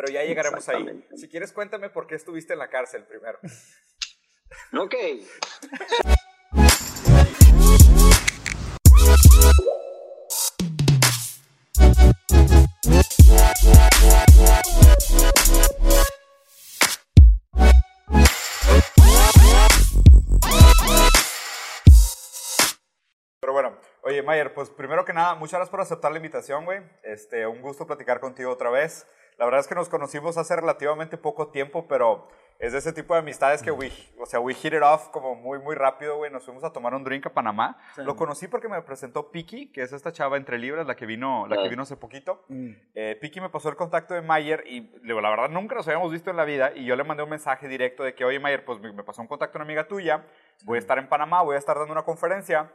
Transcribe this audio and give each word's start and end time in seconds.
Pero 0.00 0.14
ya 0.14 0.22
llegaremos 0.24 0.66
ahí. 0.70 1.04
Si 1.14 1.28
quieres, 1.28 1.52
cuéntame 1.52 1.90
por 1.90 2.06
qué 2.06 2.14
estuviste 2.14 2.54
en 2.54 2.60
la 2.60 2.70
cárcel 2.70 3.04
primero. 3.04 3.38
Ok. 4.78 4.94
Pero 23.40 23.52
bueno, 23.52 23.78
oye 24.02 24.22
Mayer, 24.22 24.54
pues 24.54 24.70
primero 24.70 25.04
que 25.04 25.12
nada, 25.12 25.34
muchas 25.34 25.58
gracias 25.58 25.70
por 25.70 25.82
aceptar 25.82 26.10
la 26.10 26.16
invitación, 26.16 26.64
güey. 26.64 26.80
Este, 27.02 27.46
un 27.46 27.60
gusto 27.60 27.86
platicar 27.86 28.20
contigo 28.20 28.50
otra 28.50 28.70
vez. 28.70 29.06
La 29.40 29.46
verdad 29.46 29.60
es 29.60 29.68
que 29.68 29.74
nos 29.74 29.88
conocimos 29.88 30.36
hace 30.36 30.54
relativamente 30.54 31.16
poco 31.16 31.48
tiempo, 31.48 31.88
pero 31.88 32.28
es 32.58 32.72
de 32.72 32.78
ese 32.78 32.92
tipo 32.92 33.14
de 33.14 33.20
amistades 33.20 33.62
que, 33.62 33.70
we, 33.70 33.90
o 34.18 34.26
sea, 34.26 34.38
we 34.38 34.52
hit 34.52 34.74
it 34.74 34.82
off 34.82 35.08
como 35.08 35.34
muy, 35.34 35.58
muy 35.58 35.74
rápido, 35.74 36.18
güey. 36.18 36.30
Nos 36.30 36.44
fuimos 36.44 36.62
a 36.62 36.74
tomar 36.74 36.92
un 36.92 37.04
drink 37.04 37.24
a 37.24 37.32
Panamá. 37.32 37.78
Lo 37.96 38.16
conocí 38.16 38.48
porque 38.48 38.68
me 38.68 38.82
presentó 38.82 39.30
Piki, 39.30 39.72
que 39.72 39.80
es 39.80 39.94
esta 39.94 40.12
chava 40.12 40.36
entre 40.36 40.58
libras, 40.58 40.86
la 40.86 40.94
que 40.94 41.06
vino, 41.06 41.46
la 41.46 41.56
que 41.56 41.70
vino 41.70 41.84
hace 41.84 41.96
poquito. 41.96 42.44
Eh, 42.94 43.16
Piki 43.18 43.40
me 43.40 43.48
pasó 43.48 43.70
el 43.70 43.76
contacto 43.76 44.12
de 44.12 44.20
Mayer 44.20 44.62
y, 44.66 44.80
digo, 45.04 45.22
la 45.22 45.30
verdad, 45.30 45.48
nunca 45.48 45.74
nos 45.74 45.88
habíamos 45.88 46.12
visto 46.12 46.28
en 46.28 46.36
la 46.36 46.44
vida 46.44 46.72
y 46.76 46.84
yo 46.84 46.94
le 46.94 47.04
mandé 47.04 47.22
un 47.22 47.30
mensaje 47.30 47.66
directo 47.66 48.04
de 48.04 48.14
que, 48.14 48.26
oye, 48.26 48.38
Mayer, 48.38 48.62
pues 48.66 48.78
me, 48.78 48.92
pasó 49.04 49.22
un 49.22 49.28
contacto 49.28 49.54
de 49.54 49.62
una 49.62 49.64
amiga 49.64 49.88
tuya, 49.88 50.26
voy 50.64 50.76
a 50.76 50.80
estar 50.80 50.98
en 50.98 51.08
Panamá, 51.08 51.40
voy 51.40 51.56
a 51.56 51.58
estar 51.58 51.78
dando 51.78 51.92
una 51.92 52.02
conferencia 52.02 52.70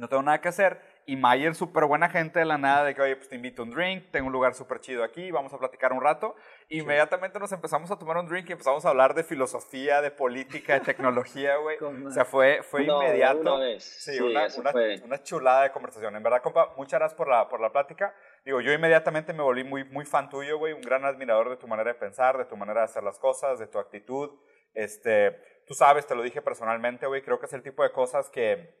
no 0.00 0.08
tengo 0.08 0.22
nada 0.22 0.40
que 0.40 0.48
hacer. 0.48 0.80
Y 1.10 1.16
Mayer, 1.16 1.56
súper 1.56 1.86
buena 1.86 2.08
gente 2.08 2.38
de 2.38 2.44
la 2.44 2.56
nada, 2.56 2.84
de 2.84 2.94
que, 2.94 3.02
oye, 3.02 3.16
pues 3.16 3.28
te 3.28 3.34
invito 3.34 3.62
a 3.62 3.64
un 3.64 3.72
drink, 3.72 4.12
tengo 4.12 4.28
un 4.28 4.32
lugar 4.32 4.54
súper 4.54 4.78
chido 4.78 5.02
aquí, 5.02 5.32
vamos 5.32 5.52
a 5.52 5.58
platicar 5.58 5.92
un 5.92 6.00
rato. 6.00 6.36
Inmediatamente 6.68 7.40
nos 7.40 7.50
empezamos 7.50 7.90
a 7.90 7.98
tomar 7.98 8.16
un 8.18 8.28
drink 8.28 8.48
y 8.48 8.52
empezamos 8.52 8.84
a 8.84 8.90
hablar 8.90 9.14
de 9.14 9.24
filosofía, 9.24 10.02
de 10.02 10.12
política, 10.12 10.74
de 10.74 10.80
tecnología, 10.82 11.56
güey. 11.56 11.78
o 12.06 12.10
sea, 12.12 12.24
fue, 12.24 12.62
fue 12.62 12.84
inmediato. 12.84 13.40
Una 13.40 13.56
vez. 13.56 13.82
Sí, 13.82 14.20
una, 14.20 14.46
una, 14.56 14.72
una, 15.04 15.20
chulada 15.24 15.64
de 15.64 15.72
conversación. 15.72 16.14
En 16.14 16.22
verdad, 16.22 16.42
compa, 16.42 16.74
muchas 16.76 17.00
gracias 17.00 17.16
por 17.16 17.26
la, 17.26 17.48
por 17.48 17.60
la 17.60 17.72
plática. 17.72 18.14
Digo, 18.44 18.60
yo 18.60 18.72
inmediatamente 18.72 19.32
me 19.32 19.42
volví 19.42 19.64
muy, 19.64 19.82
muy 19.82 20.04
fan 20.04 20.30
tuyo, 20.30 20.58
güey, 20.58 20.74
un 20.74 20.80
gran 20.80 21.04
admirador 21.04 21.50
de 21.50 21.56
tu 21.56 21.66
manera 21.66 21.92
de 21.92 21.98
pensar, 21.98 22.38
de 22.38 22.44
tu 22.44 22.56
manera 22.56 22.82
de 22.82 22.84
hacer 22.84 23.02
las 23.02 23.18
cosas, 23.18 23.58
de 23.58 23.66
tu 23.66 23.80
actitud. 23.80 24.30
Este, 24.74 25.32
tú 25.66 25.74
sabes, 25.74 26.06
te 26.06 26.14
lo 26.14 26.22
dije 26.22 26.40
personalmente, 26.40 27.08
güey, 27.08 27.22
creo 27.22 27.40
que 27.40 27.46
es 27.46 27.52
el 27.52 27.64
tipo 27.64 27.82
de 27.82 27.90
cosas 27.90 28.30
que 28.30 28.78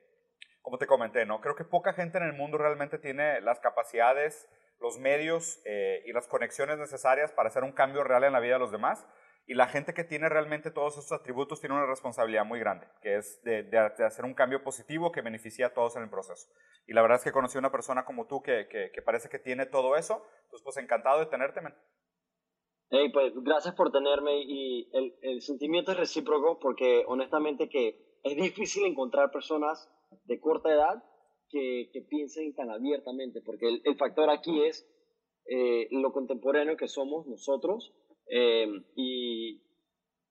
como 0.62 0.78
te 0.78 0.86
comenté, 0.86 1.26
¿no? 1.26 1.40
Creo 1.40 1.54
que 1.54 1.64
poca 1.64 1.92
gente 1.92 2.18
en 2.18 2.24
el 2.24 2.32
mundo 2.32 2.58
realmente 2.58 2.98
tiene 2.98 3.40
las 3.40 3.60
capacidades, 3.60 4.48
los 4.80 4.98
medios 4.98 5.60
eh, 5.64 6.02
y 6.06 6.12
las 6.12 6.26
conexiones 6.26 6.78
necesarias 6.78 7.32
para 7.32 7.48
hacer 7.48 7.64
un 7.64 7.72
cambio 7.72 8.04
real 8.04 8.24
en 8.24 8.32
la 8.32 8.40
vida 8.40 8.54
de 8.54 8.60
los 8.60 8.72
demás. 8.72 9.06
Y 9.46 9.54
la 9.54 9.66
gente 9.66 9.94
que 9.94 10.04
tiene 10.04 10.28
realmente 10.28 10.70
todos 10.70 10.96
esos 10.96 11.12
atributos 11.12 11.60
tiene 11.60 11.74
una 11.74 11.86
responsabilidad 11.86 12.44
muy 12.44 12.60
grande, 12.60 12.86
que 13.02 13.16
es 13.16 13.42
de, 13.42 13.64
de, 13.64 13.78
hacer 13.78 14.24
un 14.24 14.34
cambio 14.34 14.62
positivo 14.62 15.10
que 15.10 15.22
beneficia 15.22 15.68
a 15.68 15.74
todos 15.74 15.96
en 15.96 16.04
el 16.04 16.10
proceso. 16.10 16.48
Y 16.86 16.92
la 16.92 17.02
verdad 17.02 17.18
es 17.18 17.24
que 17.24 17.32
conocí 17.32 17.56
a 17.56 17.60
una 17.60 17.72
persona 17.72 18.04
como 18.04 18.26
tú 18.26 18.42
que, 18.42 18.68
que, 18.68 19.02
parece 19.02 19.28
que 19.28 19.38
tiene 19.38 19.66
todo 19.66 19.96
eso. 19.96 20.24
Entonces, 20.44 20.62
pues 20.62 20.76
encantado 20.76 21.18
de 21.18 21.26
tenerte, 21.26 21.60
men. 21.62 21.74
Hey, 22.90 23.10
pues 23.12 23.32
gracias 23.42 23.74
por 23.74 23.90
tenerme 23.90 24.40
y 24.40 24.88
el, 24.92 25.16
el 25.22 25.42
sentimiento 25.42 25.92
es 25.92 25.98
recíproco 25.98 26.58
porque 26.60 27.04
honestamente 27.06 27.68
que 27.68 28.18
es 28.22 28.36
difícil 28.36 28.84
encontrar 28.84 29.30
personas 29.30 29.88
de 30.24 30.40
corta 30.40 30.72
edad 30.72 31.02
que, 31.48 31.90
que 31.92 32.02
piensen 32.02 32.54
tan 32.54 32.70
abiertamente, 32.70 33.40
porque 33.42 33.68
el, 33.68 33.82
el 33.84 33.96
factor 33.96 34.30
aquí 34.30 34.62
es 34.64 34.86
eh, 35.46 35.88
lo 35.90 36.12
contemporáneo 36.12 36.76
que 36.76 36.88
somos 36.88 37.26
nosotros 37.26 37.92
eh, 38.28 38.68
y, 38.94 39.62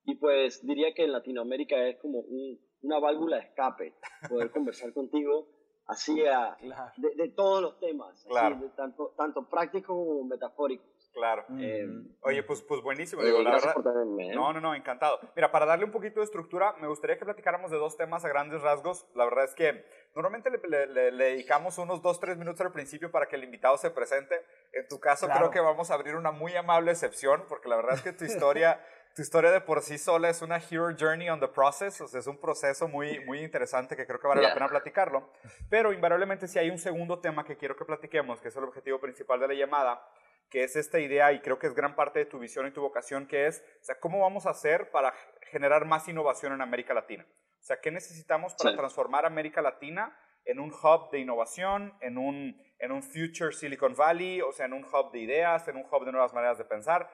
y, 0.05 0.15
pues 0.15 0.65
diría 0.65 0.93
que 0.93 1.03
en 1.03 1.11
Latinoamérica 1.11 1.87
es 1.87 1.97
como 1.99 2.19
un, 2.19 2.57
una 2.81 2.99
válvula 2.99 3.37
de 3.37 3.43
escape 3.43 3.95
poder 4.29 4.51
conversar 4.51 4.93
contigo 4.93 5.49
así 5.87 6.23
a, 6.25 6.55
de, 6.97 7.15
de, 7.15 7.29
todos 7.29 7.61
los 7.61 7.79
temas, 7.79 8.25
así, 8.27 8.65
tanto, 8.77 9.13
tanto 9.17 9.49
prácticos 9.49 9.87
como 9.87 10.23
metafóricos. 10.23 10.87
Claro. 11.19 11.45
Eh, 11.59 11.85
Oye, 12.21 12.43
pues, 12.43 12.61
pues 12.61 12.81
buenísimo. 12.81 13.21
Digo, 13.21 13.41
la 13.41 13.51
verdad, 13.51 13.75
¿eh? 14.19 14.31
No, 14.33 14.53
no, 14.53 14.61
no, 14.61 14.73
encantado. 14.73 15.19
Mira, 15.35 15.51
para 15.51 15.65
darle 15.65 15.83
un 15.83 15.91
poquito 15.91 16.21
de 16.21 16.23
estructura, 16.23 16.75
me 16.79 16.87
gustaría 16.87 17.17
que 17.17 17.25
platicáramos 17.25 17.71
de 17.71 17.77
dos 17.77 17.97
temas 17.97 18.23
a 18.23 18.29
grandes 18.29 18.61
rasgos. 18.61 19.05
La 19.15 19.25
verdad 19.25 19.43
es 19.43 19.53
que 19.53 19.85
normalmente 20.15 20.49
le, 20.49 20.87
le, 20.87 21.11
dedicamos 21.11 21.77
unos 21.77 22.01
dos, 22.01 22.21
tres 22.21 22.37
minutos 22.37 22.61
al 22.61 22.71
principio 22.71 23.11
para 23.11 23.27
que 23.27 23.35
el 23.35 23.43
invitado 23.43 23.77
se 23.77 23.91
presente. 23.91 24.33
En 24.71 24.87
tu 24.87 25.01
caso, 25.01 25.27
creo 25.27 25.51
que 25.51 25.59
vamos 25.59 25.91
a 25.91 25.95
abrir 25.95 26.15
una 26.15 26.31
muy 26.31 26.55
amable 26.55 26.91
excepción, 26.91 27.43
porque 27.49 27.67
la 27.67 27.75
verdad 27.75 27.95
es 27.95 28.01
que 28.01 28.13
tu 28.13 28.23
historia... 28.23 28.79
tu 29.15 29.23
historia 29.23 29.51
de 29.51 29.59
por 29.59 29.81
sí 29.81 29.97
sola 29.97 30.29
es 30.29 30.41
una 30.41 30.57
hero 30.57 30.95
journey 30.97 31.29
on 31.29 31.39
the 31.39 31.47
process, 31.47 31.99
o 31.99 32.07
sea, 32.07 32.19
es 32.19 32.27
un 32.27 32.37
proceso 32.37 32.87
muy, 32.87 33.19
muy 33.25 33.39
interesante 33.39 33.95
que 33.95 34.05
creo 34.05 34.19
que 34.19 34.27
vale 34.27 34.41
la 34.41 34.53
pena 34.53 34.69
platicarlo. 34.69 35.29
Pero 35.69 35.91
invariablemente 35.91 36.47
si 36.47 36.59
hay 36.59 36.69
un 36.69 36.77
segundo 36.77 37.19
tema 37.19 37.43
que 37.43 37.57
quiero 37.57 37.75
que 37.75 37.83
platiquemos, 37.83 38.39
que 38.39 38.47
es 38.49 38.55
el 38.55 38.63
objetivo 38.63 38.99
principal 38.99 39.39
de 39.39 39.47
la 39.49 39.53
llamada, 39.55 40.01
que 40.49 40.63
es 40.63 40.75
esta 40.75 40.99
idea, 40.99 41.31
y 41.31 41.41
creo 41.41 41.59
que 41.59 41.67
es 41.67 41.73
gran 41.73 41.95
parte 41.95 42.19
de 42.19 42.25
tu 42.25 42.39
visión 42.39 42.67
y 42.67 42.71
tu 42.71 42.81
vocación, 42.81 43.27
que 43.27 43.47
es, 43.47 43.63
o 43.81 43.83
sea, 43.83 43.99
¿cómo 43.99 44.19
vamos 44.19 44.45
a 44.45 44.51
hacer 44.51 44.89
para 44.91 45.13
generar 45.43 45.85
más 45.85 46.07
innovación 46.07 46.53
en 46.53 46.61
América 46.61 46.93
Latina? 46.93 47.25
O 47.59 47.63
sea, 47.63 47.79
¿qué 47.79 47.91
necesitamos 47.91 48.55
para 48.55 48.75
transformar 48.75 49.25
América 49.25 49.61
Latina 49.61 50.17
en 50.45 50.59
un 50.59 50.71
hub 50.71 51.11
de 51.11 51.19
innovación, 51.19 51.93
en 52.01 52.17
un, 52.17 52.59
en 52.79 52.91
un 52.91 53.03
future 53.03 53.51
Silicon 53.51 53.95
Valley, 53.95 54.41
o 54.41 54.51
sea, 54.51 54.65
en 54.65 54.73
un 54.73 54.83
hub 54.83 55.11
de 55.11 55.19
ideas, 55.19 55.67
en 55.67 55.77
un 55.77 55.85
hub 55.85 56.05
de 56.05 56.11
nuevas 56.11 56.33
maneras 56.33 56.57
de 56.57 56.65
pensar? 56.65 57.09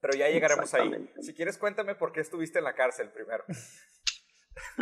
Pero 0.00 0.18
ya 0.18 0.28
llegaremos 0.28 0.72
ahí. 0.74 1.10
Si 1.20 1.34
quieres, 1.34 1.56
cuéntame 1.56 1.94
por 1.94 2.12
qué 2.12 2.20
estuviste 2.20 2.58
en 2.58 2.64
la 2.64 2.74
cárcel 2.74 3.10
primero. 3.10 3.44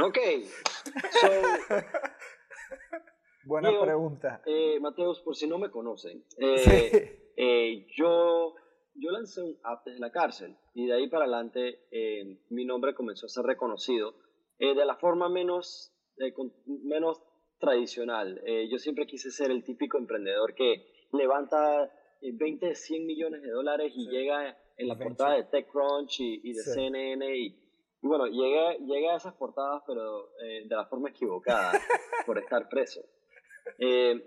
Ok. 0.00 0.18
Buena 3.44 3.70
pregunta. 3.80 4.42
Eh, 4.46 4.78
Mateos, 4.80 5.20
por 5.20 5.34
si 5.34 5.46
no 5.46 5.58
me 5.58 5.70
conocen, 5.70 6.24
eh, 6.38 7.22
eh, 7.36 7.86
yo, 7.96 8.54
yo 8.94 9.10
lancé 9.10 9.42
un 9.42 9.58
app 9.64 9.84
desde 9.84 10.00
la 10.00 10.10
cárcel 10.10 10.56
y 10.74 10.86
de 10.86 10.94
ahí 10.94 11.08
para 11.08 11.24
adelante 11.24 11.86
eh, 11.90 12.38
mi 12.50 12.64
nombre 12.64 12.94
comenzó 12.94 13.26
a 13.26 13.30
ser 13.30 13.44
reconocido 13.44 14.14
eh, 14.58 14.74
de 14.74 14.84
la 14.84 14.96
forma 14.96 15.28
menos, 15.28 15.92
menos 16.66 17.20
tradicional. 17.58 18.42
yo 18.70 18.78
siempre 18.78 19.06
quise 19.06 19.30
ser 19.30 19.50
el 19.50 19.62
típico 19.62 19.96
emprendedor 19.96 20.54
que 20.54 20.84
levanta 21.12 21.90
20, 22.20 22.74
100 22.74 23.06
millones 23.06 23.42
de 23.42 23.50
dólares 23.50 23.92
y 23.94 24.08
llega 24.08 24.56
en 24.76 24.88
la 24.88 24.98
portada 24.98 25.36
de 25.36 25.44
TechCrunch 25.44 26.20
y, 26.20 26.40
y 26.42 26.54
de 26.54 26.62
CNN 26.62 27.36
y, 27.36 27.46
y, 27.46 28.06
bueno, 28.06 28.26
llegué, 28.26 28.78
llegué 28.80 29.10
a 29.10 29.16
esas 29.16 29.34
portadas 29.34 29.82
pero 29.86 30.30
de 30.40 30.66
la 30.68 30.86
forma 30.86 31.10
equivocada 31.10 31.72
por 32.26 32.38
estar 32.38 32.68
preso. 32.68 33.00
Eh, 33.78 34.22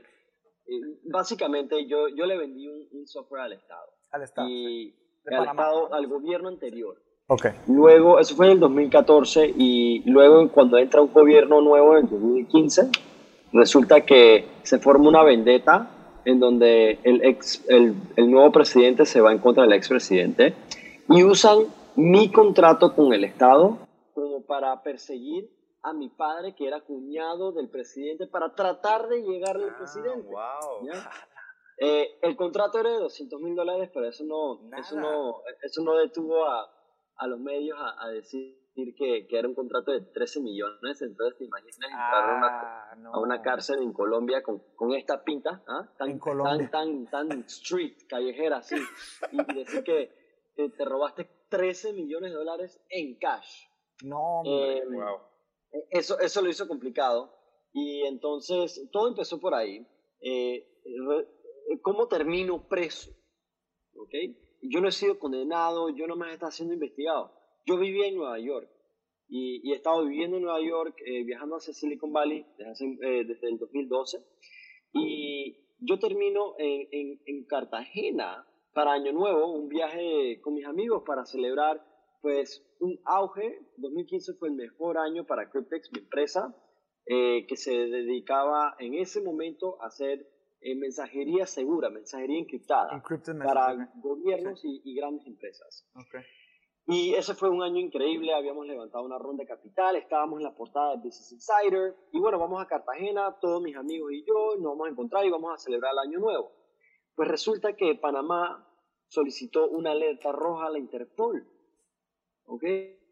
básicamente 1.05 1.87
yo, 1.87 2.07
yo 2.09 2.25
le 2.25 2.37
vendí 2.37 2.67
un, 2.67 3.07
software 3.07 3.43
al 3.43 3.53
Estado. 3.53 3.87
Al 4.11 4.23
Estado. 4.23 4.49
Y 4.49 4.93
al 5.25 5.47
Estado, 5.47 5.93
al 5.93 6.07
gobierno 6.07 6.49
anterior. 6.49 7.01
Okay. 7.27 7.51
Luego, 7.67 8.19
eso 8.19 8.35
fue 8.35 8.47
en 8.47 8.53
el 8.53 8.59
2014 8.59 9.53
y 9.57 10.03
luego 10.09 10.49
cuando 10.49 10.77
entra 10.77 11.01
un 11.01 11.11
gobierno 11.11 11.61
nuevo 11.61 11.97
en 11.97 12.05
el 12.05 12.09
2015, 12.09 12.89
resulta 13.53 14.01
que 14.01 14.47
se 14.63 14.77
forma 14.79 15.09
una 15.09 15.23
vendetta 15.23 15.89
en 16.25 16.39
donde 16.39 16.99
el, 17.03 17.23
ex, 17.23 17.63
el, 17.67 17.95
el 18.15 18.29
nuevo 18.29 18.51
presidente 18.51 19.05
se 19.05 19.21
va 19.21 19.31
en 19.31 19.39
contra 19.39 19.63
del 19.63 19.73
expresidente 19.73 20.53
y 21.09 21.23
usan 21.23 21.65
mi 21.95 22.31
contrato 22.31 22.93
con 22.93 23.13
el 23.13 23.23
Estado 23.23 23.77
como 24.13 24.45
para 24.45 24.81
perseguir 24.83 25.49
a 25.85 25.93
mi 25.93 26.09
padre, 26.09 26.55
que 26.55 26.67
era 26.67 26.81
cuñado 26.81 27.51
del 27.51 27.69
presidente, 27.69 28.25
para 28.27 28.53
tratar 28.55 29.07
de 29.07 29.21
llegar 29.21 29.55
al 29.55 29.69
ah, 29.69 29.77
presidente. 29.77 30.27
Wow. 30.27 30.89
Eh, 31.77 32.19
el 32.21 32.37
contrato 32.37 32.79
era 32.79 32.89
de 32.89 32.99
200 32.99 33.41
mil 33.41 33.53
dólares, 33.53 33.89
pero 33.93 34.07
eso 34.07 34.23
no, 34.23 34.61
eso 34.77 34.97
no, 34.97 35.41
eso 35.61 35.83
no 35.83 35.95
detuvo 35.97 36.45
a, 36.45 36.71
a 37.17 37.27
los 37.27 37.37
medios 37.37 37.77
a, 37.77 38.07
decir 38.07 38.55
que, 38.97 39.27
que, 39.27 39.37
era 39.37 39.45
un 39.45 39.55
contrato 39.55 39.91
de 39.91 39.99
13 39.99 40.39
millones. 40.39 41.01
Entonces, 41.01 41.37
te 41.37 41.43
imaginas 41.43 41.75
entrar 41.75 42.29
a, 42.29 42.37
una, 42.37 42.47
ah, 42.47 43.11
a, 43.11 43.19
una, 43.19 43.41
cárcel 43.41 43.81
en 43.81 43.91
Colombia 43.91 44.41
con, 44.41 44.63
con 44.73 44.93
esta 44.93 45.21
pinta, 45.21 45.65
¿ah? 45.67 45.91
tan, 45.97 46.17
tan, 46.17 46.71
tan, 46.71 47.07
tan, 47.07 47.29
street, 47.47 48.07
callejera, 48.07 48.59
así, 48.59 48.77
y, 49.33 49.53
decir 49.53 49.83
que 49.83 50.13
te 50.55 50.85
robaste 50.85 51.29
13 51.49 51.91
millones 51.91 52.31
de 52.31 52.37
dólares 52.37 52.81
en 52.87 53.19
cash. 53.19 53.65
No, 54.01 54.39
hombre. 54.39 54.81
wow. 54.91 55.34
Eso, 55.89 56.19
eso 56.19 56.41
lo 56.41 56.49
hizo 56.49 56.67
complicado. 56.67 57.33
Y 57.73 58.03
entonces 58.03 58.87
todo 58.91 59.07
empezó 59.07 59.39
por 59.39 59.53
ahí. 59.53 59.85
Eh, 60.21 60.65
¿Cómo 61.81 62.07
termino 62.07 62.67
preso? 62.67 63.11
¿Okay? 63.95 64.37
Yo 64.61 64.81
no 64.81 64.87
he 64.87 64.91
sido 64.91 65.19
condenado, 65.19 65.89
yo 65.89 66.07
no 66.07 66.15
me 66.15 66.31
estado 66.31 66.51
siendo 66.51 66.73
investigado. 66.73 67.33
Yo 67.65 67.77
vivía 67.77 68.07
en 68.07 68.15
Nueva 68.15 68.39
York 68.39 68.69
y, 69.27 69.61
y 69.67 69.73
he 69.73 69.75
estado 69.75 70.05
viviendo 70.05 70.37
en 70.37 70.43
Nueva 70.43 70.61
York, 70.61 70.95
eh, 71.05 71.23
viajando 71.23 71.57
hacia 71.57 71.73
Silicon 71.73 72.13
Valley 72.13 72.45
desde, 72.57 72.85
eh, 72.85 73.37
el 73.41 73.57
2012. 73.57 74.19
Y 74.93 75.57
yo 75.79 75.99
termino 75.99 76.55
en, 76.57 77.19
en 77.25 77.45
Cartagena 77.45 78.47
para 78.73 78.93
Año 78.93 79.11
Nuevo, 79.11 79.53
un 79.53 79.67
viaje 79.67 80.39
con 80.41 80.53
mis 80.53 80.65
amigos 80.65 81.03
para 81.05 81.25
celebrar 81.25 81.83
pues 82.25 82.65
un 82.79 82.99
auge. 83.05 83.59
2015 83.77 84.33
fue 84.39 84.49
el 84.49 84.55
mejor 84.55 84.97
año 84.97 85.27
para 85.27 85.47
Cryptex, 85.51 85.91
mi 85.93 85.99
empresa, 85.99 86.55
eh, 87.05 87.45
que 87.45 87.55
se 87.55 87.71
dedicaba 87.71 88.75
en 88.79 88.95
ese 88.95 89.21
momento 89.21 89.79
a 89.79 89.85
hacer 89.85 90.27
eh, 90.59 90.75
mensajería 90.75 91.45
segura, 91.45 91.91
mensajería 91.91 92.39
encriptada 92.39 93.03
para 93.43 93.91
gobiernos 94.01 94.59
y, 94.63 94.95
grandes 94.95 95.27
empresas. 95.27 95.87
Y 96.87 97.13
ese 97.13 97.35
fue 97.35 97.51
un 97.51 97.61
año 97.61 97.79
increíble, 97.79 98.33
habíamos 98.33 98.65
levantado 98.65 99.05
una 99.05 99.19
ronda 99.19 99.43
de 99.43 99.47
capital, 99.47 99.95
estábamos 99.95 100.39
en 100.39 100.45
la 100.45 100.55
portada 100.55 100.95
de 100.95 101.03
Business 101.03 101.31
Insider 101.31 101.95
y 102.11 102.19
bueno, 102.19 102.39
vamos 102.39 102.59
a 102.59 102.65
Cartagena, 102.65 103.37
todos 103.39 103.61
mis 103.61 103.75
amigos 103.75 104.11
y 104.13 104.25
yo 104.25 104.55
nos 104.55 104.71
vamos 104.71 104.87
a 104.87 104.91
encontrar 104.91 105.25
y 105.25 105.29
vamos 105.29 105.53
a 105.53 105.57
celebrar 105.59 105.91
el 105.93 106.09
año 106.09 106.19
nuevo. 106.19 106.51
Pues 107.13 107.29
resulta 107.29 107.75
que 107.75 107.93
Panamá 107.93 108.67
solicitó 109.09 109.69
una 109.69 109.91
alerta 109.91 110.31
roja 110.31 110.65
a 110.65 110.69
la 110.71 110.79
Interpol. 110.79 111.54
¿Ok? 112.45 112.63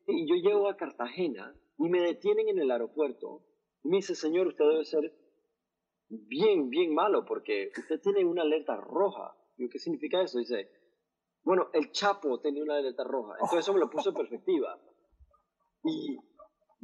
Y 0.07 0.27
yo 0.27 0.35
llego 0.35 0.69
a 0.69 0.77
Cartagena 0.77 1.55
y 1.77 1.89
me 1.89 2.01
detienen 2.01 2.49
en 2.49 2.59
el 2.59 2.71
aeropuerto 2.71 3.43
y 3.83 3.89
me 3.89 3.97
dice, 3.97 4.15
señor, 4.15 4.47
usted 4.47 4.65
debe 4.65 4.85
ser 4.85 5.13
bien, 6.09 6.69
bien 6.69 6.93
malo 6.93 7.25
porque 7.25 7.71
usted 7.77 7.99
tiene 8.01 8.25
una 8.25 8.43
alerta 8.43 8.75
roja. 8.75 9.35
¿Y 9.57 9.69
qué 9.69 9.79
significa 9.79 10.21
eso? 10.21 10.39
Dice, 10.39 10.69
bueno, 11.43 11.69
el 11.73 11.91
Chapo 11.91 12.39
tenía 12.39 12.63
una 12.63 12.77
alerta 12.77 13.03
roja. 13.03 13.33
Entonces 13.33 13.59
eso 13.59 13.73
me 13.73 13.79
lo 13.79 13.89
puso 13.89 14.09
en 14.09 14.15
perspectiva. 14.15 14.79
Y 15.83 16.17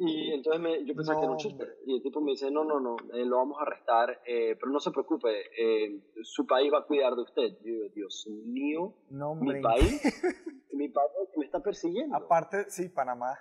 y 0.01 0.31
entonces 0.31 0.61
me, 0.61 0.85
yo 0.85 0.95
pensaba 0.95 1.19
que 1.19 1.25
era 1.25 1.31
un 1.33 1.37
chiste. 1.37 1.67
Y 1.85 1.97
el 1.97 2.01
tipo 2.01 2.21
me 2.21 2.31
dice, 2.31 2.49
no, 2.49 2.63
no, 2.63 2.79
no, 2.79 2.95
eh, 3.13 3.25
lo 3.25 3.35
vamos 3.35 3.57
a 3.59 3.63
arrestar, 3.63 4.21
eh, 4.25 4.55
pero 4.57 4.71
no 4.71 4.79
se 4.79 4.91
preocupe, 4.91 5.29
eh, 5.57 6.01
su 6.23 6.47
país 6.47 6.71
va 6.71 6.79
a 6.79 6.85
cuidar 6.85 7.15
de 7.15 7.23
usted. 7.23 7.57
Yo 7.61 7.73
digo, 7.73 7.89
Dios 7.93 8.27
mío, 8.45 8.93
mi 9.09 9.61
país, 9.61 10.01
mi 10.71 10.87
país 10.87 11.11
me 11.35 11.45
está 11.45 11.61
persiguiendo. 11.61 12.15
Aparte, 12.15 12.69
sí, 12.69 12.87
Panamá. 12.87 13.37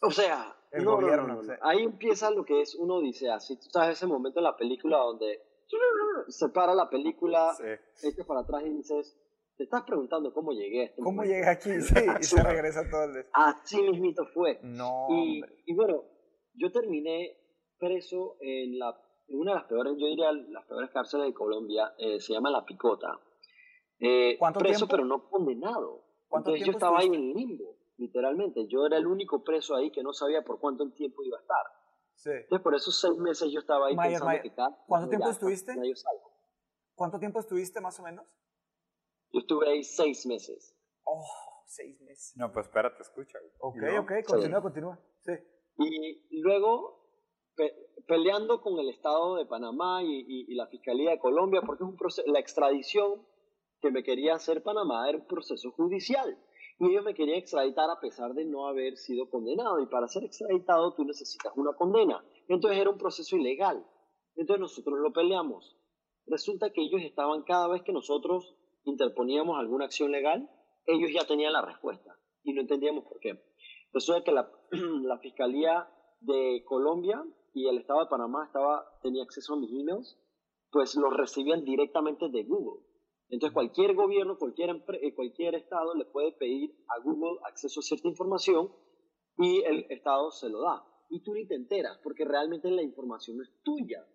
O 0.00 0.10
sea, 0.10 0.56
el 0.72 0.84
gobierno, 0.86 1.42
ahí 1.60 1.82
empieza 1.82 2.30
lo 2.30 2.44
que 2.44 2.62
es 2.62 2.74
uno 2.74 3.00
dice 3.00 3.30
así, 3.30 3.56
tú 3.56 3.68
sabes 3.70 3.96
ese 3.96 4.06
momento 4.06 4.40
en 4.40 4.44
la 4.44 4.56
película 4.56 4.98
donde 4.98 5.42
se 6.28 6.48
para 6.48 6.74
la 6.74 6.88
película, 6.88 7.54
sí. 7.54 8.10
para 8.26 8.40
atrás 8.40 8.62
y 8.64 8.70
dices, 8.70 9.16
te 9.56 9.64
estás 9.64 9.82
preguntando 9.84 10.32
cómo 10.32 10.52
llegué 10.52 10.82
a 10.82 10.84
este 10.84 11.02
¿Cómo 11.02 11.22
llegué 11.22 11.48
aquí? 11.48 11.70
Sí, 11.80 12.04
y 12.20 12.22
se 12.22 12.42
regresa 12.42 12.88
todo 12.90 13.04
el 13.04 13.26
Así 13.32 13.82
mismito 13.82 14.26
fue. 14.26 14.60
No, 14.62 15.06
y, 15.10 15.42
y, 15.66 15.74
bueno, 15.74 16.04
yo 16.54 16.70
terminé 16.70 17.36
preso 17.78 18.36
en, 18.40 18.78
la, 18.78 18.94
en 19.28 19.38
una 19.38 19.52
de 19.52 19.58
las 19.58 19.68
peores, 19.68 19.94
yo 19.98 20.06
diría 20.06 20.32
las 20.32 20.64
peores 20.66 20.90
cárceles 20.90 21.26
de 21.26 21.34
Colombia, 21.34 21.94
eh, 21.98 22.20
se 22.20 22.32
llama 22.32 22.50
La 22.50 22.64
Picota. 22.64 23.18
Eh, 23.98 24.36
¿Cuánto 24.38 24.60
preso 24.60 24.86
pero 24.86 25.04
no 25.04 25.28
condenado. 25.28 26.04
Entonces 26.30 26.66
yo 26.66 26.72
estaba 26.72 26.98
ahí 26.98 27.06
en 27.06 27.32
limbo, 27.32 27.76
literalmente. 27.96 28.66
Yo 28.68 28.84
era 28.84 28.98
el 28.98 29.06
único 29.06 29.42
preso 29.42 29.74
ahí 29.74 29.90
que 29.90 30.02
no 30.02 30.12
sabía 30.12 30.42
por 30.42 30.60
cuánto 30.60 30.90
tiempo 30.92 31.22
iba 31.22 31.38
a 31.38 31.40
estar. 31.40 31.66
Sí. 32.14 32.30
Entonces 32.30 32.62
por 32.62 32.74
esos 32.74 33.00
seis 33.00 33.16
meses 33.16 33.50
yo 33.50 33.60
estaba 33.60 33.86
ahí 33.86 33.96
pensando 33.96 34.42
que 34.42 34.52
¿Cuánto 34.86 35.08
tiempo 35.08 35.30
estuviste? 35.30 35.74
¿Cuánto 36.94 37.18
tiempo 37.18 37.40
estuviste 37.40 37.80
más 37.80 37.98
o 38.00 38.02
menos? 38.02 38.26
Yo 39.32 39.40
estuve 39.40 39.68
ahí 39.68 39.82
seis 39.84 40.26
meses. 40.26 40.74
Oh, 41.04 41.24
seis 41.66 42.00
meses. 42.00 42.34
No, 42.36 42.52
pues 42.52 42.66
espérate, 42.66 43.02
escucha. 43.02 43.38
Ok, 43.60 43.82
ok, 44.00 44.12
continúa, 44.26 44.62
continúa. 44.62 45.00
Sí. 45.20 45.32
Y 45.78 46.40
luego 46.40 47.06
peleando 48.06 48.60
con 48.60 48.78
el 48.78 48.90
Estado 48.90 49.36
de 49.36 49.46
Panamá 49.46 50.02
y, 50.02 50.54
la 50.54 50.66
Fiscalía 50.66 51.10
de 51.10 51.18
Colombia, 51.18 51.62
porque 51.64 51.84
es 51.84 51.90
un 51.90 51.96
proceso, 51.96 52.30
la 52.30 52.38
extradición 52.38 53.26
que 53.80 53.90
me 53.90 54.02
quería 54.02 54.34
hacer 54.34 54.62
Panamá 54.62 55.08
era 55.08 55.18
un 55.18 55.26
proceso 55.26 55.70
judicial. 55.72 56.38
Y 56.78 56.90
ellos 56.90 57.04
me 57.04 57.14
querían 57.14 57.38
extraditar 57.38 57.88
a 57.90 58.00
pesar 58.00 58.34
de 58.34 58.44
no 58.44 58.66
haber 58.66 58.96
sido 58.96 59.30
condenado. 59.30 59.80
Y 59.80 59.86
para 59.86 60.08
ser 60.08 60.24
extraditado 60.24 60.94
tú 60.94 61.04
necesitas 61.04 61.52
una 61.56 61.72
condena. 61.72 62.22
Entonces 62.48 62.78
era 62.78 62.90
un 62.90 62.98
proceso 62.98 63.36
ilegal. 63.36 63.84
Entonces 64.34 64.60
nosotros 64.60 64.98
lo 65.00 65.12
peleamos. 65.12 65.78
Resulta 66.26 66.70
que 66.70 66.82
ellos 66.82 67.00
estaban 67.02 67.44
cada 67.44 67.68
vez 67.68 67.82
que 67.82 67.92
nosotros 67.92 68.56
interponíamos 68.86 69.58
alguna 69.58 69.84
acción 69.84 70.10
legal, 70.10 70.48
ellos 70.86 71.10
ya 71.12 71.26
tenían 71.26 71.52
la 71.52 71.62
respuesta 71.62 72.16
y 72.42 72.52
no 72.52 72.62
entendíamos 72.62 73.04
por 73.04 73.18
qué. 73.20 73.42
Resulta 73.92 74.24
que 74.24 74.32
la, 74.32 75.18
Fiscalía 75.18 75.88
de 76.20 76.64
Colombia 76.64 77.22
y 77.52 77.68
el 77.68 77.78
Estado 77.78 78.00
de 78.00 78.06
Panamá 78.06 78.44
estaba, 78.46 78.86
tenía 79.02 79.24
acceso 79.24 79.54
a 79.54 79.58
mis 79.58 79.70
emails, 79.70 80.18
pues 80.70 80.94
los 80.96 81.14
recibían 81.16 81.64
directamente 81.64 82.28
de 82.28 82.44
Google. 82.44 82.84
Entonces 83.28 83.52
cualquier 83.52 83.94
gobierno, 83.94 84.38
cualquier, 84.38 84.70
eh, 85.00 85.14
cualquier 85.14 85.56
Estado 85.56 85.94
le 85.94 86.04
puede 86.04 86.32
pedir 86.32 86.76
a 86.88 87.02
Google 87.02 87.40
acceso 87.44 87.80
a 87.80 87.82
cierta 87.82 88.08
información 88.08 88.72
y 89.38 89.62
el 89.62 89.86
Estado 89.90 90.30
se 90.30 90.48
lo 90.48 90.60
da. 90.62 90.84
Y 91.08 91.22
tú 91.22 91.34
ni 91.34 91.46
te 91.46 91.56
enteras 91.56 91.98
porque 92.04 92.24
realmente 92.24 92.70
la 92.70 92.82
información 92.82 93.40
es 93.40 93.50
tuya. 93.62 94.06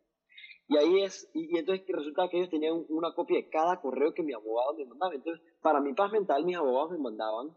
Y 0.71 0.77
ahí 0.77 1.03
es, 1.03 1.29
y, 1.33 1.57
entonces 1.57 1.85
resulta 1.85 2.29
que 2.29 2.37
ellos 2.37 2.49
tenían 2.49 2.85
una 2.87 3.13
copia 3.13 3.35
de 3.35 3.49
cada 3.49 3.81
correo 3.81 4.13
que 4.13 4.23
mi 4.23 4.31
abogado 4.31 4.73
me 4.77 4.85
mandaba. 4.85 5.13
Entonces, 5.13 5.45
para 5.61 5.81
mi 5.81 5.93
paz 5.93 6.13
mental, 6.13 6.45
mis 6.45 6.55
abogados 6.55 6.91
me 6.91 6.97
mandaban 6.97 7.53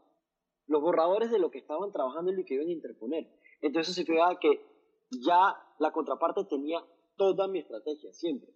los 0.66 0.82
borradores 0.82 1.30
de 1.30 1.38
lo 1.38 1.48
que 1.52 1.58
estaban 1.58 1.92
trabajando 1.92 2.32
y 2.32 2.36
lo 2.36 2.44
que 2.44 2.54
iban 2.54 2.66
a 2.66 2.72
interponer. 2.72 3.30
Entonces 3.60 3.94
se 3.94 4.04
fijaba 4.04 4.40
que 4.40 4.66
ya 5.24 5.54
la 5.78 5.92
contraparte 5.92 6.44
tenía 6.46 6.84
toda 7.16 7.46
mi 7.46 7.60
estrategia, 7.60 8.12
siempre. 8.12 8.50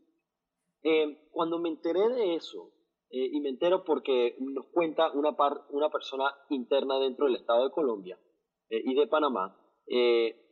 Eh, 0.83 1.29
cuando 1.31 1.61
me 1.61 1.69
enteré 1.69 2.09
de 2.09 2.35
eso, 2.35 2.73
eh, 3.11 3.29
y 3.31 3.41
me 3.41 3.51
entero 3.51 3.85
porque 3.85 4.35
nos 4.41 4.67
cuenta 4.73 5.13
una, 5.13 5.37
par, 5.37 5.67
una 5.71 5.89
persona 5.89 6.35
interna 6.49 6.99
dentro 6.99 7.27
del 7.27 7.37
Estado 7.37 7.63
de 7.63 7.71
Colombia 7.71 8.19
eh, 8.71 8.83
y 8.85 8.97
de 8.97 9.07
Panamá, 9.07 9.57
eh, 9.87 10.48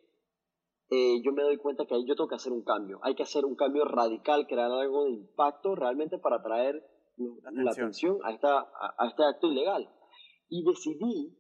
yo 0.91 1.33
me 1.33 1.43
doy 1.43 1.59
cuenta 1.59 1.85
que 1.87 1.95
ahí 1.95 2.05
yo 2.07 2.15
tengo 2.15 2.29
que 2.29 2.37
hacer 2.37 2.53
un 2.53 2.63
cambio. 2.63 3.01
Hay 3.03 3.15
que 3.15 3.23
hacer 3.23 3.45
un 3.45 3.57
cambio 3.57 3.85
radical, 3.85 4.47
crear 4.47 4.71
algo 4.71 5.05
de 5.05 5.13
impacto 5.13 5.75
realmente 5.75 6.19
para 6.19 6.37
atraer 6.37 6.85
la 7.53 7.71
atención, 7.71 8.19
a, 8.25 8.33
esta, 8.33 8.59
a, 8.59 9.07
este 9.09 9.25
acto 9.25 9.49
ilegal. 9.49 9.91
Y 10.49 10.65
decidí 10.65 11.37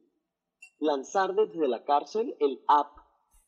lanzar 0.78 1.34
desde 1.34 1.68
la 1.68 1.84
cárcel 1.84 2.36
el 2.40 2.60
app 2.68 2.92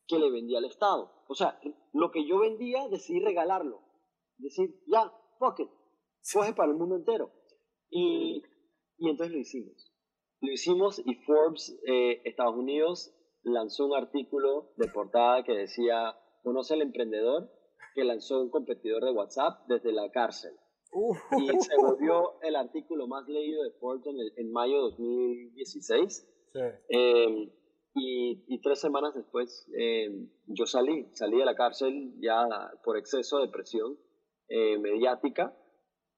que 0.06 0.18
le 0.18 0.30
vendía 0.30 0.58
al 0.58 0.66
Estado. 0.66 1.12
O 1.28 1.34
sea, 1.34 1.58
lo 1.92 2.10
que 2.10 2.26
yo 2.26 2.38
vendía, 2.38 2.88
decidí 2.88 3.20
regalarlo. 3.20 3.82
Decir, 4.38 4.80
ya, 4.86 5.12
fuck 5.38 5.60
it, 5.60 5.70
coge 6.32 6.54
para 6.54 6.70
el 6.70 6.78
mundo 6.78 6.96
entero. 6.96 7.32
Y, 7.90 8.42
y 8.98 9.10
entonces 9.10 9.34
lo 9.34 9.40
hicimos. 9.40 9.92
Lo 10.40 10.52
hicimos 10.52 11.02
y 11.04 11.14
Forbes, 11.24 11.76
eh, 11.86 12.22
Estados 12.24 12.54
Unidos, 12.54 13.12
lanzó 13.42 13.86
un 13.86 13.94
artículo 13.94 14.70
de 14.76 14.88
portada 14.88 15.44
que 15.44 15.52
decía, 15.52 16.16
conoce 16.42 16.74
al 16.74 16.82
emprendedor 16.82 17.50
que 17.94 18.04
lanzó 18.04 18.40
un 18.40 18.50
competidor 18.50 19.04
de 19.04 19.12
WhatsApp 19.12 19.66
desde 19.66 19.92
la 19.92 20.10
cárcel. 20.10 20.52
Y 21.38 21.60
se 21.60 21.76
volvió 21.76 22.40
el 22.42 22.56
artículo 22.56 23.06
más 23.06 23.28
leído 23.28 23.62
de 23.62 23.70
Forbes 23.72 24.06
en, 24.36 24.52
mayo 24.52 24.76
de 24.76 24.80
2016. 24.82 26.26
Em, 26.88 27.50
y, 27.94 28.60
tres 28.62 28.80
semanas 28.80 29.14
después 29.14 29.66
em, 29.76 30.30
yo 30.46 30.66
salí, 30.66 31.08
salí 31.12 31.38
de 31.38 31.44
la 31.44 31.54
cárcel 31.54 32.14
ya 32.20 32.46
por 32.84 32.96
exceso 32.96 33.38
de 33.40 33.48
presión 33.48 33.98
eh, 34.48 34.78
mediática, 34.78 35.54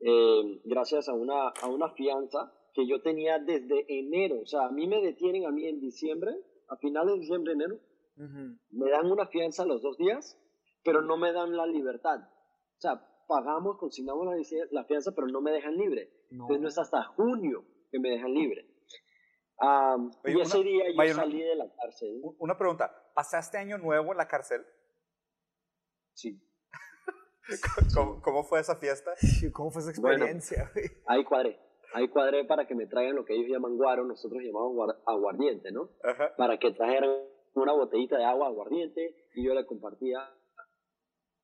em, 0.00 0.60
gracias 0.64 1.08
a 1.08 1.14
una, 1.14 1.48
a 1.48 1.68
una 1.68 1.90
fianza 1.90 2.52
que 2.74 2.86
yo 2.86 3.02
tenía 3.02 3.38
desde 3.38 3.86
enero. 3.88 4.40
O 4.42 4.46
sea, 4.46 4.66
a 4.66 4.70
mí 4.70 4.86
me 4.86 5.00
detienen 5.00 5.46
a 5.46 5.50
mí 5.50 5.66
en 5.66 5.80
diciembre 5.80 6.32
a 6.70 6.76
finales 6.76 7.14
de 7.14 7.20
diciembre, 7.20 7.52
enero, 7.52 7.78
me 8.16 8.90
dan 8.90 9.10
una 9.10 9.26
fianza 9.26 9.64
los 9.64 9.82
dos 9.82 9.96
días, 9.96 10.38
pero 10.84 11.02
no 11.02 11.16
me 11.16 11.32
dan 11.32 11.56
la 11.56 11.66
libertad. 11.66 12.20
O 12.20 12.80
sea, 12.80 13.04
pagamos, 13.26 13.76
consignamos 13.76 14.26
la, 14.26 14.36
la 14.70 14.84
fianza, 14.84 15.12
pero 15.14 15.26
no 15.26 15.40
me 15.40 15.50
dejan 15.50 15.76
libre. 15.76 16.12
Entonces 16.30 16.60
no 16.60 16.68
es 16.68 16.78
hasta 16.78 17.04
junio 17.04 17.64
que 17.90 17.98
me 17.98 18.10
dejan 18.10 18.32
libre. 18.32 18.66
y 20.24 20.40
ese 20.40 20.62
día 20.62 20.84
yo 20.96 21.14
salí 21.14 21.42
de 21.42 21.56
la 21.56 21.74
cárcel. 21.74 22.20
Una 22.38 22.56
pregunta, 22.56 22.94
¿pasaste 23.14 23.58
año 23.58 23.78
nuevo 23.78 24.12
en 24.12 24.18
la 24.18 24.28
cárcel? 24.28 24.64
Sí. 26.14 26.40
¿Cómo, 28.22 28.44
fue 28.44 28.60
esa 28.60 28.76
fiesta? 28.76 29.12
¿Cómo 29.52 29.70
fue 29.70 29.82
esa 29.82 29.90
experiencia? 29.90 30.70
ahí 31.06 31.24
cuadré 31.24 31.69
ahí 31.94 32.08
cuadré 32.08 32.44
para 32.44 32.66
que 32.66 32.74
me 32.74 32.86
traigan 32.86 33.16
lo 33.16 33.24
que 33.24 33.34
ellos 33.34 33.48
llaman 33.50 33.76
guaro, 33.76 34.04
nosotros 34.04 34.42
llamamos 34.42 34.96
aguardiente, 35.06 35.72
¿no? 35.72 35.90
Para 36.36 36.58
que 36.58 36.72
trajeran 36.72 37.10
una 37.54 37.72
botellita 37.72 38.16
de 38.16 38.24
agua 38.24 38.48
aguardiente 38.48 39.28
y 39.34 39.44
yo 39.44 39.54
le 39.54 39.66
compartía 39.66 40.18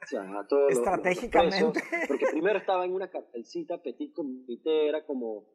o 0.03 0.07
sea, 0.07 0.23
a 0.23 0.47
todos 0.47 0.73
Estratégicamente. 0.73 1.81
porque 2.07 2.27
primero 2.31 2.59
estaba 2.59 2.85
en 2.85 2.93
una 2.93 3.09
cartelcita 3.09 3.83
petit 3.83 4.15
comité, 4.15 4.89
era 4.89 5.05
como, 5.05 5.47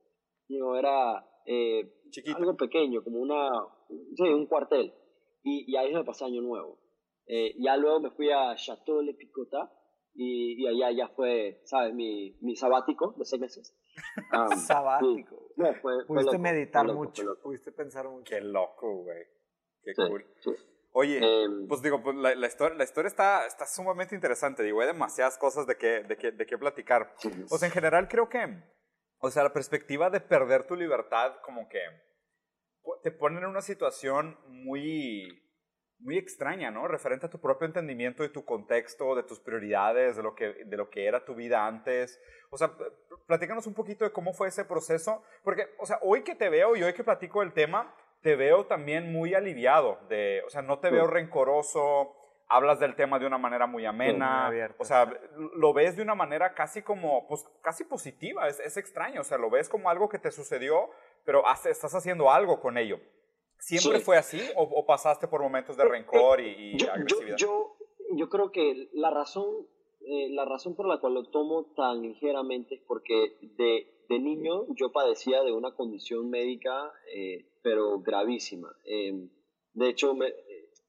digo, 0.47 0.75
era 0.75 1.25
eh, 1.45 1.93
algo 2.35 2.57
pequeño, 2.57 3.03
como 3.03 3.19
una, 3.19 3.49
sí, 3.87 4.23
un 4.23 4.47
cuartel. 4.47 4.93
Y, 5.43 5.71
y 5.71 5.77
ahí 5.77 5.93
me 5.93 6.03
pasé 6.03 6.25
año 6.25 6.41
nuevo. 6.41 6.79
Eh, 7.27 7.55
ya 7.59 7.77
luego 7.77 8.01
me 8.01 8.11
fui 8.11 8.29
a 8.31 8.55
Chateau 8.55 9.01
Le 9.01 9.13
Picota, 9.13 9.71
y, 10.13 10.67
allá 10.67 10.91
ya 10.91 11.07
fue, 11.09 11.61
¿sabes? 11.63 11.93
Mi, 11.93 12.37
mi 12.41 12.55
sabático 12.55 13.13
de 13.17 13.25
seis 13.25 13.41
meses. 13.41 13.75
sabático. 14.65 15.49
pudiste 16.07 16.37
meditar 16.37 16.85
mucho, 16.93 17.37
pudiste 17.41 17.71
pensar 17.71 18.07
mucho. 18.07 18.29
Qué 18.29 18.41
loco, 18.41 19.03
güey. 19.03 19.23
Qué 19.83 19.93
cool. 19.95 20.25
Oye, 20.93 21.19
em, 21.19 21.67
pues 21.67 21.81
digo, 21.81 22.03
pues 22.03 22.17
la, 22.17 22.35
la, 22.35 22.47
historia, 22.47 22.77
la 22.77 22.83
historia 22.83 23.07
está, 23.07 23.45
está 23.45 23.65
sumamente 23.65 24.13
interesante. 24.13 24.61
Digo, 24.61 24.81
hay 24.81 24.87
demasiadas 24.87 25.37
cosas 25.37 25.65
de 25.65 25.77
qué, 25.77 26.03
de 26.03 26.17
qué, 26.17 26.31
de 26.31 26.45
qué 26.45 26.57
platicar. 26.57 27.15
O 27.49 27.57
sea, 27.57 27.67
en 27.67 27.73
general 27.73 28.09
creo 28.09 28.27
que, 28.27 28.61
o 29.19 29.31
sea, 29.31 29.43
la 29.43 29.53
perspectiva 29.53 30.09
de 30.09 30.19
perder 30.19 30.67
tu 30.67 30.75
libertad 30.75 31.37
como 31.43 31.69
que 31.69 31.79
te 33.03 33.11
pone 33.11 33.37
en 33.37 33.45
una 33.45 33.61
situación 33.61 34.37
muy, 34.47 35.27
muy 36.01 36.17
extraña, 36.17 36.71
¿no? 36.71 36.87
Referente 36.87 37.27
a 37.27 37.29
tu 37.29 37.39
propio 37.39 37.67
entendimiento 37.67 38.23
de 38.23 38.29
tu 38.29 38.43
contexto, 38.43 39.15
de 39.15 39.23
tus 39.23 39.39
prioridades, 39.39 40.15
de 40.15 40.23
lo 40.23 40.35
que, 40.35 40.65
de 40.65 40.77
lo 40.77 40.89
que 40.89 41.05
era 41.05 41.23
tu 41.23 41.35
vida 41.35 41.65
antes. 41.65 42.19
O 42.49 42.57
sea, 42.57 42.71
platícanos 43.27 43.67
un 43.67 43.73
poquito 43.73 44.03
de 44.03 44.11
cómo 44.11 44.33
fue 44.33 44.47
ese 44.47 44.65
proceso, 44.65 45.23
porque, 45.43 45.67
o 45.77 45.85
sea, 45.85 45.99
hoy 46.01 46.23
que 46.23 46.35
te 46.35 46.49
veo 46.49 46.75
y 46.75 46.83
hoy 46.83 46.93
que 46.93 47.03
platico 47.03 47.41
el 47.43 47.53
tema, 47.53 47.93
te 48.21 48.35
veo 48.35 48.65
también 48.65 49.11
muy 49.11 49.33
aliviado, 49.33 49.99
de, 50.09 50.43
o 50.45 50.49
sea, 50.49 50.61
no 50.61 50.79
te 50.79 50.91
veo 50.91 51.07
rencoroso, 51.07 52.15
hablas 52.47 52.79
del 52.79 52.95
tema 52.95 53.17
de 53.17 53.25
una 53.25 53.37
manera 53.37 53.65
muy 53.65 53.85
amena, 53.85 54.51
o 54.77 54.85
sea, 54.85 55.11
lo 55.55 55.73
ves 55.73 55.95
de 55.95 56.03
una 56.03 56.13
manera 56.13 56.53
casi 56.53 56.83
como, 56.83 57.27
pues 57.27 57.47
casi 57.63 57.83
positiva, 57.83 58.47
es, 58.47 58.59
es 58.59 58.77
extraño, 58.77 59.21
o 59.21 59.23
sea, 59.23 59.37
lo 59.37 59.49
ves 59.49 59.69
como 59.69 59.89
algo 59.89 60.07
que 60.07 60.19
te 60.19 60.29
sucedió, 60.29 60.91
pero 61.25 61.43
estás 61.65 61.95
haciendo 61.95 62.31
algo 62.31 62.59
con 62.59 62.77
ello. 62.77 62.99
¿Siempre 63.61 63.99
fue 63.99 64.17
así 64.17 64.39
o, 64.57 64.85
pasaste 64.85 65.27
por 65.27 65.41
momentos 65.41 65.77
de 65.77 65.85
rencor 65.85 66.41
y, 66.41 66.77
agresividad? 66.91 67.37
Yo, 67.37 67.77
yo, 68.15 68.27
creo 68.27 68.51
que 68.51 68.89
la 68.93 69.11
razón, 69.11 69.67
eh, 70.01 70.29
la 70.31 70.45
razón 70.45 70.75
por 70.75 70.87
la 70.87 70.99
cual 70.99 71.13
lo 71.13 71.29
tomo 71.29 71.71
tan 71.75 72.01
ligeramente 72.01 72.75
es 72.75 72.81
porque 72.87 73.37
de, 73.39 74.03
de 74.09 74.19
niño 74.19 74.65
yo 74.75 74.91
padecía 74.91 75.43
de 75.43 75.51
una 75.51 75.75
condición 75.75 76.31
médica, 76.31 76.91
eh, 77.15 77.51
pero 77.61 77.99
gravísima. 77.99 78.75
Em, 78.83 79.29
de 79.73 79.89
hecho, 79.89 80.15
me, 80.15 80.33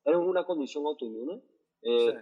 era 0.07 0.19
una 0.19 0.47
condición 0.47 0.87
autoinmune 0.87 1.43
eh, 1.83 2.15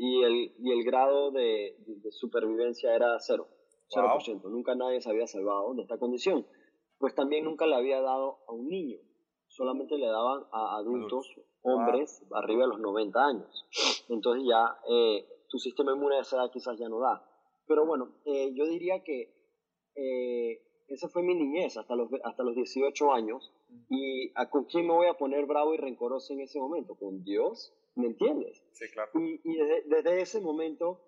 y, 0.00 0.22
el, 0.24 0.54
y 0.58 0.72
el 0.72 0.84
grado 0.84 1.30
de, 1.30 1.76
supervivencia 2.10 2.96
era 2.96 3.16
cero, 3.20 3.46
0%. 3.94 4.42
Nunca 4.50 4.74
nadie 4.74 5.00
se 5.00 5.08
había 5.08 5.28
salvado 5.28 5.72
de 5.74 5.82
esta 5.82 5.98
condición. 5.98 6.44
Pues 6.98 7.14
también 7.14 7.44
nunca 7.44 7.64
le 7.66 7.76
había 7.76 8.00
dado 8.00 8.40
a 8.48 8.52
un 8.52 8.68
niño 8.68 8.98
solamente 9.54 9.96
le 9.96 10.06
daban 10.06 10.44
a 10.52 10.76
adultos, 10.76 11.32
hombres, 11.62 12.22
arriba 12.32 12.62
de 12.62 12.68
los 12.68 12.80
90 12.80 13.24
años. 13.24 13.66
Entonces 14.08 14.44
ya 14.48 14.78
eh, 14.90 15.26
tu 15.48 15.58
sistema 15.58 15.92
inmune 15.92 16.16
de 16.16 16.22
esa 16.22 16.36
edad 16.36 16.50
quizás 16.52 16.78
ya 16.78 16.88
no 16.88 16.98
da. 16.98 17.24
Pero 17.66 17.86
bueno, 17.86 18.16
eh, 18.24 18.52
yo 18.54 18.66
diría 18.66 19.02
que 19.04 19.32
eh, 19.94 20.60
esa 20.88 21.08
fue 21.08 21.22
mi 21.22 21.34
niñez 21.34 21.76
hasta 21.76 21.94
los, 21.94 22.10
hasta 22.24 22.42
los 22.42 22.56
18 22.56 23.12
años. 23.12 23.52
¿Y 23.88 24.32
a 24.34 24.50
con 24.50 24.64
quién 24.64 24.86
me 24.86 24.92
voy 24.92 25.06
a 25.06 25.14
poner 25.14 25.46
bravo 25.46 25.72
y 25.72 25.78
rencoroso 25.78 26.32
en 26.32 26.40
ese 26.40 26.58
momento? 26.58 26.96
¿Con 26.96 27.22
Dios? 27.22 27.72
¿Me 27.94 28.08
entiendes? 28.08 28.60
Sí, 28.72 28.86
claro. 28.92 29.10
Y, 29.14 29.40
y 29.44 29.56
desde, 29.56 29.82
desde, 29.88 30.20
ese 30.20 30.40
momento 30.40 31.00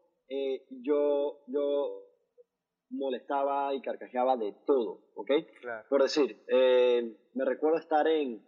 yo, 0.70 1.40
yo 1.48 2.05
molestaba 2.90 3.74
y 3.74 3.80
carcajeaba 3.80 4.36
de 4.36 4.52
todo, 4.66 5.00
¿ok? 5.14 5.30
Por 5.88 6.02
decir, 6.02 6.42
eh, 6.48 7.16
me 7.34 7.44
recuerdo 7.44 7.78
estar 7.78 8.06
en, 8.06 8.44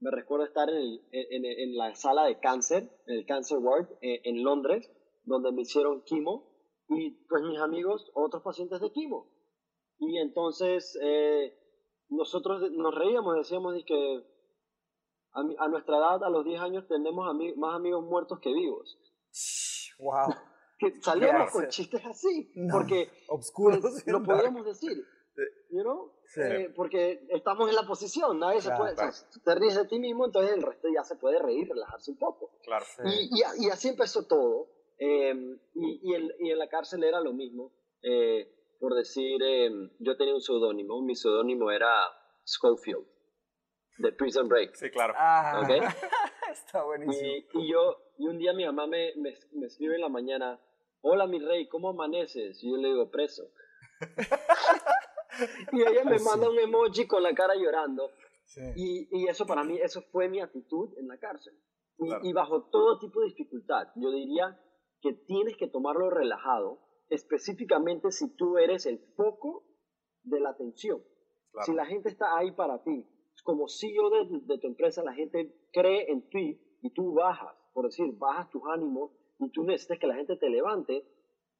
me 0.00 0.10
recuerdo 0.10 0.46
estar 0.46 0.68
en, 0.70 1.00
en, 1.12 1.44
en, 1.44 1.76
la 1.76 1.94
sala 1.94 2.24
de 2.24 2.38
cáncer, 2.40 2.90
en 3.06 3.18
el 3.18 3.26
Cancer 3.26 3.58
Ward 3.58 3.88
eh, 4.00 4.20
en, 4.24 4.42
Londres, 4.42 4.90
donde 5.24 5.52
me 5.52 5.62
hicieron 5.62 6.02
quimo, 6.02 6.50
y 6.88 7.10
pues 7.28 7.42
mis 7.42 7.60
amigos, 7.60 8.10
otros 8.14 8.42
pacientes 8.42 8.80
de 8.80 8.90
quimo. 8.90 9.30
Y 9.98 10.18
entonces 10.18 10.98
eh, 11.02 11.56
nosotros 12.08 12.70
nos 12.72 12.94
reíamos, 12.94 13.36
decíamos 13.36 13.74
que 13.86 14.24
a, 15.32 15.64
a, 15.64 15.68
nuestra 15.68 15.96
edad, 15.96 16.24
a 16.24 16.30
los 16.30 16.44
10 16.44 16.60
años, 16.60 16.88
tenemos 16.88 17.26
más 17.56 17.74
amigos 17.74 18.04
muertos 18.04 18.40
que 18.40 18.52
vivos. 18.52 18.98
¡Wow! 19.98 20.51
Que 20.82 21.00
salíamos 21.00 21.50
con 21.50 21.68
chistes 21.68 22.04
así, 22.04 22.52
porque 22.70 23.10
obscuros, 23.28 23.78
pues, 23.80 24.06
lo 24.06 24.22
podíamos 24.22 24.64
decir, 24.64 25.04
you 25.70 25.82
know? 25.82 26.12
Eh, 26.36 26.72
porque 26.74 27.26
estamos 27.28 27.68
en 27.68 27.76
la 27.76 27.86
posición, 27.86 28.38
nadie 28.38 28.60
se 28.60 28.70
puede, 28.74 28.94
te 28.96 29.54
ríes 29.54 29.76
de 29.76 29.86
ti 29.86 29.98
mismo, 29.98 30.26
entonces 30.26 30.54
el 30.54 30.62
resto 30.62 30.88
ya 30.92 31.04
se 31.04 31.16
puede 31.16 31.38
reír, 31.38 31.68
relajarse 31.68 32.10
un 32.10 32.18
poco. 32.18 32.58
Claro. 32.64 32.84
Y, 33.04 33.30
y, 33.58 33.68
así 33.70 33.88
empezó 33.88 34.26
todo, 34.26 34.68
em, 34.98 35.58
y, 35.74 36.00
y, 36.02 36.28
y, 36.40 36.50
en 36.50 36.58
la 36.58 36.68
cárcel 36.68 37.04
era 37.04 37.20
lo 37.20 37.32
mismo, 37.32 37.72
eh, 38.02 38.50
por 38.80 38.94
decir, 38.94 39.42
em, 39.42 39.90
yo 39.98 40.16
tenía 40.16 40.34
un 40.34 40.40
seudónimo, 40.40 41.02
mi 41.02 41.14
seudónimo 41.14 41.70
era 41.70 41.92
Schofield, 42.46 43.06
de 43.98 44.12
Prison 44.12 44.48
Break. 44.48 44.74
Sí, 44.74 44.90
claro. 44.90 45.14
Ah, 45.16 45.60
¿Okay? 45.62 45.80
Está 46.50 46.82
buenísimo. 46.82 47.28
Y, 47.54 47.70
yo, 47.70 47.96
y 48.18 48.26
un 48.26 48.38
día 48.38 48.52
mi 48.52 48.64
mamá 48.64 48.86
me, 48.86 49.12
me, 49.16 49.34
me 49.52 49.66
escribe 49.66 49.96
en 49.96 50.00
la 50.00 50.08
mañana, 50.08 50.60
hola 51.02 51.26
mi 51.26 51.38
rey, 51.38 51.68
¿cómo 51.68 51.90
amaneces? 51.90 52.62
Y 52.62 52.70
yo 52.70 52.76
le 52.76 52.88
digo, 52.88 53.10
preso. 53.10 53.42
y 55.72 55.82
ella 55.82 56.04
me 56.04 56.18
manda 56.20 56.48
un 56.48 56.58
emoji 56.58 57.06
con 57.06 57.22
la 57.22 57.34
cara 57.34 57.54
llorando. 57.54 58.10
Y, 58.76 59.08
y, 59.10 59.28
eso 59.28 59.46
para 59.46 59.64
mí, 59.64 59.78
eso 59.78 60.02
fue 60.12 60.28
mi 60.28 60.40
actitud 60.40 60.90
en 60.98 61.08
la 61.08 61.18
cárcel. 61.18 61.54
Y, 62.22 62.32
bajo 62.32 62.68
todo 62.70 62.98
tipo 62.98 63.20
de 63.20 63.28
dificultad, 63.28 63.88
yo 63.96 64.10
diría 64.10 64.60
que 65.00 65.12
tienes 65.12 65.56
que 65.56 65.68
tomarlo 65.68 66.10
relajado, 66.10 66.80
específicamente 67.08 68.10
si 68.10 68.34
tú 68.36 68.58
eres 68.58 68.86
el 68.86 68.98
foco 69.16 69.64
de 70.24 70.40
la 70.40 70.50
atención. 70.50 71.02
Si 71.64 71.72
la 71.72 71.86
gente 71.86 72.08
está 72.08 72.36
ahí 72.36 72.50
para 72.52 72.82
ti, 72.82 73.06
como 73.44 73.68
CEO 73.68 74.10
de, 74.10 74.40
de 74.42 74.58
tu 74.58 74.66
empresa, 74.66 75.02
la 75.02 75.14
gente 75.14 75.54
cree 75.72 76.10
en 76.10 76.28
ti 76.28 76.60
y 76.82 76.92
tú 76.92 77.14
bajas, 77.14 77.54
por 77.72 77.86
decir, 77.86 78.06
bajas 78.18 78.50
tus 78.50 78.62
ánimos 78.74 79.12
y 79.46 79.50
tú 79.50 79.64
necesitas 79.64 79.98
que 79.98 80.06
la 80.06 80.14
gente 80.14 80.36
te 80.36 80.48
levante, 80.48 81.04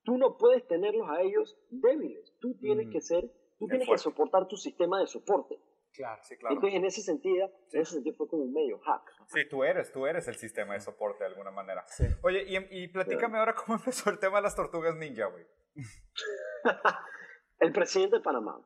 tú 0.05 0.19
no 0.19 0.37
puedes 0.37 0.67
tenerlos 0.67 1.09
a 1.09 1.23
ellos 1.23 1.59
débiles. 1.71 2.35
Tú 2.41 2.57
tienes 2.59 2.89
que 2.91 3.01
ser, 3.01 3.31
tú 3.59 3.67
tienes 3.67 3.89
que 3.89 3.99
soportar 3.99 4.49
tu 4.49 4.57
sistema 4.57 5.01
de 5.01 5.07
soporte. 5.07 5.59
Claro, 5.95 6.23
sí, 6.25 6.37
claro. 6.39 6.55
Entonces, 6.55 6.79
en 6.79 6.85
ese 6.87 7.03
sentido, 7.03 7.51
en 7.71 7.81
ese 7.83 7.95
sentido 7.95 8.17
fue 8.17 8.27
como 8.27 8.45
un 8.45 8.53
medio 8.53 8.79
hack. 8.79 9.03
Sí, 9.27 9.41
tú 9.49 9.62
eres, 9.62 9.93
tú 9.93 10.07
eres 10.07 10.27
el 10.27 10.37
sistema 10.37 10.73
de 10.75 10.81
soporte 10.81 11.25
de 11.25 11.31
alguna 11.31 11.51
manera. 11.51 11.85
Sí. 11.87 12.05
Oye, 12.23 12.45
y, 12.47 12.85
y 12.85 12.89
platícame 12.89 13.39
ahora 13.39 13.55
cómo 13.55 13.77
empezó 13.79 14.09
el 14.11 14.19
tema 14.19 14.39
de 14.39 14.43
las 14.43 14.57
tortugas 14.57 14.97
ninja, 14.97 15.27
güey. 15.27 15.45
el 17.61 17.73
presidente 17.73 18.17
de 18.17 18.23
Panamá, 18.23 18.65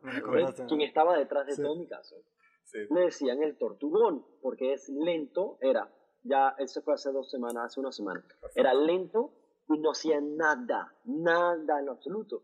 quien 0.68 0.80
estaba 0.82 1.18
detrás 1.18 1.46
de 1.46 1.56
todo 1.56 1.76
mi 1.76 1.86
caso, 1.86 2.16
sí. 2.64 2.78
le 2.90 3.00
decían 3.02 3.42
el 3.42 3.56
tortugón, 3.58 4.24
porque 4.40 4.72
es 4.72 4.88
lento, 4.88 5.58
era 5.60 5.92
ya 6.26 6.54
eso 6.58 6.82
fue 6.82 6.94
hace 6.94 7.12
dos 7.12 7.30
semanas, 7.30 7.66
hace 7.66 7.80
una 7.80 7.92
semana. 7.92 8.24
Era 8.54 8.74
lento 8.74 9.32
y 9.68 9.78
no 9.78 9.90
hacía 9.90 10.20
nada, 10.20 10.94
nada 11.04 11.80
en 11.80 11.88
absoluto. 11.88 12.42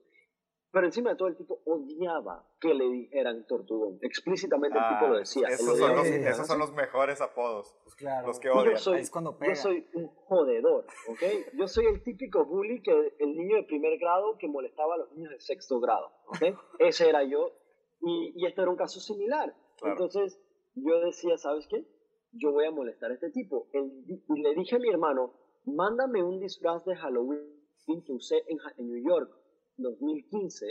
Pero 0.72 0.86
encima 0.86 1.10
de 1.10 1.16
todo 1.16 1.28
el 1.28 1.36
tipo 1.36 1.60
odiaba 1.66 2.48
que 2.58 2.72
le 2.72 2.88
dijeran 2.88 3.46
tortugón. 3.46 3.98
Explícitamente 4.00 4.78
el 4.78 4.84
tipo 4.94 5.06
lo 5.06 5.18
decía. 5.18 5.48
Esos, 5.48 5.78
son 5.78 5.94
los, 5.94 6.06
esos 6.06 6.46
son 6.46 6.58
los, 6.58 6.72
mejores 6.72 7.20
apodos. 7.20 7.76
Pues 7.84 7.94
claro. 7.94 8.26
Los 8.26 8.40
que 8.40 8.48
odian. 8.48 8.70
Yo 8.70 8.78
soy, 8.78 9.02
yo 9.02 9.54
soy 9.54 9.86
un 9.92 10.08
jodedor, 10.08 10.86
¿ok? 11.08 11.22
Yo 11.58 11.68
soy 11.68 11.86
el 11.86 12.02
típico 12.02 12.46
bully, 12.46 12.82
que 12.82 13.14
el 13.18 13.36
niño 13.36 13.56
de 13.56 13.64
primer 13.64 13.98
grado 13.98 14.38
que 14.38 14.48
molestaba 14.48 14.94
a 14.94 14.98
los 14.98 15.12
niños 15.12 15.32
de 15.32 15.40
sexto 15.40 15.78
grado, 15.78 16.10
¿ok? 16.28 16.58
Ese 16.78 17.06
era 17.06 17.22
yo. 17.22 17.52
Y, 18.00 18.32
y 18.34 18.46
esto 18.46 18.62
era 18.62 18.70
un 18.70 18.78
caso 18.78 18.98
similar. 18.98 19.54
Entonces 19.82 20.40
yo 20.74 21.00
decía, 21.00 21.36
¿sabes 21.36 21.66
qué? 21.68 21.84
Yo 22.32 22.52
voy 22.52 22.66
a 22.66 22.70
molestar 22.70 23.10
a 23.10 23.14
este 23.14 23.30
tipo. 23.30 23.68
y 23.72 24.42
le 24.42 24.54
dije 24.54 24.76
a 24.76 24.78
mi 24.78 24.88
hermano, 24.88 25.34
mándame 25.64 26.22
un 26.22 26.40
disfraz 26.40 26.84
de 26.84 26.96
Halloween 26.96 27.62
que 28.04 28.12
usé 28.12 28.36
en, 28.48 28.58
en 28.78 28.88
New 28.88 29.02
York 29.04 29.30
2015, 29.76 30.66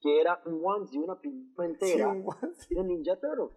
que 0.00 0.20
era 0.20 0.40
un 0.46 0.60
onesie, 0.64 1.00
una 1.00 1.20
pintura 1.20 1.68
entera 1.68 2.12
de 2.12 2.84
Ninja 2.84 3.18
Turtles. 3.20 3.52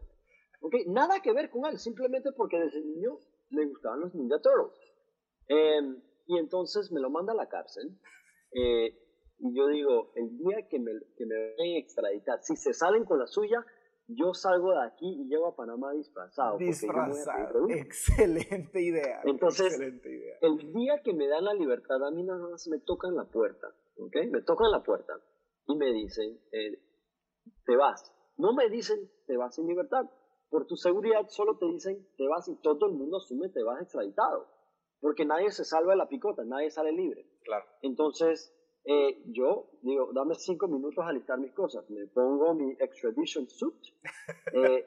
Okay, 0.60 0.86
nada 0.88 1.22
que 1.22 1.34
ver 1.34 1.50
con 1.50 1.66
él, 1.66 1.77
simplemente 1.77 2.32
porque 2.36 2.58
desde 2.58 2.82
niño 2.82 3.20
le 3.50 3.66
gustaban 3.68 4.01
los 4.01 4.16
Ninja 4.16 4.39
Turtles. 4.42 4.77
Em, 5.48 6.01
y 6.25 6.38
entonces 6.38 6.92
me 6.92 7.00
lo 7.00 7.10
manda 7.10 7.34
a 7.34 7.36
la 7.36 7.48
cárcel. 7.48 7.98
Eh, 8.51 8.98
y 9.39 9.56
yo 9.56 9.68
digo, 9.68 10.12
el 10.16 10.38
día 10.38 10.68
que 10.68 10.80
me, 10.80 10.92
que 11.16 11.25
me 11.25 11.36
a 11.36 11.77
extraditar, 11.77 12.39
si 12.42 12.56
se 12.56 12.74
salen 12.74 13.06
con 13.06 13.20
la 13.20 13.27
suya, 13.27 13.63
yo 14.07 14.33
salgo 14.33 14.71
de 14.71 14.85
aquí 14.85 15.05
y 15.05 15.27
llego 15.27 15.47
a 15.47 15.55
Panamá 15.55 15.91
disfrazado. 15.91 16.57
Disfrazado. 16.57 17.69
Excelente 17.69 18.81
idea. 18.81 19.21
Entonces, 19.25 19.79
el 19.79 20.73
día 20.73 21.01
que 21.03 21.13
me 21.13 21.27
dan 21.27 21.43
la 21.43 21.53
libertad, 21.53 22.03
a 22.05 22.11
mí 22.11 22.23
nada 22.23 22.47
más 22.47 22.67
me 22.67 22.79
tocan 22.79 23.15
la 23.15 23.25
puerta, 23.25 23.67
¿ok? 23.97 24.15
Me 24.31 24.41
tocan 24.41 24.71
la 24.71 24.81
puerta 24.83 25.13
y 25.67 25.75
me 25.75 25.91
dicen, 25.91 26.39
eh, 26.51 26.79
te 27.65 27.75
vas. 27.75 28.13
No 28.37 28.53
me 28.53 28.69
dicen, 28.69 29.09
te 29.25 29.35
vas 29.35 29.57
en 29.59 29.67
libertad. 29.67 30.05
Por 30.49 30.65
tu 30.67 30.77
seguridad 30.77 31.27
solo 31.27 31.57
te 31.57 31.65
dicen, 31.65 32.07
te 32.17 32.27
vas 32.27 32.47
y 32.47 32.55
todo 32.61 32.87
el 32.87 32.93
mundo 32.93 33.17
asume, 33.17 33.49
te 33.49 33.63
vas 33.63 33.81
extraditado. 33.81 34.47
Porque 35.01 35.25
nadie 35.25 35.51
se 35.51 35.65
salva 35.65 35.91
de 35.91 35.97
la 35.97 36.07
picota, 36.07 36.43
nadie 36.45 36.71
sale 36.71 36.93
libre. 36.93 37.29
Claro. 37.43 37.65
Entonces, 37.81 38.56
eh, 38.89 39.22
yo 39.25 39.67
digo, 39.82 40.12
dame 40.13 40.36
cinco 40.36 40.70
minutos 40.70 41.03
a 41.06 41.12
listar 41.12 41.38
mis 41.39 41.51
cosas. 41.51 41.89
Me 41.89 42.08
pongo 42.08 42.53
mi 42.53 42.72
extradition 42.79 43.48
suit. 43.50 43.75
Eh, 44.53 44.86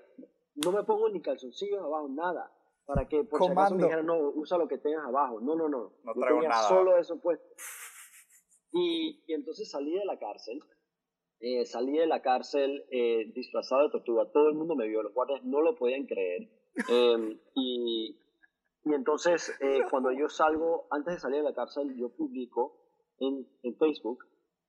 no 0.55 0.73
me 0.73 0.83
pongo 0.85 1.09
ni 1.11 1.21
calzoncillos 1.21 1.83
abajo, 1.83 2.09
nada. 2.09 2.51
Para 2.87 3.07
que 3.07 3.25
por 3.25 3.43
si 3.43 3.51
acaso 3.53 3.75
me 3.75 3.83
dijeran, 3.85 4.07
no, 4.07 4.19
usa 4.31 4.57
lo 4.57 4.67
que 4.67 4.79
tengas 4.79 5.07
abajo. 5.07 5.41
No, 5.41 5.55
no, 5.55 5.69
no. 5.69 5.93
No 6.03 6.15
traigo 6.15 6.43
nada. 6.43 6.67
Solo 6.69 6.97
eso 6.97 7.21
puesto. 7.21 7.47
Y, 8.73 9.23
y, 9.27 9.35
entonces 9.35 9.71
salí 9.71 9.93
de 9.93 10.05
la 10.07 10.19
cárcel. 10.19 10.63
Eh, 11.41 11.67
salí 11.67 11.99
de 11.99 12.07
la 12.07 12.23
cárcel 12.23 12.87
eh, 12.91 13.31
disfrazado 13.35 13.83
de 13.83 13.91
tortuga. 13.91 14.31
Todo 14.33 14.49
el 14.49 14.55
mundo 14.55 14.77
me 14.77 14.89
vio. 14.89 15.03
Los 15.03 15.13
guardias 15.13 15.45
no 15.45 15.61
lo 15.61 15.75
podían 15.77 16.07
creer. 16.07 16.49
Em, 16.89 17.39
y, 17.55 18.19
y, 18.85 18.95
entonces, 18.95 19.55
eh, 19.61 19.81
cuando 19.91 20.11
yo 20.11 20.29
salgo, 20.31 20.87
antes 20.91 21.15
de 21.15 21.21
salir 21.21 21.39
de 21.39 21.45
la 21.45 21.55
cárcel, 21.55 21.95
yo 21.97 22.09
publico 22.09 22.80
en, 23.21 23.47
en 23.63 23.77
Facebook 23.77 24.19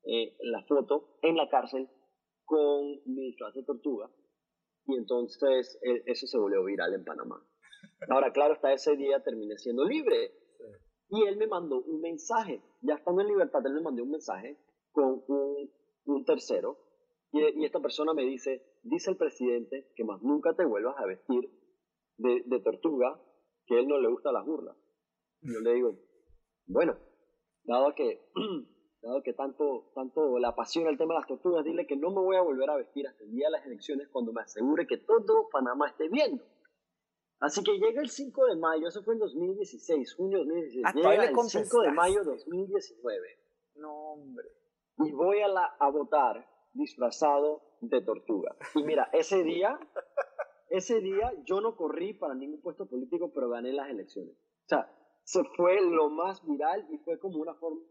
la 0.04 0.64
foto 0.64 1.18
en 1.22 1.38
la 1.38 1.48
cárcel 1.50 1.88
con 2.46 3.02
mi 3.06 3.28
disfraz 3.28 3.54
de 3.54 3.64
tortuga. 3.64 4.10
Y 4.86 4.96
entonces 4.96 5.80
eso 6.06 6.28
se 6.28 6.38
volvió 6.38 6.64
viral 6.64 6.94
en 6.94 7.06
Panamá. 7.06 7.46
Ahora, 8.10 8.32
claro, 8.32 8.54
hasta 8.54 8.74
ese 8.74 8.96
día 8.96 9.24
terminé 9.24 9.58
siendo 9.58 9.86
libre. 9.86 10.32
Y 11.10 11.24
él 11.26 11.38
me 11.38 11.48
mandó 11.48 11.82
un 11.82 12.00
mensaje, 12.02 12.64
ya 12.82 12.96
estando 12.96 13.22
en 13.22 13.28
libertad, 13.28 13.66
él 13.66 13.74
me 13.74 13.82
mandó 13.82 14.04
un 14.04 14.12
mensaje 14.12 14.58
con 14.92 15.24
un, 15.28 15.72
un 16.06 16.26
tercero. 16.26 16.78
Y, 17.34 17.66
esta 17.66 17.80
persona 17.80 18.14
me 18.14 18.24
dice, 18.24 18.62
dice 18.84 19.12
el 19.12 19.18
presidente 19.18 19.92
que 19.96 20.04
más 20.04 20.22
nunca 20.22 20.54
te 20.56 20.66
vuelvas 20.66 20.96
a 20.98 21.06
vestir 21.06 21.50
de, 22.18 22.44
de 22.46 22.60
tortuga, 22.62 23.22
que 23.66 23.76
a 23.76 23.80
él 23.80 23.88
no 23.88 24.00
le 24.00 24.10
gusta 24.10 24.32
las 24.32 24.46
burlas. 24.46 24.78
Y 25.42 25.54
yo 25.54 25.60
le 25.60 25.74
digo, 25.74 25.98
bueno, 26.68 26.98
dado 27.64 27.94
que, 27.96 28.32
dado 29.02 29.22
que 29.24 29.34
tanto, 29.34 29.92
tanto 29.96 30.38
le 30.40 30.48
apasiona 30.48 30.90
el 30.90 30.98
tema 30.98 31.14
de 31.14 31.20
las 31.20 31.28
tortugas, 31.28 31.64
dile 31.64 31.88
que 31.88 31.96
no 31.96 32.10
me 32.10 32.22
voy 32.22 32.36
a 32.36 32.42
volver 32.42 32.70
a 32.70 32.76
vestir 32.76 33.08
hasta 33.08 33.24
el 33.24 33.32
día 33.32 33.48
de 33.48 33.52
las 33.52 33.66
elecciones 33.66 34.08
cuando 34.10 34.34
me 34.34 34.42
asegure 34.42 34.88
que 34.88 34.98
todo 34.98 35.50
Panamá 35.52 35.88
esté 35.88 36.10
viendo. 36.10 36.44
Así 37.40 37.64
que 37.64 37.80
llega 37.80 38.02
el 38.02 38.10
5 38.10 38.46
de 38.46 38.56
mayo, 38.56 38.88
eso 38.88 39.04
fue 39.04 39.16
en 39.16 39.20
2016, 39.20 40.14
junio 40.14 40.40
de 40.40 40.46
2016. 40.46 40.86
Ah, 40.86 40.94
llega 40.94 41.24
el 41.24 41.36
5 41.36 41.82
de 41.82 41.92
mayo 41.92 42.20
de 42.20 42.26
2019. 42.26 43.18
No, 43.76 44.14
hombre. 44.14 44.48
Y 45.00 45.12
voy 45.12 45.42
a, 45.42 45.48
la, 45.48 45.66
a 45.80 45.90
votar 45.90 46.48
disfrazado 46.74 47.64
de 47.82 48.02
tortuga. 48.02 48.56
Y 48.76 48.84
mira, 48.84 49.10
ese 49.12 49.44
día, 49.44 49.80
ese 50.70 51.02
día 51.02 51.34
yo 51.46 51.62
no 51.62 51.76
corrí 51.76 52.14
para 52.14 52.36
ningún 52.36 52.62
puesto 52.62 52.86
político, 52.86 53.32
pero 53.34 53.50
gané 53.50 53.74
las 53.74 53.90
elecciones. 53.90 54.36
O 54.36 54.68
sea, 54.68 54.88
se 55.24 55.44
fue 55.56 55.82
lo 55.82 56.10
más 56.10 56.46
viral 56.46 56.88
y 56.92 56.98
fue 57.00 57.20
como 57.20 57.40
una 57.40 57.54
forma 57.56 57.82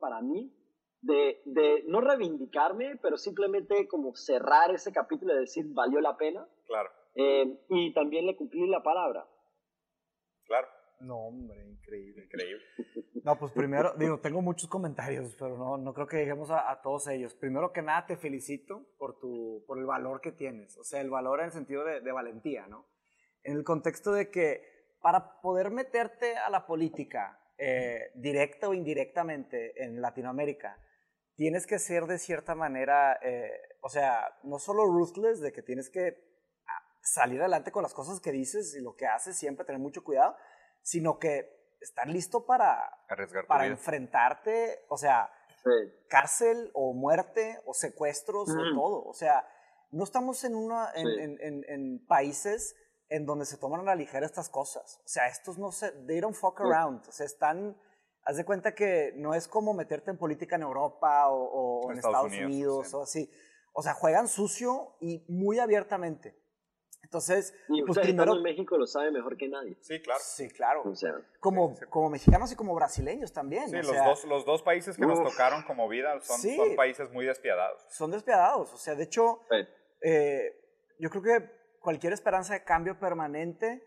para 0.00 0.20
mí 0.20 0.52
de, 1.02 1.40
de 1.44 1.84
no 1.86 2.00
reivindicarme, 2.00 2.96
pero 3.00 3.16
simplemente 3.16 3.86
como 3.88 4.14
cerrar 4.14 4.70
ese 4.72 4.92
capítulo 4.92 5.34
y 5.34 5.40
decir, 5.40 5.66
valió 5.68 6.00
la 6.00 6.16
pena. 6.16 6.46
Claro. 6.66 6.90
Eh, 7.14 7.64
y 7.68 7.94
también 7.94 8.26
le 8.26 8.36
cumplí 8.36 8.66
la 8.68 8.82
palabra. 8.82 9.26
Claro. 10.46 10.66
No, 11.00 11.26
hombre, 11.26 11.62
increíble. 11.68 12.24
Increíble. 12.24 12.64
No, 13.22 13.38
pues 13.38 13.52
primero, 13.52 13.92
digo, 13.98 14.18
tengo 14.20 14.40
muchos 14.40 14.68
comentarios, 14.68 15.34
pero 15.38 15.58
no, 15.58 15.76
no 15.76 15.92
creo 15.92 16.06
que 16.06 16.16
lleguemos 16.16 16.50
a, 16.50 16.80
todos 16.82 17.08
ellos. 17.08 17.34
Primero 17.34 17.72
que 17.72 17.82
nada, 17.82 18.06
te 18.06 18.16
felicito 18.16 18.86
por, 18.98 19.18
tu, 19.18 19.62
por 19.66 19.78
el 19.78 19.84
valor 19.84 20.20
que 20.20 20.32
tienes. 20.32 20.78
O 20.78 20.84
sea, 20.84 21.00
el 21.00 21.10
valor 21.10 21.40
en 21.40 21.46
el 21.46 21.52
sentido 21.52 21.84
de, 21.84 22.00
de 22.00 22.12
valentía, 22.12 22.66
¿no? 22.66 22.86
En 23.42 23.56
el 23.56 23.64
contexto 23.64 24.12
de 24.12 24.30
que 24.30 24.75
para 25.06 25.40
poder 25.40 25.70
meterte 25.70 26.36
a 26.36 26.50
la 26.50 26.66
política, 26.66 27.38
eh, 27.58 28.10
directa 28.16 28.68
o 28.68 28.74
indirectamente 28.74 29.84
en 29.84 30.02
Latinoamérica, 30.02 30.80
tienes 31.36 31.64
que 31.64 31.78
ser 31.78 32.06
de 32.06 32.18
cierta 32.18 32.56
manera, 32.56 33.16
eh, 33.22 33.52
o 33.82 33.88
sea, 33.88 34.36
no 34.42 34.58
solo 34.58 34.84
ruthless, 34.84 35.40
de 35.40 35.52
que 35.52 35.62
tienes 35.62 35.90
que 35.90 36.16
salir 37.02 37.38
adelante 37.40 37.70
con 37.70 37.84
las 37.84 37.94
cosas 37.94 38.18
que 38.18 38.32
dices 38.32 38.74
y 38.74 38.82
lo 38.82 38.96
que 38.96 39.06
haces, 39.06 39.38
siempre 39.38 39.64
tener 39.64 39.80
mucho 39.80 40.02
cuidado, 40.02 40.36
sino 40.82 41.20
que 41.20 41.76
estar 41.80 42.08
listo 42.08 42.44
para, 42.44 42.90
para 43.46 43.66
enfrentarte, 43.66 44.86
o 44.88 44.96
sea, 44.96 45.30
cárcel 46.08 46.72
o 46.74 46.94
muerte 46.94 47.62
o 47.64 47.74
secuestros 47.74 48.50
o 48.50 48.74
todo. 48.74 49.04
O 49.04 49.14
sea, 49.14 49.48
no 49.92 50.02
estamos 50.02 50.42
en, 50.42 50.56
una, 50.56 50.90
en, 50.96 51.38
en, 51.40 51.64
en, 51.68 52.04
países 52.08 52.74
en 53.08 53.26
donde 53.26 53.44
se 53.46 53.56
toman 53.56 53.80
a 53.80 53.84
la 53.84 53.94
ligera 53.94 54.26
estas 54.26 54.48
cosas. 54.48 55.00
O 55.04 55.08
sea, 55.08 55.28
estos 55.28 55.58
no 55.58 55.72
se, 55.72 55.92
they 56.06 56.20
don't 56.20 56.34
fuck 56.34 56.60
around. 56.60 57.06
O 57.08 57.12
sea, 57.12 57.26
están, 57.26 57.76
haz 58.24 58.36
de 58.36 58.44
cuenta 58.44 58.74
que 58.74 59.12
no 59.16 59.34
es 59.34 59.48
como 59.48 59.74
meterte 59.74 60.10
en 60.10 60.18
política 60.18 60.56
en 60.56 60.62
Europa 60.62 61.28
o, 61.28 61.90
en 61.90 61.98
Estados, 61.98 62.32
Unidos, 62.32 62.92
o 62.94 63.02
así. 63.02 63.30
O 63.72 63.82
sea, 63.82 63.94
juegan 63.94 64.28
sucio 64.28 64.96
y 65.00 65.24
muy 65.28 65.58
abiertamente. 65.58 66.34
Entonces, 67.02 67.54
y 67.68 67.84
pues 67.84 68.00
primero 68.00 68.34
en 68.34 68.42
México 68.42 68.76
lo 68.76 68.86
sabe 68.86 69.12
mejor 69.12 69.36
que 69.36 69.48
nadie. 69.48 69.78
Sí, 69.80 70.02
claro. 70.02 70.20
Sí, 70.20 70.48
claro. 70.48 70.82
como, 71.38 71.76
como 71.88 72.10
mexicanos 72.10 72.50
y 72.50 72.56
como 72.56 72.74
brasileños 72.74 73.32
también. 73.32 73.68
Sí, 73.70 73.76
los, 73.76 73.94
dos, 73.94 74.24
los 74.24 74.44
dos 74.44 74.62
países 74.62 74.96
que 74.96 75.06
nos 75.06 75.22
tocaron 75.22 75.62
como 75.62 75.88
vida 75.88 76.20
son, 76.20 76.40
son, 76.40 76.74
países 76.74 77.12
muy 77.12 77.24
despiadados. 77.24 77.80
Son 77.90 78.10
despiadados. 78.10 78.72
O 78.74 78.76
sea, 78.76 78.96
de 78.96 79.04
hecho, 79.04 79.40
eh, 80.02 80.50
yo 80.98 81.08
creo 81.10 81.22
que 81.22 81.55
cualquier 81.86 82.12
esperanza 82.12 82.54
de 82.54 82.64
cambio 82.64 82.98
permanente 82.98 83.80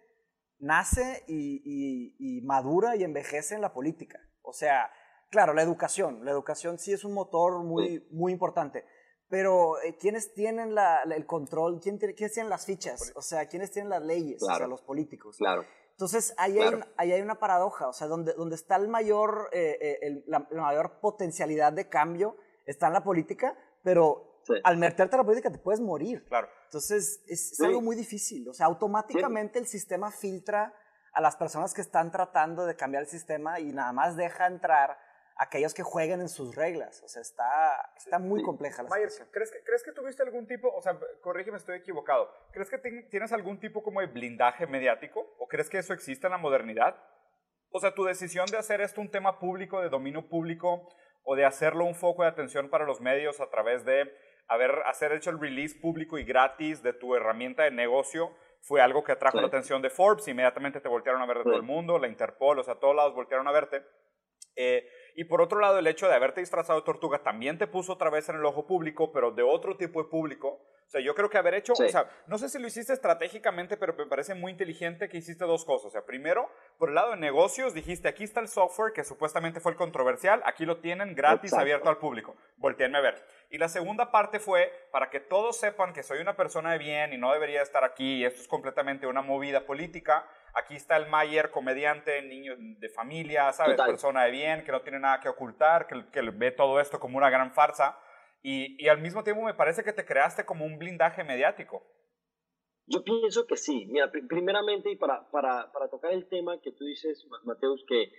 nace 0.58 1.26
y, 1.28 2.16
y, 2.18 2.42
madura 2.46 2.96
y 2.96 3.04
envejece 3.04 3.56
en 3.56 3.62
la 3.62 3.74
política. 3.74 4.20
O 4.42 4.54
sea, 4.54 4.90
claro, 5.30 5.54
la 5.54 5.64
educación. 5.64 6.24
La 6.24 6.32
educación 6.32 6.80
sí 6.80 6.94
es 6.94 7.04
un 7.04 7.14
motor 7.14 7.62
muy, 7.66 8.08
muy 8.12 8.32
importante 8.32 8.86
pero 9.30 9.80
eh, 9.84 9.96
¿quiénes 10.00 10.34
tienen 10.34 10.74
la, 10.74 11.04
el 11.04 11.26
control? 11.26 11.80
¿Quién, 11.82 12.00
¿Quiénes 12.00 12.34
tienen 12.34 12.50
las 12.50 12.66
fichas? 12.66 13.14
O 13.16 13.22
sea, 13.22 13.48
¿quiénes 13.48 13.72
tienen 13.72 13.90
las 13.90 14.02
leyes? 14.02 14.42
O 14.42 14.48
sea, 14.48 14.66
los 14.66 14.82
políticos. 14.82 15.38
Claro. 15.38 15.66
Entonces, 15.92 16.34
ahí, 16.38 16.58
Hay, 16.58 16.74
ahí 16.98 17.12
hay 17.12 17.22
una 17.22 17.40
paradoja, 17.40 17.88
o 17.88 17.94
sea, 17.94 18.08
donde, 18.08 18.34
donde 18.34 18.56
está 18.56 18.78
el 18.78 18.88
mayor, 18.88 19.50
eh, 19.52 19.78
eh, 20.02 20.24
la, 20.26 20.40
mayor 20.40 21.00
potencialidad 21.00 21.74
de 21.74 21.90
cambio 21.90 22.38
está 22.66 22.88
en 22.88 22.94
la 22.94 23.04
política, 23.04 23.56
pero 23.84 24.29
al 24.64 24.78
meterte 24.78 25.16
a 25.16 25.20
la 25.20 25.24
política 25.24 25.52
te 25.52 25.58
puedes 25.58 25.80
morir. 25.80 26.26
Claro. 26.26 26.50
Entonces, 26.66 27.24
es, 27.28 27.60
algo 27.62 27.82
muy 27.82 27.96
difícil. 27.96 28.48
O 28.48 28.54
sea, 28.54 28.68
automáticamente 28.68 29.60
el 29.60 29.68
sistema 29.68 30.12
filtra 30.12 30.74
a 31.14 31.22
las 31.22 31.36
personas 31.36 31.74
que 31.74 31.82
están 31.82 32.12
tratando 32.12 32.66
de 32.66 32.76
cambiar 32.76 33.04
el 33.04 33.10
sistema 33.10 33.60
y 33.60 33.72
nada 33.72 33.92
más 33.92 34.16
deja 34.16 34.48
entrar 34.48 34.98
aquellos 35.40 35.74
que 35.74 35.84
jueguen 35.84 36.22
en 36.22 36.30
sus 36.30 36.56
reglas. 36.56 37.02
O 37.02 37.08
sea, 37.08 37.22
está, 37.22 37.92
está 37.98 38.20
muy 38.20 38.44
compleja 38.44 38.84
la 38.84 38.90
Mayer, 38.90 39.10
¿crees 39.32 39.52
que, 39.52 39.64
¿crees 39.64 39.84
que 39.84 39.92
tuviste 39.94 40.22
algún 40.22 40.46
tipo, 40.46 40.70
o 40.70 40.82
sea, 40.82 41.00
corrígeme, 41.22 41.58
estoy 41.58 41.78
equivocado, 41.78 42.30
¿crees 42.52 42.70
que 42.70 42.78
tienes 43.10 43.32
algún 43.32 43.60
tipo 43.60 43.82
como 43.82 44.02
de 44.02 44.08
blindaje 44.08 44.68
mediático? 44.68 45.34
¿O 45.40 45.48
crees 45.48 45.70
que 45.70 45.78
eso 45.78 45.94
existe 45.94 46.28
en 46.28 46.32
la 46.32 46.38
modernidad? 46.38 46.98
O 47.72 47.80
sea, 47.80 47.96
tu 47.96 48.04
decisión 48.04 48.48
de 48.48 48.58
hacer 48.58 48.82
esto 48.82 49.00
un 49.00 49.12
tema 49.12 49.40
público, 49.40 49.80
de 49.82 49.90
dominio 49.90 50.28
público, 50.28 50.90
o 51.24 51.36
de 51.36 51.46
hacerlo 51.46 51.86
un 51.86 51.96
foco 51.96 52.24
de 52.24 52.30
atención 52.30 52.70
para 52.70 52.86
los 52.86 53.02
medios 53.02 53.40
a 53.40 53.50
través 53.50 53.86
de 53.86 54.12
haber 54.50 54.72
hacer 54.86 55.14
hecho 55.14 55.30
el 55.30 55.40
release 55.40 55.80
público 55.80 56.18
y 56.18 56.24
gratis 56.24 56.84
de 56.84 56.94
tu 56.94 57.16
herramienta 57.16 57.64
de 57.64 57.72
negocio, 57.72 58.36
fue 58.62 58.82
algo 58.82 59.04
que 59.04 59.14
atrajo 59.14 59.40
la 59.40 59.48
atención 59.48 59.82
de 59.82 59.90
Forbes, 59.90 60.28
inmediatamente 60.28 60.82
te 60.82 60.90
voltearon 60.90 61.22
a 61.22 61.26
ver 61.26 61.38
de 61.38 61.44
todo 61.44 61.56
el 61.56 61.64
mundo, 61.64 61.98
la 61.98 62.08
Interpol, 62.08 62.60
o 62.60 62.64
sea, 62.64 62.76
todos 62.76 62.96
lados 62.96 63.14
voltearon 63.14 63.48
a 63.48 63.52
verte. 63.52 63.84
Eh, 64.56 64.86
y 65.20 65.26
por 65.26 65.42
otro 65.42 65.60
lado, 65.60 65.80
el 65.80 65.88
hecho 65.88 66.08
de 66.08 66.16
haberte 66.16 66.40
disfrazado 66.40 66.80
de 66.80 66.86
tortuga 66.86 67.20
también 67.20 67.58
te 67.58 67.68
puso 67.68 67.92
otra 67.92 68.10
vez 68.10 68.30
en 68.30 68.38
el 68.38 68.46
ojo 68.46 68.66
público, 68.66 69.12
pero 69.12 69.32
de 69.32 69.44
otro 69.44 69.76
tipo 69.76 70.02
de 70.02 70.08
público. 70.08 70.62
O 70.88 70.90
sea, 70.90 71.02
yo 71.02 71.14
creo 71.14 71.30
que 71.30 71.38
haber 71.38 71.56
hecho, 71.56 71.74
o 71.74 71.76
sea, 71.76 72.10
no 72.28 72.38
sé 72.38 72.48
si 72.48 72.58
lo 72.58 72.68
hiciste 72.68 72.94
estratégicamente, 72.94 73.76
pero 73.76 73.94
me 73.96 74.06
parece 74.06 74.34
muy 74.34 74.54
inteligente 74.54 75.10
que 75.10 75.18
hiciste 75.18 75.44
dos 75.44 75.66
cosas. 75.66 75.88
O 75.88 75.90
sea, 75.90 76.06
primero, 76.06 76.50
por 76.78 76.88
el 76.88 76.96
lado 76.96 77.12
de 77.12 77.18
negocios, 77.18 77.74
dijiste, 77.74 78.08
aquí 78.08 78.24
está 78.24 78.40
el 78.40 78.48
software 78.48 78.94
que 78.94 79.04
supuestamente 79.04 79.60
fue 79.60 79.74
el 79.74 79.78
controversial, 79.78 80.42
aquí 80.46 80.66
lo 80.66 80.78
tienen 80.78 81.14
gratis, 81.16 81.52
abierto 81.52 81.90
al 81.90 81.98
público. 81.98 82.38
Volteenme 82.56 82.98
a 82.98 83.02
ver. 83.02 83.22
Y 83.50 83.58
la 83.58 83.68
segunda 83.68 84.12
parte 84.12 84.40
fue 84.40 84.72
para 84.90 85.10
que 85.10 85.20
todos 85.20 85.58
sepan 85.58 85.92
que 85.92 86.02
soy 86.02 86.20
una 86.22 86.38
persona 86.38 86.72
de 86.72 86.78
bien 86.78 87.12
y 87.12 87.18
no 87.18 87.34
debería 87.34 87.62
estar 87.62 87.84
aquí, 87.84 88.20
y 88.20 88.26
esto 88.26 88.40
es 88.40 88.48
completamente 88.48 89.06
una 89.06 89.22
movida 89.22 89.66
política 89.66 90.26
Aquí 90.54 90.76
está 90.76 90.98
el 90.98 91.08
Mayer, 91.10 91.52
comediante, 91.52 92.22
niño 92.22 92.56
de 92.58 92.90
familia, 92.90 93.52
¿sabes? 93.54 93.80
Persona 93.80 94.24
de 94.24 94.32
bien, 94.32 94.64
que 94.64 94.72
no 94.72 94.82
tiene 94.82 95.00
nada 95.00 95.20
que 95.20 95.30
ocultar, 95.30 95.88
que, 95.88 96.06
que 96.12 96.22
ve 96.22 96.52
todo 96.52 96.80
esto 96.80 97.00
como 97.00 97.18
una 97.18 97.30
gran 97.30 97.54
farsa. 97.54 97.98
Y, 98.42 98.84
y, 98.84 98.88
al 98.88 99.02
mismo 99.02 99.24
tiempo 99.24 99.44
me 99.44 99.54
parece 99.54 99.84
que 99.84 99.94
te 99.94 100.06
creaste 100.06 100.46
como 100.46 100.66
un 100.66 100.78
blindaje 100.78 101.24
mediático. 101.24 101.84
Yo 102.88 103.04
pienso 103.04 103.46
que 103.46 103.58
sí. 103.58 103.86
Mira, 103.90 104.12
primeramente, 104.12 104.90
y 104.92 104.96
para, 104.96 105.30
para, 105.30 105.72
para 105.72 105.90
tocar 105.90 106.12
el 106.12 106.28
tema 106.28 106.60
que 106.62 106.72
tú 106.72 106.86
dices, 106.86 107.28
Mateus, 107.44 107.86
que 107.88 108.12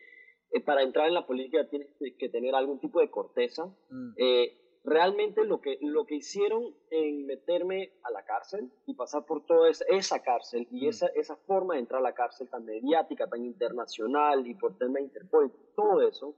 eh, 0.53 0.61
para 0.64 0.83
entrar 0.83 1.09
en 1.09 1.14
la 1.14 1.27
política 1.27 1.69
tienes 1.69 1.88
que 2.19 2.29
tener 2.29 2.55
algún 2.55 2.81
tipo 2.81 3.01
de 3.01 3.11
corteza. 3.11 3.64
Mm. 3.88 4.12
Eh, 4.16 4.60
realmente 4.85 5.45
lo 5.45 5.61
que, 5.61 5.79
lo 5.81 6.07
que 6.07 6.16
hicieron 6.16 6.75
en 6.90 7.27
meterme 7.27 7.93
a 8.03 8.11
la 8.11 8.25
cárcel 8.25 8.73
y 8.87 8.95
pasar 8.95 9.25
por 9.27 9.45
toda 9.45 9.69
esa, 9.69 9.85
esa 9.88 10.23
cárcel 10.23 10.66
y 10.71 10.87
mm. 10.87 10.88
esa, 10.88 11.07
esa 11.14 11.37
forma 11.37 11.75
de 11.75 11.81
entrar 11.81 12.01
a 12.01 12.05
la 12.05 12.14
cárcel 12.14 12.49
tan 12.49 12.64
mediática, 12.64 13.29
tan 13.29 13.45
internacional 13.45 14.47
y 14.47 14.55
por 14.55 14.79
tema 14.79 15.01
Interpol, 15.01 15.53
todo 15.77 16.07
eso, 16.07 16.37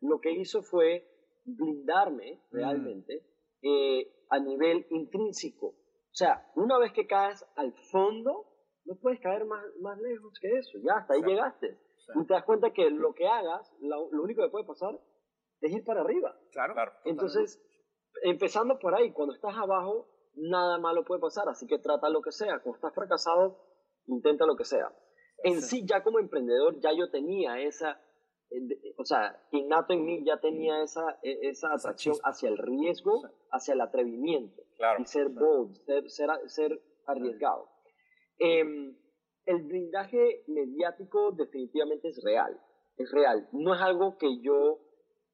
lo 0.00 0.20
que 0.20 0.32
hizo 0.32 0.62
fue 0.62 1.06
blindarme 1.44 2.40
mm. 2.50 2.56
realmente 2.56 3.26
eh, 3.62 4.26
a 4.30 4.38
nivel 4.38 4.86
intrínseco. 4.90 5.68
O 5.68 6.14
sea, 6.14 6.50
una 6.56 6.78
vez 6.78 6.92
que 6.92 7.06
caes 7.06 7.44
al 7.56 7.72
fondo, 7.90 8.46
no 8.84 8.96
puedes 9.00 9.20
caer 9.20 9.44
más, 9.46 9.64
más 9.80 9.98
lejos 9.98 10.32
que 10.40 10.58
eso. 10.58 10.78
Ya, 10.82 10.98
hasta 10.98 11.14
ahí 11.14 11.22
llegaste. 11.22 11.78
Y 12.14 12.26
te 12.26 12.34
das 12.34 12.44
cuenta 12.44 12.72
que 12.72 12.90
lo 12.90 13.14
que 13.14 13.26
hagas, 13.26 13.72
lo, 13.80 14.08
único 14.22 14.42
que 14.42 14.50
puede 14.50 14.66
pasar 14.66 14.98
es 15.60 15.72
ir 15.72 15.84
para 15.84 16.00
arriba. 16.00 16.36
Claro, 16.50 16.74
claro. 16.74 16.92
Entonces, 17.04 17.62
empezando 18.22 18.78
por 18.78 18.94
ahí, 18.94 19.12
cuando 19.12 19.34
estás 19.34 19.56
abajo, 19.56 20.08
nada 20.34 20.78
malo 20.78 21.04
puede 21.04 21.20
pasar. 21.20 21.48
Así 21.48 21.66
que 21.66 21.78
trata 21.78 22.08
lo 22.08 22.22
que 22.22 22.32
sea. 22.32 22.60
Cuando 22.60 22.76
estás 22.76 22.94
fracasado, 22.94 23.58
intenta 24.06 24.46
lo 24.46 24.56
que 24.56 24.64
sea. 24.64 24.92
En 25.44 25.60
sí, 25.60 25.84
ya 25.84 26.02
como 26.02 26.18
emprendedor, 26.18 26.78
ya 26.80 26.92
yo 26.92 27.10
tenía 27.10 27.60
esa, 27.60 28.00
eh, 28.50 28.94
o 28.96 29.04
sea, 29.04 29.42
innato 29.50 29.92
en 29.92 30.04
mí 30.04 30.24
ya 30.24 30.38
tenía 30.38 30.82
esa, 30.82 31.18
e, 31.22 31.48
esa 31.48 31.72
atracción 31.72 32.16
hacia 32.22 32.48
el 32.48 32.58
riesgo, 32.58 33.22
hacia 33.50 33.74
el 33.74 33.80
atrevimiento. 33.80 34.62
Y 34.98 35.04
ser 35.04 35.28
bold, 35.28 35.76
ser, 35.84 36.10
ser, 36.10 36.30
ser 36.46 36.80
arriesgado. 37.06 37.68
Eh, 38.38 38.64
el 39.44 39.62
blindaje 39.62 40.44
mediático 40.46 41.32
definitivamente 41.32 42.08
es 42.08 42.22
real, 42.22 42.60
es 42.96 43.10
real. 43.10 43.48
No 43.52 43.74
es 43.74 43.80
algo 43.80 44.16
que 44.16 44.40
yo, 44.40 44.78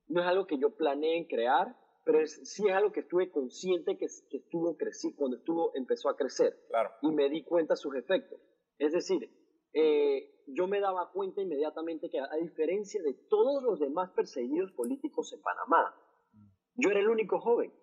no 0.06 0.22
es 0.22 0.26
algo 0.26 0.46
que 0.46 0.58
yo 0.58 0.74
planeé 0.76 1.18
en 1.18 1.26
crear, 1.26 1.76
pero 2.08 2.22
es, 2.22 2.40
sí 2.42 2.66
es 2.66 2.74
algo 2.74 2.90
que 2.90 3.00
estuve 3.00 3.30
consciente 3.30 3.98
que, 3.98 4.06
que 4.30 4.38
estuvo 4.38 4.78
crecí, 4.78 5.14
cuando 5.14 5.36
estuvo, 5.36 5.72
empezó 5.74 6.08
a 6.08 6.16
crecer. 6.16 6.58
Claro. 6.70 6.88
Y 7.02 7.12
me 7.12 7.28
di 7.28 7.44
cuenta 7.44 7.74
de 7.74 7.76
sus 7.76 7.94
efectos. 7.96 8.40
Es 8.78 8.92
decir, 8.94 9.30
eh, 9.74 10.42
yo 10.46 10.66
me 10.68 10.80
daba 10.80 11.12
cuenta 11.12 11.42
inmediatamente 11.42 12.08
que 12.08 12.18
a 12.18 12.34
diferencia 12.40 13.02
de 13.02 13.12
todos 13.28 13.62
los 13.62 13.78
demás 13.78 14.10
perseguidos 14.16 14.72
políticos 14.72 15.34
en 15.34 15.42
Panamá, 15.42 15.94
yo 16.76 16.88
era 16.88 17.00
el 17.00 17.10
único 17.10 17.40
joven. 17.40 17.74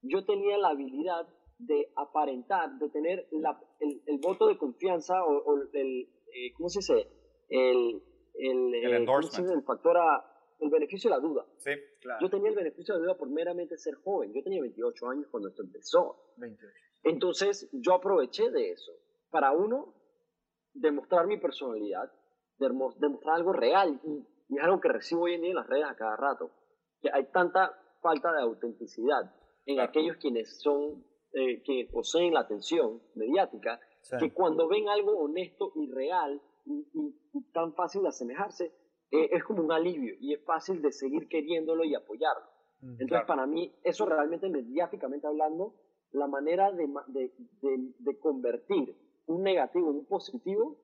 Yo 0.00 0.24
tenía 0.24 0.56
la 0.56 0.70
habilidad 0.70 1.28
de 1.58 1.92
aparentar, 1.94 2.78
de 2.78 2.88
tener 2.88 3.28
el, 3.32 3.44
el, 4.06 4.18
voto 4.18 4.46
de 4.46 4.56
confianza 4.56 5.22
o, 5.26 5.60
el, 5.74 6.08
eh, 6.32 6.54
¿cómo 6.56 6.70
se 6.70 6.78
dice? 6.78 7.06
El, 7.50 8.02
el, 8.32 8.74
el 8.76 8.92
eh, 8.94 8.96
endorsement. 8.96 9.50
el 9.50 9.62
factor 9.62 9.98
a, 9.98 10.33
el 10.60 10.70
beneficio 10.70 11.10
de 11.10 11.16
la 11.16 11.20
duda. 11.20 11.46
Sí, 11.58 11.70
claro. 12.00 12.20
Yo 12.20 12.30
tenía 12.30 12.50
el 12.50 12.56
beneficio 12.56 12.94
de 12.94 13.00
la 13.00 13.06
duda 13.06 13.18
por 13.18 13.28
meramente 13.28 13.76
ser 13.76 13.94
joven. 13.96 14.32
Yo 14.32 14.42
tenía 14.42 14.60
28 14.60 15.08
años 15.08 15.26
cuando 15.30 15.48
esto 15.48 15.62
empezó. 15.62 16.34
28. 16.36 16.72
Entonces, 17.04 17.68
yo 17.72 17.94
aproveché 17.94 18.50
de 18.50 18.70
eso. 18.70 18.92
Para 19.30 19.52
uno, 19.52 19.94
demostrar 20.72 21.26
mi 21.26 21.38
personalidad, 21.38 22.10
demostrar 22.58 23.36
algo 23.36 23.52
real. 23.52 24.00
Y, 24.04 24.26
y, 24.48 24.58
es 24.58 24.64
algo 24.64 24.80
que 24.80 24.88
recibo 24.88 25.22
hoy 25.22 25.34
en 25.34 25.42
día 25.42 25.50
en 25.50 25.56
las 25.56 25.66
redes 25.66 25.86
a 25.86 25.96
cada 25.96 26.16
rato. 26.16 26.50
Que 27.00 27.10
hay 27.12 27.30
tanta 27.32 27.78
falta 28.00 28.32
de 28.32 28.42
autenticidad 28.42 29.34
en 29.66 29.80
aquellos 29.80 30.16
quienes 30.18 30.60
son 30.60 31.04
eh, 31.36 31.62
que 31.64 31.88
poseen 31.90 32.32
la 32.32 32.40
atención 32.40 33.02
mediática, 33.16 33.80
que 34.20 34.32
cuando 34.32 34.68
ven 34.68 34.88
algo 34.88 35.18
honesto 35.18 35.72
y 35.74 35.90
real 35.90 36.40
y, 36.64 37.12
tan 37.52 37.74
fácil 37.74 38.02
de 38.02 38.08
asemejarse, 38.10 38.72
eh, 39.10 39.30
es 39.32 39.44
como 39.44 39.62
un 39.62 39.72
alivio 39.72 40.14
y 40.20 40.34
es 40.34 40.44
fácil 40.44 40.82
de 40.82 40.92
seguir 40.92 41.28
queriéndolo 41.28 41.84
y 41.84 41.94
apoyarlo. 41.94 42.46
Mm, 42.80 43.00
Entonces, 43.00 43.26
para 43.26 43.46
mí, 43.46 43.74
eso 43.82 44.06
realmente 44.06 44.48
mediáticamente 44.48 45.26
hablando, 45.26 45.74
la 46.12 46.26
manera 46.26 46.70
de, 46.72 46.86
de, 47.08 47.32
de, 47.98 48.18
convertir 48.20 48.96
un 49.26 49.42
negativo 49.42 49.90
en 49.90 49.96
un 49.96 50.06
positivo, 50.06 50.78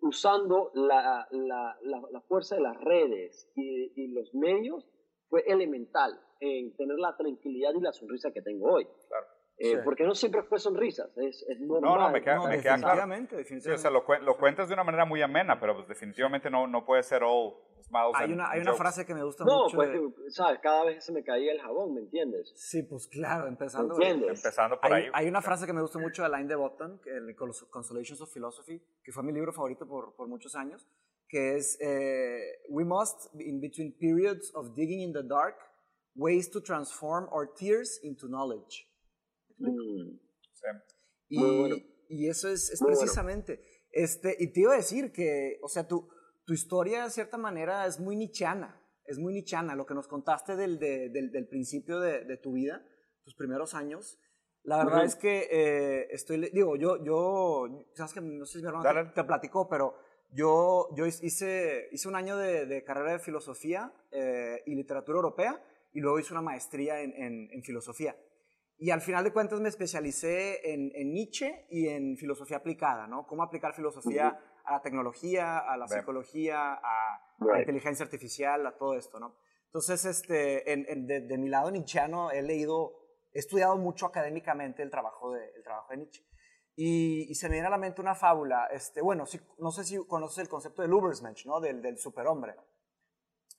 usando 0.00 0.70
la, 0.74 1.28
la, 1.30 1.78
la, 1.82 2.20
fuerza 2.22 2.56
de 2.56 2.62
las 2.62 2.80
redes 2.80 3.48
y, 3.54 3.92
y, 3.94 4.08
los 4.08 4.34
medios, 4.34 4.88
fue 5.28 5.42
elemental 5.46 6.18
en 6.40 6.74
tener 6.76 6.98
la 6.98 7.16
tranquilidad 7.16 7.74
y 7.74 7.80
la 7.80 7.92
sonrisa 7.92 8.32
que 8.32 8.42
tengo 8.42 8.72
hoy. 8.72 8.86
Claro. 9.08 9.26
Eh, 9.58 9.78
porque 9.82 10.04
no 10.04 10.14
siempre 10.14 10.42
fue 10.42 10.58
sonrisas, 10.58 11.16
es, 11.16 11.42
es 11.48 11.60
normal. 11.60 11.90
No, 11.90 11.98
no, 11.98 12.10
me 12.10 12.20
queda, 12.20 12.46
me 12.46 12.60
queda 12.60 12.76
claro. 12.76 13.10
Sí, 13.44 13.70
o 13.70 13.78
sea, 13.78 13.90
lo, 13.90 14.04
lo, 14.20 14.36
cuentas 14.36 14.68
de 14.68 14.74
una 14.74 14.84
manera 14.84 15.06
muy 15.06 15.22
amena, 15.22 15.58
pero 15.58 15.74
pues 15.74 15.88
definitivamente 15.88 16.50
no, 16.50 16.66
no 16.66 16.84
puede 16.84 17.02
ser 17.02 17.22
all 17.22 17.54
smiles 17.82 18.12
Hay 18.16 18.32
una, 18.32 18.50
hay 18.50 18.60
una 18.60 18.74
frase 18.74 19.06
que 19.06 19.14
me 19.14 19.22
gusta 19.22 19.44
no, 19.44 19.64
mucho. 19.64 19.76
No, 19.82 20.12
pues, 20.12 20.34
¿sabes? 20.34 20.60
Cada 20.62 20.84
vez 20.84 21.02
se 21.02 21.10
me 21.10 21.24
caía 21.24 21.52
el 21.52 21.60
jabón, 21.60 21.94
¿me 21.94 22.00
entiendes? 22.02 22.52
Sí, 22.54 22.82
pues 22.82 23.06
claro, 23.06 23.48
empezando, 23.48 23.98
empezando 23.98 24.78
por 24.78 24.92
hay, 24.92 25.04
ahí. 25.04 25.10
Hay 25.14 25.28
una 25.28 25.40
frase 25.40 25.64
que 25.64 25.72
me 25.72 25.80
gusta 25.80 25.98
mucho 25.98 26.20
de 26.20 26.26
Alain 26.26 26.48
de 26.48 26.56
Botton, 26.56 27.00
el 27.06 27.34
Consolations 27.34 28.20
of 28.20 28.30
Philosophy, 28.30 28.82
que 29.02 29.10
fue 29.10 29.22
mi 29.22 29.32
libro 29.32 29.54
favorito 29.54 29.86
por, 29.86 30.14
por 30.16 30.28
muchos 30.28 30.54
años, 30.54 30.86
que 31.28 31.56
es 31.56 31.78
eh, 31.80 32.62
We 32.68 32.84
must, 32.84 33.34
in 33.40 33.60
between 33.60 33.96
periods 33.98 34.54
of 34.54 34.74
digging 34.74 35.00
in 35.00 35.12
the 35.14 35.22
dark, 35.22 35.56
ways 36.14 36.50
to 36.50 36.60
transform 36.60 37.26
our 37.32 37.46
tears 37.46 38.00
into 38.02 38.28
knowledge. 38.28 38.86
Mm. 39.58 40.18
Y, 42.08 42.28
eso 42.28 42.48
es, 42.48 42.72
precisamente. 42.84 43.60
Este, 43.90 44.36
y 44.38 44.52
te 44.52 44.60
iba 44.60 44.74
a 44.74 44.76
decir 44.76 45.12
que, 45.12 45.58
o 45.62 45.68
sea, 45.68 45.86
tu, 45.86 46.08
tu 46.44 46.52
historia 46.52 47.04
de 47.04 47.10
cierta 47.10 47.36
manera 47.36 47.86
es 47.86 47.98
muy 47.98 48.16
nichana. 48.16 48.80
Es 49.04 49.18
muy 49.18 49.32
nichana. 49.32 49.74
Lo 49.74 49.86
que 49.86 49.94
nos 49.94 50.08
contaste 50.08 50.56
del, 50.56 50.78
del, 50.78 51.30
del 51.30 51.48
principio 51.48 52.00
de, 52.00 52.24
de, 52.24 52.36
tu 52.36 52.52
vida, 52.52 52.84
tus 53.24 53.34
primeros 53.34 53.74
años. 53.74 54.18
La 54.62 54.84
verdad 54.84 55.04
es 55.04 55.14
que 55.14 55.46
eh, 55.50 56.08
estoy, 56.10 56.50
digo, 56.52 56.76
yo, 56.76 57.02
yo, 57.04 57.86
sabes 57.94 58.12
que 58.12 58.20
no 58.20 58.44
sé 58.46 58.58
si 58.58 58.62
mi 58.62 58.68
hermano 58.68 59.12
te, 59.12 59.22
platicó, 59.22 59.68
pero 59.68 59.94
yo, 60.32 60.88
yo 60.96 61.06
hice, 61.06 61.88
hice 61.92 62.08
un 62.08 62.16
año 62.16 62.36
de, 62.36 62.66
de 62.66 62.82
carrera 62.82 63.12
de 63.12 63.18
filosofía 63.20 63.92
eh, 64.10 64.62
y 64.66 64.74
literatura 64.74 65.18
europea 65.18 65.62
y 65.92 66.00
luego 66.00 66.18
hice 66.18 66.32
una 66.32 66.42
maestría 66.42 67.00
en, 67.00 67.12
en, 67.12 67.48
en 67.52 67.62
filosofía. 67.62 68.16
Y 68.78 68.90
al 68.90 69.00
final 69.00 69.24
de 69.24 69.32
cuentas 69.32 69.60
me 69.60 69.70
especialicé 69.70 70.72
en, 70.72 70.92
en 70.94 71.12
Nietzsche 71.12 71.66
y 71.70 71.88
en 71.88 72.16
filosofía 72.16 72.58
aplicada, 72.58 73.06
¿no? 73.06 73.26
Cómo 73.26 73.42
aplicar 73.42 73.74
filosofía 73.74 74.38
a 74.64 74.72
la 74.72 74.82
tecnología, 74.82 75.58
a 75.58 75.76
la 75.78 75.88
psicología, 75.88 76.74
a, 76.74 77.20
la 77.40 77.60
inteligencia 77.60 78.04
artificial, 78.04 78.66
a 78.66 78.76
todo 78.76 78.94
esto, 78.96 79.18
¿no? 79.18 79.36
Entonces, 79.66 80.04
este, 80.04 80.72
en, 80.72 81.06
de, 81.06 81.38
mi 81.38 81.48
lado 81.48 81.70
nietzscheano 81.70 82.30
he 82.30 82.42
leído, 82.42 82.92
he 83.32 83.38
estudiado 83.38 83.76
mucho 83.76 84.06
académicamente 84.06 84.82
el 84.82 84.90
trabajo 84.90 85.32
de, 85.32 85.44
el 85.56 85.62
trabajo 85.62 85.88
de 85.90 85.96
Nietzsche. 85.98 86.26
Y, 86.74 87.34
se 87.34 87.48
me 87.48 87.54
viene 87.54 87.68
a 87.68 87.70
la 87.70 87.78
mente 87.78 88.02
una 88.02 88.14
fábula, 88.14 88.66
este, 88.70 89.00
bueno, 89.00 89.24
si, 89.24 89.40
no 89.58 89.70
sé 89.70 89.84
si 89.84 89.96
conoces 90.06 90.38
el 90.38 90.48
concepto 90.48 90.82
del 90.82 90.92
Ubersmensch, 90.92 91.46
¿no? 91.46 91.60
Del, 91.60 91.80
del 91.80 91.98
superhombre 91.98 92.54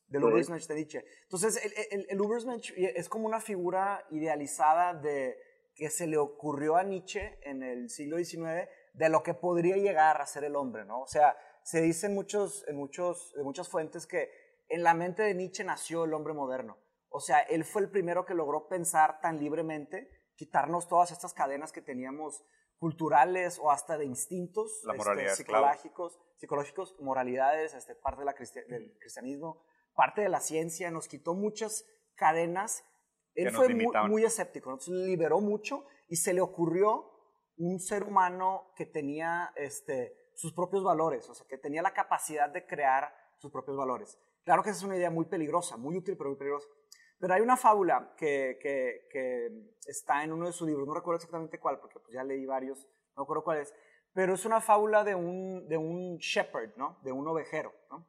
del 0.08 0.24
Ubersmensch 0.24 0.68
de 0.68 0.76
Nietzsche. 0.76 1.06
Entonces, 1.24 1.60
el, 1.92 2.06
el, 2.10 2.22
Ubersmensch 2.22 2.74
es 2.78 3.10
como 3.10 3.28
una 3.28 3.40
figura 3.40 4.06
idealizada 4.12 4.94
de 4.94 5.38
que 5.76 5.90
se 5.90 6.08
le 6.08 6.18
ocurrió 6.18 6.76
a 6.76 6.84
Nietzsche 6.84 7.38
en 7.44 7.62
el 7.62 7.90
siglo 7.90 8.18
XIX 8.18 8.68
de 8.94 9.10
lo 9.10 9.22
que 9.22 9.34
podría 9.34 9.76
llegar 9.78 10.20
a 10.22 10.26
ser 10.26 10.44
el 10.44 10.56
hombre, 10.56 10.86
¿no? 10.86 11.02
O 11.02 11.08
sea, 11.08 11.38
se 11.64 11.82
dice 11.82 12.08
en, 12.08 12.16
muchos, 12.16 12.66
en, 12.68 12.78
muchos, 12.78 13.34
en 13.38 13.44
muchas 13.44 13.70
fuentes 13.70 14.08
que 14.08 14.32
en 14.70 14.84
la 14.84 14.94
mente 14.94 15.22
de 15.24 15.36
Nietzsche 15.36 15.64
nació 15.64 16.06
el 16.06 16.14
hombre 16.14 16.34
moderno. 16.34 16.78
O 17.10 17.20
sea, 17.20 17.40
él 17.42 17.64
fue 17.64 17.84
el 17.84 17.90
primero 17.90 18.26
que 18.26 18.34
logró 18.34 18.68
pensar 18.68 19.22
tan 19.22 19.40
libremente, 19.40 20.10
quitarnos 20.36 20.88
todas 20.88 21.12
estas 21.12 21.34
cadenas 21.34 21.72
que 21.72 21.82
teníamos 21.82 22.44
culturales 22.78 23.60
o 23.60 23.72
hasta 23.72 23.98
de 23.98 24.06
instintos 24.06 24.84
este, 24.84 25.30
psicológicos, 25.36 26.20
psicológicos, 26.36 26.96
moralidades, 27.00 27.74
este, 27.74 27.96
parte 27.96 28.22
de 28.22 28.26
la 28.26 28.36
del 28.68 28.98
cristianismo, 29.00 29.64
parte 29.98 30.22
de 30.22 30.30
la 30.30 30.40
ciencia, 30.40 30.92
nos 30.92 31.10
quitó 31.10 31.34
muchas 31.34 31.86
cadenas. 32.16 32.86
Él 33.34 33.52
fue 33.52 33.68
muy, 34.08 34.24
escéptico, 34.24 34.70
entonces 34.70 34.94
liberó 34.94 35.42
mucho 35.42 35.86
y 36.08 36.16
se 36.16 36.34
le 36.34 36.42
ocurrió 36.42 37.12
un 37.58 37.80
ser 37.80 38.04
humano 38.04 38.72
que 38.76 38.86
tenía 38.86 39.52
este, 39.56 40.32
sus 40.36 40.54
propios 40.54 40.84
valores, 40.84 41.28
o 41.30 41.34
sea, 41.34 41.46
que 41.48 41.58
tenía 41.58 41.82
la 41.82 41.94
capacidad 41.94 42.50
de 42.50 42.66
crear 42.66 43.12
sus 43.38 43.52
propios 43.52 43.76
valores. 43.76 44.20
Claro 44.44 44.64
que 44.64 44.70
esa 44.70 44.80
es 44.80 44.86
una 44.86 44.98
idea 44.98 45.10
muy 45.10 45.26
peligrosa, 45.26 45.78
muy 45.78 45.98
útil, 45.98 46.16
pero 46.16 46.30
muy 46.30 46.38
peligrosa. 46.38 46.68
Pero 47.20 47.34
hay 47.34 47.42
una 47.42 47.58
fábula 47.58 48.14
que, 48.16 48.60
que, 48.62 49.50
está 49.88 50.24
en 50.24 50.32
uno 50.32 50.46
de 50.46 50.52
sus 50.52 50.68
libros, 50.68 50.88
no 50.88 50.94
recuerdo 50.94 51.18
exactamente 51.18 51.60
cuál, 51.60 51.80
porque 51.80 52.00
pues 52.00 52.14
ya 52.14 52.24
leí 52.24 52.46
varios, 52.46 52.88
no 53.16 53.24
recuerdo 53.24 53.44
cuál 53.44 53.60
es, 53.60 53.74
pero 54.14 54.36
es 54.36 54.46
una 54.46 54.62
fábula 54.62 55.04
de 55.04 55.16
un, 55.16 55.68
de 55.68 55.78
un 55.78 56.18
shepherd, 56.18 56.76
¿no? 56.76 57.00
De 57.04 57.12
un 57.12 57.28
ovejero, 57.28 57.74
¿no? 57.90 58.08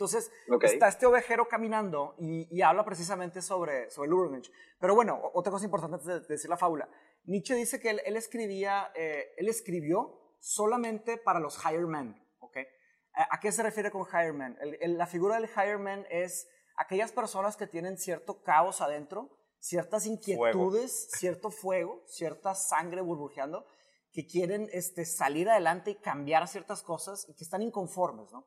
Entonces, 0.00 0.32
está 0.62 0.88
este 0.88 1.04
ovejero 1.04 1.46
caminando 1.46 2.14
y, 2.18 2.62
habla 2.62 2.86
precisamente 2.86 3.42
sobre, 3.42 3.90
sobre 3.90 4.08
el 4.08 4.42
Pero 4.78 4.94
bueno, 4.94 5.20
otra 5.34 5.52
cosa 5.52 5.66
importante 5.66 5.96
antes 5.96 6.26
de, 6.26 6.34
decir 6.34 6.48
la 6.48 6.56
fábula. 6.56 6.88
Nietzsche 7.24 7.54
dice 7.54 7.80
que 7.80 7.90
él, 7.90 8.16
escribía, 8.16 8.90
eh, 8.94 9.34
él 9.36 9.48
escribió 9.48 10.34
solamente 10.38 11.18
para 11.18 11.38
los 11.38 11.58
higher 11.62 11.86
men. 11.86 12.16
¿okay? 12.38 12.64
¿A 13.12 13.38
qué 13.40 13.52
se 13.52 13.62
refiere 13.62 13.90
con 13.90 14.06
higher 14.10 14.32
men? 14.32 14.56
la 14.80 15.06
figura 15.06 15.34
del 15.34 15.50
higher 15.50 15.78
man 15.78 16.06
es 16.08 16.48
aquellas 16.76 17.12
personas 17.12 17.58
que 17.58 17.66
tienen 17.66 17.98
cierto 17.98 18.42
caos 18.42 18.80
adentro, 18.80 19.28
ciertas 19.58 20.06
inquietudes, 20.06 21.10
cierto 21.10 21.50
fuego, 21.50 22.02
cierta 22.06 22.54
sangre 22.54 23.02
burbujeando, 23.02 23.66
que 24.12 24.26
quieren 24.26 24.70
este, 24.72 25.04
salir 25.04 25.50
adelante 25.50 25.90
y 25.90 25.96
cambiar 25.96 26.48
ciertas 26.48 26.82
cosas 26.82 27.28
y 27.28 27.34
que 27.34 27.44
están 27.44 27.60
inconformes, 27.60 28.32
¿no? 28.32 28.46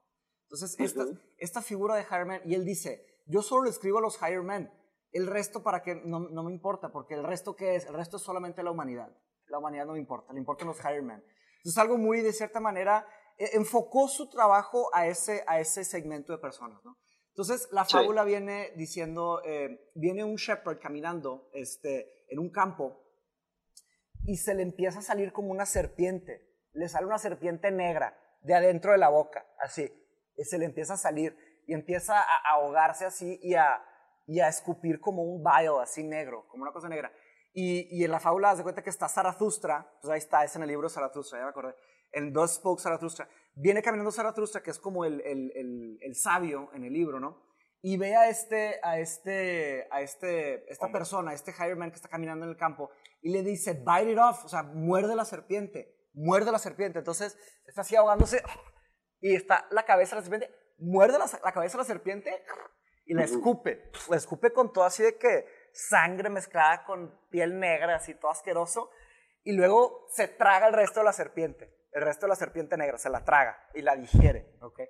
Entonces, 0.54 0.80
esta, 0.80 1.06
esta 1.39 1.62
figura 1.63 1.96
de 1.96 2.04
higher 2.04 2.26
man, 2.28 2.42
y 2.46 2.54
él 2.54 2.63
dice, 2.63 3.08
yo 3.26 3.42
solo 3.42 3.63
le 3.63 3.72
escribo 3.72 3.98
a 3.98 4.02
los 4.02 4.22
higher 4.22 4.44
men, 4.44 4.72
el 5.12 5.26
resto 5.26 5.63
para 5.63 5.82
que 5.82 5.96
no, 5.96 6.20
no, 6.20 6.44
me 6.44 6.52
importa, 6.52 6.92
porque 6.92 7.16
el 7.16 7.24
resto 7.24 7.56
qué 7.56 7.76
es? 7.76 7.88
El 7.88 7.96
resto 7.96 8.18
es 8.18 8.24
solamente 8.24 8.62
la 8.62 8.70
humanidad. 8.70 9.12
La 9.48 9.58
humanidad 9.58 9.88
no 9.88 9.94
me 9.94 10.00
importa, 10.00 10.32
le 10.32 10.38
importan 10.38 10.68
los 10.68 10.80
hiremen. 10.80 11.24
Entonces 11.58 11.78
algo 11.80 11.98
muy, 11.98 12.22
de 12.22 12.34
cierta 12.34 12.60
manera, 12.60 13.08
e, 13.39 13.56
enfocó 13.58 14.08
su 14.08 14.30
trabajo 14.30 14.89
a 14.94 15.08
ese, 15.08 15.44
a 15.48 15.60
ese 15.60 15.84
segmento 15.84 16.34
de 16.34 16.38
personas, 16.38 16.84
¿no? 16.86 17.00
Entonces 17.30 17.68
la 17.72 17.84
fábula 17.84 18.24
viene 18.24 18.74
diciendo, 18.76 19.42
eh, 19.44 19.92
viene 19.96 20.24
un 20.24 20.36
shepherd 20.36 20.80
caminando 20.80 21.50
este, 21.54 22.28
en 22.30 22.38
un 22.38 22.52
campo 22.52 23.02
y 24.26 24.38
se 24.38 24.54
le 24.54 24.62
empieza 24.62 25.00
a 25.00 25.02
salir 25.02 25.34
como 25.34 25.50
una 25.50 25.66
serpiente. 25.66 26.48
Le 26.74 26.88
sale 26.89 27.08
una 27.08 27.18
serpiente 27.18 27.72
negra 27.72 28.16
de 28.44 28.54
adentro 28.54 28.92
de 28.92 29.00
la 29.00 29.10
boca, 29.10 29.48
así. 29.58 29.92
Y 30.36 30.43
se 30.46 30.58
le 30.58 30.65
empieza 30.65 30.93
a 30.93 30.98
salir 30.98 31.36
y 31.67 31.74
empieza 31.74 32.19
a 32.19 32.54
ahogarse 32.54 33.06
así 33.06 33.39
y 33.41 33.56
a, 33.56 33.84
y 34.28 34.39
a 34.39 34.48
escupir 34.48 35.00
como 35.00 35.24
un 35.24 35.43
bile 35.43 35.80
así 35.82 36.04
negro, 36.04 36.46
como 36.50 36.63
una 36.63 36.72
cosa 36.72 36.89
negra. 36.89 37.12
Y, 37.54 37.88
y 37.91 38.04
en 38.04 38.12
la 38.12 38.19
fábula 38.19 38.56
se 38.56 38.63
cuenta 38.63 38.82
que 38.82 38.89
está 38.89 39.08
Zarathustra, 39.08 39.88
pues 40.02 40.12
ahí 40.12 40.17
está, 40.17 40.43
es 40.43 40.56
en 40.56 40.63
el 40.63 40.69
libro 40.69 40.89
Zarathustra, 40.89 41.39
ya 41.39 41.46
me 41.46 41.52
acordé, 41.52 41.76
en 42.12 42.34
Dos 42.34 42.56
Spoke 42.56 42.82
Zarathustra. 42.82 43.30
Viene 43.56 43.82
caminando 43.84 44.12
Zarathustra, 44.12 44.63
que 44.63 44.72
es 44.72 44.80
como 44.80 45.06
el, 45.06 45.22
el, 45.22 45.52
el, 45.56 45.98
el, 46.02 46.15
sabio 46.15 46.69
en 46.74 46.84
el 46.84 46.93
libro, 46.93 47.19
¿no? 47.19 47.43
Y 47.82 47.98
ve 47.98 48.15
a 48.15 48.30
este, 48.30 48.80
a 48.82 48.98
este, 48.98 49.88
a 49.91 50.02
este, 50.02 50.72
esta 50.72 50.91
persona, 50.91 51.34
este 51.34 51.52
hireman 51.52 51.91
que 51.91 51.98
está 51.98 52.08
caminando 52.08 52.46
en 52.46 52.52
el 52.52 52.58
campo, 52.58 52.89
y 53.22 53.32
le 53.32 53.43
dice, 53.43 53.74
bite 53.74 54.13
it 54.13 54.17
off, 54.17 54.46
o 54.46 54.50
sea, 54.50 54.63
muerde 54.63 55.15
la 55.15 55.26
serpiente, 55.26 55.93
muerde 56.13 56.52
la 56.52 56.60
serpiente. 56.60 57.00
Entonces, 57.00 57.38
está 57.67 57.82
así 57.82 57.96
ahogándose, 57.96 58.41
y 59.24 59.36
está 59.36 59.66
la 59.72 59.86
cabeza 59.86 60.18
de 60.18 60.22
la 60.22 60.28
serpiente, 60.28 60.56
muerde 60.80 61.18
la, 61.18 61.26
la 61.42 61.52
cabeza 61.54 61.78
de 61.78 61.84
la 61.84 61.88
serpiente, 61.88 62.44
y 63.06 63.14
la 63.14 63.24
escupe, 63.24 63.90
la 64.10 64.18
escupe 64.18 64.52
con 64.52 64.74
todo 64.74 64.84
así 64.84 65.02
de 65.02 65.18
que 65.18 65.46
sangre 65.72 66.30
mezclada 66.30 66.84
con 66.84 67.18
piel 67.30 67.58
negra, 67.58 67.96
así 67.96 68.16
todo 68.16 68.32
asqueroso, 68.32 68.92
y 69.44 69.54
luego 69.54 70.08
se 70.10 70.28
traga 70.28 70.68
el 70.68 70.74
resto 70.74 71.00
de 71.00 71.06
la 71.06 71.14
serpiente, 71.14 71.74
el 71.94 72.02
resto 72.02 72.26
de 72.26 72.32
la 72.32 72.36
serpiente 72.36 72.76
negra, 72.76 72.98
se 72.98 73.10
la 73.10 73.24
traga 73.24 73.58
y 73.74 73.82
la 73.82 73.96
digiere, 73.96 74.58
¿ok? 74.62 74.82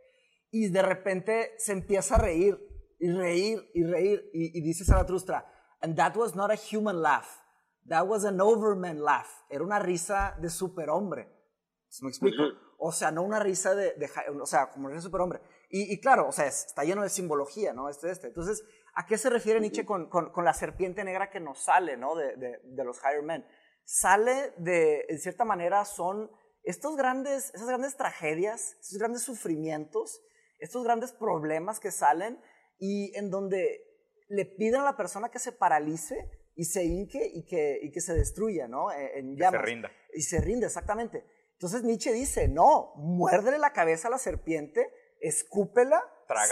Y 0.50 0.70
de 0.70 0.82
repente 0.82 1.54
se 1.58 1.74
empieza 1.74 2.16
a 2.16 2.20
reír, 2.20 2.58
y 3.00 3.12
reír, 3.12 3.70
y 3.76 3.84
reír, 3.84 4.32
y, 4.34 4.58
y 4.58 4.62
dice 4.62 4.84
Zaratustra, 4.84 5.46
and 5.82 5.96
that 5.96 6.16
was 6.16 6.36
not 6.36 6.50
a 6.50 6.56
human 6.56 7.04
laugh, 7.04 7.40
that 7.88 8.08
was 8.08 8.26
an 8.26 8.42
overman 8.42 9.04
laugh, 9.04 9.30
era 9.48 9.64
una 9.64 9.78
risa 9.78 10.36
de 10.40 10.50
superhombre, 10.50 11.30
¿me 12.02 12.10
explico? 12.10 12.42
O 12.86 12.92
sea, 12.92 13.12
no 13.12 13.24
una 13.24 13.40
risa 13.40 13.74
de, 13.76 13.94
de 13.94 14.10
o 14.42 14.46
sea, 14.46 14.70
como 14.70 14.90
de 14.90 15.00
superhombre. 15.00 15.40
Y, 15.70 16.02
claro, 16.02 16.28
o 16.28 16.32
sea, 16.34 16.48
está 16.48 16.84
lleno 16.84 17.02
de 17.02 17.10
simbología, 17.10 17.72
¿no? 17.72 17.90
Este, 17.90 18.12
este. 18.12 18.28
Entonces, 18.28 18.62
¿a 18.94 19.06
qué 19.06 19.18
se 19.18 19.30
refiere 19.30 19.62
Nietzsche 19.62 19.86
con, 19.86 20.10
con, 20.10 20.46
la 20.46 20.54
serpiente 20.54 21.04
negra 21.06 21.30
que 21.30 21.40
nos 21.40 21.64
sale, 21.64 21.96
¿no? 21.96 22.14
De, 22.14 22.36
de, 22.36 22.84
los 22.84 23.00
higher 23.00 23.24
men. 23.24 23.46
Sale 23.86 24.54
de, 24.58 25.06
en 25.08 25.18
cierta 25.18 25.46
manera, 25.46 25.86
son 25.86 26.30
estos 26.64 26.98
grandes, 26.98 27.54
esas 27.56 27.68
grandes 27.68 27.96
tragedias, 27.96 28.76
esos 28.82 29.00
grandes 29.00 29.24
sufrimientos, 29.24 30.22
estos 30.60 30.84
grandes 30.84 31.14
problemas 31.14 31.80
que 31.80 31.90
salen 31.90 32.40
y 32.78 33.18
en 33.18 33.32
donde 33.32 33.82
le 34.28 34.46
piden 34.46 34.82
a 34.82 34.84
la 34.84 34.98
persona 34.98 35.30
que 35.30 35.40
se 35.40 35.54
paralice 35.54 36.30
y 36.56 36.66
se 36.66 36.84
hinque 36.84 37.32
y 37.34 37.46
que, 37.46 37.80
y 37.82 37.92
que 37.92 38.02
se 38.02 38.14
destruya, 38.14 38.68
¿no? 38.68 38.92
E, 38.92 39.20
en 39.20 39.38
llamas. 39.38 39.62
se 39.62 39.66
rinda. 39.66 39.92
Y 40.14 40.22
se 40.22 40.42
rinde, 40.42 40.66
exactamente. 40.68 41.26
Entonces 41.64 41.84
Nietzsche 41.84 42.12
dice, 42.12 42.50
no, 42.50 42.92
muérdele 42.98 43.58
la 43.58 43.72
cabeza 43.72 44.10
a 44.10 44.12
la 44.12 44.18
serpiente 44.18 44.92
escúpela, 45.22 46.04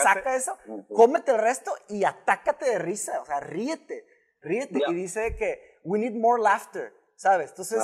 saca 0.02 0.38
eso, 0.38 0.58
cómete 0.88 1.32
el 1.32 1.38
resto 1.38 1.74
y 1.90 2.06
atácate 2.06 2.64
de 2.70 2.80
risa, 2.80 3.20
o 3.22 3.26
sea, 3.26 3.42
ríete, 3.42 4.06
ríete. 4.40 4.80
Y 4.88 4.94
dice 4.94 5.36
que 5.36 5.82
we 5.84 6.00
need 6.00 6.14
more 6.14 6.42
laughter, 6.42 6.94
¿sabes? 7.18 7.50
Entonces, 7.50 7.84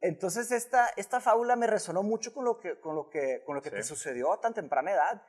entonces 0.00 0.52
esta, 0.52 0.86
esta 0.96 1.20
fábula 1.20 1.56
me 1.56 1.66
resonó 1.66 2.04
mucho 2.04 2.32
con 2.32 2.44
lo 2.44 2.60
que, 2.60 2.78
con 2.78 2.94
lo 2.94 3.10
que, 3.10 3.42
con 3.44 3.56
lo 3.56 3.60
que 3.62 3.72
te 3.72 3.82
sucedió 3.82 4.32
a 4.32 4.40
tan 4.40 4.54
temprana 4.54 4.92
edad. 4.92 5.22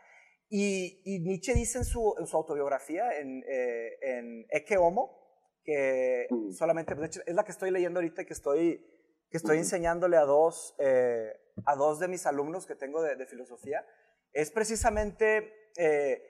Y, 0.50 1.02
y 1.04 1.20
Nietzsche 1.22 1.56
dice 1.56 1.80
en 1.80 1.86
su, 1.86 2.14
en 2.20 2.28
su 2.28 2.38
autobiografía, 2.38 3.18
en, 3.18 3.44
eh, 3.50 3.98
en 4.04 4.46
Ecce 4.52 4.78
Homo, 4.78 5.18
que 5.64 6.28
mm. 6.30 6.52
solamente, 6.52 6.94
de 6.94 7.08
hecho, 7.08 7.22
es 7.26 7.34
la 7.34 7.44
que 7.44 7.52
estoy 7.52 7.72
leyendo 7.72 8.00
ahorita 8.00 8.24
que 8.24 8.34
estoy, 8.34 8.86
que 9.30 9.38
estoy 9.38 9.58
enseñándole 9.58 10.18
a 10.18 10.26
dos, 10.26 10.76
eh, 10.80 11.34
a 11.66 11.76
dos 11.76 12.00
de 12.00 12.08
mis 12.08 12.26
alumnos 12.26 12.66
que 12.66 12.76
tengo 12.76 13.02
de, 13.02 13.16
de 13.16 13.26
filosofía, 13.26 13.86
es 14.34 14.52
precisamente 14.52 15.72
eh, 15.78 16.22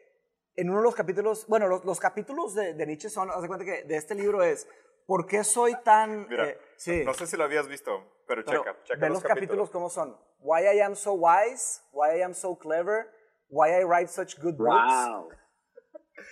en 0.55 0.69
uno 0.69 0.79
de 0.79 0.83
los 0.83 0.95
capítulos, 0.95 1.45
bueno, 1.47 1.67
los, 1.67 1.99
capítulos 1.99 2.55
de, 2.55 2.73
Nietzsche 2.85 3.09
son, 3.09 3.29
haz 3.29 3.41
de 3.41 3.47
cuenta 3.47 3.63
que 3.63 3.83
de 3.83 3.95
este 3.95 4.15
libro 4.15 4.41
es, 4.41 4.67
¿por 5.05 5.27
qué 5.27 5.43
soy 5.43 5.75
tan... 5.83 6.27
Mira, 6.27 6.49
eh, 6.49 6.59
sí. 6.77 7.03
no 7.05 7.13
sé 7.13 7.27
si 7.27 7.37
lo 7.37 7.43
habías 7.43 7.67
visto, 7.67 8.23
pero, 8.27 8.41
checa, 8.41 8.75
checa 8.83 8.99
ve 8.99 9.09
los, 9.09 9.23
capítulos. 9.23 9.69
cómo 9.69 9.89
son. 9.89 10.17
Why 10.39 10.77
I 10.77 10.81
am 10.81 10.95
so 10.95 11.13
wise, 11.13 11.81
why 11.91 12.17
I 12.17 12.23
am 12.23 12.33
so 12.33 12.57
clever, 12.57 13.07
why 13.49 13.69
I 13.69 13.83
write 13.83 14.09
such 14.09 14.39
good 14.41 14.57
books. 14.57 15.35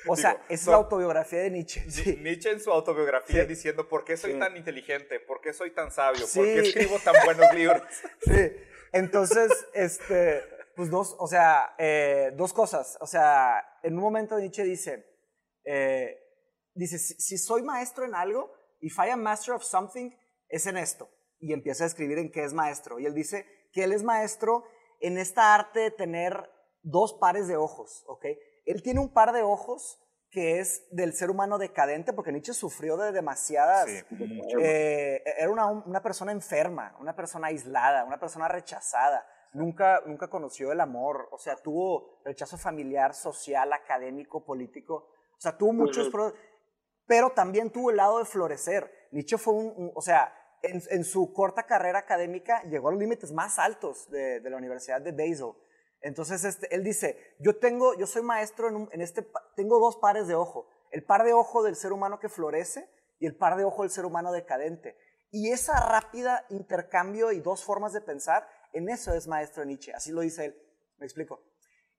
O 0.07 0.15
sea, 0.15 0.43
es 0.49 0.65
la 0.67 0.75
autobiografía 0.75 1.39
de 1.39 1.51
Nietzsche. 1.51 1.83
Nietzsche 2.21 2.51
en 2.51 2.59
su 2.59 2.71
autobiografía 2.71 3.45
diciendo 3.45 3.87
por 3.87 4.03
qué 4.03 4.17
soy 4.17 4.37
tan 4.39 4.57
inteligente, 4.57 5.19
por 5.19 5.41
qué 5.41 5.53
soy 5.53 5.71
tan 5.71 5.91
sabio, 5.91 6.25
por 6.33 6.43
qué 6.43 6.59
escribo 6.59 6.99
tan 6.99 7.15
buenos 7.23 7.53
libros. 7.53 7.81
Sí, 8.25 8.51
entonces, 8.91 9.51
este, 9.73 10.41
pues 10.75 10.89
dos, 10.89 11.15
o 11.19 11.27
sea, 11.27 11.75
eh, 11.77 12.31
dos 12.35 12.53
cosas. 12.53 12.97
O 13.01 13.07
sea, 13.07 13.63
en 13.83 13.95
un 13.95 14.01
momento 14.01 14.37
Nietzsche 14.39 14.63
dice, 14.63 15.05
eh, 15.63 16.17
dice, 16.73 16.97
si, 16.97 17.37
soy 17.37 17.63
maestro 17.63 18.05
en 18.05 18.15
algo, 18.15 18.51
if 18.81 18.97
I 18.97 19.09
am 19.09 19.21
master 19.21 19.53
of 19.53 19.63
something, 19.63 20.11
es 20.49 20.65
en 20.65 20.77
esto. 20.77 21.09
Y 21.39 21.53
empieza 21.53 21.83
a 21.83 21.87
escribir 21.87 22.17
en 22.17 22.31
qué 22.31 22.43
es 22.43 22.53
maestro. 22.53 22.99
Y 22.99 23.05
él 23.05 23.13
dice 23.13 23.45
que 23.71 23.83
él 23.83 23.93
es 23.93 24.03
maestro 24.03 24.63
en 24.99 25.17
esta 25.17 25.53
arte 25.53 25.81
de 25.81 25.91
tener 25.91 26.49
dos 26.81 27.13
pares 27.19 27.47
de 27.47 27.57
ojos, 27.57 28.03
¿ok? 28.07 28.25
Él 28.65 28.81
tiene 28.81 28.99
un 28.99 29.13
par 29.13 29.31
de 29.31 29.43
ojos 29.43 30.01
que 30.29 30.59
es 30.59 30.85
del 30.91 31.13
ser 31.13 31.29
humano 31.29 31.57
decadente, 31.57 32.11
porque 32.11 32.31
Nietzsche 32.31 32.53
sufrió 32.53 32.97
de 32.97 33.13
demasiadas... 33.13 33.87
Eh, 33.87 35.23
era 35.37 35.49
una, 35.49 35.67
una 35.67 36.01
persona 36.01 36.33
enferma, 36.33 36.95
una 36.99 37.15
persona 37.15 37.47
aislada, 37.47 38.03
una 38.03 38.19
persona 38.19 38.47
rechazada 38.49 39.25
nunca, 39.55 40.01
nunca 40.05 40.29
conoció 40.29 40.71
el 40.71 40.81
amor, 40.81 41.27
o 41.31 41.37
sea, 41.39 41.55
tuvo 41.55 42.19
rechazo 42.23 42.57
familiar, 42.57 43.13
social, 43.13 43.73
académico, 43.73 44.45
político, 44.45 45.09
o 45.37 45.41
sea, 45.41 45.57
tuvo 45.57 45.73
muchos, 45.73 46.11
pero 47.07 47.31
también 47.31 47.71
tuvo 47.71 47.89
el 47.89 47.97
lado 47.97 48.19
de 48.19 48.25
florecer. 48.25 48.91
Nietzsche 49.11 49.37
fue 49.37 49.53
un, 49.53 49.91
o 49.95 50.01
sea, 50.01 50.33
en, 50.61 51.03
su 51.03 51.31
corta 51.33 51.63
carrera 51.63 51.99
académica 51.99 52.63
llegó 52.63 52.89
a 52.89 52.91
los 52.91 52.99
límites 52.99 53.31
más 53.31 53.59
altos 53.59 54.09
de, 54.09 54.41
la 54.41 54.57
Universidad 54.57 55.01
de 55.01 55.11
Basel. 55.11 55.53
Entonces, 56.05 56.43
este, 56.45 56.73
él 56.73 56.83
dice, 56.83 57.35
yo 57.39 57.57
tengo, 57.57 57.97
yo 57.97 58.05
soy 58.05 58.21
maestro 58.21 58.69
en, 58.69 58.87
en 58.91 59.01
este, 59.01 59.27
tengo 59.55 59.79
dos 59.79 59.97
pares 59.97 60.27
de 60.27 60.35
ojo, 60.35 60.69
el 60.91 61.03
par 61.03 61.23
de 61.23 61.33
ojo 61.33 61.63
del 61.63 61.75
ser 61.75 61.93
humano 61.93 62.19
que 62.19 62.29
florece 62.29 62.87
y 63.17 63.25
el 63.25 63.35
par 63.35 63.57
de 63.57 63.63
ojo 63.63 63.81
del 63.81 63.89
ser 63.89 64.05
humano 64.05 64.31
decadente. 64.31 64.95
Y 65.31 65.51
esa 65.51 65.79
rápida 65.79 66.45
intercambio 66.49 67.31
y 67.31 67.39
dos 67.39 67.63
formas 67.63 67.91
de 67.91 68.01
pensar 68.01 68.47
en 68.71 68.87
eso 68.87 69.15
es 69.15 69.27
maestro 69.27 69.65
Nietzsche, 69.65 69.93
así 69.93 70.11
lo 70.11 70.21
dice 70.21 70.45
él. 70.45 70.55
Me 70.99 71.07
explico. 71.07 71.41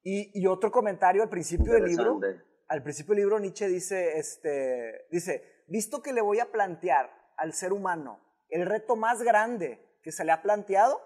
Y, 0.04 0.46
otro 0.46 0.70
comentario 0.70 1.24
al 1.24 1.28
principio 1.28 1.72
del 1.72 1.86
libro, 1.86 2.20
al 2.68 2.82
principio 2.84 3.12
del 3.12 3.24
libro 3.24 3.40
Nietzsche 3.40 3.66
dice, 3.66 4.18
este, 4.18 5.08
dice, 5.10 5.64
visto 5.66 6.00
que 6.00 6.12
le 6.12 6.20
voy 6.20 6.38
a 6.38 6.52
plantear 6.52 7.10
al 7.36 7.54
ser 7.54 7.72
humano 7.72 8.20
el 8.50 8.66
reto 8.66 8.94
más 8.94 9.20
grande 9.20 9.98
que 10.04 10.12
se 10.12 10.24
le 10.24 10.30
ha 10.30 10.42
planteado, 10.42 11.00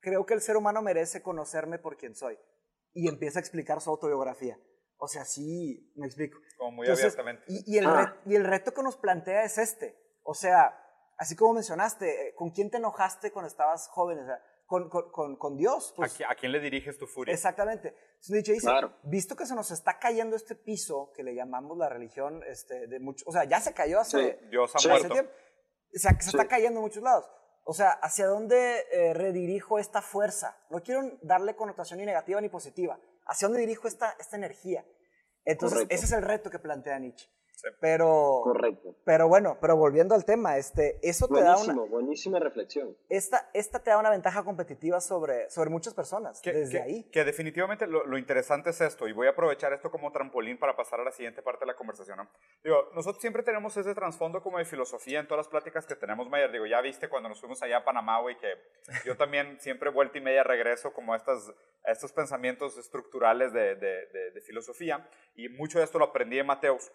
creo 0.00 0.26
que 0.26 0.34
el 0.34 0.40
ser 0.40 0.56
humano 0.56 0.82
merece 0.82 1.22
conocerme 1.22 1.78
por 1.78 1.96
quien 1.96 2.14
soy. 2.14 2.38
Y 2.92 3.08
empieza 3.08 3.38
a 3.38 3.40
explicar 3.40 3.80
su 3.80 3.90
autobiografía. 3.90 4.58
O 4.98 5.08
sea, 5.08 5.24
sí, 5.24 5.92
me 5.96 6.06
explico. 6.06 6.38
Como 6.58 6.72
muy 6.72 6.88
abiertamente. 6.88 7.44
Y, 7.48 7.78
el 7.78 7.86
ah. 7.86 8.20
y 8.26 8.34
el 8.34 8.44
reto 8.44 8.74
que 8.74 8.82
nos 8.82 8.96
plantea 8.96 9.44
es 9.44 9.56
este. 9.58 9.96
O 10.22 10.34
sea, 10.34 10.76
así 11.16 11.36
como 11.36 11.54
mencionaste, 11.54 12.28
eh, 12.28 12.34
¿con 12.34 12.50
quién 12.50 12.70
te 12.70 12.76
enojaste 12.76 13.32
cuando 13.32 13.48
estabas 13.48 13.88
joven? 13.88 14.18
O 14.18 14.26
sea, 14.26 14.42
con, 14.66 14.88
con, 14.88 15.36
con 15.36 15.56
Dios. 15.56 15.94
Pues. 15.96 16.20
¿A, 16.28 16.34
quién 16.34 16.52
le 16.52 16.60
diriges 16.60 16.98
tu 16.98 17.06
furia? 17.06 17.32
Exactamente. 17.34 17.88
Entonces 17.88 18.30
Nietzsche 18.30 18.52
dice, 18.52 18.70
visto 19.04 19.34
que 19.34 19.46
se 19.46 19.54
nos 19.54 19.70
está 19.70 19.98
cayendo 19.98 20.36
este 20.36 20.54
piso 20.54 21.12
que 21.14 21.22
le 21.22 21.34
llamamos 21.34 21.76
la 21.76 21.88
religión, 21.88 22.42
este, 22.46 22.86
de 22.86 23.00
mucho, 23.00 23.24
o 23.26 23.32
sea, 23.32 23.44
ya 23.44 23.60
se 23.60 23.74
cayó 23.74 24.00
hace, 24.00 24.38
Dios 24.50 24.72
ha 24.76 24.88
muerto. 24.88 25.08
tiempo. 25.08 25.32
O 25.32 25.98
sea, 25.98 26.12
que 26.12 26.22
se 26.22 26.30
está 26.30 26.46
cayendo 26.46 26.78
en 26.78 26.84
muchos 26.84 27.02
lados. 27.02 27.28
O 27.64 27.74
sea, 27.74 27.90
¿hacia 27.90 28.26
dónde 28.26 28.86
eh, 28.90 29.14
redirijo 29.14 29.78
esta 29.78 30.02
fuerza? 30.02 30.56
no 30.70 30.82
quiero 30.82 31.02
darle 31.22 31.54
connotación 31.54 31.98
ni 31.98 32.06
negativa 32.06 32.40
ni 32.40 32.48
positiva. 32.48 32.98
¿Hacia 33.26 33.48
dónde 33.48 33.60
dirijo 33.60 33.86
esta, 33.86 34.16
esta 34.18 34.36
energía? 34.36 34.84
Entonces, 35.44 35.86
ese 35.88 36.04
es 36.04 36.12
el 36.12 36.22
reto 36.22 36.50
que 36.50 36.58
plantea 36.58 36.98
Nietzsche. 36.98 37.28
Pero, 37.80 38.40
Correcto. 38.42 38.96
Pero 39.04 39.28
bueno, 39.28 39.58
pero 39.60 39.76
volviendo 39.76 40.14
al 40.14 40.24
tema, 40.24 40.56
este, 40.56 40.98
eso 41.02 41.28
te 41.28 41.42
da 41.42 41.56
una... 41.56 41.74
Buenísima 41.74 42.38
reflexión. 42.38 42.96
Esta, 43.08 43.50
esta 43.54 43.82
te 43.82 43.90
da 43.90 43.98
una 43.98 44.10
ventaja 44.10 44.44
competitiva 44.44 45.00
sobre, 45.00 45.48
sobre 45.50 45.70
muchas 45.70 45.94
personas, 45.94 46.40
que, 46.40 46.52
desde 46.52 46.80
ahí. 46.80 47.04
Que 47.10 47.24
definitivamente 47.24 47.86
lo, 47.86 48.18
interesante 48.18 48.70
es 48.70 48.80
esto, 48.80 49.08
y 49.08 49.12
voy 49.12 49.26
a 49.26 49.30
aprovechar 49.30 49.72
esto 49.72 49.90
como 49.90 50.12
trampolín 50.12 50.58
para 50.58 50.76
pasar 50.76 51.00
a 51.00 51.04
la 51.04 51.12
siguiente 51.12 51.42
parte 51.42 51.60
de 51.60 51.66
la 51.66 51.76
conversación. 51.76 52.28
Digo, 52.62 52.90
nosotros 52.94 53.20
siempre 53.20 53.42
tenemos 53.42 53.76
ese 53.76 53.94
trasfondo 53.94 54.42
como 54.42 54.58
de 54.58 54.64
filosofía 54.64 55.20
en 55.20 55.26
todas 55.26 55.46
las 55.46 55.48
pláticas 55.48 55.86
que 55.86 55.96
tenemos, 55.96 56.28
Mayer. 56.28 56.52
Digo, 56.52 56.66
ya 56.66 56.80
viste 56.80 57.08
cuando 57.08 57.28
nos 57.28 57.40
fuimos 57.40 57.62
allá 57.62 57.78
a 57.78 57.84
Panamá, 57.84 58.20
güey, 58.20 58.36
que 58.38 58.48
yo 59.04 59.16
también 59.16 59.58
siempre 59.60 59.90
vuelta 59.90 60.18
y 60.18 60.20
media 60.20 60.42
regreso 60.42 60.92
como 60.92 61.14
a, 61.14 61.16
estas, 61.16 61.52
a 61.84 61.92
estos 61.92 62.12
pensamientos 62.12 62.76
estructurales 62.78 63.52
de, 63.52 63.76
de, 63.76 64.06
de, 64.06 64.30
de 64.32 64.40
filosofía, 64.40 65.08
y 65.34 65.48
mucho 65.48 65.78
de 65.78 65.84
esto 65.84 65.98
lo 65.98 66.06
aprendí 66.06 66.38
en 66.38 66.46
Mateus. 66.46 66.90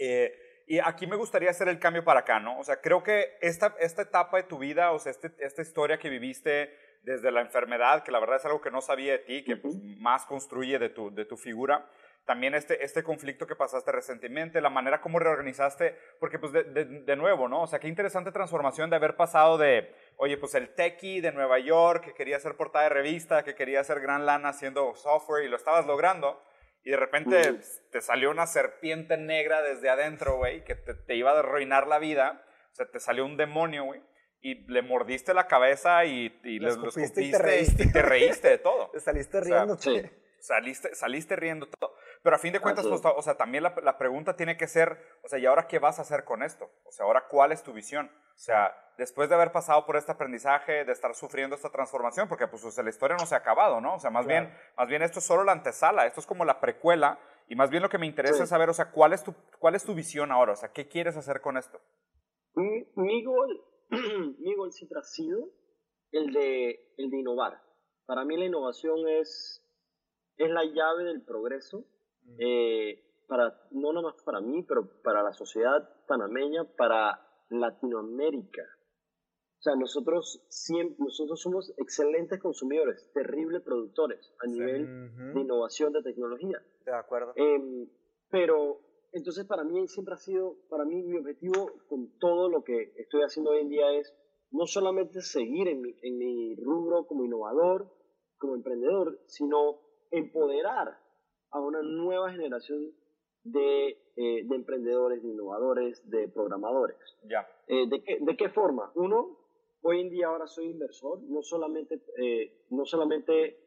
Eh, 0.00 0.64
y 0.66 0.78
aquí 0.78 1.06
me 1.06 1.16
gustaría 1.16 1.50
hacer 1.50 1.68
el 1.68 1.78
cambio 1.78 2.04
para 2.04 2.20
acá, 2.20 2.40
¿no? 2.40 2.58
O 2.58 2.64
sea, 2.64 2.80
creo 2.80 3.02
que 3.02 3.36
esta, 3.42 3.76
esta 3.80 4.02
etapa 4.02 4.38
de 4.38 4.44
tu 4.44 4.58
vida, 4.58 4.92
o 4.92 4.98
sea, 4.98 5.12
este, 5.12 5.30
esta 5.38 5.62
historia 5.62 5.98
que 5.98 6.08
viviste 6.08 6.74
desde 7.02 7.30
la 7.30 7.42
enfermedad, 7.42 8.02
que 8.02 8.12
la 8.12 8.20
verdad 8.20 8.36
es 8.36 8.44
algo 8.46 8.60
que 8.60 8.70
no 8.70 8.80
sabía 8.80 9.12
de 9.12 9.18
ti, 9.18 9.44
que 9.44 9.56
pues, 9.56 9.74
más 9.98 10.24
construye 10.26 10.78
de 10.78 10.88
tu, 10.88 11.12
de 11.14 11.26
tu 11.26 11.36
figura, 11.36 11.86
también 12.24 12.54
este, 12.54 12.82
este 12.84 13.02
conflicto 13.02 13.46
que 13.46 13.56
pasaste 13.56 13.90
recientemente, 13.92 14.60
la 14.60 14.70
manera 14.70 15.00
como 15.00 15.18
reorganizaste, 15.18 15.98
porque 16.18 16.38
pues 16.38 16.52
de, 16.52 16.62
de, 16.64 17.16
nuevo, 17.16 17.48
¿no? 17.48 17.62
O 17.62 17.66
sea, 17.66 17.80
qué 17.80 17.88
interesante 17.88 18.30
transformación 18.30 18.88
de 18.88 18.96
haber 18.96 19.16
pasado 19.16 19.58
de, 19.58 19.92
oye, 20.16 20.38
pues 20.38 20.54
el 20.54 20.74
techie 20.74 21.20
de 21.20 21.32
Nueva 21.32 21.58
York, 21.58 22.04
que 22.04 22.14
quería 22.14 22.38
ser 22.38 22.56
portada 22.56 22.84
de 22.84 22.90
revista, 22.90 23.42
que 23.42 23.54
quería 23.54 23.80
hacer 23.80 24.00
gran 24.00 24.24
lana 24.24 24.50
haciendo 24.50 24.94
software 24.94 25.44
y 25.44 25.48
lo 25.48 25.56
estabas 25.56 25.86
logrando, 25.86 26.40
y 26.82 26.90
de 26.90 26.96
repente 26.96 27.60
te 27.90 28.00
salió 28.00 28.30
una 28.30 28.46
serpiente 28.46 29.16
negra 29.16 29.62
desde 29.62 29.90
adentro, 29.90 30.38
güey, 30.38 30.64
que 30.64 30.74
te, 30.74 31.14
iba 31.14 31.32
a 31.32 31.38
arruinar 31.38 31.86
la 31.86 31.98
vida. 31.98 32.44
O 32.72 32.74
sea, 32.74 32.90
te 32.90 33.00
salió 33.00 33.24
un 33.24 33.36
demonio, 33.36 33.84
güey. 33.84 34.02
Y 34.40 34.66
le 34.72 34.80
mordiste 34.80 35.34
la 35.34 35.46
cabeza 35.46 36.06
y, 36.06 36.40
y 36.44 36.58
le 36.58 36.70
escupiste 36.70 37.22
y 37.22 37.30
te 37.30 37.38
reíste. 37.38 37.82
Y 37.84 37.92
te 37.92 38.00
reíste 38.00 38.48
de 38.48 38.58
todo. 38.58 38.90
Te 38.92 39.00
saliste 39.00 39.40
riendo. 39.40 39.76
sí. 39.76 40.02
Saliste, 40.40 40.94
saliste 40.94 41.36
riendo 41.36 41.66
todo. 41.66 41.94
Pero 42.22 42.36
a 42.36 42.38
fin 42.38 42.52
de 42.52 42.60
cuentas, 42.60 42.86
pues, 42.86 43.00
o 43.04 43.22
sea, 43.22 43.36
también 43.36 43.62
la, 43.62 43.74
la, 43.82 43.96
pregunta 43.96 44.36
tiene 44.36 44.56
que 44.56 44.66
ser, 44.66 44.98
o 45.22 45.28
sea, 45.28 45.38
¿y 45.38 45.46
ahora 45.46 45.66
qué 45.66 45.78
vas 45.78 45.98
a 45.98 46.02
hacer 46.02 46.24
con 46.24 46.42
esto? 46.42 46.70
O 46.84 46.92
sea, 46.92 47.06
¿ahora 47.06 47.26
cuál 47.28 47.52
es 47.52 47.62
tu 47.62 47.72
visión? 47.72 48.10
O 48.34 48.38
sea, 48.38 48.74
después 48.98 49.28
de 49.28 49.34
haber 49.34 49.52
pasado 49.52 49.86
por 49.86 49.96
este 49.96 50.12
aprendizaje, 50.12 50.84
de 50.84 50.92
estar 50.92 51.14
sufriendo 51.14 51.56
esta 51.56 51.70
transformación, 51.70 52.28
porque 52.28 52.46
pues 52.46 52.64
o 52.64 52.70
sea, 52.70 52.84
la 52.84 52.90
historia 52.90 53.16
no 53.18 53.26
se 53.26 53.34
ha 53.34 53.38
acabado, 53.38 53.80
¿no? 53.80 53.94
O 53.94 53.98
sea, 53.98 54.10
más, 54.10 54.26
bien, 54.26 54.54
más 54.76 54.88
bien 54.88 55.02
esto 55.02 55.18
es 55.18 55.24
solo 55.24 55.44
la 55.44 55.52
antesala, 55.52 56.06
esto 56.06 56.20
es 56.20 56.26
como 56.26 56.44
la 56.44 56.60
precuela, 56.60 57.18
y 57.48 57.56
más 57.56 57.70
bien 57.70 57.82
lo 57.82 57.88
que 57.88 57.98
me 57.98 58.06
interesa 58.06 58.44
es 58.44 58.50
saber, 58.50 58.68
o 58.68 58.74
sea, 58.74 58.92
¿cuál 58.92 59.12
es, 59.12 59.24
tu, 59.24 59.34
¿cuál 59.58 59.74
es 59.74 59.84
tu 59.84 59.94
visión 59.94 60.30
ahora? 60.30 60.52
O 60.52 60.56
sea, 60.56 60.70
¿qué 60.72 60.88
quieres 60.88 61.16
hacer 61.16 61.40
con 61.40 61.56
esto? 61.56 61.80
Mi, 62.54 62.86
mi 62.96 63.24
gol, 63.24 63.64
mi 64.38 64.54
gol 64.54 64.72
siempre 64.72 65.00
ha 65.00 65.02
sido 65.02 65.48
el 66.12 66.32
de, 66.32 66.94
el 66.96 67.10
de 67.10 67.16
innovar. 67.16 67.60
Para 68.06 68.24
mí 68.24 68.36
la 68.36 68.44
innovación 68.44 69.08
es, 69.08 69.64
es 70.40 70.50
la 70.50 70.64
llave 70.64 71.04
del 71.04 71.22
progreso 71.22 71.84
eh, 72.38 72.98
para, 73.28 73.54
no 73.70 73.92
nada 73.92 74.08
más 74.08 74.22
para 74.24 74.40
mí, 74.40 74.62
pero 74.62 74.88
para 75.02 75.22
la 75.22 75.32
sociedad 75.32 75.88
panameña, 76.06 76.64
para 76.76 77.20
Latinoamérica. 77.50 78.62
O 78.62 79.62
sea, 79.62 79.74
nosotros, 79.76 80.42
siempre, 80.48 80.96
nosotros 80.98 81.38
somos 81.42 81.74
excelentes 81.76 82.40
consumidores, 82.40 83.10
terribles 83.12 83.62
productores 83.62 84.34
a 84.42 84.46
nivel 84.46 85.34
de 85.34 85.40
innovación 85.40 85.92
de 85.92 86.02
tecnología. 86.02 86.58
De 86.86 86.94
acuerdo. 86.94 87.34
Em, 87.36 87.86
pero 88.30 88.80
entonces 89.12 89.44
para 89.46 89.64
mí 89.64 89.86
siempre 89.88 90.14
ha 90.14 90.16
sido, 90.16 90.56
para 90.70 90.86
mí 90.86 91.02
mi 91.02 91.18
objetivo 91.18 91.70
con 91.88 92.16
todo 92.18 92.48
lo 92.48 92.64
que 92.64 92.94
estoy 92.96 93.20
haciendo 93.20 93.50
hoy 93.50 93.60
en 93.60 93.68
día 93.68 93.92
es 93.92 94.14
no 94.50 94.66
solamente 94.66 95.20
seguir 95.20 95.68
en 95.68 95.82
mi, 95.82 95.94
en 96.02 96.16
mi 96.16 96.56
rubro 96.56 97.06
como 97.06 97.24
innovador, 97.24 97.92
como 98.38 98.54
emprendedor, 98.54 99.20
sino 99.26 99.89
empoderar 100.10 100.98
a 101.50 101.60
una 101.60 101.82
nueva 101.82 102.30
generación 102.30 102.92
de, 103.44 103.88
eh, 104.16 104.44
de 104.44 104.56
emprendedores, 104.56 105.22
de 105.22 105.28
innovadores, 105.28 106.08
de 106.08 106.28
programadores. 106.28 106.98
Ya. 107.24 107.46
Eh, 107.66 107.88
¿de, 107.88 108.02
qué, 108.02 108.18
¿De 108.20 108.36
qué 108.36 108.50
forma? 108.50 108.92
Uno, 108.94 109.38
hoy 109.82 110.00
en 110.00 110.10
día 110.10 110.26
ahora 110.26 110.46
soy 110.46 110.66
inversor, 110.66 111.22
no 111.22 111.42
solamente, 111.42 112.02
eh, 112.22 112.66
no 112.70 112.84
solamente 112.84 113.58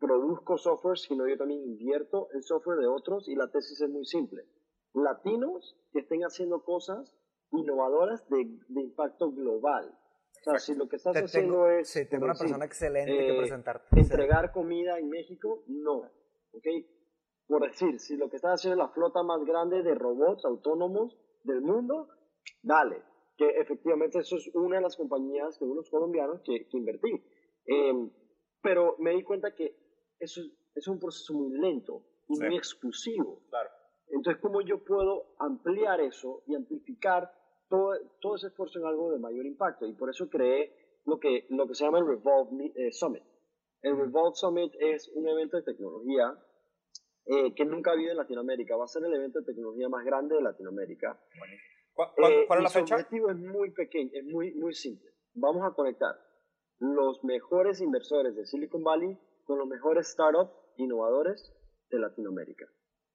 produzco 0.00 0.56
software, 0.58 0.98
sino 0.98 1.28
yo 1.28 1.36
también 1.36 1.62
invierto 1.62 2.28
en 2.32 2.42
software 2.42 2.78
de 2.78 2.86
otros 2.86 3.28
y 3.28 3.34
la 3.34 3.50
tesis 3.50 3.80
es 3.80 3.90
muy 3.90 4.04
simple. 4.04 4.44
Latinos 4.94 5.76
que 5.92 6.00
estén 6.00 6.22
haciendo 6.22 6.62
cosas 6.62 7.14
innovadoras 7.50 8.28
de, 8.28 8.58
de 8.68 8.82
impacto 8.82 9.30
global. 9.32 9.98
O 10.46 10.50
sea, 10.50 10.58
si 10.58 10.74
lo 10.74 10.88
que 10.88 10.96
estás 10.96 11.16
haciendo 11.16 11.70
es... 11.70 11.88
Sí, 11.88 12.06
tengo 12.06 12.26
una 12.26 12.34
persona 12.34 12.64
excelente 12.64 13.26
que 13.26 13.34
presentarte. 13.38 13.98
Entregar 13.98 14.52
comida 14.52 14.98
en 14.98 15.08
México, 15.08 15.64
no. 15.68 16.10
¿ok? 16.52 16.66
Por 17.46 17.66
decir, 17.66 17.98
si 17.98 18.16
lo 18.16 18.28
que 18.28 18.36
está 18.36 18.52
haciendo 18.52 18.82
es 18.82 18.88
la 18.88 18.92
flota 18.92 19.22
más 19.22 19.44
grande 19.44 19.82
de 19.82 19.94
robots 19.94 20.44
autónomos 20.44 21.16
del 21.44 21.60
mundo, 21.62 22.08
dale, 22.62 23.02
que 23.36 23.48
efectivamente 23.58 24.18
eso 24.18 24.36
es 24.36 24.50
una 24.54 24.76
de 24.76 24.82
las 24.82 24.96
compañías 24.96 25.58
de 25.58 25.66
unos 25.66 25.88
colombianos 25.90 26.42
que, 26.44 26.66
que 26.68 26.76
invertí. 26.76 27.24
Em, 27.66 28.10
pero 28.62 28.96
me 28.98 29.12
di 29.12 29.22
cuenta 29.22 29.54
que 29.54 29.76
eso 30.18 30.40
es 30.74 30.88
un 30.88 30.98
proceso 30.98 31.34
muy 31.34 31.58
lento 31.58 32.02
y 32.28 32.38
muy 32.38 32.56
exclusivo. 32.56 33.42
Claro. 33.48 33.70
Entonces, 34.08 34.40
¿cómo 34.42 34.60
yo 34.60 34.84
puedo 34.84 35.34
ampliar 35.38 36.00
eso 36.00 36.42
y 36.46 36.54
amplificar 36.54 37.30
todo, 37.74 37.94
todo 38.20 38.36
ese 38.36 38.48
esfuerzo 38.48 38.78
en 38.78 38.86
algo 38.86 39.10
de 39.10 39.18
mayor 39.18 39.44
impacto? 39.46 39.86
Y 39.86 39.94
por 39.94 40.10
eso 40.10 40.28
creé 40.28 40.72
lo 41.04 41.18
que, 41.18 41.46
lo 41.50 41.66
que 41.66 41.74
se 41.74 41.84
llama 41.84 41.98
el 41.98 42.06
Revolve 42.06 42.72
eh, 42.76 42.92
Summit. 42.92 43.22
El 43.82 43.96
Revolt 43.96 44.36
Summit 44.36 44.72
es 44.78 45.10
un 45.14 45.28
evento 45.28 45.56
de 45.56 45.64
tecnología 45.64 46.38
eh, 47.26 47.54
que 47.54 47.64
nunca 47.64 47.90
ha 47.90 47.94
habido 47.94 48.12
en 48.12 48.18
Latinoamérica. 48.18 48.76
Va 48.76 48.84
a 48.84 48.88
ser 48.88 49.04
el 49.04 49.12
evento 49.12 49.40
de 49.40 49.46
tecnología 49.46 49.88
más 49.88 50.04
grande 50.04 50.36
de 50.36 50.42
Latinoamérica. 50.42 51.20
¿Cuál, 51.92 52.10
cuál, 52.16 52.32
eh, 52.32 52.46
es 52.48 52.62
la 52.62 52.70
fecha? 52.70 52.94
El 52.94 53.00
objetivo 53.02 53.30
es 53.30 53.36
muy 53.36 53.72
pequeño, 53.72 54.10
es 54.14 54.24
muy, 54.24 54.54
muy 54.54 54.72
simple. 54.72 55.10
Vamos 55.34 55.62
a 55.64 55.74
conectar 55.74 56.14
los 56.78 57.22
mejores 57.24 57.80
inversores 57.80 58.34
de 58.36 58.46
Silicon 58.46 58.82
Valley 58.82 59.18
con 59.44 59.58
los 59.58 59.68
mejores 59.68 60.08
startups 60.08 60.52
innovadores 60.76 61.52
de 61.90 61.98
Latinoamérica. 61.98 62.66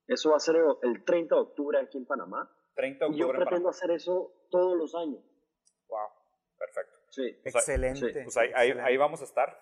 Eso 0.07 0.31
va 0.31 0.37
a 0.37 0.39
ser 0.39 0.55
el 0.81 1.03
30 1.03 1.35
de 1.35 1.41
octubre 1.41 1.79
aquí 1.79 1.97
en 1.97 2.05
Panamá. 2.05 2.49
30 2.75 2.99
de 2.99 3.12
octubre 3.12 3.17
y 3.17 3.19
yo 3.19 3.45
pretendo 3.45 3.69
hacer 3.69 3.91
eso 3.91 4.32
todos 4.49 4.77
los 4.77 4.95
años. 4.95 5.23
Wow, 5.88 6.08
perfecto. 6.58 6.97
Sí. 7.10 7.23
Excelente. 7.43 8.23
Pues 8.23 8.38
ahí, 8.38 8.49
ahí, 8.55 8.71
ahí, 8.71 8.97
vamos 8.97 9.21
a 9.21 9.23
estar. 9.23 9.58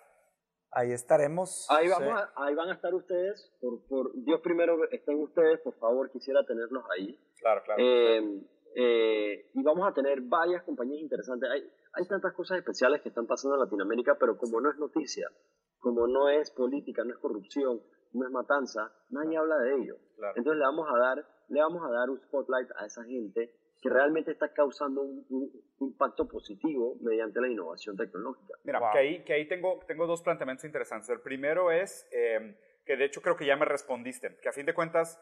Ahí 0.70 0.92
estaremos. 0.92 1.66
Ahí, 1.70 1.88
vamos 1.88 2.28
ahí 2.36 2.54
van 2.54 2.68
a 2.68 2.74
estar 2.74 2.94
ustedes. 2.94 3.50
Por, 3.60 3.86
por, 3.88 4.12
Dios 4.22 4.40
primero 4.42 4.76
estén 4.90 5.18
ustedes, 5.20 5.60
por 5.60 5.74
favor, 5.78 6.10
quisiera 6.10 6.44
tenerlos 6.44 6.84
ahí. 6.96 7.18
Claro, 7.40 7.62
claro. 7.64 7.82
Eh, 7.82 8.42
eh, 8.74 9.50
y 9.54 9.62
vamos 9.62 9.88
a 9.88 9.94
tener 9.94 10.20
varias 10.20 10.62
compañías 10.64 11.00
interesantes. 11.00 11.48
Hay, 11.50 11.62
hay 11.94 12.06
tantas 12.06 12.34
cosas 12.34 12.58
especiales 12.58 13.00
que 13.02 13.08
están 13.08 13.26
pasando 13.26 13.56
en 13.56 13.62
Latinoamérica, 13.62 14.16
pero 14.20 14.36
como 14.36 14.60
no 14.60 14.70
es 14.70 14.76
noticia, 14.78 15.28
como 15.78 16.06
no 16.06 16.28
es 16.28 16.50
política, 16.50 17.02
no 17.04 17.12
es 17.12 17.18
corrupción, 17.18 17.82
no 18.12 18.26
es 18.26 18.32
matanza, 18.32 18.92
nadie 19.10 19.36
habla 19.36 19.56
de 19.58 19.74
ello. 19.76 19.96
Entonces 20.36 20.58
le 20.58 20.64
vamos 20.64 20.86
a 20.94 20.98
dar, 20.98 21.26
le 21.48 21.60
vamos 21.60 21.84
a 21.84 21.90
dar 21.90 22.10
un 22.10 22.20
spotlight 22.20 22.68
a 22.76 22.86
esa 22.86 23.04
gente 23.04 23.52
que 23.80 23.88
realmente 23.88 24.32
está 24.32 24.52
causando 24.52 25.02
un, 25.02 25.50
impacto 25.80 26.26
positivo 26.26 26.96
mediante 27.00 27.40
la 27.40 27.48
innovación 27.48 27.96
tecnológica. 27.96 28.54
Mira, 28.64 28.80
que 28.92 28.98
ahí, 28.98 29.24
que 29.24 29.32
ahí 29.32 29.46
tengo, 29.46 29.78
tengo 29.86 30.06
dos 30.06 30.22
planteamientos 30.22 30.64
interesantes. 30.64 31.08
El 31.08 31.20
primero 31.20 31.70
es, 31.70 32.08
em, 32.10 32.56
que 32.84 32.96
de 32.96 33.04
hecho 33.04 33.22
creo 33.22 33.36
que 33.36 33.46
ya 33.46 33.56
me 33.56 33.64
respondiste, 33.64 34.36
que 34.42 34.48
a 34.48 34.52
fin 34.52 34.66
de 34.66 34.74
cuentas, 34.74 35.20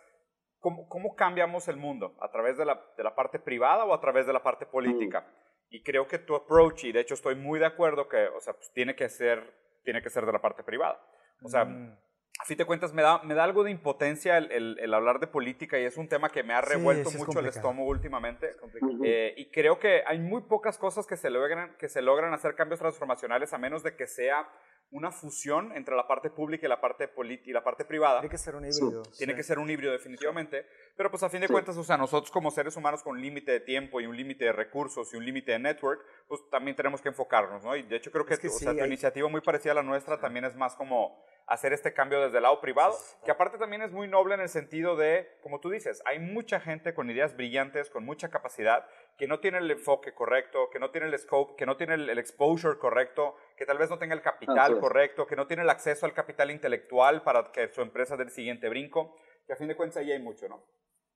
¿cómo, 0.59 0.89
cómo 0.89 1.15
cambiamos 1.15 1.69
el 1.69 1.77
mundo? 1.77 2.17
¿A 2.21 2.31
través 2.31 2.57
de 2.57 2.65
la, 2.65 2.81
de 2.97 3.05
la, 3.05 3.15
parte 3.15 3.39
privada 3.39 3.85
o 3.85 3.93
a 3.93 4.01
través 4.01 4.27
de 4.27 4.33
la 4.33 4.43
parte 4.43 4.65
política? 4.65 5.21
Mm. 5.21 5.75
Y 5.75 5.83
creo 5.83 6.07
que 6.07 6.19
tu 6.19 6.35
approach, 6.35 6.85
y 6.85 6.93
de 6.93 7.01
hecho 7.01 7.15
estoy 7.15 7.35
muy 7.35 7.59
de 7.59 7.67
acuerdo 7.67 8.09
que, 8.09 8.29
o 8.29 8.41
sea, 8.41 8.55
pues 8.55 8.73
tiene 8.73 8.97
que 8.97 9.11
ser, 9.11 9.53
tiene 9.85 10.01
que 10.01 10.09
ser 10.09 10.25
de 10.25 10.33
la 10.33 10.41
parte 10.41 10.63
privada. 10.63 10.99
O 11.43 11.49
sea, 11.49 11.67
mm 11.67 11.99
a 12.39 12.45
fin 12.45 12.59
de 12.59 12.65
cuentas 12.65 12.93
me 12.93 13.03
da, 13.03 13.23
me 13.23 13.35
da 13.35 13.45
algo 13.45 13.65
de 13.65 13.71
impotencia 13.71 14.37
el, 14.37 14.79
el, 14.79 14.95
hablar 14.95 15.21
de 15.21 15.27
política 15.27 15.79
y 15.79 15.85
es 15.85 15.97
un 15.97 16.09
tema 16.09 16.29
que 16.31 16.43
me 16.43 16.53
ha 16.53 16.61
revuelto 16.61 17.11
mucho 17.11 17.41
el 17.41 17.47
estómago 17.47 17.89
últimamente. 17.89 18.57
Eh, 19.05 19.35
y 19.37 19.47
creo 19.47 19.79
que 19.79 20.03
hay 20.07 20.19
muy 20.19 20.43
pocas 20.43 20.77
cosas 20.77 21.07
que 21.07 21.17
se, 21.17 21.31
logran, 21.31 21.75
que 21.79 21.89
se 21.89 22.03
logran 22.03 22.35
hacer 22.35 22.55
cambios 22.55 22.81
transformacionales 22.81 23.53
a 23.53 23.59
menos 23.59 23.83
de 23.83 23.97
que 23.97 24.07
sea 24.07 24.49
una 24.91 25.11
fusión 25.11 25.73
entre 25.77 25.97
la 25.97 26.07
parte 26.07 26.31
pública 26.31 26.67
y 26.67 26.69
la 26.69 26.81
parte, 26.81 27.11
y 27.45 27.53
la 27.53 27.65
parte 27.65 27.85
privada. 27.85 28.21
Tiene 28.21 28.31
que 28.31 28.39
ser 28.39 28.55
un 28.55 28.65
híbrido. 28.65 29.03
Tiene 29.19 29.35
que 29.35 29.43
ser 29.43 29.59
un 29.59 29.69
híbrido 29.69 29.93
definitivamente. 29.93 30.67
Pero 30.97 31.11
pues 31.11 31.23
a 31.23 31.29
fin 31.29 31.41
de 31.41 31.49
cuentas, 31.49 31.77
o 31.77 31.85
sea, 31.85 31.97
nosotros 31.97 32.31
como 32.31 32.51
seres 32.51 32.77
humanos 32.77 33.03
con 33.03 33.17
un 33.17 33.23
límite 33.23 33.53
de 33.53 33.61
tiempo 33.61 34.01
y 34.01 34.07
un 34.07 34.17
límite 34.17 34.45
de 34.47 34.53
recursos 34.53 35.13
y 35.13 35.17
un 35.17 35.25
límite 35.25 35.53
de 35.53 35.59
network, 35.59 36.05
pues 36.29 36.41
también 36.51 36.77
tenemos 36.77 37.01
que 37.01 37.09
enfocarnos, 37.09 37.65
¿no? 37.65 37.77
Y 37.77 37.83
de 37.83 37.97
hecho 37.97 38.11
creo 38.11 38.25
que, 38.25 38.35
o 38.35 38.51
sea, 38.51 38.73
tu 38.73 38.85
iniciativa 38.85 39.29
muy 39.29 39.41
parecida 39.41 39.73
a 39.73 39.77
la 39.77 39.83
nuestra 39.83 40.21
también 40.21 40.45
es 40.45 40.57
más 40.57 40.77
como 40.77 41.25
hacer 41.47 41.73
este 41.73 41.93
cambio 41.93 42.21
desde 42.21 42.39
el 42.39 42.43
lado 42.43 42.61
privado, 42.61 42.97
que 43.25 43.31
aparte 43.31 43.57
también 43.57 43.83
es 43.83 43.93
muy 43.93 44.09
noble 44.09 44.35
en 44.35 44.41
el 44.41 44.49
sentido 44.49 44.97
de, 44.97 45.29
como 45.43 45.61
tú 45.61 45.71
dices, 45.71 46.03
hay 46.05 46.19
mucha 46.19 46.59
gente 46.59 46.93
con 46.93 47.09
ideas 47.09 47.37
brillantes, 47.37 47.89
con 47.89 48.05
mucha 48.05 48.31
capacidad, 48.31 48.85
que 49.17 49.27
no 49.27 49.41
tiene 49.41 49.59
el 49.59 49.71
enfoque 49.71 50.13
correcto, 50.13 50.69
que 50.71 50.79
no 50.79 50.91
tiene 50.91 51.07
el 51.07 51.19
scope, 51.19 51.55
que 51.57 51.67
no 51.67 51.77
tiene 51.77 51.95
el, 51.95 52.19
exposure 52.19 52.79
correcto, 52.79 53.37
que 53.57 53.65
tal 53.65 53.79
vez 53.79 53.89
no 53.89 53.99
tenga 53.99 54.15
el 54.15 54.23
capital 54.23 54.79
correcto, 54.79 55.27
que 55.27 55.37
no 55.37 55.47
tiene 55.47 55.63
el 55.63 55.71
acceso 55.71 56.05
al 56.05 56.13
capital 56.13 56.51
intelectual 56.51 57.23
para 57.23 57.51
que 57.51 57.69
su 57.69 57.81
empresa 57.81 58.17
dé 58.17 58.25
el 58.25 58.31
siguiente 58.31 58.69
brinco, 58.69 59.17
que 59.47 59.55
a 59.55 59.57
fin 59.57 59.69
de 59.69 59.77
cuentas 59.77 59.99
ahí 59.99 60.13
hay 60.13 60.21
mucho, 60.21 60.49
¿no? 60.49 60.65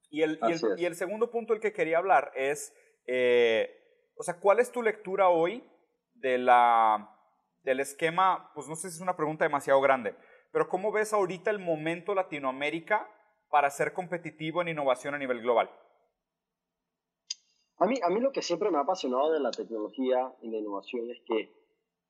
Y 0.09 0.23
el, 0.23 0.41
y 0.77 0.85
el, 0.87 0.97
segundo 0.97 1.31
punto 1.31 1.53
del 1.53 1.63
que 1.63 1.73
quería 1.73 1.99
hablar 1.99 2.33
es, 2.35 2.75
eh, 3.07 3.71
o 4.17 4.25
sea, 4.25 4.41
¿cuál 4.41 4.59
es 4.59 4.73
tu 4.73 4.83
lectura 4.83 5.29
hoy 5.29 5.63
de 6.15 6.39
la 6.39 7.17
del 7.63 7.81
esquema, 7.81 8.51
pues 8.55 8.69
no 8.69 8.77
sé 8.77 8.89
si 8.89 8.97
es 8.97 9.03
una 9.03 9.17
pregunta 9.17 9.45
demasiado 9.45 9.81
grande, 9.81 10.15
pero 10.53 10.69
¿cómo 10.69 10.93
ves 10.93 11.13
ahorita 11.13 11.51
el 11.51 11.59
momento 11.59 12.15
Latinoamérica 12.15 13.09
para 13.51 13.71
ser 13.71 13.93
competitivo 13.93 14.63
en 14.63 14.69
innovación 14.69 15.15
a 15.15 15.19
nivel 15.19 15.41
global? 15.43 15.71
A 17.81 17.87
mí, 17.87 17.95
a 18.03 18.11
mí 18.11 18.21
lo 18.21 18.31
que 18.31 18.43
siempre 18.43 18.71
me 18.71 18.77
ha 18.77 18.83
apasionado 18.83 19.33
de 19.33 19.41
la 19.41 19.51
tecnología 19.51 20.35
y 20.43 20.51
la 20.51 20.59
innovación 20.59 21.11
es 21.11 21.23
que 21.25 21.51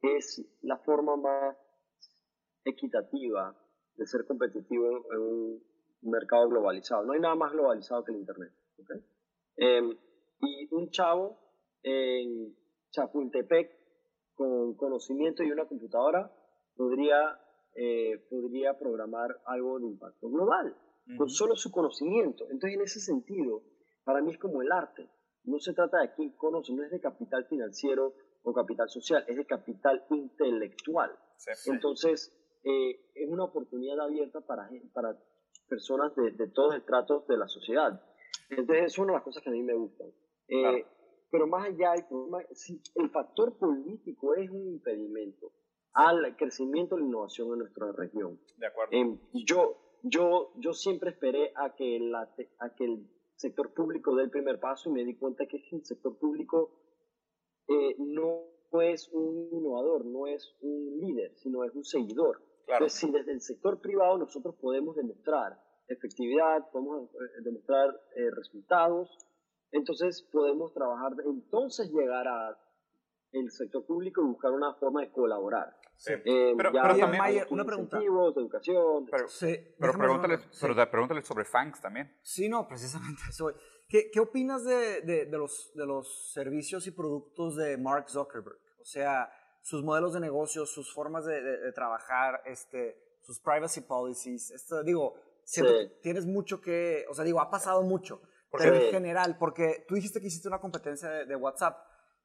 es 0.03 0.45
la 0.63 0.79
forma 0.79 1.17
más 1.17 1.57
equitativa 2.65 3.57
de 3.95 4.07
ser 4.07 4.27
competitivo 4.27 5.07
en 5.13 5.21
un 5.21 5.65
mercado 6.03 6.49
globalizado. 6.49 7.05
No 7.05 7.13
hay 7.13 7.21
nada 7.21 7.37
más 7.37 7.53
globalizado 7.53 8.03
que 8.03 8.11
el 8.11 8.19
Internet. 8.19 8.53
Em, 9.57 9.97
y 10.41 10.75
un 10.75 10.91
chavo 10.91 11.39
en 11.85 12.57
Chapultepec 12.91 13.71
con 14.35 14.75
conocimiento 14.75 15.45
y 15.45 15.53
una 15.53 15.67
computadora 15.67 16.35
podría, 16.75 17.39
eh, 17.77 18.27
podría 18.29 18.77
programar 18.77 19.41
algo 19.45 19.79
de 19.79 19.87
impacto 19.87 20.31
global, 20.31 20.77
con 21.17 21.29
solo 21.29 21.55
su 21.55 21.71
conocimiento. 21.71 22.45
Entonces, 22.51 22.77
en 22.77 22.83
ese 22.83 23.01
sentido, 23.01 23.63
para 24.03 24.21
mí 24.21 24.33
es 24.33 24.39
como 24.39 24.63
el 24.63 24.73
arte. 24.73 25.09
No 25.45 25.59
se 25.59 25.73
trata 25.73 26.01
de 26.01 26.13
quién 26.15 26.31
conoce, 26.37 26.73
no 26.73 26.85
es 26.85 26.91
de 26.91 27.01
capital 27.01 27.47
financiero 27.47 28.15
o 28.43 28.53
capital 28.53 28.89
social, 28.89 29.25
es 29.27 29.37
de 29.37 29.47
capital 29.47 30.05
intelectual. 30.11 31.11
Entonces, 31.67 32.33
eh, 32.65 33.11
es 33.15 33.29
una 33.29 33.45
oportunidad 33.45 34.01
abierta 34.01 34.41
para, 34.41 34.69
para 34.93 35.19
personas 35.69 36.15
de, 36.17 36.33
de 36.33 36.49
todos 36.49 36.75
los 36.75 36.81
estratos 36.81 37.27
de 37.27 37.37
la 37.37 37.49
sociedad. 37.49 38.03
Entonces, 38.51 38.87
es 38.87 38.99
una 38.99 39.13
de 39.13 39.19
las 39.19 39.25
cosas 39.25 39.43
que 39.43 39.51
a 39.51 39.53
mí 39.53 39.63
me 39.63 39.75
gustan. 39.75 40.09
Eh, 40.49 40.85
pero 41.31 41.47
más 41.47 41.67
allá, 41.67 41.95
el, 41.95 42.05
si 42.57 42.83
el 42.97 43.11
factor 43.11 43.57
político 43.57 44.35
es 44.35 44.51
un 44.51 44.67
impedimento 44.67 45.53
al 45.93 46.37
crecimiento 46.37 46.97
de 46.97 47.03
la 47.03 47.09
innovación 47.09 47.53
en 47.53 47.59
nuestra 47.61 47.93
región. 47.93 48.41
De 48.57 48.67
acuerdo. 48.67 48.93
Em, 48.93 49.19
yo, 49.33 49.77
yo, 50.03 50.53
yo 50.57 50.73
siempre 50.73 51.11
esperé 51.11 51.53
a 51.55 51.75
que, 51.75 51.99
la, 52.01 52.29
a 52.59 52.75
que 52.75 52.85
el 52.85 53.07
sector 53.41 53.73
público 53.73 54.15
dé 54.15 54.25
el 54.25 54.31
primer 54.31 54.61
paso 54.61 54.91
y 54.91 54.93
me 54.93 55.05
di 55.05 55.17
cuenta 55.17 55.47
que 55.47 55.57
el 55.73 55.85
sector 55.85 56.19
público 56.19 56.71
eh, 57.69 57.97
no 57.99 58.83
es 58.83 59.09
un 59.13 59.49
innovador, 59.51 60.05
no 60.05 60.27
es 60.27 60.55
un 60.61 60.99
líder, 61.01 61.35
sino 61.37 61.65
es 61.65 61.75
un 61.75 61.85
seguidor. 61.85 62.43
Claro. 62.67 62.85
Entonces, 62.85 63.01
si 63.01 63.11
desde 63.11 63.33
el 63.33 63.41
sector 63.41 63.81
privado 63.81 64.19
nosotros 64.19 64.55
podemos 64.61 64.95
demostrar 64.95 65.59
efectividad, 65.89 66.71
podemos 66.71 67.11
eh, 67.15 67.43
demostrar 67.43 67.89
eh, 68.15 68.31
resultados, 68.31 69.19
entonces 69.73 70.23
podemos 70.31 70.73
trabajar, 70.73 71.13
entonces 71.25 71.91
llegar 71.91 72.29
a 72.29 72.59
el 73.33 73.51
sector 73.51 73.85
público 73.87 74.23
y 74.23 74.27
buscar 74.27 74.53
una 74.53 74.75
forma 74.75 75.01
de 75.03 75.11
colaborar. 75.13 75.77
Sí. 76.01 76.15
Eh, 76.15 76.55
pero, 76.57 76.73
también 76.73 77.45
una 77.51 77.65
pregunta. 77.65 77.99
De 77.99 78.07
educación. 78.07 79.05
Pero, 79.05 79.27
pero, 79.79 79.93
pregúntale, 79.93 80.39
pero 80.59 80.91
pregúntale 80.91 81.23
sobre 81.23 81.45
Fangs 81.45 81.79
también. 81.83 82.17
Sí, 82.23 82.49
no, 82.49 82.67
precisamente 82.67 83.21
eso. 83.29 83.53
¿Qué, 83.87 84.11
qué 84.11 84.19
opinas 84.19 84.65
de, 84.65 85.03
de, 85.03 85.27
de, 85.27 85.39
los, 85.39 85.73
de 85.75 85.85
los 85.85 86.33
servicios 86.33 86.87
y 86.87 86.93
productos 86.93 87.57
de 87.57 87.77
Mark 87.77 88.09
Zuckerberg? 88.09 88.59
O 88.81 88.85
sea, 88.87 89.31
sus 89.61 89.85
modelos 89.85 90.15
de 90.15 90.21
negocio, 90.21 90.65
sus 90.65 90.91
formas 90.95 91.27
de, 91.27 91.43
de 91.43 91.73
trabajar, 91.73 92.41
este, 92.47 92.97
sus 93.21 93.39
privacy 93.39 93.83
policies. 93.83 94.53
Esto, 94.53 94.83
digo, 94.83 95.17
siento 95.45 95.73
que 95.73 95.87
tienes 96.03 96.25
mucho 96.25 96.63
que, 96.63 97.05
o 97.11 97.15
sea, 97.15 97.27
digo, 97.27 97.43
ha 97.43 97.51
pasado 97.51 97.83
mucho 97.83 98.23
pero 98.59 98.75
en 98.75 98.91
general, 98.91 99.37
porque 99.39 99.85
tú 99.87 99.95
dijiste 99.95 100.21
que 100.21 100.27
hiciste 100.27 100.49
una 100.49 100.61
competencia 100.61 101.09
de, 101.09 101.37
WhatsApp 101.37 101.79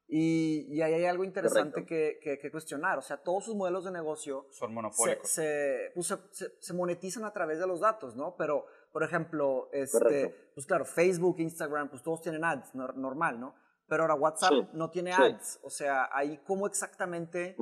y, 0.08 0.66
y, 0.68 0.82
ahí 0.82 0.94
hay 0.94 1.04
algo 1.06 1.24
interesante 1.24 1.84
que, 1.84 2.18
que, 2.22 2.50
cuestionar. 2.50 2.98
O 2.98 3.02
sea, 3.02 3.16
todos 3.16 3.44
sus 3.44 3.54
modelos 3.54 3.84
de 3.84 3.90
negocio 3.90 4.46
son 4.50 4.72
monopólicos. 4.72 5.28
Se, 5.28 5.90
pues 5.94 6.06
se, 6.06 6.46
se, 6.60 6.74
monetizan 6.74 7.24
a 7.24 7.32
través 7.32 7.58
de 7.58 7.66
los 7.66 7.80
datos, 7.80 8.14
¿no? 8.14 8.36
Pero, 8.36 8.66
por 8.92 9.02
ejemplo, 9.02 9.68
este, 9.72 10.50
pues 10.54 10.66
claro, 10.66 10.84
Facebook, 10.84 11.40
Instagram, 11.40 11.88
pues 11.88 12.02
todos 12.02 12.20
tienen 12.22 12.44
ads, 12.44 12.74
normal, 12.74 13.40
¿no? 13.40 13.54
Pero 13.88 14.02
ahora 14.02 14.14
WhatsApp 14.14 14.72
no 14.72 14.90
tiene 14.90 15.12
ads. 15.12 15.60
O 15.62 15.70
sea, 15.70 16.08
ahí 16.12 16.40
cómo 16.44 16.66
exactamente 16.66 17.56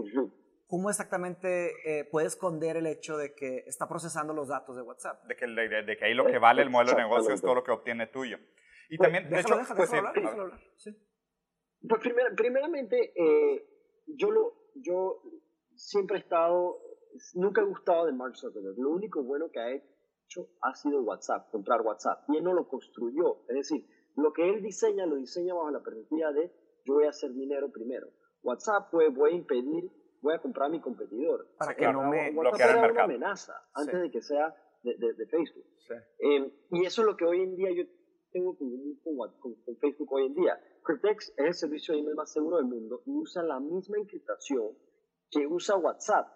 ¿cómo 0.67 0.91
exactamente 0.91 1.73
eh, 1.85 2.05
puede 2.05 2.27
esconder 2.27 2.77
el 2.77 2.87
hecho 2.87 3.17
de 3.17 3.35
que 3.35 3.65
está 3.67 3.89
procesando 3.89 4.33
los 4.33 4.49
datos 4.49 4.77
de 4.77 4.83
WhatsApp? 4.83 5.23
De 5.25 5.37
que, 5.37 5.47
de, 5.47 5.97
que 5.97 6.05
ahí 6.05 6.15
lo 6.15 6.27
que 6.27 6.39
vale 6.39 6.63
el 6.63 6.71
modelo 6.71 6.93
de 6.93 7.03
negocio 7.03 7.33
es 7.33 7.41
todo 7.41 7.55
lo 7.55 7.65
que 7.65 7.71
obtiene 7.71 8.07
tuyo. 8.07 8.39
Y 8.89 8.99
pues, 8.99 9.07
también, 9.07 9.31
de 9.31 9.41
hecho, 9.41 9.57
pues, 9.77 9.93
hablar, 9.93 10.19
hablar. 10.19 10.61
Sí. 10.77 10.91
Pues 11.89 12.01
primeramente, 12.37 13.13
eh, 13.15 13.67
yo, 14.07 14.31
lo, 14.31 14.55
yo 14.75 15.21
siempre 15.75 16.17
he 16.17 16.21
estado, 16.21 16.79
nunca 17.35 17.61
he 17.61 17.65
gustado 17.65 18.07
de 18.07 18.13
Mark 18.13 18.37
Zuckerberg. 18.37 18.79
Lo 18.79 18.91
único 18.91 19.23
bueno 19.23 19.51
que 19.51 19.61
ha 19.61 19.73
hecho 19.73 20.49
ha 20.63 20.75
sido 20.75 21.03
WhatsApp, 21.03 21.51
comprar 21.51 21.83
WhatsApp. 21.83 22.25
Y 22.29 22.39
él 22.39 22.45
no 22.45 22.55
lo 22.55 22.69
construyó. 22.69 23.43
Es 23.49 23.57
decir, 23.57 23.87
lo 24.17 24.33
que 24.33 24.49
él 24.49 24.63
diseña, 24.63 25.07
lo 25.07 25.17
diseña 25.17 25.55
bajo 25.55 25.71
la 25.71 25.83
perspectiva 25.83 26.33
de 26.33 26.51
yo 26.85 26.95
voy 26.95 27.05
a 27.05 27.11
hacer 27.11 27.33
dinero 27.33 27.71
primero. 27.71 28.09
WhatsApp 28.43 28.91
fue, 28.91 29.09
voy 29.09 29.33
a 29.33 29.35
impedir 29.37 29.91
voy 30.25 30.35
a 30.35 30.39
comprar 30.39 30.67
a 30.67 30.71
mi 30.71 30.81
competidor. 30.81 31.47
Para 31.59 31.77
que 31.77 31.93
no 31.93 32.09
me 32.09 32.31
bloquee 32.31 32.65
el 32.65 32.81
mercado. 32.81 32.93
una 32.93 33.05
amenaza 33.05 33.53
antes 33.75 34.01
de 34.01 34.11
que 34.11 34.23
sea 34.23 34.57
de, 34.83 34.97
de, 34.97 35.27
Facebook. 35.27 35.67
Eh, 36.19 36.53
y 36.71 36.87
eso 36.87 37.03
es 37.03 37.07
lo 37.07 37.17
que 37.17 37.27
hoy 37.27 37.43
en 37.43 37.55
día 37.55 37.69
yo 37.77 37.85
tengo 38.33 38.57
con, 38.57 38.71
con, 39.03 39.55
con, 39.61 39.77
Facebook 39.77 40.13
hoy 40.13 40.27
en 40.27 40.35
día. 40.35 40.59
Cryptex 40.85 41.33
es 41.37 41.47
el 41.47 41.55
servicio 41.55 41.95
de 41.95 42.01
email 42.01 42.15
más 42.15 42.33
seguro 42.33 42.59
del 42.59 42.67
mundo 42.67 43.03
y 43.07 43.17
usa 43.17 43.43
la 43.43 43.59
misma 43.59 43.99
encriptación 43.99 44.77
que 45.31 45.47
usa 45.47 45.77
WhatsApp. 45.77 46.29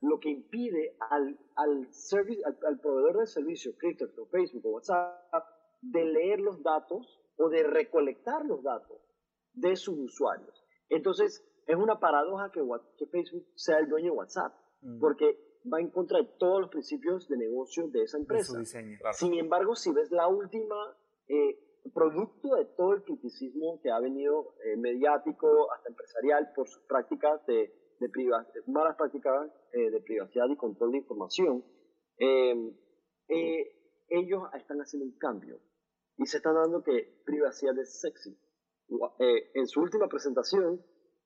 Lo 0.00 0.18
que 0.20 0.30
impide 0.30 0.96
al, 1.10 1.38
al, 1.56 1.92
service, 1.92 2.42
al, 2.44 2.78
proveedor 2.80 3.18
de 3.18 3.26
servicio, 3.26 3.76
Cryptex 3.76 4.16
o 4.18 4.26
Facebook 4.26 4.64
o 4.66 4.70
WhatsApp, 4.70 5.44
de 5.82 6.04
leer 6.04 6.40
los 6.40 6.62
datos 6.62 7.20
o 7.36 7.48
de 7.48 7.64
recolectar 7.64 8.44
los 8.46 8.62
datos 8.62 8.98
de 9.52 9.76
sus 9.76 9.98
usuarios. 9.98 10.64
Entonces, 10.88 11.44
es 11.66 11.76
una 11.76 12.00
paradoja 12.00 12.50
que, 12.50 12.62
que 12.96 13.06
Facebook 13.06 13.46
sea 13.54 13.78
el 13.78 13.88
dueño 13.88 14.12
de 14.12 14.18
WhatsApp, 14.18 14.54
mm. 14.80 15.00
porque 15.00 15.38
va 15.70 15.80
en 15.80 15.90
contra 15.90 16.18
de 16.18 16.28
todos 16.38 16.60
los 16.60 16.70
principios 16.70 17.28
de 17.28 17.36
negocio 17.36 17.88
de 17.88 18.02
esa 18.04 18.16
empresa. 18.16 18.64
Sin 19.12 19.34
embargo, 19.34 19.74
si 19.74 19.92
ves 19.92 20.10
la 20.10 20.28
última, 20.28 20.96
eh, 21.28 21.67
producto 21.92 22.54
de 22.56 22.64
todo 22.76 22.94
el 22.94 23.02
criticismo 23.02 23.80
que 23.82 23.90
ha 23.90 24.00
venido 24.00 24.54
eh, 24.64 24.76
mediático 24.76 25.72
hasta 25.72 25.88
empresarial 25.88 26.52
por 26.54 26.68
sus 26.68 26.82
prácticas 26.84 27.44
de, 27.46 27.72
de 28.00 28.62
malas 28.66 28.96
prácticas 28.96 29.50
eh, 29.72 29.90
de 29.90 30.00
privacidad 30.00 30.46
y 30.48 30.56
control 30.56 30.92
de 30.92 30.98
información, 30.98 31.64
em, 32.18 32.74
ellos 34.08 34.42
están 34.54 34.78
haciendo 34.78 35.06
un 35.06 35.18
cambio. 35.18 35.60
Y 36.16 36.26
se 36.26 36.38
están 36.38 36.54
dando 36.54 36.82
que 36.82 37.22
privacidad 37.24 37.78
es 37.78 38.00
sexy. 38.00 38.36
en 39.18 39.66
su 39.66 39.80
última 39.80 40.08
presentación, 40.08 40.82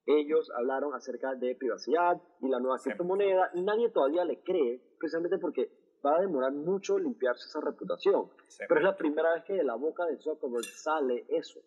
ellos 0.07 0.51
hablaron 0.57 0.95
acerca 0.95 1.35
de 1.35 1.55
privacidad 1.55 2.21
y 2.41 2.49
la 2.49 2.59
nueva 2.59 2.79
criptomoneda. 2.79 3.51
y 3.55 3.63
nadie 3.63 3.91
todavía 3.91 4.25
le 4.25 4.43
cree, 4.43 4.83
precisamente 4.99 5.39
porque 5.39 5.71
va 6.05 6.17
a 6.17 6.21
demorar 6.21 6.53
mucho 6.53 6.99
limpiarse 6.99 7.49
esa 7.49 7.61
reputación. 7.61 8.31
Pero 8.69 8.81
es 8.81 8.85
la 8.85 8.97
primera 8.97 9.35
vez 9.35 9.45
que 9.45 9.55
de 9.55 9.65
la 9.65 9.75
boca 9.75 10.05
de 10.07 10.19
Zuckerberg 10.19 10.65
sale 10.65 11.25
eso. 11.29 11.61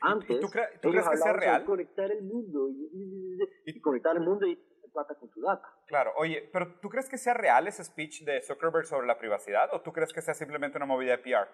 Antes, 0.00 0.40
tú, 0.40 0.48
crees 0.48 1.08
que 1.08 1.16
sea 1.16 1.32
real? 1.32 1.64
conectar 1.64 2.10
el 2.10 2.22
mundo 2.22 2.68
y, 2.70 3.80
conectar 3.80 4.16
el 4.16 4.22
mundo 4.22 4.46
y 4.46 4.56
plata 4.92 5.16
con 5.16 5.28
tu 5.30 5.40
data. 5.40 5.66
Claro, 5.88 6.12
oye, 6.16 6.48
pero 6.52 6.78
¿tú 6.80 6.88
crees 6.88 7.08
que 7.08 7.18
sea 7.18 7.34
real 7.34 7.66
ese 7.66 7.82
speech 7.82 8.22
de 8.22 8.40
Zuckerberg 8.42 8.86
sobre 8.86 9.08
la 9.08 9.18
privacidad 9.18 9.68
o 9.72 9.80
tú 9.80 9.92
crees 9.92 10.12
que 10.12 10.22
sea 10.22 10.34
simplemente 10.34 10.78
una 10.78 10.86
movida 10.86 11.16
de 11.16 11.18
PR? 11.18 11.48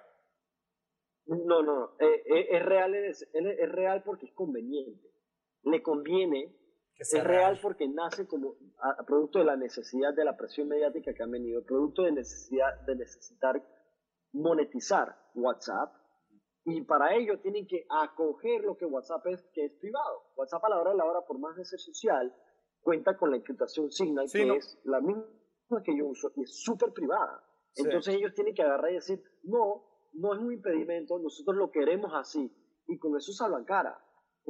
No, 1.24 1.62
no, 1.62 1.96
eh, 1.98 2.22
eh, 2.26 2.48
es, 2.50 2.62
real, 2.66 2.94
es, 2.94 3.26
es 3.32 3.72
real 3.72 4.02
porque 4.02 4.26
es 4.26 4.32
conveniente 4.34 5.10
le 5.64 5.82
conviene, 5.82 6.54
es 7.00 7.24
real, 7.24 7.58
porque 7.62 7.88
nace 7.88 8.26
como 8.26 8.56
a, 8.78 9.02
producto 9.04 9.38
de 9.38 9.46
la 9.46 9.56
necesidad 9.56 10.12
de 10.14 10.24
la 10.24 10.36
presión 10.36 10.68
mediática 10.68 11.14
que 11.14 11.22
han 11.22 11.30
venido, 11.30 11.64
producto 11.64 12.02
de 12.02 12.12
necesidad 12.12 12.80
de 12.86 12.96
necesitar 12.96 13.62
monetizar 14.32 15.16
WhatsApp 15.34 15.94
y 16.64 16.82
para 16.82 17.14
ello 17.16 17.40
tienen 17.40 17.66
que 17.66 17.86
acoger 17.88 18.62
lo 18.62 18.76
que 18.76 18.84
WhatsApp 18.84 19.26
es, 19.28 19.42
que 19.54 19.64
es 19.64 19.72
privado. 19.80 20.24
WhatsApp 20.36 20.64
a 20.64 20.68
la 20.68 20.80
hora 20.80 20.90
de 20.90 20.98
la 20.98 21.04
hora, 21.04 21.20
por 21.26 21.38
más 21.38 21.56
de 21.56 21.64
ser 21.64 21.80
social, 21.80 22.34
cuenta 22.82 23.16
con 23.16 23.30
la 23.30 23.38
encriptación 23.38 23.90
Signal, 23.90 24.26
que 24.30 24.56
es 24.56 24.78
la 24.84 25.00
misma 25.00 25.24
que 25.84 25.96
yo 25.96 26.06
uso 26.06 26.30
y 26.36 26.42
es 26.42 26.62
súper 26.62 26.92
privada. 26.92 27.42
Entonces 27.76 28.14
ellos 28.14 28.34
tienen 28.34 28.54
que 28.54 28.62
agarrar 28.62 28.90
y 28.90 28.96
decir, 28.96 29.22
no, 29.44 29.84
no 30.12 30.34
es 30.34 30.40
un 30.40 30.52
impedimento, 30.52 31.18
nosotros 31.18 31.56
lo 31.56 31.70
queremos 31.70 32.12
así. 32.14 32.52
Y 32.88 32.98
con 32.98 33.16
eso 33.16 33.32
salvan 33.32 33.64
cara. 33.64 33.98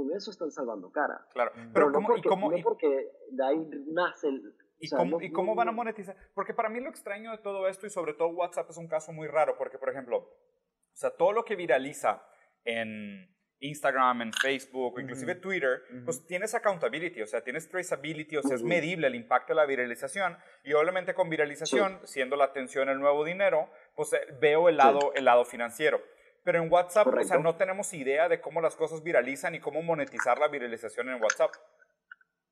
Con 0.01 0.17
eso 0.17 0.31
están 0.31 0.51
salvando 0.51 0.91
cara. 0.91 1.27
Claro, 1.33 1.53
pero, 1.75 1.91
no, 1.91 2.01
porque, 2.01 2.29
no 2.29 2.63
porque 2.63 3.11
de 3.31 3.45
ahí 3.45 3.71
nace 3.89 4.29
el, 4.29 4.55
¿Y, 4.79 4.89
cómo, 4.89 5.21
¿Y 5.21 5.31
cómo 5.31 5.55
van 5.55 5.69
a 5.69 5.73
monetizar? 5.73 6.17
Porque 6.35 6.55
para 6.55 6.71
mí 6.71 6.81
lo 6.81 6.89
extraño 6.89 7.33
de 7.33 7.39
todo 7.39 7.69
esto 7.69 7.87
y 7.87 7.91
sobre 7.91 8.15
todo 8.15 8.29
WhatsApp 8.29 8.71
es 8.71 8.79
un 8.79 8.89
caso 8.89 9.13
muy 9.13 9.29
raro 9.29 9.59
porque, 9.59 9.77
por 9.77 9.91
ejemplo, 9.91 10.17
o 10.17 10.97
sea, 10.97 11.11
todo 11.11 11.33
lo 11.33 11.45
que 11.45 11.55
viraliza 11.55 12.23
en 12.65 13.31
Instagram, 13.59 14.23
en 14.23 14.33
Facebook, 14.33 14.97
o 14.97 15.01
inclusive 15.01 15.35
Twitter, 15.35 15.83
pues 16.07 16.27
tienes 16.27 16.55
accountability, 16.55 17.21
o 17.21 17.27
sea, 17.27 17.45
tienes 17.45 17.69
traceability, 17.69 18.39
o 18.39 18.43
sea, 18.43 18.57
es 18.57 18.63
medible 18.63 19.07
el 19.07 19.15
impacto 19.15 19.53
de 19.53 19.57
la 19.57 19.67
viralización. 19.67 20.39
Y 20.65 20.73
obviamente 20.73 21.13
con 21.13 21.29
viralización, 21.29 22.01
siendo 22.05 22.37
la 22.37 22.45
atención 22.45 22.89
el 22.89 22.99
nuevo 22.99 23.23
dinero, 23.23 23.69
pues 23.95 24.15
eh, 24.15 24.21
veo 24.41 24.71
el 24.71 24.79
lado, 24.79 25.13
el 25.15 25.27
lado 25.27 25.45
financiero. 25.45 26.01
Pero 26.51 26.65
en 26.65 26.73
WhatsApp, 26.73 27.07
o 27.07 27.23
sea, 27.23 27.39
no 27.39 27.55
tenemos 27.55 27.95
idea 27.95 28.29
de 28.29 28.41
cómo 28.41 28.61
las 28.61 28.75
cosas 28.75 29.05
viralizan 29.05 29.55
y 29.55 29.61
cómo 29.61 29.83
monetizar 29.83 30.37
la 30.41 30.49
viralización 30.49 31.09
en 31.09 31.23
WhatsApp. 31.23 31.53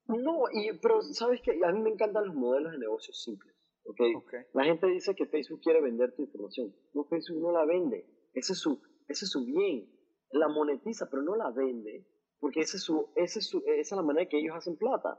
No, 0.06 0.44
y, 0.52 0.78
pero 0.78 1.02
sabes 1.02 1.40
que 1.42 1.50
a 1.50 1.72
mí 1.72 1.80
me 1.80 1.90
encantan 1.90 2.26
los 2.26 2.36
modelos 2.36 2.70
de 2.70 2.78
negocios 2.78 3.20
simples. 3.20 3.56
¿okay? 3.86 4.14
La 4.54 4.62
gente 4.62 4.86
dice 4.86 5.16
que 5.16 5.26
Facebook 5.26 5.62
quiere 5.64 5.80
vender 5.80 6.14
tu 6.14 6.22
información. 6.22 6.72
No, 6.94 7.06
Facebook 7.06 7.42
no 7.42 7.50
la 7.50 7.64
vende. 7.64 8.06
Ese 8.34 8.52
es 8.52 8.60
su, 8.60 8.80
ese 9.08 9.24
es 9.24 9.32
su 9.32 9.44
bien. 9.44 9.90
La 10.30 10.46
monetiza, 10.46 11.08
pero 11.10 11.24
no 11.24 11.34
la 11.34 11.50
vende. 11.50 12.06
Porque 12.38 12.60
ese 12.60 12.76
es 12.76 12.84
su, 12.84 13.10
ese 13.16 13.40
es 13.40 13.48
su, 13.48 13.64
esa 13.66 13.96
es 13.96 13.96
la 13.96 14.02
manera 14.02 14.28
que 14.28 14.38
ellos 14.38 14.54
hacen 14.54 14.76
plata. 14.76 15.18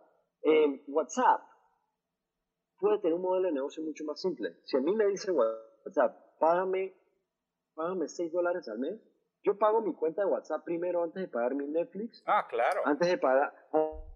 WhatsApp 0.87 1.41
puede 2.77 2.99
tener 2.99 3.15
un 3.15 3.23
modelo 3.23 3.47
de 3.47 3.55
negocio 3.55 3.83
mucho 3.83 4.05
más 4.05 4.21
simple. 4.21 4.55
Si 4.63 4.77
a 4.77 4.79
mí 4.79 4.95
me 4.95 5.05
dice 5.07 5.33
WhatsApp, 5.33 6.15
págame, 6.39 6.95
págame 7.79 8.09
6 8.09 8.33
dólares 8.33 8.67
al 8.67 8.77
mes, 8.77 8.99
yo 9.41 9.57
pago 9.57 9.81
mi 9.81 9.93
cuenta 9.93 10.21
de 10.23 10.27
WhatsApp 10.27 10.65
primero 10.65 11.01
antes 11.01 11.23
de 11.23 11.29
pagar 11.29 11.55
mi 11.55 11.65
Netflix. 11.65 12.21
Ah, 12.27 12.45
claro. 12.49 12.81
Antes 12.83 13.07
de 13.07 13.17
pagar, 13.17 13.53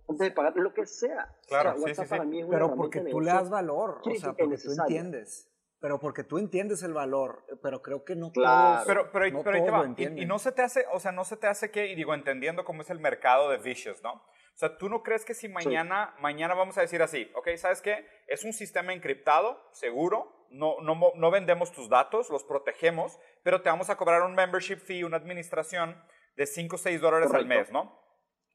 antes 0.09 0.27
de 0.27 0.31
pagar 0.31 0.53
lo 0.57 0.73
que 0.73 0.85
sea. 0.85 1.33
Claro, 1.47 1.77
sí, 1.77 1.95
sí, 1.95 2.03
Pero 2.49 2.75
porque 2.75 2.99
tú 2.99 3.21
le 3.21 3.31
das 3.31 3.49
valor, 3.49 4.01
o 4.03 4.15
sea, 4.15 4.33
porque 4.33 4.57
tú 4.57 4.71
entiendes. 4.77 5.49
Pero 5.79 5.99
porque 5.99 6.23
tú 6.23 6.37
entiendes 6.37 6.83
el 6.83 6.93
valor, 6.93 7.45
pero 7.61 7.81
creo 7.81 8.03
que 8.03 8.15
no 8.15 8.31
claro. 8.31 8.83
pero, 8.85 9.11
pero, 9.11 9.43
pero 9.43 9.55
ahí 9.55 9.63
te 9.63 9.71
va. 9.71 10.21
Y, 10.21 10.25
no 10.25 10.39
se 10.39 10.51
te 10.51 10.61
hace, 10.61 10.85
o 10.93 10.99
sea, 10.99 11.11
no 11.11 11.23
se 11.23 11.37
te 11.37 11.47
hace 11.47 11.71
que, 11.71 11.87
y 11.87 11.95
digo, 11.95 12.13
entendiendo 12.13 12.65
cómo 12.65 12.81
es 12.81 12.89
el 12.89 12.99
mercado 12.99 13.49
de 13.49 13.57
vicious, 13.57 14.01
¿no? 14.03 14.13
O 14.13 14.57
sea, 14.57 14.77
¿tú 14.77 14.87
no 14.87 15.03
crees 15.03 15.25
que 15.25 15.33
si 15.33 15.49
mañana, 15.49 16.15
mañana 16.19 16.53
vamos 16.53 16.77
a 16.77 16.81
decir 16.81 17.01
así, 17.01 17.29
ok, 17.35 17.49
¿sabes 17.57 17.81
qué? 17.81 18.05
Es 18.27 18.43
un 18.43 18.53
sistema 18.53 18.93
encriptado, 18.93 19.59
seguro, 19.71 20.42
no, 20.53 20.77
no, 20.81 21.11
no 21.15 21.31
vendemos 21.31 21.71
tus 21.71 21.89
datos, 21.89 22.29
los 22.29 22.43
protegemos, 22.43 23.19
pero 23.43 23.61
te 23.61 23.69
vamos 23.69 23.89
a 23.89 23.97
cobrar 23.97 24.21
un 24.21 24.35
membership 24.35 24.77
fee, 24.77 25.03
una 25.03 25.17
administración 25.17 26.01
de 26.35 26.45
5 26.45 26.75
o 26.75 26.79
6 26.79 27.01
dólares 27.01 27.33
al 27.33 27.45
mes, 27.45 27.71
¿no? 27.71 28.03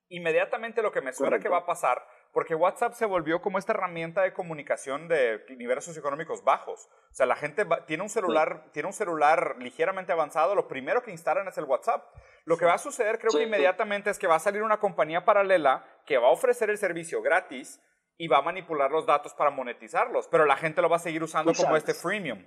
inmediatamente 0.09 0.83
lo 0.83 0.91
que 0.91 1.01
me 1.01 1.13
suena 1.13 1.39
que 1.39 1.49
va 1.49 1.59
a 1.59 1.67
pasar, 1.67 2.07
porque 2.33 2.55
WhatsApp 2.55 2.95
se 2.95 3.07
volvió 3.07 3.41
como 3.41 3.59
esta 3.59 3.73
herramienta 3.73 4.23
de 4.23 4.33
comunicación 4.33 5.09
de 5.09 5.45
niveles 5.57 5.85
socioeconómicos 5.85 6.45
bajos. 6.45 6.89
O 7.11 7.15
sea, 7.15 7.27
la 7.27 7.37
gente 7.37 7.67
tiene 7.87 8.03
un 8.03 8.09
celular, 8.09 8.71
tiene 8.73 8.87
un 8.87 8.93
celular 8.93 9.57
ligeramente 9.59 10.13
avanzado, 10.13 10.55
lo 10.55 10.69
primero 10.69 11.03
que 11.03 11.11
instalan 11.11 11.49
es 11.49 11.59
el 11.59 11.65
WhatsApp. 11.65 12.05
Lo 12.45 12.57
que 12.57 12.65
va 12.65 12.75
a 12.75 12.79
suceder, 12.79 13.19
creo 13.19 13.33
que 13.33 13.43
inmediatamente 13.43 14.11
es 14.11 14.19
que 14.19 14.27
va 14.27 14.37
a 14.37 14.41
salir 14.41 14.63
una 14.63 14.79
compañía 14.79 15.25
paralela 15.25 15.85
que 16.07 16.19
va 16.19 16.29
a 16.29 16.33
ofrecer 16.33 16.71
el 16.71 16.79
servicio 16.79 17.21
gratis 17.21 17.83
y 18.19 18.27
va 18.27 18.39
a 18.39 18.43
manipular 18.43 18.91
los 18.91 19.07
datos 19.07 19.33
para 19.33 19.51
monetizarlos, 19.51 20.29
pero 20.29 20.45
la 20.45 20.57
gente 20.57 20.83
lo 20.83 20.89
va 20.89 20.97
a 20.97 21.01
seguir 21.01 21.23
usando 21.23 21.55
como 21.55 21.77
este 21.77 21.95
freemium. 21.95 22.45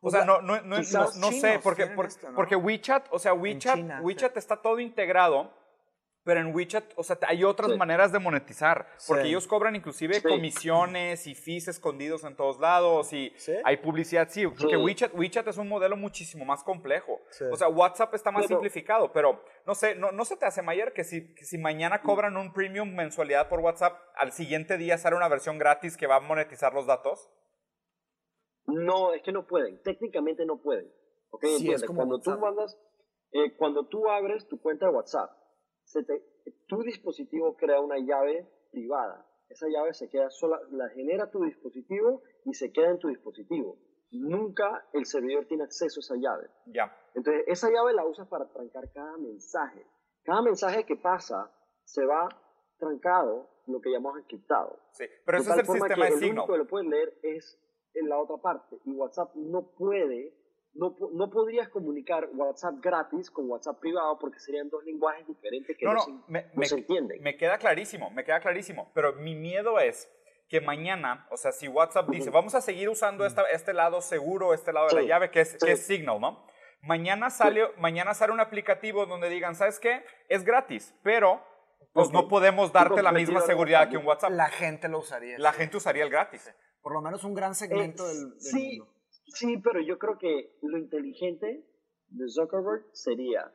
O 0.00 0.10
sea, 0.10 0.24
no, 0.24 0.40
no, 0.40 0.60
no, 0.62 0.76
no 0.76 1.32
sé, 1.32 1.58
porque, 1.62 1.86
porque, 2.34 2.56
WeChat, 2.56 3.08
o 3.10 3.18
sea, 3.18 3.32
WeChat, 3.34 4.02
WeChat 4.02 4.36
está 4.36 4.56
todo 4.56 4.78
integrado 4.78 5.50
pero 6.24 6.40
en 6.40 6.54
WeChat, 6.54 6.84
o 6.96 7.04
sea, 7.04 7.18
hay 7.28 7.44
otras 7.44 7.76
maneras 7.76 8.10
de 8.10 8.18
monetizar, 8.18 8.86
porque 9.06 9.28
ellos 9.28 9.46
cobran 9.46 9.76
inclusive 9.76 10.22
comisiones 10.22 11.26
y 11.26 11.34
fees 11.34 11.68
escondidos 11.68 12.24
en 12.24 12.34
todos 12.34 12.58
lados 12.58 13.12
y 13.12 13.32
hay 13.62 13.76
publicidad, 13.76 14.28
sí, 14.30 14.46
porque 14.46 14.76
WeChat, 14.76 15.14
WeChat 15.14 15.46
es 15.48 15.58
un 15.58 15.68
modelo 15.68 15.96
muchísimo 15.96 16.44
más 16.44 16.64
complejo. 16.64 17.20
O 17.52 17.56
sea, 17.56 17.68
WhatsApp 17.68 18.14
está 18.14 18.30
más 18.30 18.46
simplificado, 18.46 19.12
pero 19.12 19.44
no 19.66 19.74
sé, 19.74 19.94
no, 19.94 20.12
no 20.12 20.24
se 20.24 20.36
te 20.36 20.46
hace 20.46 20.62
mayor 20.62 20.94
que 20.94 21.04
si, 21.04 21.34
si 21.36 21.58
mañana 21.58 22.00
cobran 22.00 22.36
un 22.36 22.52
premium 22.52 22.94
mensualidad 22.94 23.48
por 23.48 23.60
WhatsApp, 23.60 24.00
al 24.16 24.32
siguiente 24.32 24.78
día 24.78 24.96
sale 24.96 25.16
una 25.16 25.28
versión 25.28 25.58
gratis 25.58 25.96
que 25.96 26.06
va 26.06 26.16
a 26.16 26.20
monetizar 26.20 26.72
los 26.72 26.86
datos? 26.86 27.30
No, 28.66 29.12
es 29.12 29.22
que 29.22 29.32
no 29.32 29.46
pueden, 29.46 29.82
técnicamente 29.82 30.46
no 30.46 30.56
pueden. 30.56 30.90
¿okay? 31.30 31.58
Sí, 31.58 31.70
es 31.70 31.84
como 31.84 31.98
cuando 31.98 32.20
tú 32.20 32.30
mandas, 32.38 32.78
eh, 33.32 33.54
cuando 33.56 33.86
tú 33.86 34.08
abres 34.08 34.48
tu 34.48 34.58
cuenta 34.58 34.86
de 34.86 34.92
WhatsApp, 34.92 35.43
tu 36.66 36.82
dispositivo 36.82 37.56
crea 37.56 37.80
una 37.80 37.98
llave 37.98 38.48
privada. 38.70 39.26
Esa 39.48 39.68
llave 39.68 39.94
se 39.94 40.08
queda 40.08 40.30
sola, 40.30 40.60
la 40.70 40.88
genera 40.90 41.30
tu 41.30 41.44
dispositivo 41.44 42.22
y 42.44 42.54
se 42.54 42.72
queda 42.72 42.90
en 42.90 42.98
tu 42.98 43.08
dispositivo. 43.08 43.78
Nunca 44.10 44.86
el 44.92 45.06
servidor 45.06 45.46
tiene 45.46 45.64
acceso 45.64 45.98
a 45.98 46.02
esa 46.02 46.14
llave. 46.16 46.48
Ya. 46.66 46.96
Entonces, 47.14 47.44
esa 47.46 47.70
llave 47.70 47.92
la 47.92 48.06
usas 48.06 48.28
para 48.28 48.48
trancar 48.48 48.90
cada 48.92 49.16
mensaje. 49.18 49.86
Cada 50.24 50.42
mensaje 50.42 50.84
que 50.84 50.96
pasa 50.96 51.50
se 51.84 52.04
va 52.04 52.28
trancado, 52.78 53.50
lo 53.66 53.80
que 53.80 53.90
llamamos 53.90 54.20
encriptado. 54.20 54.78
Sí, 54.92 55.04
pero 55.24 55.38
ese 55.38 55.50
es 55.50 55.58
el 55.58 55.66
sistema 55.66 55.88
de 55.88 56.14
El 56.14 56.30
único 56.30 56.46
que 56.46 56.58
lo 56.58 56.66
puede 56.66 56.88
leer 56.88 57.18
es 57.22 57.58
en 57.94 58.08
la 58.08 58.18
otra 58.18 58.36
parte. 58.38 58.78
Y 58.84 58.92
WhatsApp 58.92 59.34
no 59.34 59.74
puede 59.76 60.34
no, 60.74 60.96
no, 61.12 61.30
podrías 61.30 61.68
comunicar 61.68 62.28
WhatsApp 62.34 62.74
gratis 62.80 63.30
con 63.30 63.48
WhatsApp 63.48 63.78
privado 63.78 64.18
porque 64.18 64.40
serían 64.40 64.68
dos 64.68 64.84
lenguajes 64.84 65.26
diferentes 65.26 65.76
que 65.76 65.86
no, 65.86 66.00
se, 66.00 66.12
me, 66.28 66.46
entienden. 66.54 67.22
Me 67.22 67.36
queda 67.36 67.58
clarísimo, 67.58 68.10
me 68.10 68.24
queda 68.24 68.40
clarísimo. 68.40 68.90
Pero 68.94 69.14
mi 69.14 69.34
miedo 69.34 69.78
es 69.78 70.10
que 70.48 70.60
mañana, 70.60 71.26
o 71.30 71.36
sea, 71.36 71.52
si 71.52 71.68
WhatsApp 71.68 72.08
dice, 72.08 72.30
vamos 72.30 72.54
a 72.54 72.60
seguir 72.60 72.88
usando 72.88 73.24
esta, 73.24 73.42
este 73.52 73.72
lado 73.72 74.00
seguro, 74.00 74.52
este 74.52 74.72
lado 74.72 74.88
de 74.88 74.94
la 74.94 75.02
llave, 75.02 75.30
que 75.30 75.40
es, 75.40 75.56
que 75.56 75.72
es 75.72 75.86
Signal, 75.86 76.20
¿no? 76.20 76.44
Mañana 76.82 77.30
sale, 77.30 77.62
mañana 77.78 78.12
sale 78.12 78.32
un 78.32 78.40
aplicativo 78.40 79.06
donde 79.06 79.30
digan, 79.30 79.54
¿sabes 79.54 79.80
qué? 79.80 80.04
Es 80.28 80.44
gratis, 80.44 80.94
pero 81.02 81.40
pues 81.92 82.10
no 82.10 82.28
podemos 82.28 82.72
darte 82.72 83.02
la 83.02 83.12
misma 83.12 83.40
seguridad 83.40 83.88
que 83.88 83.96
un 83.96 84.04
WhatsApp. 84.04 84.32
La 84.32 84.48
gente 84.48 84.88
lo 84.88 84.98
usaría. 84.98 85.38
La 85.38 85.52
gente 85.52 85.76
usaría 85.76 86.02
el 86.02 86.10
gratis. 86.10 86.52
Por 86.82 86.92
lo 86.92 87.00
menos 87.00 87.24
un 87.24 87.32
gran 87.32 87.54
segmento 87.54 88.06
del, 88.06 88.34
sí, 88.38 88.82
Sí, 89.26 89.56
pero 89.58 89.80
yo 89.80 89.98
creo 89.98 90.18
que 90.18 90.58
lo 90.62 90.78
inteligente 90.78 91.66
de 92.08 92.28
Zuckerberg 92.28 92.84
sería 92.92 93.52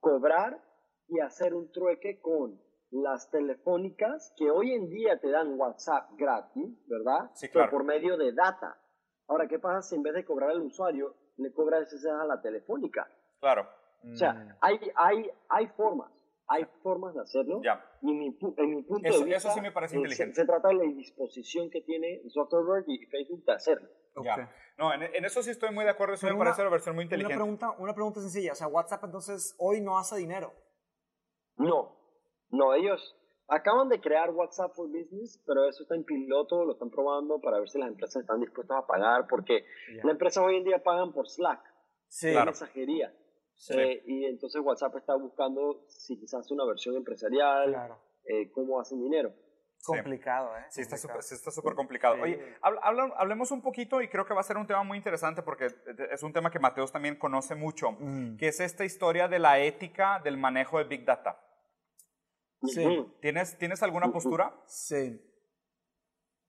cobrar 0.00 0.62
y 1.08 1.20
hacer 1.20 1.54
un 1.54 1.70
trueque 1.72 2.20
con 2.20 2.60
las 2.90 3.30
telefónicas 3.30 4.32
que 4.36 4.50
hoy 4.50 4.72
en 4.72 4.88
día 4.88 5.18
te 5.20 5.30
dan 5.30 5.58
WhatsApp 5.58 6.10
gratis, 6.16 6.86
¿verdad? 6.86 7.30
Sí, 7.34 7.48
claro. 7.48 7.70
Pero 7.70 7.78
por 7.78 7.86
medio 7.86 8.16
de 8.16 8.32
data. 8.32 8.80
Ahora, 9.28 9.46
¿qué 9.46 9.58
pasa 9.58 9.82
si 9.82 9.96
en 9.96 10.02
vez 10.02 10.14
de 10.14 10.24
cobrar 10.24 10.50
al 10.50 10.62
usuario, 10.62 11.14
le 11.36 11.52
cobra 11.52 11.80
ese 11.80 11.96
a 12.10 12.24
la 12.24 12.40
telefónica? 12.40 13.06
Claro. 13.40 13.68
O 14.10 14.16
sea, 14.16 14.32
mm. 14.32 14.56
hay, 14.60 14.78
hay, 14.94 15.30
hay 15.48 15.66
formas 15.68 16.10
hay 16.48 16.64
formas 16.82 17.14
de 17.14 17.20
hacerlo. 17.20 17.60
Ya. 17.62 17.84
Y 18.02 18.12
mi, 18.12 18.26
en 18.26 18.70
mi 18.70 18.82
punto 18.82 19.02
de 19.02 19.24
vista, 19.24 19.36
eso 19.36 19.50
sí 19.50 19.60
me 19.60 19.70
parece 19.70 19.96
eh, 19.96 19.98
inteligente. 19.98 20.34
Se, 20.34 20.46
trata 20.46 20.68
de 20.68 20.74
la 20.74 20.82
disposición 20.84 21.70
que 21.70 21.82
tiene 21.82 22.22
Zuckerberg 22.30 22.84
y 22.88 23.06
Facebook 23.06 23.44
de 23.44 23.52
hacerlo. 23.52 23.88
Ya. 24.24 24.50
No, 24.78 24.92
en, 24.92 25.02
eso 25.24 25.42
sí 25.42 25.50
estoy 25.50 25.72
muy 25.72 25.84
de 25.84 25.90
acuerdo. 25.90 26.14
Eso 26.14 26.26
me 26.26 26.36
parece 26.36 26.62
una 26.62 26.70
versión 26.70 26.94
muy 26.94 27.04
inteligente. 27.04 27.34
Una 27.34 27.44
pregunta, 27.44 27.70
una 27.78 27.94
pregunta 27.94 28.20
sencilla. 28.20 28.52
O 28.52 28.54
sea, 28.54 28.66
WhatsApp 28.66 29.04
entonces 29.04 29.54
hoy 29.58 29.80
no 29.80 29.98
hace 29.98 30.16
dinero. 30.16 30.52
No. 31.56 31.96
No, 32.50 32.74
ellos 32.74 33.14
acaban 33.48 33.88
de 33.88 34.00
crear 34.00 34.30
WhatsApp 34.30 34.72
for 34.74 34.88
Business, 34.88 35.42
pero 35.46 35.68
eso 35.68 35.82
está 35.82 35.94
en 35.94 36.04
piloto, 36.04 36.64
lo 36.64 36.72
están 36.72 36.90
probando 36.90 37.40
para 37.40 37.58
ver 37.58 37.68
si 37.68 37.78
las 37.78 37.88
empresas 37.88 38.22
están 38.22 38.40
dispuestas 38.40 38.78
a 38.78 38.86
pagar, 38.86 39.26
porque 39.28 39.64
las 40.02 40.12
empresas 40.12 40.44
hoy 40.44 40.56
en 40.56 40.64
día 40.64 40.82
pagan 40.82 41.12
por 41.12 41.28
Slack, 41.28 41.60
sí. 42.08 42.32
la 42.32 42.44
mensajería. 42.44 43.12
Eh, 43.70 44.02
y 44.06 44.24
entonces 44.24 44.60
WhatsApp 44.62 44.96
está 44.96 45.14
buscando 45.16 45.84
si 45.88 46.18
quizás 46.18 46.50
una 46.50 46.64
versión 46.64 46.96
empresarial, 46.96 47.98
eh, 48.24 48.50
cómo 48.52 48.80
hacen 48.80 49.00
dinero. 49.00 49.34
Complicado, 49.84 50.56
¿eh? 50.56 50.64
Sí, 50.70 50.82
está 50.82 50.96
súper 50.96 51.74
complicado. 51.74 52.16
Oye, 52.20 52.40
hablemos 52.60 53.50
un 53.50 53.62
poquito 53.62 54.02
y 54.02 54.08
creo 54.08 54.26
que 54.26 54.34
va 54.34 54.40
a 54.40 54.44
ser 54.44 54.56
un 54.56 54.66
tema 54.66 54.82
muy 54.82 54.96
interesante 54.96 55.42
porque 55.42 55.68
es 56.10 56.22
un 56.22 56.32
tema 56.32 56.50
que 56.50 56.58
Mateos 56.58 56.92
también 56.92 57.16
conoce 57.16 57.54
mucho, 57.54 57.92
mm. 57.92 58.36
que 58.36 58.48
es 58.48 58.60
esta 58.60 58.84
historia 58.84 59.28
de 59.28 59.38
la 59.38 59.60
ética 59.60 60.20
del 60.22 60.36
manejo 60.36 60.78
de 60.78 60.84
Big 60.84 61.04
Data. 61.04 61.40
Sí. 62.62 62.84
¿Tienes, 63.20 63.56
¿Tienes 63.58 63.82
alguna 63.82 64.10
postura? 64.10 64.52
Sí. 64.66 65.20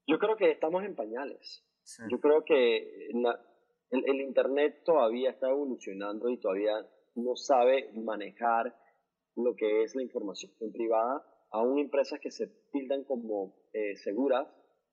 Yo 0.07 0.17
creo 0.17 0.35
que 0.35 0.51
estamos 0.51 0.83
en 0.83 0.95
pañales. 0.95 1.65
Yo 2.09 2.19
creo 2.19 2.43
que 2.43 3.09
el, 3.09 3.25
el 3.91 4.21
Internet 4.21 4.81
todavía 4.83 5.29
está 5.31 5.49
evolucionando 5.49 6.29
y 6.29 6.39
todavía 6.39 6.73
no 7.23 7.35
sabe 7.35 7.91
manejar 7.93 8.75
lo 9.35 9.55
que 9.55 9.83
es 9.83 9.95
la 9.95 10.03
información 10.03 10.51
privada, 10.71 11.23
aún 11.51 11.79
empresas 11.79 12.19
que 12.19 12.31
se 12.31 12.47
tildan 12.71 13.03
como 13.03 13.55
eh, 13.73 13.95
seguras, 13.95 14.47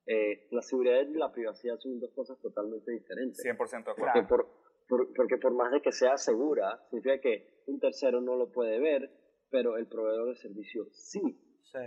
eh, 0.05 0.47
la 0.51 0.61
seguridad 0.61 1.01
y 1.01 1.13
la 1.13 1.31
privacidad 1.31 1.77
son 1.79 1.99
dos 1.99 2.13
cosas 2.13 2.39
totalmente 2.39 2.91
diferentes. 2.91 3.43
100% 3.43 3.85
de 3.85 3.91
acuerdo. 3.91 4.27
Porque 4.27 4.47
por, 4.87 5.13
porque 5.13 5.37
por 5.37 5.53
más 5.53 5.71
de 5.71 5.81
que 5.81 5.91
sea 5.91 6.17
segura, 6.17 6.81
significa 6.89 7.19
que 7.19 7.63
un 7.67 7.79
tercero 7.79 8.21
no 8.21 8.35
lo 8.35 8.51
puede 8.51 8.79
ver, 8.79 9.11
pero 9.49 9.77
el 9.77 9.87
proveedor 9.87 10.29
de 10.29 10.35
servicio 10.35 10.87
sí. 10.91 11.21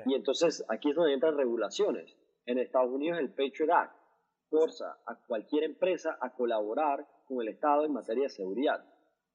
Y 0.07 0.15
entonces 0.15 0.65
aquí 0.69 0.91
es 0.91 0.95
donde 0.97 1.15
entran 1.15 1.37
regulaciones. 1.37 2.15
En 2.45 2.59
Estados 2.59 2.91
Unidos 2.91 3.19
el 3.19 3.31
Patriot 3.31 3.71
Act 3.71 3.97
forza 4.51 5.01
a 5.07 5.19
cualquier 5.27 5.65
empresa 5.65 6.19
a 6.21 6.35
colaborar 6.35 7.07
con 7.25 7.41
el 7.41 7.49
Estado 7.49 7.87
en 7.87 7.93
materia 7.93 8.25
de 8.25 8.31
seguridad. 8.31 8.85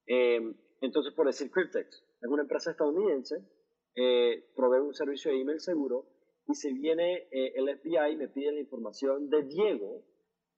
Eh, 0.05 0.39
entonces, 0.81 1.13
por 1.13 1.27
decir 1.27 1.51
Cryptex, 1.51 2.03
es 2.21 2.29
una 2.29 2.43
empresa 2.43 2.71
estadounidense, 2.71 3.35
eh, 3.95 4.51
provee 4.55 4.79
un 4.79 4.93
servicio 4.93 5.31
de 5.31 5.41
email 5.41 5.59
seguro 5.59 6.05
y 6.47 6.53
si 6.53 6.73
viene 6.73 7.27
eh, 7.31 7.53
el 7.55 7.79
FBI 7.79 8.13
y 8.13 8.17
me 8.17 8.27
pide 8.27 8.51
la 8.51 8.59
información 8.59 9.29
de 9.29 9.43
Diego, 9.43 10.03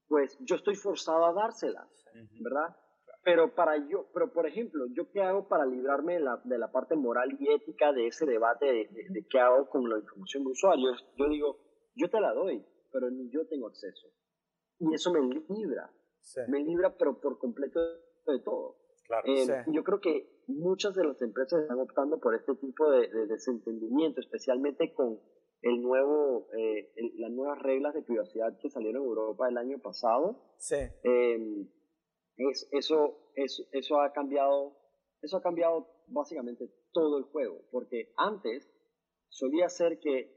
pues 0.08 0.38
yo 0.42 0.56
estoy 0.56 0.76
forzado 0.76 1.26
a 1.26 1.34
dársela, 1.34 1.88
¿verdad? 2.42 2.76
Pero 3.24 3.54
para 3.54 3.78
yo, 3.88 4.08
pero 4.14 4.32
por 4.32 4.48
ejemplo, 4.48 4.86
¿yo 4.96 5.12
qué 5.12 5.22
hago 5.22 5.48
para 5.48 5.66
librarme 5.66 6.14
de 6.14 6.20
la, 6.22 6.42
de 6.44 6.58
la 6.58 6.72
parte 6.72 6.96
moral 6.96 7.38
y 7.40 7.52
ética 7.52 7.92
de 7.92 8.08
ese 8.08 8.26
debate 8.26 8.66
de, 8.66 9.26
qué 9.30 9.40
hago 9.40 9.70
con 9.70 9.90
la 9.90 10.00
información 10.00 10.44
de 10.44 10.52
usuarios? 10.52 11.06
Yo 11.18 11.30
digo, 11.30 11.58
yo 11.96 12.10
te 12.10 12.20
la 12.20 12.34
doy, 12.34 12.66
pero 12.92 13.10
ni 13.10 13.30
yo 13.30 13.46
tengo 13.48 13.68
acceso. 13.68 14.08
Y 14.80 14.94
eso 14.94 15.12
me 15.12 15.20
libra, 15.22 15.92
me 16.48 16.64
libra 16.64 16.96
pero 16.98 17.20
por 17.20 17.38
completo 17.38 17.80
de 18.26 18.40
todo. 18.44 18.78
Claro, 19.08 19.24
eh, 19.26 19.66
Yo 19.68 19.84
creo 19.84 20.02
que 20.02 20.44
muchas 20.48 20.94
de 20.94 21.06
las 21.06 21.22
empresas 21.22 21.62
están 21.62 21.80
optando 21.80 22.20
por 22.20 22.36
este 22.36 22.56
tipo 22.56 22.90
de, 22.92 23.08
desentendimiento, 23.28 24.20
especialmente 24.20 24.94
con 24.94 25.20
el 25.62 25.82
nuevo, 25.82 26.50
eh, 26.58 26.92
las 27.16 27.32
nuevas 27.32 27.60
reglas 27.60 27.94
de 27.94 28.04
privacidad 28.04 28.58
que 28.62 28.70
salieron 28.70 29.04
en 29.04 29.08
Europa 29.08 29.48
el 29.48 29.58
año 29.58 29.80
pasado. 29.80 30.54
Sí. 30.58 30.76
Eh, 31.04 31.68
es, 32.36 32.68
eso, 32.72 33.32
eso 33.36 34.02
ha 34.02 34.12
cambiado, 34.12 34.78
eso 35.22 35.38
ha 35.38 35.42
cambiado 35.42 35.88
básicamente 36.08 36.70
todo 36.92 37.18
el 37.18 37.24
juego, 37.26 37.62
porque 37.72 38.14
antes 38.18 38.70
solía 39.30 39.70
ser 39.70 40.00
que 40.00 40.36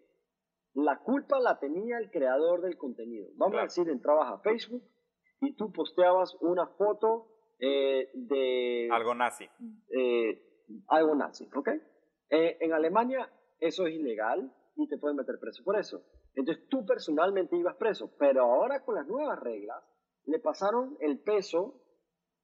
la 0.74 1.00
culpa 1.02 1.40
la 1.40 1.58
tenía 1.58 1.98
el 1.98 2.10
creador 2.10 2.62
del 2.62 2.76
contenido. 2.76 3.28
Vamos 3.34 3.58
a 3.58 3.62
decir, 3.62 3.88
entrabas 3.88 4.32
a 4.32 4.38
Facebook 4.38 4.84
y 5.40 5.54
tú 5.56 5.72
posteabas 5.72 6.36
una 6.40 6.66
foto 6.66 7.29
eh, 7.60 8.10
de... 8.14 8.88
Algo 8.90 9.14
nazi. 9.14 9.48
Eh, 9.90 10.64
algo 10.88 11.14
nazi, 11.14 11.48
¿ok? 11.54 11.68
Eh, 12.30 12.58
en 12.60 12.72
Alemania 12.72 13.30
eso 13.58 13.86
es 13.86 13.94
ilegal 13.94 14.52
y 14.76 14.88
te 14.88 14.98
pueden 14.98 15.16
meter 15.16 15.38
preso 15.38 15.62
por 15.64 15.78
eso. 15.78 16.02
Entonces 16.34 16.68
tú 16.68 16.86
personalmente 16.86 17.56
ibas 17.56 17.76
preso, 17.76 18.14
pero 18.18 18.42
ahora 18.44 18.82
con 18.84 18.94
las 18.94 19.06
nuevas 19.06 19.38
reglas 19.40 19.82
le 20.24 20.38
pasaron 20.38 20.96
el 21.00 21.20
peso 21.20 21.80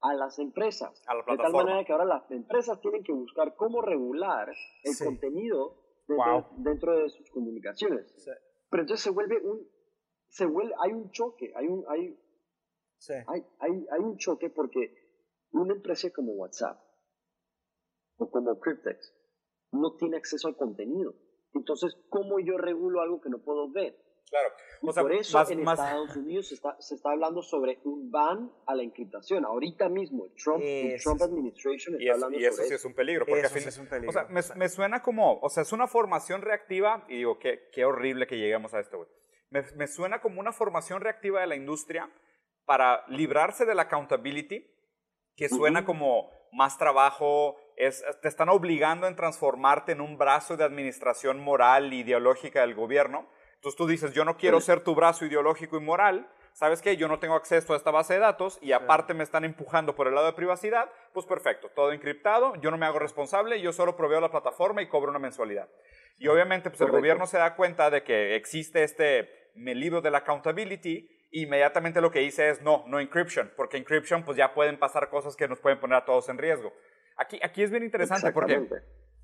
a 0.01 0.15
las 0.15 0.39
empresas. 0.39 1.03
de 1.27 1.37
tal 1.37 1.53
manera 1.53 1.85
que 1.85 1.93
ahora 1.93 2.05
las 2.05 2.31
empresas 2.31 2.81
tienen 2.81 3.03
que 3.03 3.13
buscar 3.13 3.55
cómo 3.57 3.81
regular 3.81 4.53
el 4.83 5.05
contenido 5.05 5.83
dentro, 6.59 6.97
de 6.99 7.09
sus 7.09 7.31
comunicaciones. 7.31 8.13
Pero 8.71 8.83
entonces 8.83 9.05
se 9.05 9.11
vuelve 9.11 9.41
un, 9.43 9.67
se 10.29 10.45
vuelve, 10.47 10.75
hay 10.79 10.93
un 10.93 11.11
choque, 11.11 11.53
hay 11.55 11.67
un, 11.67 11.85
hay, 11.89 12.19
hay, 13.29 13.47
hay, 13.61 13.87
hay, 13.91 14.01
un 14.01 14.17
choque 14.19 14.51
porque 14.51 15.06
una 15.53 15.75
empresa 15.75 16.11
como 16.11 16.33
WhatsApp 16.33 16.81
o 18.19 18.31
como 18.31 18.59
Cryptex 18.59 19.15
no 19.73 19.97
tiene 19.97 20.17
acceso 20.17 20.49
al 20.49 20.57
contenido. 20.57 21.15
Entonces, 21.53 21.97
¿cómo 22.09 22.39
yo 22.41 22.59
regulo 22.59 23.01
algo 23.01 23.21
que 23.21 23.31
no 23.31 23.39
puedo 23.39 23.71
ver? 23.71 23.97
Claro. 24.29 24.49
O 24.83 24.93
sea, 24.93 25.03
por 25.03 25.13
eso 25.13 25.51
en 25.51 25.61
Estados 25.61 26.17
Unidos 26.17 26.49
se 26.49 26.55
está, 26.55 26.77
se 26.81 26.97
está, 26.97 27.11
hablando 27.13 27.43
sobre 27.43 27.81
un 27.85 28.11
ban 28.11 28.53
a 28.67 28.75
la 28.75 28.83
encriptación. 28.83 29.45
Ahorita 29.45 29.89
mismo, 29.89 30.27
Trump, 30.37 30.63
el 30.63 31.01
Trump 31.01 31.23
Administration 31.23 32.01
está 32.01 32.15
hablando 32.15 32.39
y 32.39 32.45
eso 32.45 32.63
sí 32.63 32.75
es 32.75 32.85
un 32.85 32.95
peligro. 32.95 33.25
Porque 33.25 33.43
eso 33.43 33.57
es 33.57 33.79
un 33.79 33.87
peligro. 33.87 34.11
O 34.11 34.13
sea, 34.13 34.25
me, 34.25 34.41
me, 34.57 34.69
suena 34.69 35.01
como, 35.03 35.39
o 35.41 35.49
sea, 35.49 35.63
es 35.63 35.73
una 35.73 35.87
formación 35.87 36.43
reactiva, 36.43 37.05
y 37.09 37.19
digo, 37.19 37.39
qué, 37.39 37.69
qué 37.73 37.85
horrible 37.85 38.27
que 38.27 38.37
lleguemos 38.37 38.75
a 38.75 38.81
esto, 38.81 38.99
güey. 38.99 39.09
Me, 39.51 39.63
me 39.77 39.87
suena 39.87 40.21
como 40.21 40.41
una 40.41 40.53
formación 40.53 41.01
reactiva 41.01 41.41
de 41.41 41.47
la 41.47 41.57
industria 41.57 42.11
para 42.65 43.07
librarse 43.09 43.65
de 43.65 43.77
la 43.77 43.83
accountability, 43.83 44.67
que 45.37 45.49
suena 45.49 45.85
como 45.85 46.31
más 46.53 46.79
trabajo, 46.79 47.57
es, 47.77 48.03
te 48.23 48.29
están 48.29 48.49
obligando 48.49 49.07
en 49.07 49.17
transformarte 49.17 49.93
en 49.93 50.01
un 50.01 50.17
brazo 50.17 50.57
de 50.57 50.65
administración 50.65 51.39
moral 51.39 51.93
e 51.93 51.97
ideológica 51.97 52.63
del 52.63 52.75
gobierno. 52.75 53.29
Entonces 53.57 53.77
tú 53.77 53.87
dices, 53.87 54.13
yo 54.13 54.25
no 54.25 54.37
quiero 54.37 54.61
ser 54.61 54.81
tu 54.81 54.95
brazo 54.95 55.27
ideológico 55.27 55.77
y 55.77 55.81
moral, 55.81 56.29
¿sabes 56.53 56.81
qué? 56.81 56.97
Yo 56.97 57.09
no 57.09 57.19
tengo 57.19 57.35
acceso 57.35 57.75
a 57.75 57.77
esta 57.77 57.91
base 57.91 58.15
de 58.15 58.21
datos 58.21 58.59
y 58.63 58.73
aparte 58.73 59.13
me 59.13 59.25
están 59.25 59.45
empujando 59.45 59.95
por 59.95 60.07
el 60.07 60.15
lado 60.15 60.27
de 60.27 60.33
privacidad, 60.33 60.91
pues 61.13 61.27
perfecto, 61.27 61.69
todo 61.75 61.93
encriptado, 61.93 62.55
yo 62.57 62.71
no 62.71 62.79
me 62.79 62.87
hago 62.87 62.99
responsable, 62.99 63.61
yo 63.61 63.73
solo 63.73 63.97
proveo 63.97 64.21
la 64.21 64.31
plataforma 64.31 64.83
y 64.83 64.89
cobro 64.89 65.11
una 65.11 65.19
mensualidad. 65.19 65.69
Y 66.19 66.29
obviamente 66.29 66.71
pues 66.71 66.81
el 66.81 66.91
gobierno 66.91 67.27
se 67.27 67.39
da 67.39 67.57
cuenta 67.57 67.91
de 67.91 68.05
que 68.05 68.37
existe 68.37 68.85
este 68.85 69.51
libro 69.55 70.01
de 70.01 70.11
la 70.11 70.19
accountability 70.19 71.16
inmediatamente 71.31 72.01
lo 72.01 72.11
que 72.11 72.21
dice 72.21 72.51
es 72.51 72.63
no, 72.63 72.85
no 72.87 73.01
encryption, 73.01 73.53
porque 73.57 73.77
encryption 73.77 74.25
pues 74.25 74.37
ya 74.37 74.55
pueden 74.55 74.79
pasar 74.79 75.09
cosas 75.09 75.37
que 75.37 75.49
nos 75.49 75.61
pueden 75.61 75.81
poner 75.81 75.99
a 75.99 76.05
todos 76.05 76.29
en 76.29 76.39
riesgo. 76.39 76.73
Aquí, 77.17 77.41
aquí 77.43 77.63
es 77.63 77.71
bien 77.71 77.83
interesante 77.83 78.31
porque 78.33 78.69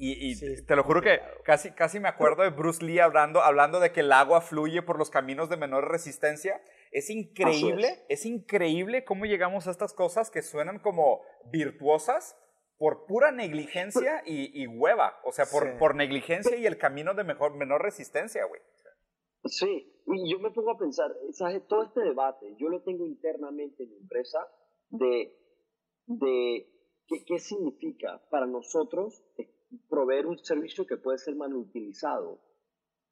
y, 0.05 0.65
te 0.65 0.75
lo 0.75 0.83
juro 0.83 1.01
que 1.01 1.21
casi, 1.45 1.71
casi 1.71 2.01
me 2.01 2.09
acuerdo 2.09 2.43
de 2.43 2.51
Bruce 2.51 2.85
Lee 2.85 2.99
hablando, 2.99 3.41
hablando 3.41 3.79
de 3.79 3.93
que 3.93 4.01
el 4.01 4.11
agua 4.11 4.41
fluye 4.41 4.83
por 4.83 4.99
los 4.99 5.11
caminos 5.11 5.49
de 5.49 5.57
menor 5.57 5.89
resistencia. 5.89 6.61
Es 6.91 7.09
increíble, 7.09 8.05
es. 8.09 8.27
increíble 8.27 9.05
cómo 9.05 9.27
llegamos 9.27 9.69
a 9.69 9.71
estas 9.71 9.95
cosas 9.95 10.31
que 10.31 10.43
suenan 10.43 10.81
como 10.81 11.23
virtuosas 11.53 12.37
por 12.79 13.07
pura 13.07 13.31
negligencia 13.31 14.23
y, 14.27 14.67
hueva. 14.67 15.21
O 15.25 15.31
sea, 15.31 15.47
por, 15.47 15.79
por 15.79 15.95
negligencia 15.95 16.57
y 16.57 16.67
el 16.67 16.79
camino 16.79 17.15
de 17.15 17.23
mejor, 17.23 17.55
menor 17.55 17.83
resistencia, 17.83 18.45
güey. 18.45 18.61
Sí, 19.45 20.03
y 20.07 20.30
yo 20.30 20.38
me 20.38 20.51
pongo 20.51 20.72
a 20.72 20.78
pensar, 20.78 21.12
¿sabes? 21.32 21.66
todo 21.66 21.82
este 21.82 22.01
debate, 22.01 22.55
yo 22.59 22.68
lo 22.68 22.82
tengo 22.82 23.07
internamente 23.07 23.82
en 23.82 23.90
mi 23.90 23.97
empresa 23.97 24.38
de, 24.90 25.36
de 26.07 26.68
qué, 27.09 27.24
qué 27.24 27.38
significa 27.38 28.22
para 28.30 28.47
nosotros 28.47 29.22
proveer 29.88 30.26
un 30.26 30.38
servicio 30.38 30.86
que 30.86 30.97
puede 30.97 31.18
ser 31.18 31.34
mal 31.34 31.55
utilizado, 31.55 32.40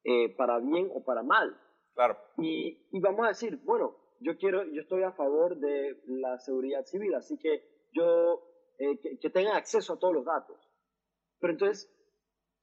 eh, 0.03 0.35
para 0.35 0.59
bien 0.59 0.89
o 0.93 1.03
para 1.03 1.23
mal. 1.23 1.55
Claro. 1.93 2.17
Y, 2.37 2.87
y, 2.91 2.99
vamos 2.99 3.25
a 3.25 3.29
decir, 3.29 3.59
bueno, 3.63 3.95
yo 4.19 4.37
quiero, 4.37 4.63
yo 4.71 4.81
estoy 4.81 5.03
a 5.03 5.11
favor 5.11 5.57
de 5.57 6.01
la 6.07 6.39
seguridad 6.39 6.85
civil, 6.85 7.13
así 7.15 7.37
que 7.37 7.87
yo, 7.91 8.41
eh, 8.79 8.99
que, 9.19 9.29
tengan 9.29 9.55
acceso 9.55 9.93
a 9.93 9.99
todos 9.99 10.13
los 10.13 10.25
datos. 10.25 10.57
Pero 11.39 11.53
entonces, 11.53 11.91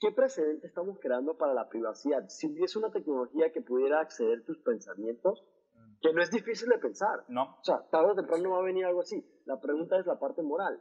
¿qué 0.01 0.13
precedente 0.13 0.67
estamos 0.67 0.99
creando 1.01 1.37
para 1.37 1.55
la 1.55 1.69
privacidad? 1.69 2.29
Si 2.29 2.47
hubiese 2.49 2.79
una 2.79 2.91
tecnología 2.91 3.53
que 3.53 3.61
pudiera 3.61 4.01
acceder 4.01 4.41
a 4.41 4.45
tus 4.45 4.59
pensamientos, 4.59 5.45
mm. 5.75 6.01
que 6.01 6.13
no 6.13 6.23
es 6.23 6.31
difícil 6.31 6.69
de 6.69 6.79
pensar. 6.79 7.25
No. 7.29 7.57
O 7.61 7.65
sea, 7.65 7.87
tarde 7.91 8.13
o 8.13 8.15
temprano 8.15 8.51
va 8.51 8.59
a 8.59 8.63
venir 8.63 8.85
algo 8.85 9.01
así. 9.01 9.25
La 9.45 9.61
pregunta 9.61 9.99
es 9.99 10.07
la 10.07 10.19
parte 10.19 10.43
moral. 10.43 10.81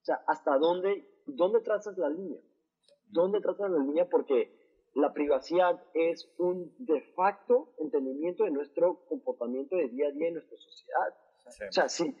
O 0.00 0.04
sea, 0.04 0.22
¿hasta 0.26 0.56
dónde, 0.58 1.06
dónde 1.26 1.60
trazas 1.60 1.96
la 1.98 2.08
línea? 2.08 2.40
¿Dónde 3.10 3.40
tratan 3.40 3.72
la 3.72 3.78
línea? 3.78 4.08
Porque 4.08 4.54
la 4.94 5.12
privacidad 5.12 5.82
es 5.94 6.30
un 6.38 6.74
de 6.78 7.00
facto 7.14 7.74
entendimiento 7.78 8.44
de 8.44 8.50
nuestro 8.50 9.04
comportamiento 9.08 9.76
de 9.76 9.88
día 9.88 10.08
a 10.08 10.12
día 10.12 10.28
en 10.28 10.34
nuestra 10.34 10.58
sociedad. 10.58 11.14
O 11.68 11.72
sea, 11.72 11.88
si 11.88 12.14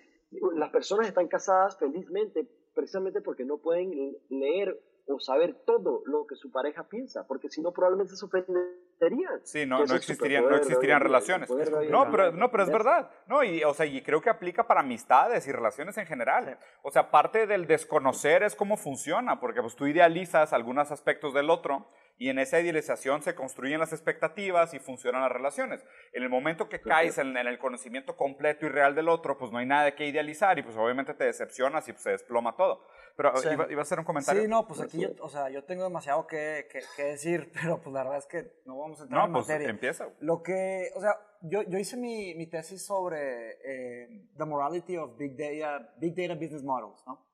las 0.54 0.70
personas 0.70 1.08
están 1.08 1.28
casadas 1.28 1.78
felizmente 1.78 2.48
precisamente 2.74 3.20
porque 3.20 3.44
no 3.44 3.58
pueden 3.58 4.16
leer 4.28 4.80
o 5.08 5.20
saber 5.20 5.54
todo 5.64 6.02
lo 6.06 6.26
que 6.26 6.36
su 6.36 6.50
pareja 6.50 6.88
piensa, 6.88 7.26
porque 7.26 7.48
si 7.48 7.62
no 7.62 7.72
probablemente 7.72 8.14
se 8.14 8.24
ofenderían. 8.24 9.40
Sí, 9.42 9.64
no, 9.66 9.84
no 9.84 9.94
existirían, 9.94 10.44
no 10.44 10.56
existirían 10.56 11.00
relaciones. 11.00 11.50
No, 11.90 12.10
pero, 12.10 12.32
no, 12.32 12.50
pero 12.50 12.62
es 12.62 12.70
verdad. 12.70 13.10
No, 13.26 13.42
y, 13.42 13.64
o 13.64 13.74
sea, 13.74 13.86
y 13.86 14.02
creo 14.02 14.20
que 14.20 14.30
aplica 14.30 14.66
para 14.66 14.80
amistades 14.80 15.46
y 15.46 15.52
relaciones 15.52 15.96
en 15.98 16.06
general. 16.06 16.58
O 16.82 16.90
sea, 16.90 17.10
parte 17.10 17.46
del 17.46 17.66
desconocer 17.66 18.42
es 18.42 18.54
cómo 18.54 18.76
funciona, 18.76 19.40
porque 19.40 19.62
pues 19.62 19.76
tú 19.76 19.86
idealizas 19.86 20.52
algunos 20.52 20.90
aspectos 20.90 21.34
del 21.34 21.50
otro 21.50 21.86
y 22.18 22.30
en 22.30 22.38
esa 22.40 22.58
idealización 22.58 23.22
se 23.22 23.34
construyen 23.34 23.78
las 23.78 23.92
expectativas 23.92 24.74
y 24.74 24.80
funcionan 24.80 25.22
las 25.22 25.30
relaciones. 25.30 25.86
En 26.12 26.24
el 26.24 26.28
momento 26.28 26.68
que 26.68 26.80
caes 26.80 27.16
en, 27.18 27.36
el 27.36 27.58
conocimiento 27.58 28.16
completo 28.16 28.66
y 28.66 28.68
real 28.68 28.96
del 28.96 29.08
otro, 29.08 29.38
pues 29.38 29.52
no 29.52 29.58
hay 29.58 29.66
nada 29.66 29.94
qué 29.94 30.06
idealizar 30.06 30.58
y 30.58 30.62
pues 30.62 30.76
obviamente 30.76 31.14
te 31.14 31.24
decepcionas 31.24 31.88
y 31.88 31.92
pues, 31.92 32.02
se 32.02 32.10
desploma 32.10 32.56
todo. 32.56 32.84
Pero 33.16 33.32
iba, 33.52 33.70
iba, 33.70 33.80
a 33.80 33.82
hacer 33.82 33.98
un 33.98 34.04
comentario. 34.04 34.42
Sí, 34.42 34.48
no, 34.48 34.66
pues 34.66 34.80
aquí 34.80 35.00
yo, 35.00 35.10
o 35.20 35.28
sea, 35.28 35.48
yo 35.48 35.64
tengo 35.64 35.84
demasiado 35.84 36.26
que, 36.26 36.68
que, 36.96 37.02
decir, 37.04 37.52
pero 37.62 37.80
pues 37.80 37.94
la 37.94 38.02
verdad 38.02 38.18
es 38.18 38.26
que 38.26 38.62
no 38.64 38.78
vamos 38.78 39.00
a 39.00 39.04
entrar 39.04 39.26
en 39.26 39.32
pues 39.32 39.46
materia. 39.46 39.70
empieza. 39.70 40.08
Lo 40.20 40.42
que, 40.42 40.90
o 40.96 41.00
sea, 41.00 41.20
yo, 41.42 41.62
yo 41.62 41.78
hice 41.78 41.96
mi, 41.96 42.34
mi 42.34 42.48
tesis 42.48 42.84
sobre 42.84 43.58
eh, 43.64 44.28
the 44.36 44.44
morality 44.44 44.96
of 44.96 45.16
big 45.16 45.36
data, 45.36 45.88
big 45.98 46.14
data 46.16 46.34
business 46.34 46.64
models, 46.64 47.00
¿no? 47.06 47.27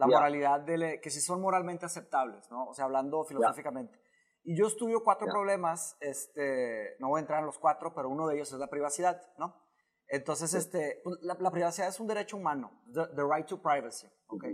La 0.00 0.06
moralidad 0.06 0.60
de 0.60 1.00
que 1.00 1.10
si 1.10 1.20
son 1.20 1.40
moralmente 1.40 1.86
aceptables, 1.86 2.50
¿no? 2.50 2.66
O 2.66 2.74
sea, 2.74 2.86
hablando 2.86 3.24
filosóficamente. 3.24 4.00
Y 4.42 4.56
yo 4.56 4.66
estudio 4.66 5.04
cuatro 5.04 5.26
problemas, 5.26 5.96
este, 6.00 6.96
no 6.98 7.08
voy 7.08 7.18
a 7.18 7.20
entrar 7.20 7.40
en 7.40 7.46
los 7.46 7.58
cuatro, 7.58 7.92
pero 7.94 8.08
uno 8.08 8.26
de 8.26 8.36
ellos 8.36 8.52
es 8.52 8.58
la 8.58 8.68
privacidad, 8.68 9.20
¿no? 9.38 9.54
Entonces, 10.08 10.54
este, 10.54 11.00
pues, 11.04 11.18
la, 11.20 11.50
privacidad 11.50 11.88
es 11.88 12.00
un 12.00 12.08
derecho 12.08 12.36
humano, 12.36 12.82
the, 12.92 13.22
right 13.22 13.46
to 13.46 13.60
privacy, 13.62 14.08
¿ok? 14.26 14.44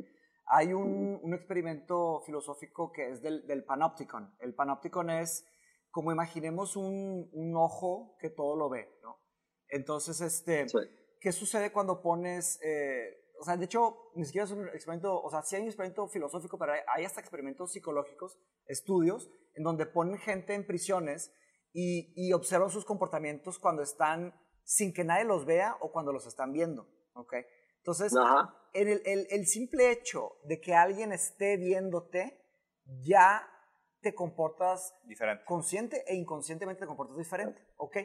Hay 0.49 0.73
un, 0.73 1.19
un, 1.23 1.35
experimento 1.35 2.21
filosófico 2.27 2.93
que 2.93 3.11
es 3.11 3.23
del, 3.23 3.47
del, 3.47 3.65
panopticon. 3.65 4.37
El 4.41 4.55
panopticon 4.55 5.11
es 5.11 5.45
como 5.91 6.13
imaginemos 6.13 6.77
un, 6.77 7.31
un, 7.33 7.57
ojo 7.57 8.17
que 8.21 8.29
todo 8.29 8.55
lo 8.55 8.69
ve, 8.69 8.87
¿no? 9.03 9.19
Entonces, 9.69 10.21
este, 10.21 10.67
¿qué 11.21 11.33
sucede 11.33 11.73
cuando 11.73 12.03
pones, 12.03 12.61
eh, 12.63 13.26
o 13.41 13.45
sea, 13.45 13.57
de 13.57 13.65
hecho, 13.65 14.11
ni 14.15 14.25
siquiera 14.25 14.45
es 14.45 14.51
un 14.51 14.69
experimento, 14.69 15.21
o 15.21 15.31
sea, 15.31 15.43
sí 15.43 15.57
hay 15.57 15.63
un 15.63 15.69
experimento 15.69 16.07
filosófico, 16.09 16.59
pero 16.59 16.73
hay, 16.73 17.05
hasta 17.05 17.21
experimentos 17.21 17.73
psicológicos, 17.73 18.39
estudios, 18.67 19.31
en 19.55 19.65
donde 19.65 19.87
ponen 19.87 20.19
gente 20.19 20.55
en 20.55 20.67
prisiones 20.67 21.33
y, 21.73 22.13
y 22.17 22.33
observan 22.33 22.71
sus 22.71 22.85
comportamientos 22.85 23.59
cuando 23.59 23.83
están 23.83 24.35
sin 24.65 24.93
que 24.93 25.05
nadie 25.05 25.25
los 25.25 25.45
vea 25.45 25.77
o 25.81 25.93
cuando 25.93 26.13
los 26.13 26.27
están 26.27 26.53
viendo, 26.53 26.89
¿ok? 27.15 27.35
Entonces, 27.79 28.13
el, 28.73 28.89
el, 29.05 29.27
el, 29.31 29.47
simple 29.47 29.93
hecho 29.93 30.39
de 30.43 30.61
que 30.61 30.75
alguien 30.75 31.13
esté 31.13 31.57
viéndote, 31.57 32.43
ya 33.05 33.49
te 34.01 34.13
comportas 34.15 34.93
diferente. 35.05 35.45
consciente 35.45 36.05
e 36.07 36.17
inconscientemente 36.17 36.81
te 36.81 36.87
comportas 36.87 37.17
diferente, 37.17 37.65
¿ok? 37.77 37.97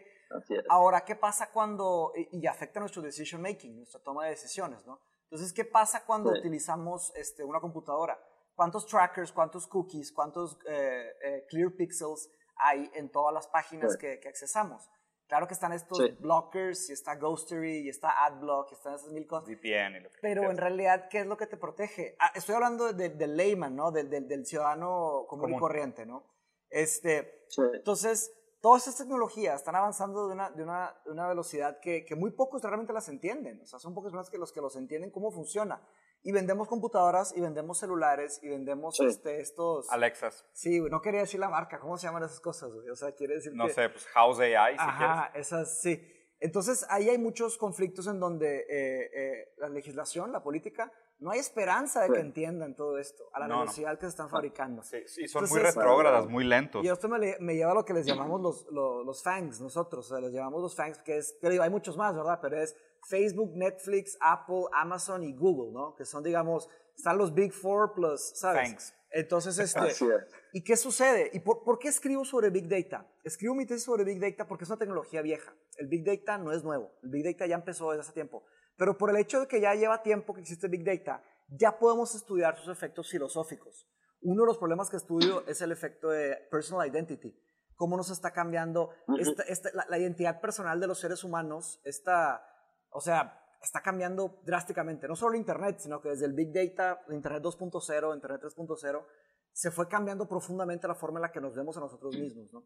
Ahora, 0.69 1.01
¿qué 1.03 1.15
pasa 1.15 1.51
cuando, 1.51 2.13
y, 2.15 2.45
afecta 2.45 2.79
nuestro 2.79 3.01
decision 3.01 3.41
making, 3.41 3.75
nuestra 3.75 4.01
toma 4.01 4.25
de 4.25 4.31
decisiones, 4.31 4.85
¿no? 4.85 4.99
Entonces, 5.31 5.53
¿qué 5.53 5.63
pasa 5.63 6.03
cuando 6.05 6.29
utilizamos 6.29 7.13
este, 7.15 7.45
una 7.45 7.61
computadora? 7.61 8.21
¿Cuántos 8.53 8.85
trackers, 8.85 9.31
cuántos 9.31 9.65
cookies, 9.65 10.11
cuántos 10.11 10.59
eh, 10.67 11.09
eh, 11.23 11.45
clear 11.49 11.71
pixels 11.71 12.29
hay 12.57 12.91
en 12.93 13.09
todas 13.09 13.33
las 13.33 13.47
páginas 13.47 13.95
que, 13.95 14.19
que 14.19 14.27
accesamos? 14.27 14.89
Claro 15.27 15.47
que 15.47 15.53
están 15.53 15.71
estos 15.71 16.19
blockers, 16.19 16.89
y 16.89 16.91
está 16.91 17.15
Ghostery, 17.15 17.85
y 17.85 17.87
está 17.87 18.25
AdBlock, 18.25 18.71
y 18.71 18.73
están 18.73 18.95
esas 18.95 19.13
mil 19.13 19.25
cosas. 19.25 19.47
VPN 19.47 19.95
y 19.95 19.99
lo 20.01 20.09
que 20.09 20.17
Pero 20.21 20.51
en 20.51 20.57
realidad, 20.57 21.07
¿qué 21.09 21.21
es 21.21 21.25
lo 21.25 21.37
que 21.37 21.47
te 21.47 21.55
protege? 21.55 22.17
Ah, 22.19 22.33
estoy 22.35 22.55
hablando 22.55 22.91
del 22.91 23.37
layman, 23.37 23.73
¿no? 23.73 23.91
Del, 23.91 24.09
del, 24.09 24.45
ciudadano 24.45 25.25
común, 25.29 25.53
y 25.53 25.57
corriente, 25.57 26.05
¿no? 26.05 26.25
Este, 26.69 27.45
Entonces, 27.73 28.33
todas 28.61 28.87
estas 28.87 29.05
tecnologías 29.05 29.55
están 29.55 29.75
avanzando 29.75 30.27
de 30.27 30.33
una, 30.33 30.51
de 30.51 30.63
una, 30.63 30.95
de 31.03 31.11
una 31.11 31.27
velocidad 31.27 31.79
que, 31.79 32.05
que, 32.05 32.15
muy 32.15 32.31
pocos 32.31 32.61
realmente 32.61 32.93
las 32.93 33.09
entienden. 33.09 33.59
O 33.61 33.65
sea, 33.65 33.79
son 33.79 33.93
pocos 33.93 34.13
más 34.13 34.29
que 34.29 34.37
los 34.37 34.51
que 34.51 34.61
los 34.61 34.75
entienden 34.75 35.11
cómo 35.11 35.31
funciona 35.31 35.81
y 36.23 36.31
vendemos 36.31 36.67
computadoras 36.67 37.35
y 37.35 37.41
vendemos 37.41 37.79
celulares 37.79 38.39
y 38.43 38.49
vendemos 38.49 38.99
este, 38.99 39.41
estos... 39.41 39.89
Alexas. 39.91 40.45
Sí, 40.53 40.79
no 40.79 41.01
quería 41.01 41.21
decir 41.21 41.39
la 41.39 41.49
marca, 41.49 41.79
¿cómo 41.79 41.97
se 41.97 42.07
llaman 42.07 42.23
esas 42.23 42.39
cosas? 42.39 42.69
O 42.71 42.95
sea, 42.95 43.11
quiere 43.13 43.35
decir 43.35 43.53
No 43.55 43.67
sé, 43.67 43.89
pues 43.89 44.05
House 44.07 44.39
AI, 44.39 44.73
si 44.73 44.79
Ajá, 44.79 45.31
esas, 45.33 45.81
sí. 45.81 45.99
Entonces, 46.39 46.85
ahí 46.89 47.09
hay 47.09 47.17
muchos 47.17 47.57
conflictos 47.57 48.07
en 48.07 48.19
donde 48.19 48.65
eh, 48.69 49.09
eh, 49.13 49.53
la 49.57 49.69
legislación, 49.69 50.31
la 50.31 50.43
política, 50.43 50.91
no 51.21 51.29
hay 51.29 51.39
esperanza 51.39 52.01
de 52.01 52.09
que 52.11 52.19
entiendan 52.19 52.75
todo 52.75 52.97
esto 52.97 53.29
a 53.31 53.39
la 53.39 53.47
velocidad 53.47 53.93
que 53.95 54.07
se 54.07 54.09
están 54.09 54.27
fabricando. 54.27 54.81
Sí, 54.81 54.97
sí 55.05 55.27
son 55.27 55.47
muy 55.47 55.59
retrógradas, 55.59 56.27
muy 56.27 56.43
lentos. 56.43 56.83
Y 56.83 56.89
esto 56.89 57.07
me, 57.07 57.37
me, 57.39 57.55
lleva 57.55 57.71
a 57.71 57.75
lo 57.75 57.85
que 57.85 57.93
les 57.93 58.07
llamamos 58.07 58.41
los, 58.41 58.67
los, 58.71 59.05
los 59.05 59.21
fangs, 59.21 59.61
nosotros, 59.61 60.07
o 60.07 60.09
sea, 60.09 60.19
les 60.19 60.33
llamamos 60.33 60.61
los 60.63 60.75
fangs, 60.75 60.97
que 61.03 61.17
es, 61.17 61.37
que 61.39 61.49
digo, 61.49 61.63
hay 61.63 61.69
muchos 61.69 61.95
más, 61.95 62.15
¿verdad? 62.15 62.39
Pero 62.41 62.59
es 62.59 62.75
Facebook, 63.07 63.55
Netflix, 63.55 64.17
Apple, 64.19 64.63
Amazon 64.73 65.23
y 65.23 65.33
Google, 65.33 65.71
¿no? 65.71 65.95
Que 65.95 66.05
son, 66.05 66.23
digamos, 66.23 66.67
están 66.95 67.19
los 67.19 67.33
Big 67.33 67.53
Four 67.53 67.93
plus, 67.93 68.21
¿sabes? 68.35 68.69
Thanks. 68.69 68.93
Entonces, 69.11 69.59
este, 69.75 70.07
¿y 70.53 70.63
qué 70.63 70.75
sucede? 70.75 71.29
¿Y 71.33 71.39
por, 71.41 71.63
por, 71.63 71.77
qué 71.77 71.89
escribo 71.89 72.25
sobre 72.25 72.49
Big 72.49 72.67
Data? 72.67 73.07
Escribo 73.23 73.53
mi 73.53 73.65
tesis 73.65 73.83
sobre 73.83 74.03
Big 74.03 74.19
Data 74.19 74.47
porque 74.47 74.63
es 74.63 74.69
una 74.69 74.79
tecnología 74.79 75.21
vieja. 75.21 75.53
El 75.77 75.87
Big 75.87 76.03
Data 76.03 76.37
no 76.37 76.51
es 76.51 76.63
nuevo. 76.63 76.91
El 77.03 77.09
Big 77.09 77.23
Data 77.25 77.45
ya 77.45 77.55
empezó 77.55 77.91
desde 77.91 78.01
hace 78.01 78.13
tiempo. 78.13 78.43
Pero 78.81 78.97
por 78.97 79.11
el 79.11 79.17
hecho 79.17 79.39
de 79.39 79.47
que 79.47 79.61
ya 79.61 79.75
lleva 79.75 80.01
tiempo 80.01 80.33
que 80.33 80.41
existe 80.41 80.67
Big 80.67 80.83
Data, 80.83 81.23
ya 81.49 81.77
podemos 81.77 82.15
estudiar 82.15 82.57
sus 82.57 82.67
efectos 82.75 83.11
filosóficos. 83.11 83.87
Uno 84.23 84.41
de 84.41 84.47
los 84.47 84.57
problemas 84.57 84.89
que 84.89 84.97
estudio 84.97 85.45
es 85.45 85.61
el 85.61 85.71
efecto 85.71 86.09
de 86.09 86.35
personal 86.49 86.87
identity. 86.87 87.31
Cómo 87.75 87.95
nos 87.95 88.09
está 88.09 88.31
cambiando 88.31 88.89
esta, 89.19 89.43
la, 89.75 89.85
la, 89.87 89.99
identidad 89.99 90.41
personal 90.41 90.79
de 90.79 90.87
los 90.87 90.97
seres 90.97 91.23
humanos, 91.23 91.79
esta 91.83 92.43
o 92.89 93.01
sea, 93.01 93.39
está 93.61 93.83
cambiando 93.83 94.41
drásticamente, 94.45 95.07
no 95.07 95.15
solo 95.15 95.37
Internet, 95.37 95.77
sino 95.77 96.01
que 96.01 96.09
desde 96.09 96.25
el 96.25 96.33
Big 96.33 96.51
Data, 96.51 97.05
Internet 97.11 97.43
2.0, 97.43 98.15
Internet 98.15 98.41
3.0, 98.41 99.05
se 99.51 99.69
fue 99.69 99.87
cambiando 99.87 100.27
profundamente 100.27 100.87
la 100.87 100.95
forma 100.95 101.19
en 101.19 101.21
la 101.21 101.31
que 101.31 101.39
nos 101.39 101.53
vemos 101.53 101.77
a 101.77 101.81
nosotros 101.81 102.17
mismos, 102.17 102.51
¿no? 102.51 102.65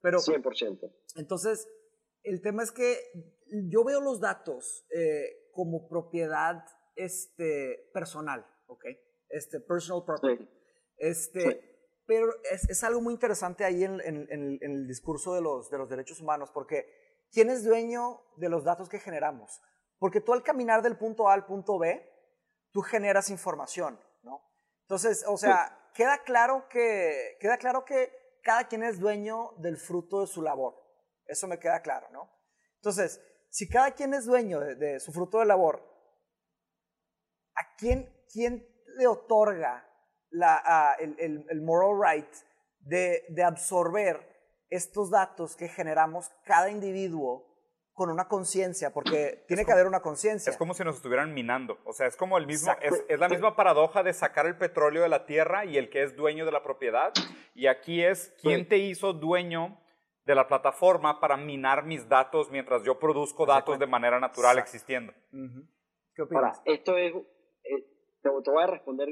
Pero, 0.00 0.18
100%. 0.18 0.94
Entonces, 1.16 1.68
el 2.22 2.40
tema 2.40 2.62
es 2.62 2.72
que 2.72 2.96
yo 3.70 3.84
veo 3.84 4.00
los 4.00 4.20
datos 4.20 4.86
eh, 4.94 5.50
como 5.52 5.88
propiedad 5.88 6.64
este, 6.94 7.90
personal, 7.92 8.46
¿ok? 8.66 8.84
Este, 9.28 9.60
personal 9.60 10.04
property. 10.04 10.48
Este, 10.96 12.00
Pero 12.06 12.26
es, 12.50 12.68
es, 12.68 12.84
algo 12.84 13.00
muy 13.00 13.14
interesante 13.14 13.64
ahí 13.64 13.84
en, 13.84 14.00
en, 14.00 14.26
en, 14.30 14.58
el 14.60 14.86
discurso 14.86 15.34
de 15.34 15.40
los, 15.40 15.70
de 15.70 15.78
los 15.78 15.88
derechos 15.88 16.20
humanos, 16.20 16.50
porque 16.52 16.86
¿quién 17.30 17.50
es 17.50 17.64
dueño 17.64 18.20
de 18.36 18.48
los 18.48 18.64
datos 18.64 18.88
que 18.88 18.98
generamos? 18.98 19.60
Porque 19.98 20.20
tú 20.20 20.32
al 20.32 20.42
caminar 20.42 20.82
del 20.82 20.96
punto 20.96 21.28
A 21.28 21.34
al 21.34 21.46
punto 21.46 21.78
B, 21.78 22.02
tú 22.72 22.80
generas 22.80 23.30
información, 23.30 24.00
¿no? 24.22 24.42
Entonces, 24.82 25.24
o 25.26 25.36
sea, 25.36 25.90
queda, 25.94 26.22
claro 26.24 26.66
que, 26.68 27.36
queda 27.40 27.58
claro 27.58 27.84
que 27.84 28.10
cada 28.42 28.68
quien 28.68 28.82
es 28.82 28.98
dueño 28.98 29.52
del 29.58 29.76
fruto 29.76 30.22
de 30.22 30.26
su 30.26 30.42
labor. 30.42 30.74
Eso 31.28 31.46
me 31.46 31.58
queda 31.58 31.80
claro, 31.82 32.08
¿no? 32.10 32.30
Entonces, 32.76 33.20
si 33.50 33.68
cada 33.68 33.92
quien 33.92 34.14
es 34.14 34.24
dueño 34.24 34.60
de, 34.60 34.98
su 34.98 35.12
fruto 35.12 35.38
de 35.38 35.46
labor, 35.46 35.82
¿a 37.54 37.76
quién, 37.76 38.12
quién 38.32 38.66
le 38.96 39.06
otorga 39.06 39.84
la, 40.30 40.96
el, 40.98 41.46
el, 41.48 41.62
moral 41.62 42.00
right 42.00 42.34
de, 42.80 43.24
de 43.28 43.42
absorber 43.44 44.26
estos 44.70 45.10
datos 45.10 45.56
que 45.56 45.68
generamos 45.68 46.30
cada 46.44 46.70
individuo 46.70 47.48
con 47.98 48.10
una 48.10 48.28
conciencia, 48.28 48.92
porque 48.92 49.44
tiene 49.48 49.64
que 49.64 49.72
haber 49.72 49.88
una 49.88 50.00
conciencia. 50.00 50.52
Es 50.52 50.56
como 50.56 50.72
si 50.72 50.84
nos 50.84 50.96
estuvieran 50.96 51.34
minando, 51.34 51.78
o 51.84 51.92
sea, 51.92 52.06
es 52.06 52.14
como 52.14 52.38
el 52.38 52.46
mismo, 52.46 52.72
es, 52.80 52.94
es, 53.08 53.18
la 53.18 53.28
misma 53.28 53.56
paradoja 53.56 54.04
de 54.04 54.12
sacar 54.12 54.46
el 54.46 54.56
petróleo 54.56 55.02
de 55.02 55.08
la 55.08 55.26
tierra 55.26 55.64
y 55.64 55.76
el 55.78 55.90
que 55.90 56.04
es 56.04 56.14
dueño 56.14 56.46
de 56.46 56.52
la 56.52 56.62
propiedad, 56.62 57.12
y 57.56 57.66
aquí 57.66 58.04
es 58.04 58.32
quién 58.40 58.68
te 58.68 58.78
hizo 58.78 59.14
dueño 59.14 59.80
de 60.28 60.34
la 60.34 60.46
plataforma 60.46 61.20
para 61.20 61.38
minar 61.38 61.86
mis 61.86 62.06
datos 62.06 62.50
mientras 62.50 62.84
yo 62.84 62.98
produzco 62.98 63.46
datos 63.46 63.78
de 63.78 63.86
manera 63.86 64.20
natural 64.20 64.58
existiendo. 64.58 65.14
¿Qué 66.14 66.22
opinas? 66.22 66.60
esto 66.66 66.98
es, 66.98 67.14
eh, 67.14 67.86
te, 68.20 68.28
voy 68.28 68.62
a 68.62 68.66
responder 68.66 69.08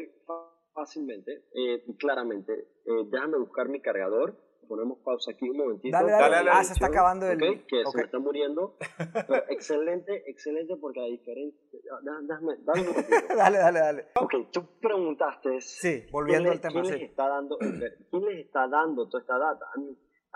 fácilmente 0.75 1.47
eh, 1.55 1.85
y 1.87 1.97
claramente. 1.97 2.53
Eh, 2.53 3.09
déjame 3.11 3.39
buscar 3.39 3.67
mi 3.71 3.81
cargador 3.81 4.37
ponemos 4.67 4.99
pausa 4.99 5.31
aquí 5.31 5.49
un 5.49 5.57
momentito. 5.57 5.97
Dale, 5.97 6.13
dale, 6.13 6.37
dale. 6.37 6.51
Ah, 6.53 6.65
se 6.65 6.73
está 6.73 6.87
acabando 6.87 7.31
el... 7.31 7.39
que 7.39 7.85
se 7.87 8.01
está 8.01 8.19
muriendo. 8.19 8.77
Pero 9.29 9.45
excelente, 9.49 10.25
excelente 10.27 10.77
porque 10.77 11.01
la 11.01 11.07
diferencia... 11.07 11.61
Déjame, 12.03 12.57
dale 12.65 12.81
un 12.81 12.87
momentito. 12.89 13.17
dale, 13.37 13.59
dale, 13.59 13.79
dale. 13.79 14.07
Ok, 14.21 14.35
tú 14.53 14.67
preguntaste... 14.81 15.61
Sí, 15.61 16.05
volviendo 16.11 16.51
al 16.51 16.61
tema. 16.61 16.83
¿quién, 16.83 16.95
les 16.95 17.03
está 17.03 17.29
dando, 17.29 17.59
¿Quién 17.59 18.25
les 18.25 18.47
está 18.47 18.69
dando 18.69 19.09
toda 19.09 19.21
esta 19.21 19.39
data? 19.39 19.67
A 19.73 19.81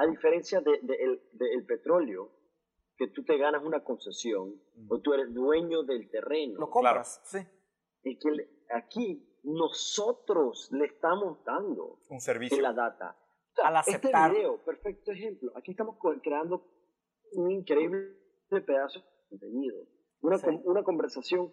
diferencia 0.08 0.60
del 0.60 0.86
de, 0.86 1.20
de 1.32 1.54
el 1.54 1.64
petróleo, 1.66 2.30
que 2.96 3.08
tú 3.08 3.24
te 3.24 3.38
ganas 3.38 3.62
una 3.64 3.82
concesión 3.82 4.60
o 4.88 5.00
tú 5.00 5.14
eres 5.14 5.32
dueño 5.32 5.82
del 5.82 6.10
terreno. 6.10 6.58
Lo 6.58 6.70
compras, 6.70 7.20
sí. 7.24 7.38
Es 8.02 8.18
que 8.18 8.30
aquí 8.74 9.26
nosotros 9.42 10.70
le 10.72 10.86
estamos 10.86 11.42
dando 11.44 11.98
un 12.08 12.20
servicio. 12.20 12.60
la 12.60 12.72
data 12.72 13.16
al 13.62 13.76
aceptar. 13.76 14.30
Este 14.30 14.38
video, 14.38 14.64
perfecto 14.64 15.12
ejemplo. 15.12 15.52
Aquí 15.56 15.72
estamos 15.72 15.96
creando 16.22 16.64
un 17.32 17.50
increíble 17.50 18.16
pedazo 18.48 19.00
de 19.00 19.06
contenido. 19.28 19.76
Una, 20.22 20.36
una 20.64 20.82
conversación 20.82 21.52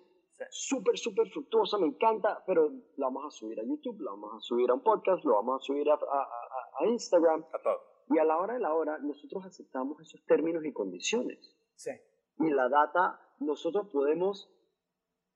súper, 0.50 0.98
súper 0.98 1.30
fructuosa, 1.30 1.78
me 1.78 1.88
encanta, 1.88 2.44
pero 2.46 2.70
la 2.98 3.08
vamos 3.08 3.26
a 3.26 3.32
subir 3.32 3.60
a 3.60 3.64
YouTube, 3.64 4.02
la 4.02 4.12
vamos 4.12 4.36
a 4.36 4.40
subir 4.42 4.70
a 4.70 4.74
un 4.74 4.84
podcast, 4.84 5.24
lo 5.24 5.36
vamos 5.36 5.62
a 5.62 5.66
subir 5.66 5.90
a, 5.90 5.94
a, 5.94 6.80
a, 6.80 6.88
Instagram. 6.88 7.46
A 7.54 7.62
todo. 7.62 7.97
Y 8.10 8.20
a 8.20 8.24
la 8.24 8.38
hora 8.38 8.53
de 8.53 8.60
la 8.60 8.74
hora, 8.74 8.97
nosotros 8.99 9.45
aceptamos 9.45 9.99
esos 10.01 10.24
términos 10.26 10.64
y 10.66 10.72
condiciones. 10.72 11.55
Sí. 11.76 11.91
Y 12.39 12.49
la 12.49 12.70
data, 12.70 13.20
nosotros 13.39 13.89
podemos 13.91 14.49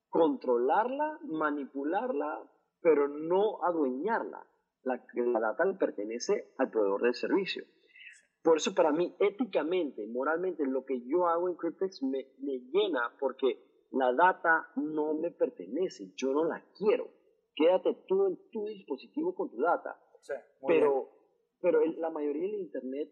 controlarla, 0.10 1.20
manipularla, 1.24 2.50
pero 2.82 3.08
no 3.08 3.64
adueñarla 3.64 4.46
la, 4.84 5.04
la 5.14 5.40
data 5.40 5.66
le 5.66 5.76
pertenece 5.76 6.54
al 6.58 6.70
proveedor 6.70 7.04
del 7.04 7.14
servicio. 7.14 7.64
Por 8.44 8.58
eso 8.58 8.74
para 8.74 8.92
mí, 8.92 9.16
éticamente, 9.20 10.08
moralmente, 10.08 10.66
lo 10.66 10.84
que 10.86 11.02
yo 11.02 11.28
hago 11.28 11.48
en 11.48 11.56
Cryptex 11.56 12.02
me, 12.04 12.28
me 12.40 12.60
llena 12.72 13.16
porque 13.20 13.86
la 13.92 14.14
data 14.14 14.72
no 14.78 15.14
me 15.14 15.32
pertenece, 15.32 16.12
yo 16.16 16.34
no 16.34 16.46
la 16.46 16.64
quiero. 16.76 17.08
Quédate 17.56 17.94
tú 18.08 18.26
en 18.26 18.40
tu 18.52 18.66
dispositivo 18.66 19.36
con 19.36 19.50
tu 19.50 19.62
data. 19.62 20.00
pero 20.68 21.10
pero 21.62 21.86
la 21.86 22.10
mayoría 22.10 22.44
del 22.44 22.62
Internet, 22.62 23.10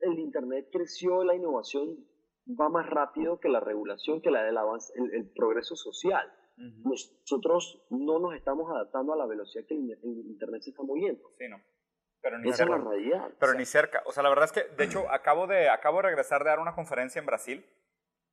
el 0.00 0.18
Internet 0.18 0.68
creció, 0.70 1.24
la 1.24 1.34
innovación 1.34 2.06
va 2.48 2.68
más 2.68 2.88
rápido 2.88 3.40
que 3.40 3.48
la 3.48 3.60
regulación, 3.60 4.20
que 4.20 4.30
la 4.30 4.44
del 4.44 4.56
avance, 4.56 4.92
el, 4.96 5.30
progreso 5.30 5.74
social. 5.74 6.32
Nosotros 6.56 7.86
no 7.90 8.18
nos 8.18 8.34
estamos 8.34 8.70
adaptando 8.70 9.12
a 9.12 9.16
la 9.16 9.26
velocidad 9.26 9.64
que 9.66 9.74
el, 9.74 9.98
Internet 10.26 10.62
se 10.62 10.70
está 10.70 10.82
moviendo. 10.82 11.22
Sí, 11.38 11.48
no. 11.48 11.60
Pero 12.22 12.38
ni 12.38 12.48
Esa 12.48 12.58
cerca. 12.58 12.76
es 12.76 12.82
la 12.82 12.90
realidad. 12.90 13.30
Pero 13.38 13.54
ni 13.54 13.64
cerca. 13.64 14.02
O 14.06 14.12
sea, 14.12 14.22
la 14.22 14.30
verdad 14.30 14.46
es 14.46 14.52
que, 14.52 14.64
de 14.74 14.84
hecho, 14.84 15.10
acabo 15.10 15.46
de, 15.46 15.68
acabo 15.68 15.98
de 15.98 16.04
regresar 16.04 16.42
de 16.42 16.50
dar 16.50 16.60
una 16.60 16.74
conferencia 16.74 17.18
en 17.18 17.26
Brasil. 17.26 17.64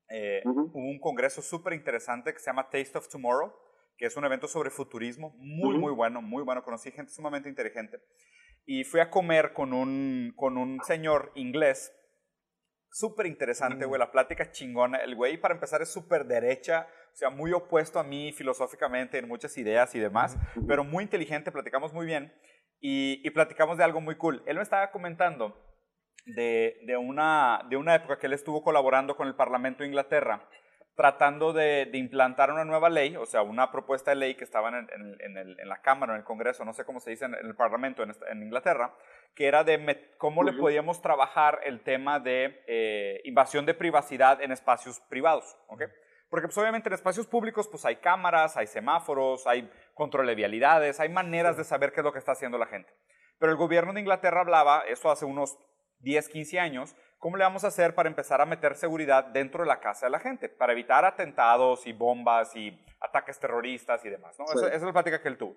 Eh, 0.09 0.41
Hubo 0.45 0.89
un 0.89 0.99
congreso 0.99 1.41
súper 1.41 1.74
interesante 1.74 2.34
que 2.34 2.39
se 2.39 2.45
llama 2.45 2.69
Taste 2.69 2.97
of 2.97 3.09
Tomorrow, 3.09 3.53
que 3.97 4.05
es 4.05 4.15
un 4.15 4.26
evento 4.26 4.47
sobre 4.47 4.69
futurismo, 4.69 5.36
muy, 5.38 5.78
muy 5.78 5.91
bueno, 5.91 6.21
muy 6.21 6.43
bueno. 6.43 6.63
Conocí 6.63 6.91
gente 6.91 7.11
sumamente 7.11 7.49
inteligente. 7.49 7.99
Y 8.66 8.84
fui 8.84 9.01
a 9.01 9.09
comer 9.09 9.53
con 9.53 9.74
un, 9.74 10.34
con 10.36 10.57
un 10.57 10.82
señor 10.84 11.32
inglés 11.36 11.93
súper 12.93 13.26
interesante, 13.26 13.86
güey, 13.86 13.99
la 13.99 14.11
plática 14.11 14.51
chingona. 14.51 14.99
El 14.99 15.16
güey, 15.16 15.38
para 15.38 15.55
empezar, 15.55 15.82
es 15.82 15.91
súper 15.91 16.26
derecha, 16.26 16.88
o 17.11 17.16
sea, 17.16 17.30
muy 17.30 17.51
opuesto 17.51 17.99
a 17.99 18.03
mí 18.03 18.32
filosóficamente 18.32 19.18
en 19.18 19.28
muchas 19.28 19.57
ideas 19.57 19.93
y 19.95 19.99
demás, 19.99 20.38
pero 20.68 20.84
muy 20.84 21.03
inteligente, 21.03 21.51
platicamos 21.51 21.91
muy 21.91 22.05
bien 22.05 22.34
y, 22.80 23.30
platicamos 23.32 23.78
de 23.78 23.84
algo 23.84 23.99
muy 23.99 24.16
cool. 24.16 24.43
Él 24.45 24.57
me 24.57 24.64
estaba 24.64 24.91
comentando 24.91 25.59
de, 26.26 26.78
de, 26.86 26.95
una, 26.95 27.66
de 27.70 27.78
una 27.78 27.95
época 27.95 28.20
que 28.20 28.28
él 28.28 28.34
estuvo 28.34 28.64
colaborando 28.64 29.18
con 29.18 29.28
el 29.28 29.36
Parlamento 29.36 29.84
de 29.84 29.89
Inglaterra 29.89 30.47
tratando 30.95 31.53
de, 31.53 31.89
implantar 31.93 32.51
una 32.51 32.65
nueva 32.65 32.89
ley, 32.89 33.15
o 33.15 33.25
sea, 33.25 33.41
una 33.41 33.71
propuesta 33.71 34.11
de 34.11 34.15
ley 34.15 34.35
que 34.35 34.43
estaba 34.43 34.69
en, 34.69 34.87
en, 35.19 35.67
la 35.67 35.81
Cámara, 35.81 36.13
en 36.13 36.19
el 36.19 36.25
Congreso, 36.25 36.63
no 36.65 36.73
sé 36.73 36.85
cómo 36.85 36.99
se 36.99 37.09
dice 37.09 37.25
en, 37.25 37.33
el 37.33 37.55
Parlamento 37.55 38.03
en, 38.03 38.43
Inglaterra, 38.43 38.93
que 39.33 39.47
era 39.47 39.63
de 39.63 40.13
cómo 40.17 40.43
le 40.43 40.53
podíamos 40.53 41.01
trabajar 41.01 41.61
el 41.63 41.81
tema 41.81 42.19
de 42.19 42.63
eh, 42.67 43.21
invasión 43.23 43.65
de 43.65 43.73
privacidad 43.73 44.41
en 44.41 44.51
espacios 44.51 44.99
privados, 45.09 45.57
¿ok? 45.67 45.83
Porque 46.29 46.47
pues, 46.47 46.57
obviamente 46.57 46.89
en 46.89 46.93
espacios 46.93 47.27
públicos 47.27 47.67
pues 47.67 47.85
hay 47.85 47.97
cámaras, 47.97 48.57
hay 48.57 48.67
semáforos, 48.67 49.45
hay 49.47 49.69
control 49.93 50.27
de 50.27 50.35
vialidades, 50.35 50.99
hay 50.99 51.09
maneras 51.09 51.57
de 51.57 51.63
saber 51.63 51.91
qué 51.91 52.01
es 52.01 52.03
lo 52.03 52.11
que 52.11 52.19
está 52.19 52.31
haciendo 52.31 52.57
la 52.57 52.65
gente. 52.65 52.91
Pero 53.39 53.51
el 53.51 53.57
gobierno 53.57 53.93
de 53.93 53.99
Inglaterra 53.99 54.41
hablaba, 54.41 54.83
eso 54.87 55.11
hace 55.11 55.25
unos 55.25 55.57
10, 55.99 56.29
15 56.29 56.59
años, 56.59 56.95
¿cómo 57.24 57.38
le 57.38 57.45
vamos 57.45 57.63
a 57.63 57.67
hacer 57.67 57.95
para 57.95 58.09
empezar 58.09 58.41
a 58.41 58.45
meter 58.45 58.76
seguridad 58.76 59.24
dentro 59.24 59.61
de 59.63 59.67
la 59.67 59.80
casa 59.80 60.07
de 60.07 60.09
la 60.09 60.19
gente? 60.19 60.49
Para 60.49 60.74
evitar 60.74 61.05
atentados 61.05 61.88
y 61.88 61.93
bombas 61.93 62.53
y 62.53 62.78
ataques 62.99 63.39
terroristas 63.39 64.03
y 64.03 64.09
demás, 64.09 64.38
¿no? 64.38 64.43
Esa, 64.53 64.67
es 64.67 64.82
la 64.82 64.91
plática 64.91 65.21
que 65.21 65.30
él 65.30 65.38
tuvo. 65.38 65.55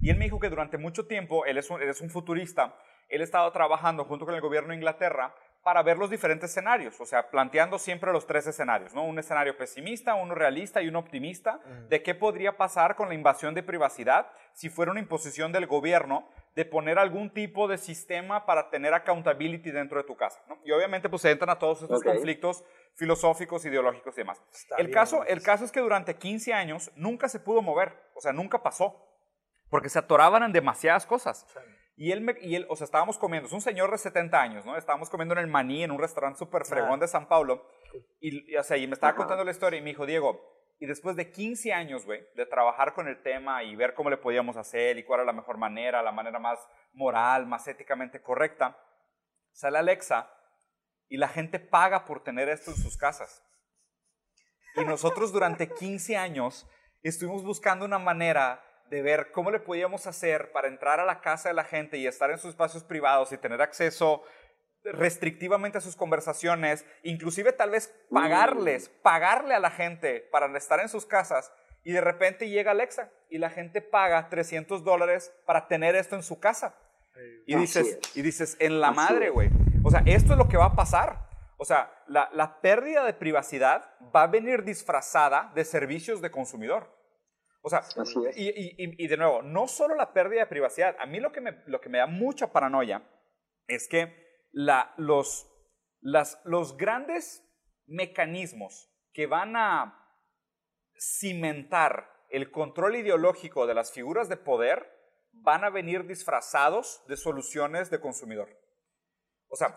Y 0.00 0.10
él 0.10 0.16
me 0.16 0.26
dijo 0.26 0.38
que 0.38 0.48
durante 0.48 0.78
mucho 0.78 1.08
tiempo, 1.08 1.44
él 1.44 1.58
es 1.58 1.68
un, 1.70 1.82
él 1.82 1.88
es 1.88 2.00
un 2.00 2.08
futurista, 2.08 2.76
él 3.08 3.20
ha 3.20 3.24
estado 3.24 3.50
trabajando 3.50 4.04
junto 4.04 4.24
con 4.24 4.32
el 4.36 4.40
gobierno 4.40 4.68
de 4.68 4.76
Inglaterra 4.76 5.34
para 5.64 5.82
ver 5.82 5.98
los 5.98 6.08
diferentes 6.08 6.50
escenarios, 6.50 7.00
o 7.00 7.04
sea, 7.04 7.30
planteando 7.30 7.76
siempre 7.76 8.12
los 8.12 8.28
tres 8.28 8.46
escenarios, 8.46 8.94
¿no? 8.94 9.02
Un 9.02 9.18
escenario 9.18 9.56
pesimista, 9.56 10.14
uno 10.14 10.36
realista 10.36 10.80
y 10.82 10.88
uno 10.88 11.00
optimista, 11.00 11.58
de 11.88 12.00
qué 12.04 12.14
podría 12.14 12.56
pasar 12.56 12.94
con 12.94 13.08
la 13.08 13.14
invasión 13.14 13.54
de 13.54 13.64
privacidad 13.64 14.28
si 14.52 14.68
fuera 14.68 14.92
una 14.92 15.00
imposición 15.00 15.50
del 15.50 15.66
gobierno 15.66 16.28
de 16.54 16.64
poner 16.64 16.98
algún 16.98 17.30
tipo 17.32 17.68
de 17.68 17.78
sistema 17.78 18.44
para 18.44 18.70
tener 18.70 18.92
accountability 18.92 19.70
dentro 19.70 19.98
de 19.98 20.04
tu 20.04 20.16
casa. 20.16 20.42
¿no? 20.48 20.58
Y 20.64 20.72
obviamente 20.72 21.08
pues 21.08 21.22
se 21.22 21.30
entran 21.30 21.50
a 21.50 21.58
todos 21.58 21.82
estos 21.82 22.02
conflictos 22.02 22.64
filosóficos, 22.94 23.64
ideológicos 23.64 24.14
y 24.16 24.20
demás. 24.22 24.42
el 24.78 24.90
caso, 24.90 25.24
el 25.24 25.42
caso 25.42 25.64
es 25.64 25.72
que 25.72 25.80
durante 25.80 26.16
15 26.16 26.52
años 26.52 26.90
nunca 26.96 27.28
se 27.28 27.40
pudo 27.40 27.62
mover, 27.62 27.96
o 28.14 28.20
sea, 28.20 28.32
nunca 28.32 28.62
pasó, 28.62 29.06
porque 29.70 29.88
se 29.88 29.98
atoraban 29.98 30.42
en 30.42 30.52
demasiadas 30.52 31.06
cosas. 31.06 31.46
Y 31.96 32.12
él, 32.12 32.36
y 32.40 32.56
él, 32.56 32.66
o 32.68 32.76
sea, 32.76 32.86
estábamos 32.86 33.18
comiendo, 33.18 33.46
es 33.46 33.52
un 33.52 33.60
señor 33.60 33.90
de 33.90 33.98
70 33.98 34.40
años, 34.40 34.64
¿no? 34.64 34.76
Estábamos 34.76 35.10
comiendo 35.10 35.34
en 35.34 35.40
el 35.40 35.46
Maní, 35.46 35.84
en 35.84 35.90
un 35.90 35.98
restaurante 35.98 36.38
súper 36.38 36.64
fregón 36.64 36.98
de 36.98 37.06
San 37.06 37.28
Paulo, 37.28 37.66
y, 38.20 38.56
o 38.56 38.62
sea, 38.62 38.76
y 38.78 38.86
me 38.86 38.94
estaba 38.94 39.14
contando 39.14 39.44
la 39.44 39.50
historia 39.50 39.78
y 39.78 39.82
me 39.82 39.90
dijo, 39.90 40.06
Diego, 40.06 40.40
y 40.80 40.86
después 40.86 41.14
de 41.14 41.30
15 41.30 41.74
años, 41.74 42.06
güey, 42.06 42.26
de 42.34 42.46
trabajar 42.46 42.94
con 42.94 43.06
el 43.06 43.22
tema 43.22 43.62
y 43.62 43.76
ver 43.76 43.92
cómo 43.92 44.08
le 44.08 44.16
podíamos 44.16 44.56
hacer 44.56 44.96
y 44.96 45.04
cuál 45.04 45.20
era 45.20 45.26
la 45.26 45.34
mejor 45.34 45.58
manera, 45.58 46.02
la 46.02 46.10
manera 46.10 46.38
más 46.38 46.58
moral, 46.94 47.46
más 47.46 47.68
éticamente 47.68 48.22
correcta, 48.22 48.78
sale 49.52 49.76
Alexa 49.76 50.32
y 51.10 51.18
la 51.18 51.28
gente 51.28 51.60
paga 51.60 52.06
por 52.06 52.24
tener 52.24 52.48
esto 52.48 52.70
en 52.70 52.78
sus 52.78 52.96
casas. 52.96 53.44
Y 54.74 54.84
nosotros 54.86 55.32
durante 55.32 55.68
15 55.68 56.16
años 56.16 56.66
estuvimos 57.02 57.44
buscando 57.44 57.84
una 57.84 57.98
manera 57.98 58.64
de 58.88 59.02
ver 59.02 59.32
cómo 59.32 59.50
le 59.50 59.60
podíamos 59.60 60.06
hacer 60.06 60.50
para 60.50 60.68
entrar 60.68 60.98
a 60.98 61.04
la 61.04 61.20
casa 61.20 61.50
de 61.50 61.54
la 61.54 61.64
gente 61.64 61.98
y 61.98 62.06
estar 62.06 62.30
en 62.30 62.38
sus 62.38 62.50
espacios 62.50 62.84
privados 62.84 63.32
y 63.32 63.38
tener 63.38 63.60
acceso 63.60 64.24
restrictivamente 64.84 65.78
a 65.78 65.80
sus 65.80 65.96
conversaciones, 65.96 66.86
inclusive 67.02 67.52
tal 67.52 67.70
vez 67.70 67.94
pagarles, 68.10 68.88
pagarle 69.02 69.54
a 69.54 69.60
la 69.60 69.70
gente 69.70 70.20
para 70.32 70.56
estar 70.56 70.80
en 70.80 70.88
sus 70.88 71.06
casas 71.06 71.52
y 71.82 71.92
de 71.92 72.00
repente 72.00 72.48
llega 72.48 72.72
Alexa 72.72 73.10
y 73.28 73.38
la 73.38 73.50
gente 73.50 73.80
paga 73.80 74.28
300 74.28 74.84
dólares 74.84 75.32
para 75.46 75.68
tener 75.68 75.94
esto 75.94 76.16
en 76.16 76.22
su 76.22 76.38
casa. 76.40 76.76
Y 77.46 77.56
dices, 77.56 77.98
y 78.14 78.22
dices, 78.22 78.56
en 78.60 78.80
la 78.80 78.92
madre, 78.92 79.30
güey. 79.30 79.50
O 79.82 79.90
sea, 79.90 80.02
esto 80.06 80.32
es 80.32 80.38
lo 80.38 80.48
que 80.48 80.56
va 80.56 80.66
a 80.66 80.76
pasar. 80.76 81.28
O 81.58 81.64
sea, 81.64 81.92
la, 82.06 82.30
la, 82.32 82.60
pérdida 82.60 83.04
de 83.04 83.12
privacidad 83.12 83.94
va 84.14 84.22
a 84.22 84.26
venir 84.26 84.64
disfrazada 84.64 85.52
de 85.54 85.64
servicios 85.64 86.22
de 86.22 86.30
consumidor. 86.30 86.96
O 87.62 87.68
sea, 87.68 87.82
y, 88.34 88.48
y, 88.48 88.74
y, 88.78 89.06
de 89.08 89.16
nuevo, 89.18 89.42
no 89.42 89.68
solo 89.68 89.94
la 89.94 90.14
pérdida 90.14 90.40
de 90.40 90.46
privacidad. 90.46 90.96
A 90.98 91.04
mí 91.04 91.20
lo 91.20 91.32
que 91.32 91.42
me, 91.42 91.62
lo 91.66 91.80
que 91.80 91.90
me 91.90 91.98
da 91.98 92.06
mucha 92.06 92.50
paranoia 92.52 93.02
es 93.66 93.86
que 93.88 94.29
los, 94.52 95.48
los 96.00 96.76
grandes 96.76 97.44
mecanismos 97.86 98.90
que 99.12 99.26
van 99.26 99.56
a 99.56 99.96
cimentar 100.98 102.08
el 102.28 102.50
control 102.50 102.96
ideológico 102.96 103.66
de 103.66 103.74
las 103.74 103.92
figuras 103.92 104.28
de 104.28 104.36
poder 104.36 104.86
van 105.32 105.64
a 105.64 105.70
venir 105.70 106.06
disfrazados 106.06 107.02
de 107.08 107.16
soluciones 107.16 107.90
de 107.90 108.00
consumidor. 108.00 108.48
O 109.48 109.56
sea... 109.56 109.76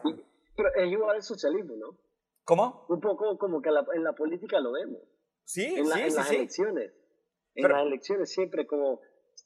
Pero 0.56 0.70
es 0.76 0.92
igual 0.92 1.16
al 1.16 1.24
socialismo, 1.24 1.76
¿no? 1.76 1.98
¿Cómo? 2.44 2.86
Un 2.90 3.00
poco 3.00 3.38
como 3.38 3.62
que 3.62 3.70
en 3.70 4.04
la 4.04 4.14
política 4.14 4.60
lo 4.60 4.74
vemos. 4.74 5.02
Sí, 5.46 5.66
en, 5.66 5.86
sí, 5.88 6.02
en 6.02 6.16
las 6.16 6.32
elecciones. 6.32 6.94
En 7.56 7.70
las 7.70 7.82
elecciones 7.82 8.32
siempre 8.32 8.68
como 8.68 9.02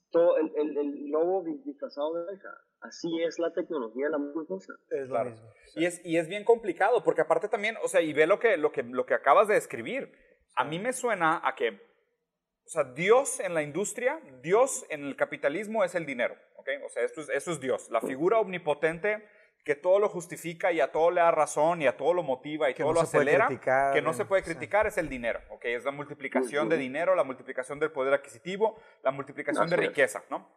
todo 0.09 0.37
el, 0.37 0.77
el, 0.77 1.09
lobo 1.09 1.43
disfrazado 1.65 2.13
de 2.13 2.23
oveja. 2.23 2.49
Así 2.81 3.21
es 3.23 3.39
la 3.39 3.51
tecnología 3.53 4.09
la 4.09 4.17
misma 4.17 4.45
cosa. 4.45 4.73
Es 4.89 5.07
claro. 5.07 5.35
Y, 5.75 5.85
es, 5.85 6.01
y 6.05 6.17
es 6.17 6.27
bien 6.27 6.43
complicado, 6.43 7.03
porque 7.03 7.21
aparte 7.21 7.49
también, 7.49 7.75
o 7.83 7.87
sea, 7.87 8.01
y 8.01 8.13
ve 8.13 8.27
lo 8.27 8.39
que, 8.39 8.57
lo 8.57 8.71
que, 8.71 8.83
lo 8.83 9.05
que 9.05 9.13
acabas 9.13 9.47
de 9.47 9.55
describir. 9.55 10.11
A 10.55 10.63
mí 10.63 10.79
me 10.79 10.93
suena 10.93 11.41
a 11.43 11.55
que, 11.55 11.69
o 11.71 12.69
sea, 12.69 12.83
Dios 12.83 13.39
en 13.39 13.53
la 13.53 13.61
industria, 13.61 14.19
Dios 14.41 14.85
en 14.89 15.03
el 15.03 15.15
capitalismo 15.15 15.83
es 15.83 15.95
el 15.95 16.05
dinero, 16.05 16.35
¿ok? 16.55 16.69
O 16.85 16.89
sea, 16.89 17.03
esto 17.03 17.21
es, 17.21 17.29
eso 17.29 17.51
es 17.51 17.59
Dios, 17.59 17.89
la 17.91 18.01
figura 18.01 18.39
omnipotente 18.39 19.23
que 19.67 19.75
todo 19.75 19.99
lo 19.99 20.07
justifica 20.07 20.71
y 20.71 20.79
a 20.79 20.93
todo 20.93 21.11
le 21.11 21.19
da 21.19 21.29
razón 21.29 21.81
y 21.81 21.87
a 21.87 21.97
todo 21.97 22.13
lo 22.13 22.23
motiva 22.23 22.69
y 22.69 22.73
todo 22.73 22.93
lo 22.93 23.01
acelera, 23.01 23.49
que 23.93 24.01
no 24.01 24.13
se 24.13 24.23
puede 24.23 24.41
criticar 24.41 24.87
es 24.87 24.97
el 24.97 25.09
dinero, 25.09 25.41
¿ok? 25.49 25.65
Es 25.65 25.83
la 25.83 25.91
multiplicación 25.91 26.69
de 26.69 26.77
dinero, 26.77 27.15
la 27.15 27.25
multiplicación 27.25 27.77
del 27.77 27.91
poder 27.91 28.13
adquisitivo, 28.13 28.79
la 29.03 29.11
multiplicación 29.11 29.67
de 29.67 29.75
riqueza, 29.75 30.23
¿no? 30.29 30.49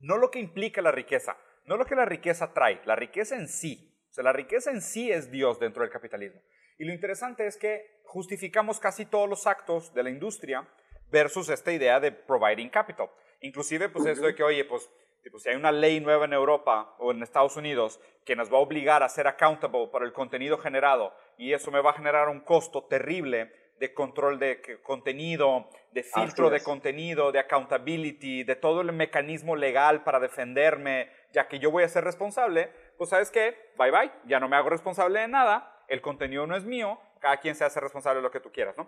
No 0.00 0.18
lo 0.18 0.30
que 0.30 0.40
implica 0.40 0.82
la 0.82 0.92
riqueza, 0.92 1.38
no 1.64 1.76
lo 1.76 1.84
que 1.84 1.94
la 1.94 2.04
riqueza 2.04 2.52
trae, 2.52 2.80
la 2.84 2.96
riqueza 2.96 3.36
en 3.36 3.48
sí. 3.48 3.94
O 4.10 4.12
sea, 4.12 4.24
la 4.24 4.32
riqueza 4.32 4.70
en 4.70 4.82
sí 4.82 5.10
es 5.10 5.30
Dios 5.30 5.60
dentro 5.60 5.82
del 5.82 5.92
capitalismo. 5.92 6.40
Y 6.78 6.84
lo 6.84 6.92
interesante 6.92 7.46
es 7.46 7.56
que 7.56 8.00
justificamos 8.04 8.80
casi 8.80 9.06
todos 9.06 9.28
los 9.28 9.46
actos 9.46 9.94
de 9.94 10.02
la 10.02 10.10
industria 10.10 10.66
versus 11.10 11.48
esta 11.48 11.72
idea 11.72 12.00
de 12.00 12.12
providing 12.12 12.70
capital. 12.70 13.10
Inclusive, 13.40 13.88
pues 13.88 14.06
eso 14.06 14.22
de 14.22 14.34
que, 14.34 14.42
oye, 14.42 14.64
pues, 14.64 14.90
si 15.38 15.48
hay 15.48 15.56
una 15.56 15.72
ley 15.72 16.00
nueva 16.00 16.24
en 16.24 16.32
Europa 16.32 16.94
o 16.98 17.12
en 17.12 17.22
Estados 17.22 17.56
Unidos 17.56 18.00
que 18.24 18.36
nos 18.36 18.52
va 18.52 18.56
a 18.56 18.60
obligar 18.60 19.02
a 19.02 19.08
ser 19.08 19.26
accountable 19.26 19.88
por 19.88 20.02
el 20.02 20.12
contenido 20.12 20.58
generado 20.58 21.14
y 21.36 21.52
eso 21.52 21.70
me 21.70 21.80
va 21.80 21.90
a 21.90 21.94
generar 21.94 22.28
un 22.28 22.40
costo 22.40 22.84
terrible 22.84 23.52
de 23.80 23.94
control 23.94 24.38
de 24.38 24.60
contenido, 24.82 25.70
de 25.90 26.02
filtro 26.02 26.50
de 26.50 26.62
contenido, 26.62 27.32
de 27.32 27.38
accountability, 27.38 28.44
de 28.44 28.54
todo 28.54 28.82
el 28.82 28.92
mecanismo 28.92 29.56
legal 29.56 30.04
para 30.04 30.20
defenderme, 30.20 31.10
ya 31.32 31.48
que 31.48 31.58
yo 31.58 31.70
voy 31.70 31.82
a 31.82 31.88
ser 31.88 32.04
responsable, 32.04 32.70
pues 32.98 33.08
sabes 33.08 33.30
qué, 33.30 33.72
bye 33.78 33.90
bye, 33.90 34.12
ya 34.26 34.38
no 34.38 34.50
me 34.50 34.56
hago 34.56 34.68
responsable 34.68 35.20
de 35.20 35.28
nada, 35.28 35.82
el 35.88 36.02
contenido 36.02 36.46
no 36.46 36.56
es 36.56 36.64
mío, 36.64 37.00
cada 37.20 37.38
quien 37.38 37.54
se 37.54 37.64
hace 37.64 37.80
responsable 37.80 38.18
de 38.18 38.22
lo 38.22 38.30
que 38.30 38.40
tú 38.40 38.52
quieras, 38.52 38.76
¿no? 38.76 38.86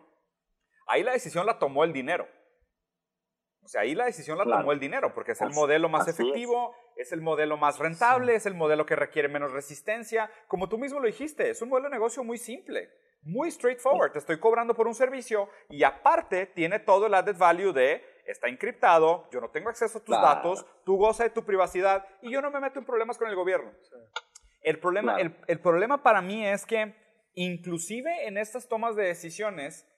Ahí 0.86 1.02
la 1.02 1.12
decisión 1.12 1.46
la 1.46 1.58
tomó 1.58 1.84
el 1.84 1.94
dinero. 1.94 2.28
O 3.62 3.68
sea, 3.68 3.82
ahí 3.82 3.94
la 3.94 4.04
decisión 4.04 4.36
la 4.36 4.44
tomó 4.44 4.72
el 4.72 4.80
dinero, 4.80 5.14
porque 5.14 5.32
es 5.32 5.40
el 5.40 5.50
modelo 5.50 5.88
más 5.88 6.06
efectivo, 6.06 6.74
es. 6.96 7.12
el 7.12 7.22
modelo 7.22 7.56
más 7.56 7.78
rentable, 7.78 8.34
es 8.34 8.44
el 8.44 8.54
modelo 8.54 8.84
que 8.84 8.96
requiere 8.96 9.28
menos 9.28 9.52
resistencia. 9.52 10.30
Como 10.48 10.68
tú 10.68 10.76
mismo 10.76 10.98
lo 10.98 11.06
dijiste, 11.06 11.48
es 11.48 11.62
un 11.62 11.68
modelo 11.68 11.88
de 11.88 11.94
negocio 11.94 12.24
muy 12.24 12.38
simple 12.38 12.90
muy 13.22 13.50
straightforward. 13.50 14.12
Te 14.12 14.18
estoy 14.18 14.38
cobrando 14.38 14.74
por 14.74 14.86
un 14.86 14.94
servicio 14.94 15.48
y 15.68 15.84
aparte 15.84 16.46
tiene 16.46 16.80
todo 16.80 17.06
el 17.06 17.14
added 17.14 17.36
value 17.36 17.72
de 17.72 18.12
está 18.26 18.48
encriptado, 18.48 19.28
yo 19.30 19.40
no 19.40 19.50
tengo 19.50 19.68
acceso 19.68 19.98
a 19.98 20.04
tus 20.04 20.14
datos, 20.14 20.64
tú 20.84 20.96
goza 20.96 21.24
de 21.24 21.30
tu 21.30 21.44
privacidad 21.44 22.06
y 22.20 22.30
yo 22.30 22.40
no 22.40 22.50
me 22.50 22.60
meto 22.60 22.78
en 22.78 22.84
problemas 22.84 23.18
con 23.18 23.28
el 23.28 23.34
gobierno. 23.34 23.72
El, 24.62 24.78
problema, 24.78 25.18
el, 25.20 25.60
problema 25.60 26.02
para 26.02 26.22
mí 26.22 26.46
es 26.46 26.64
que 26.64 26.94
inclusive 27.34 28.26
en 28.26 28.38
estas 28.38 28.68
tomas 28.68 28.94
de 28.94 29.04
decisiones 29.04 29.88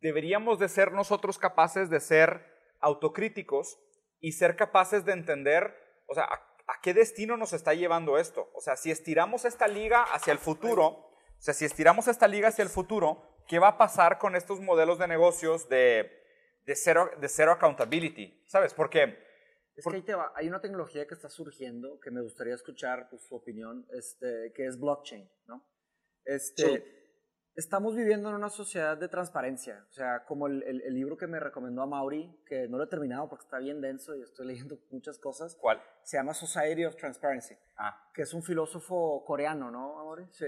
deberíamos 0.00 0.58
de 0.58 0.68
ser 0.68 0.92
nosotros 0.92 1.38
capaces 1.38 1.90
de 1.90 2.00
ser 2.00 2.42
autocríticos 2.80 3.78
y 4.20 4.32
ser 4.32 4.56
capaces 4.56 5.04
de 5.04 5.12
entender, 5.12 5.74
o 6.06 6.14
sea, 6.14 6.24
a, 6.24 6.54
a 6.66 6.80
qué 6.82 6.94
destino 6.94 7.36
nos 7.36 7.52
está 7.52 7.74
llevando 7.74 8.16
esto. 8.16 8.50
O 8.54 8.60
sea, 8.60 8.76
si 8.76 8.90
estiramos 8.90 9.44
esta 9.44 9.68
liga 9.68 10.02
hacia 10.02 10.32
el 10.32 10.38
futuro, 10.38 11.03
o 11.44 11.46
sea, 11.46 11.52
si 11.52 11.66
estiramos 11.66 12.08
esta 12.08 12.26
liga 12.26 12.48
hacia 12.48 12.62
el 12.62 12.70
futuro, 12.70 13.22
¿qué 13.46 13.58
va 13.58 13.68
a 13.68 13.76
pasar 13.76 14.18
con 14.18 14.34
estos 14.34 14.62
modelos 14.62 14.98
de 14.98 15.06
negocios 15.06 15.68
de, 15.68 16.10
de, 16.64 16.74
cero, 16.74 17.10
de 17.20 17.28
cero 17.28 17.52
accountability? 17.52 18.42
¿Sabes? 18.46 18.72
Porque... 18.72 19.18
Es 19.76 19.84
que 19.84 19.94
ahí 19.94 20.00
te 20.00 20.14
va. 20.14 20.32
Hay 20.36 20.48
una 20.48 20.62
tecnología 20.62 21.06
que 21.06 21.12
está 21.12 21.28
surgiendo 21.28 22.00
que 22.00 22.10
me 22.10 22.22
gustaría 22.22 22.54
escuchar 22.54 23.10
pues, 23.10 23.26
su 23.26 23.34
opinión, 23.34 23.86
este, 23.92 24.54
que 24.54 24.64
es 24.64 24.80
blockchain, 24.80 25.30
¿no? 25.44 25.68
Este, 26.24 26.82
Estamos 27.56 27.94
viviendo 27.94 28.30
en 28.30 28.34
una 28.34 28.48
sociedad 28.48 28.96
de 28.96 29.06
transparencia, 29.06 29.86
o 29.88 29.92
sea, 29.92 30.24
como 30.24 30.48
el, 30.48 30.62
el, 30.64 30.92
libro 30.92 31.16
que 31.16 31.28
me 31.28 31.38
recomendó 31.38 31.82
a 31.82 31.86
Mauri, 31.86 32.42
que 32.44 32.66
no 32.66 32.78
lo 32.78 32.84
he 32.84 32.86
terminado 32.88 33.28
porque 33.28 33.44
está 33.44 33.58
bien 33.58 33.80
denso 33.80 34.16
y 34.16 34.22
estoy 34.22 34.46
leyendo 34.46 34.76
muchas 34.90 35.20
cosas. 35.20 35.54
¿Cuál? 35.60 35.80
Se 36.02 36.16
llama 36.16 36.34
Society 36.34 36.84
of 36.84 36.96
Transparency, 36.96 37.54
ah. 37.76 38.10
que 38.12 38.22
es 38.22 38.34
un 38.34 38.42
filósofo 38.42 39.24
coreano, 39.24 39.70
¿no, 39.70 39.94
Mauri? 39.94 40.26
Sí. 40.32 40.46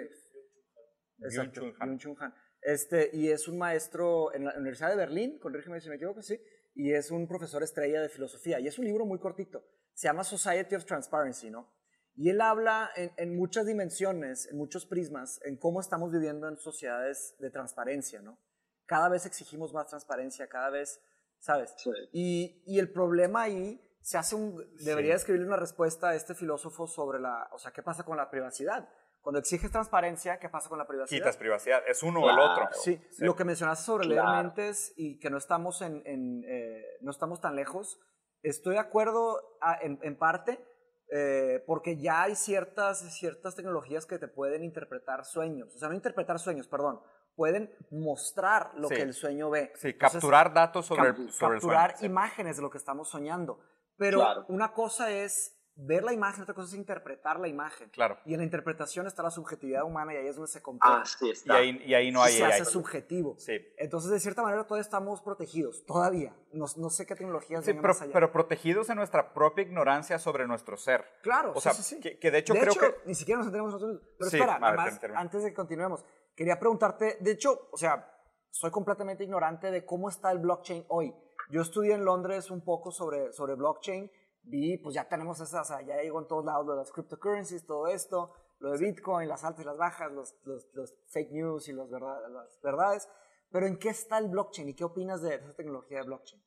Exacto, 1.20 1.72
Byung 1.78 1.98
Chun 1.98 2.16
Han. 2.20 2.34
Este, 2.62 3.10
y 3.12 3.28
es 3.28 3.46
un 3.48 3.58
maestro 3.58 4.34
en 4.34 4.44
la 4.44 4.54
Universidad 4.56 4.90
de 4.90 4.96
Berlín, 4.96 5.38
corrígeme 5.38 5.80
si 5.80 5.88
me 5.88 5.96
equivoco, 5.96 6.22
sí, 6.22 6.40
y 6.74 6.92
es 6.92 7.10
un 7.10 7.28
profesor 7.28 7.62
estrella 7.62 8.00
de 8.00 8.08
filosofía. 8.08 8.58
Y 8.60 8.66
es 8.66 8.78
un 8.78 8.84
libro 8.84 9.06
muy 9.06 9.18
cortito, 9.18 9.64
se 9.94 10.08
llama 10.08 10.24
Society 10.24 10.74
of 10.74 10.84
Transparency, 10.84 11.50
¿no? 11.50 11.72
Y 12.16 12.30
él 12.30 12.40
habla 12.40 12.90
en, 12.96 13.36
muchas 13.36 13.66
dimensiones, 13.66 14.46
en 14.46 14.56
muchos 14.56 14.86
prismas, 14.86 15.38
en 15.44 15.58
cómo 15.58 15.80
estamos 15.80 16.10
viviendo 16.10 16.48
en 16.48 16.56
sociedades 16.56 17.36
de 17.38 17.50
transparencia, 17.50 18.22
¿no? 18.22 18.38
Cada 18.86 19.10
vez 19.10 19.26
exigimos 19.26 19.74
más 19.74 19.86
transparencia, 19.86 20.48
cada 20.48 20.70
vez, 20.70 20.98
¿sabes? 21.38 21.74
Y, 22.12 22.62
y, 22.66 22.78
el 22.78 22.90
problema 22.90 23.42
ahí 23.42 23.78
se 24.00 24.16
hace 24.16 24.34
un... 24.34 24.64
Debería 24.82 25.14
escribirle 25.14 25.46
una 25.46 25.56
respuesta 25.56 26.08
a 26.08 26.14
este 26.14 26.34
filósofo 26.34 26.86
sobre 26.86 27.20
la... 27.20 27.50
O 27.52 27.58
sea, 27.58 27.70
¿qué 27.72 27.82
pasa 27.82 28.02
con 28.02 28.16
la 28.16 28.30
privacidad? 28.30 28.88
Cuando 29.26 29.40
exiges 29.40 29.72
transparencia, 29.72 30.38
¿qué 30.38 30.48
pasa 30.48 30.68
con 30.68 30.78
la 30.78 30.86
privacidad? 30.86 31.18
Quitas 31.18 31.36
privacidad, 31.36 31.82
es 31.88 32.00
uno 32.04 32.20
o 32.20 32.30
el 32.30 32.38
otro. 32.38 32.68
Sí. 32.74 33.02
lo 33.18 33.34
que 33.34 33.44
mencionaste 33.44 33.84
sobre 33.84 34.06
leer 34.06 34.22
mentes 34.22 34.94
y 34.96 35.18
que 35.18 35.30
no 35.30 35.36
estamos, 35.36 35.82
en, 35.82 36.00
en 36.06 36.44
eh, 36.46 36.84
no 37.00 37.10
estamos 37.10 37.40
tan 37.40 37.56
lejos, 37.56 37.98
estoy 38.42 38.74
de 38.74 38.78
acuerdo 38.78 39.40
en, 39.82 39.98
en, 40.02 40.16
parte, 40.16 40.64
eh, 41.10 41.60
porque 41.66 42.00
ya 42.00 42.22
hay 42.22 42.36
ciertas, 42.36 43.00
ciertas 43.18 43.56
tecnologías 43.56 44.06
que 44.06 44.20
te 44.20 44.28
pueden 44.28 44.62
interpretar 44.62 45.24
sueños, 45.24 45.74
o 45.74 45.78
sea, 45.80 45.88
no 45.88 45.96
interpretar 45.96 46.38
sueños, 46.38 46.68
perdón, 46.68 47.00
pueden 47.34 47.74
mostrar 47.90 48.74
lo 48.76 48.88
que 48.88 49.02
el 49.02 49.12
sueño 49.12 49.50
ve. 49.50 49.72
Sí, 49.74 49.94
capturar 49.94 50.54
datos 50.54 50.86
sobre, 50.86 51.08
el, 51.08 51.32
sobre 51.32 51.56
capturar 51.56 51.96
imágenes 52.02 52.58
de 52.58 52.62
lo 52.62 52.70
que 52.70 52.78
estamos 52.78 53.10
soñando. 53.10 53.58
Pero 53.98 54.44
una 54.46 54.72
cosa 54.72 55.10
es 55.10 55.55
ver 55.76 56.02
la 56.02 56.12
imagen, 56.12 56.42
otra 56.42 56.54
cosa 56.54 56.68
es 56.68 56.74
interpretar 56.74 57.38
la 57.38 57.48
imagen. 57.48 57.90
Claro. 57.90 58.18
Y 58.24 58.32
en 58.32 58.38
la 58.38 58.44
interpretación 58.44 59.06
está 59.06 59.22
la 59.22 59.30
subjetividad 59.30 59.84
humana 59.84 60.14
y 60.14 60.16
ahí 60.16 60.26
es 60.26 60.36
donde 60.36 60.50
se 60.50 60.62
complica. 60.62 61.02
Ah, 61.02 61.04
sí, 61.04 61.30
está. 61.30 61.62
Y 61.62 61.68
ahí, 61.68 61.82
y 61.86 61.94
ahí 61.94 62.10
no 62.10 62.22
hay... 62.22 62.32
Se 62.32 62.44
hace 62.44 62.64
subjetivo. 62.64 63.34
Sí. 63.38 63.58
Entonces, 63.76 64.10
de 64.10 64.18
cierta 64.18 64.42
manera, 64.42 64.64
todavía 64.64 64.82
estamos 64.82 65.20
protegidos, 65.20 65.84
todavía. 65.84 66.34
No, 66.52 66.64
no 66.76 66.88
sé 66.88 67.06
qué 67.06 67.14
tecnologías 67.14 67.64
sí, 67.64 67.74
pero, 67.74 67.94
pero, 68.12 68.32
protegidos 68.32 68.88
en 68.88 68.96
nuestra 68.96 69.34
propia 69.34 69.62
ignorancia 69.62 70.18
sobre 70.18 70.46
nuestro 70.46 70.78
ser. 70.78 71.04
Claro, 71.22 71.52
o 71.54 71.60
sea, 71.60 71.74
sí, 71.74 72.00
que, 72.00 72.18
que, 72.18 72.30
de 72.30 72.38
hecho 72.38 72.54
creo 72.54 72.74
que... 72.74 72.94
ni 73.04 73.14
siquiera 73.14 73.38
nos 73.38 73.48
entendemos 73.48 73.74
nosotros. 73.74 74.02
Pero 74.18 74.28
espera, 74.28 74.58
más, 74.58 75.00
antes 75.14 75.42
de 75.42 75.50
que 75.50 75.54
continuemos, 75.54 76.04
quería 76.34 76.58
preguntarte, 76.58 77.18
de 77.20 77.32
hecho, 77.32 77.68
o 77.70 77.76
sea, 77.76 78.12
soy 78.50 78.70
completamente 78.70 79.24
ignorante 79.24 79.70
de 79.70 79.84
cómo 79.84 80.08
está 80.08 80.32
el 80.32 80.38
blockchain 80.38 80.86
hoy. 80.88 81.14
Yo 81.50 81.60
estudié 81.60 81.92
en 81.94 82.04
Londres 82.04 82.50
un 82.50 82.62
poco 82.62 82.90
sobre, 82.90 83.32
sobre 83.32 83.54
blockchain 83.54 84.10
vi, 84.46 84.78
pues 84.78 84.94
ya 84.94 85.08
tenemos 85.08 85.40
esas, 85.40 85.68
ya 85.86 86.00
llegó 86.00 86.20
en 86.20 86.28
todos 86.28 86.44
lados 86.44 86.66
de 86.66 86.76
las 86.76 86.92
cryptocurrencies, 86.92 87.66
todo 87.66 87.88
esto, 87.88 88.32
lo 88.58 88.72
de 88.72 88.78
Bitcoin, 88.78 89.28
las 89.28 89.44
altas 89.44 89.64
y 89.64 89.66
las 89.66 89.76
bajas, 89.76 90.10
los, 90.12 90.34
los, 90.44 90.66
los 90.72 90.94
fake 91.08 91.32
news 91.32 91.68
y 91.68 91.72
los 91.72 91.90
verdad, 91.90 92.18
las 92.30 92.60
verdades. 92.62 93.08
Pero 93.50 93.66
¿en 93.66 93.78
qué 93.78 93.90
está 93.90 94.18
el 94.18 94.28
blockchain 94.28 94.68
y 94.68 94.74
qué 94.74 94.84
opinas 94.84 95.22
de 95.22 95.34
esa 95.34 95.54
tecnología 95.54 95.98
de 95.98 96.06
blockchain? 96.06 96.42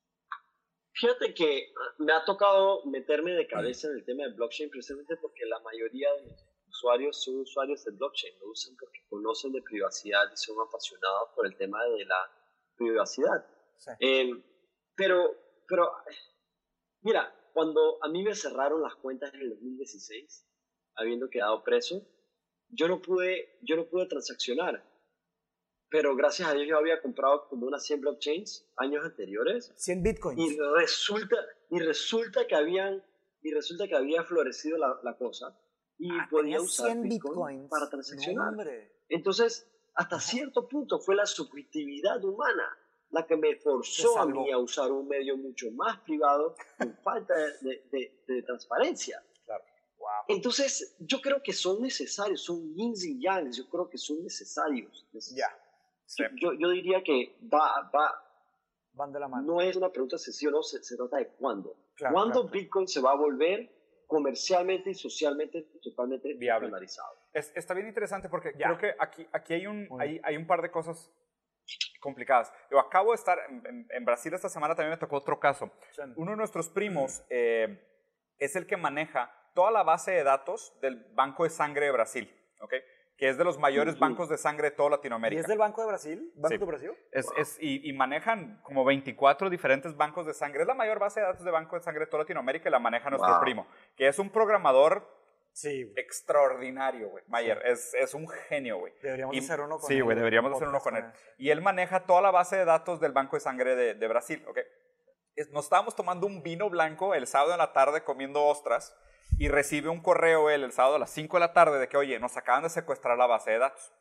Fíjate 0.94 1.34
que 1.34 1.72
me 2.00 2.12
ha 2.12 2.26
tocado 2.26 2.84
meterme 2.86 3.32
de 3.32 3.48
cabeza 3.48 3.88
en 3.88 3.94
el 3.94 4.06
tema 4.06 4.24
de 4.24 4.34
blockchain 4.34 4.70
precisamente 4.70 5.16
porque 5.22 5.46
la 5.46 5.60
mayoría 5.60 6.12
de 6.16 6.28
los 6.28 6.46
usuarios 6.68 7.24
son 7.24 7.40
usuarios 7.40 7.84
de 7.86 7.92
blockchain, 7.92 8.38
lo 8.40 8.50
usan 8.50 8.76
porque 8.78 9.00
conocen 9.08 9.52
de 9.54 9.62
privacidad 9.62 10.24
y 10.32 10.36
son 10.38 10.58
apasionados 10.68 11.30
por 11.36 11.46
el 11.46 11.56
tema 11.58 11.84
de 11.86 12.06
la 12.06 12.32
privacidad. 12.76 13.46
Eh, 14.00 14.30
pero, 14.96 15.36
pero, 15.68 15.90
mira, 17.02 17.34
cuando 17.54 18.04
a 18.04 18.10
mí 18.10 18.24
me 18.24 18.36
cerraron 18.36 18.82
las 18.82 18.96
cuentas 18.96 19.34
en 19.34 19.42
el 19.42 19.50
2016, 19.50 20.46
habiendo 20.96 21.30
quedado 21.30 21.64
preso, 21.64 22.06
yo 22.70 22.88
no 22.88 23.02
pude, 23.02 23.58
yo 23.62 23.76
no 23.76 23.88
pude 23.88 24.06
transaccionar. 24.06 24.84
Pero 25.90 26.16
gracias 26.16 26.48
a 26.48 26.54
Dios 26.54 26.68
yo 26.68 26.78
había 26.78 27.02
comprado 27.02 27.48
como 27.50 27.66
unas 27.66 27.84
100 27.86 28.02
blockchains 28.02 28.72
años 28.78 29.04
anteriores. 29.04 29.74
100 29.76 30.04
bitcoins. 30.04 30.40
Y 30.40 30.58
resulta, 30.78 31.36
y 31.72 31.80
resulta, 31.80 32.46
que, 32.46 32.56
habían, 32.56 33.04
y 33.42 33.52
resulta 33.52 33.88
que 33.88 33.96
había 33.96 34.24
florecido 34.24 34.78
la, 34.78 35.00
la 35.04 35.18
cosa. 35.18 35.60
Y 35.98 36.12
ah, 36.12 36.28
podía 36.30 36.62
usar 36.62 36.92
100 36.92 37.10
bitcoins 37.10 37.70
para 37.70 37.90
transaccionar. 37.90 38.54
Entonces, 39.10 39.68
hasta 39.96 40.20
cierto 40.20 40.68
punto 40.68 41.00
fue 41.00 41.16
la 41.16 41.26
subjetividad 41.26 42.24
humana 42.24 42.78
la 43.12 43.26
que 43.26 43.36
me 43.36 43.56
forzó 43.56 44.20
a 44.20 44.26
mí 44.26 44.52
a 44.52 44.58
usar 44.58 44.92
un 44.92 45.08
medio 45.08 45.38
mucho 45.38 45.72
más 45.72 46.00
privado 46.02 46.56
con 46.78 46.96
falta 47.04 47.34
de, 47.62 48.22
de, 48.28 48.44
transparencia. 48.44 49.24
Claro. 49.46 49.64
Entonces, 50.28 50.96
yo 51.00 51.20
creo 51.22 51.42
que 51.44 51.54
son 51.54 51.82
necesarios, 51.82 52.44
son 52.44 52.74
yin 52.76 52.94
y 52.96 53.22
yang, 53.22 53.52
yo 53.52 53.68
creo 53.70 53.90
que 53.90 53.98
son 53.98 54.24
necesarios. 54.24 55.08
Ya. 55.36 55.48
Yo, 56.42 56.54
yo, 56.54 56.70
diría 56.70 57.04
que 57.04 57.38
va, 57.54 57.90
va, 57.94 58.12
van 58.94 59.12
de 59.12 59.20
la 59.20 59.28
mano. 59.28 59.54
No 59.54 59.62
es 59.62 59.76
una 59.76 59.92
pregunta 59.92 60.18
sencilla, 60.18 60.52
no, 60.52 60.64
se, 60.64 60.84
se 60.84 60.96
trata 60.96 61.18
de 61.18 61.28
cuándo. 61.30 61.76
¿Cuándo 62.12 62.48
Bitcoin 62.48 62.88
se 62.88 63.02
va 63.02 63.12
a 63.12 63.16
volver 63.16 63.70
comercialmente 64.10 64.90
y 64.90 64.96
socialmente 64.96 65.70
totalmente 65.84 66.34
viable. 66.34 66.72
Es, 67.32 67.56
está 67.56 67.76
bien 67.76 67.88
interesante 67.88 68.28
porque 68.28 68.54
creo 68.54 68.76
que 68.76 68.96
aquí, 68.98 69.28
aquí 69.32 69.54
hay, 69.54 69.68
un, 69.68 69.88
hay, 70.00 70.20
hay 70.24 70.36
un 70.36 70.48
par 70.48 70.64
de 70.64 70.72
cosas 70.72 71.12
complicadas. 72.00 72.52
Yo 72.72 72.80
acabo 72.80 73.12
de 73.12 73.16
estar 73.16 73.40
en, 73.50 74.06
Brasil 74.06 74.34
esta 74.34 74.50
semana, 74.50 74.76
también 74.76 74.92
me 74.92 74.98
tocó 74.98 75.18
otro 75.18 75.40
caso. 75.40 75.72
Uno 76.16 76.32
de 76.32 76.38
nuestros 76.38 76.70
primos 76.70 77.24
eh, 77.30 77.86
es 78.38 78.56
el 78.56 78.66
que 78.66 78.78
maneja 78.78 79.32
toda 79.54 79.72
la 79.72 79.84
base 79.84 80.12
de 80.12 80.24
datos 80.24 80.74
del 80.82 81.06
Banco 81.14 81.44
de 81.44 81.50
Sangre 81.50 81.86
de 81.86 81.92
Brasil, 81.92 82.34
¿ok? 82.62 82.74
que 83.20 83.28
es 83.28 83.38
de 83.38 83.44
los 83.44 83.60
mayores 83.60 84.00
bancos 84.00 84.30
de 84.30 84.38
sangre 84.38 84.70
de 84.70 84.76
toda 84.78 84.92
Latinoamérica. 84.92 85.40
¿Y 85.40 85.42
es 85.42 85.48
del 85.48 85.58
Banco 85.58 85.82
de 85.82 85.88
Brasil? 85.88 86.32
¿Banco 86.38 86.58
de 86.58 86.66
Brasil? 86.66 86.92
Es, 87.12 87.28
es, 87.38 87.58
y, 87.60 87.92
manejan 87.92 88.62
como 88.64 88.86
24 88.86 89.50
diferentes 89.50 89.96
bancos 89.98 90.26
de 90.26 90.34
sangre. 90.34 90.62
Es 90.62 90.68
la 90.68 90.74
mayor 90.74 91.00
base 91.00 91.20
de 91.20 91.26
datos 91.26 91.44
de 91.44 91.52
banco 91.52 91.76
de 91.76 91.82
sangre 91.82 92.06
de 92.06 92.08
toda 92.08 92.24
Latinoamérica 92.24 92.70
y 92.70 92.72
la 92.72 92.80
maneja 92.80 93.10
nuestro 93.10 93.38
primo, 93.42 93.68
que 93.98 94.08
es 94.08 94.20
un 94.20 94.30
programador 94.30 95.06
Sí. 95.60 95.92
Extraordinario, 95.98 97.10
güey. 97.10 97.22
Mayer, 97.28 97.62
es, 97.66 97.94
es, 97.94 98.14
un 98.14 98.30
genio, 98.30 98.78
güey. 98.78 98.94
Deberíamos 99.02 99.38
hacer 99.38 99.60
uno 99.60 99.78
con 99.78 99.92
él. 99.92 99.98
Sí, 99.98 100.02
güey, 100.02 100.16
deberíamos 100.16 100.54
hacer 100.54 100.68
uno 100.70 100.80
con 100.80 100.96
él. 100.96 101.04
Y 101.38 101.50
él 101.50 101.62
maneja 101.62 102.06
toda 102.06 102.22
la 102.22 102.32
base 102.32 102.56
de 102.56 102.64
datos 102.64 103.02
del 103.02 103.12
Banco 103.12 103.36
de 103.36 103.42
Sangre 103.42 103.76
de, 103.76 103.94
de 103.94 104.08
Brasil, 104.08 104.42
¿ok? 104.48 104.58
Nos 105.52 105.66
estábamos 105.66 105.98
tomando 105.98 106.28
un 106.28 106.44
vino 106.44 106.70
blanco 106.70 107.14
el 107.14 107.28
sábado 107.28 107.52
en 107.52 107.58
la 107.58 107.74
tarde 107.74 108.06
comiendo 108.06 108.46
ostras 108.46 108.96
y 109.38 109.50
recibe 109.50 109.90
un 109.90 110.02
correo 110.02 110.50
él 110.50 110.64
el 110.64 110.72
sábado 110.72 110.96
a 110.96 111.00
las 111.00 111.12
5 111.12 111.36
de 111.36 111.42
la 111.42 111.52
tarde 111.52 111.78
de 111.78 111.90
que, 111.90 111.98
oye, 111.98 112.20
nos 112.20 112.38
acaban 112.38 112.64
de 112.64 112.70
secuestrar 112.70 113.18
la 113.18 113.28
base 113.28 113.52
de 113.52 113.60
datos. 113.60 113.94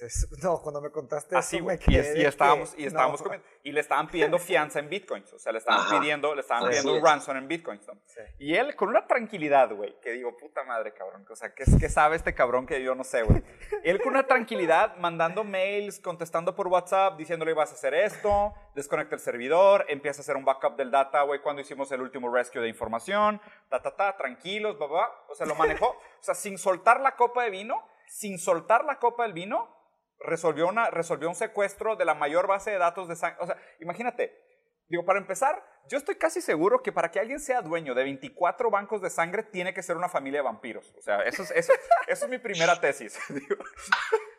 No, 0.42 0.60
cuando 0.62 0.80
me 0.80 0.90
contaste 0.90 1.36
Así, 1.36 1.56
eso, 1.56 1.64
me 1.64 1.78
quedé 1.78 2.20
y, 2.20 2.24
estábamos, 2.24 2.74
y 2.76 2.86
estábamos 2.86 3.22
comiendo, 3.22 3.46
y 3.62 3.72
le 3.72 3.80
estaban 3.80 4.08
pidiendo 4.08 4.38
fianza 4.38 4.78
en 4.78 4.88
bitcoins, 4.88 5.32
o 5.32 5.38
sea, 5.38 5.52
le 5.52 5.58
estaban 5.58 5.88
pidiendo, 5.90 6.34
le 6.34 6.40
estaban 6.40 6.68
pidiendo 6.68 6.94
un 6.94 7.04
ransom 7.04 7.36
en 7.36 7.48
bitcoins, 7.48 7.86
Y 8.38 8.54
él 8.54 8.76
con 8.76 8.88
una 8.88 9.06
tranquilidad, 9.06 9.72
güey, 9.74 9.98
que 10.00 10.12
digo, 10.12 10.36
puta 10.36 10.62
madre, 10.64 10.92
cabrón, 10.92 11.26
o 11.28 11.36
sea, 11.36 11.54
¿qué, 11.54 11.64
qué 11.78 11.88
sabe 11.88 12.16
este 12.16 12.34
cabrón 12.34 12.66
que 12.66 12.82
yo 12.82 12.94
no 12.94 13.04
sé, 13.04 13.22
güey? 13.22 13.42
Él 13.82 14.00
con 14.00 14.12
una 14.12 14.26
tranquilidad, 14.26 14.96
mandando 14.96 15.44
mails, 15.44 15.98
contestando 16.00 16.54
por 16.54 16.68
WhatsApp, 16.68 17.16
diciéndole, 17.16 17.52
vas 17.54 17.70
a 17.70 17.74
hacer 17.74 17.94
esto, 17.94 18.54
desconecta 18.74 19.14
el 19.14 19.20
servidor, 19.20 19.84
empieza 19.88 20.20
a 20.20 20.22
hacer 20.22 20.36
un 20.36 20.44
backup 20.44 20.76
del 20.76 20.90
data, 20.90 21.22
güey, 21.22 21.40
cuando 21.40 21.62
hicimos 21.62 21.90
el 21.92 22.00
último 22.00 22.32
rescue 22.32 22.60
de 22.60 22.68
información, 22.68 23.40
ta, 23.68 23.82
ta, 23.82 23.94
ta, 23.94 24.16
tranquilos, 24.16 24.78
babá, 24.78 25.10
o 25.28 25.34
sea, 25.34 25.46
lo 25.46 25.54
manejó, 25.54 25.88
o 25.88 26.22
sea, 26.22 26.34
sin 26.34 26.58
soltar 26.58 27.00
la 27.00 27.16
copa 27.16 27.44
de 27.44 27.50
vino, 27.50 27.84
sin 28.06 28.38
soltar 28.38 28.84
la 28.84 28.98
copa 28.98 29.24
del 29.24 29.32
vino, 29.32 29.77
resolvió, 30.20 30.68
una, 30.68 30.90
resolvió 30.90 31.28
un 31.28 31.34
secuestro 31.34 31.96
de 31.96 32.04
la 32.04 32.14
mayor 32.14 32.46
base 32.46 32.70
de 32.70 32.78
datos 32.78 33.08
de 33.08 33.16
sangre. 33.16 33.38
O 33.40 33.46
sea, 33.46 33.56
imagínate, 33.80 34.32
Digo, 34.88 35.04
para 35.04 35.18
empezar, 35.18 35.62
yo 35.88 35.98
estoy 35.98 36.14
casi 36.16 36.40
seguro 36.40 36.82
que 36.82 36.92
para 36.92 37.10
que 37.10 37.20
alguien 37.20 37.40
sea 37.40 37.60
dueño 37.60 37.94
de 37.94 38.04
24 38.04 38.70
bancos 38.70 39.02
de 39.02 39.10
sangre, 39.10 39.42
tiene 39.42 39.74
que 39.74 39.82
ser 39.82 39.96
una 39.96 40.08
familia 40.08 40.40
de 40.40 40.44
vampiros. 40.44 40.94
O 40.96 41.02
sea, 41.02 41.20
eso 41.22 41.42
es, 41.42 41.50
eso, 41.50 41.72
eso 42.06 42.24
es 42.24 42.30
mi 42.30 42.38
primera 42.38 42.80
tesis. 42.80 43.18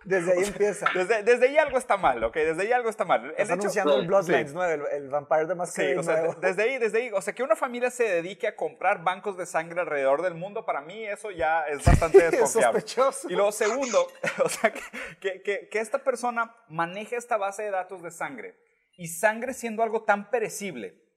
Desde 0.06 0.34
ahí 0.34 0.43
empieza. 0.45 0.88
Desde, 0.93 1.24
desde, 1.24 1.47
ahí 1.47 1.58
algo 1.58 1.78
está 1.78 1.97
mal, 1.97 2.24
¿ok? 2.24 2.34
Desde 2.34 2.62
ahí 2.64 2.72
algo 2.72 2.89
está 2.89 3.06
mal. 3.06 3.32
Estás 3.32 3.52
anunciando 3.52 3.97
el 3.97 4.08
Bloodlines, 4.08 4.54
¿no? 4.54 4.64
El, 4.64 4.82
el, 4.91 5.10
Vampire 5.10 5.45
de 5.45 5.56
Masquerade 5.56 5.93
sí, 5.93 6.00
o 6.00 6.04
sea, 6.04 6.36
desde 6.39 6.64
ahí, 6.64 6.78
desde 6.78 6.97
ahí. 7.00 7.12
O 7.14 7.22
sea, 7.22 7.34
que 7.34 7.43
una 7.43 7.56
familia 7.56 7.91
se 7.91 8.04
dedique 8.04 8.47
a 8.47 8.56
comprar 8.56 9.04
bancos 9.04 9.38
de 9.38 9.45
sangre 9.45 9.82
alrededor 9.82 10.22
del 10.22 10.36
mundo, 10.36 10.66
para 10.66 10.82
mí 10.82 11.06
eso 11.06 11.32
ya 11.32 11.64
es 11.64 11.84
bastante 11.84 12.18
desconfiable. 12.32 12.82
sospechoso. 12.82 13.30
Y 13.30 13.34
luego, 13.34 13.52
segundo, 13.52 14.08
o 14.43 14.50
sea, 14.50 14.72
que, 15.20 15.41
que, 15.41 15.68
que 15.70 15.80
esta 15.80 16.00
persona 16.00 16.56
maneje 16.68 17.16
esta 17.16 17.38
base 17.38 17.64
de 17.64 17.72
datos 17.72 18.02
de 18.02 18.12
sangre. 18.12 18.56
Y 18.97 19.08
sangre 19.08 19.54
siendo 19.54 19.84
algo 19.84 20.04
tan 20.04 20.30
perecible 20.30 21.10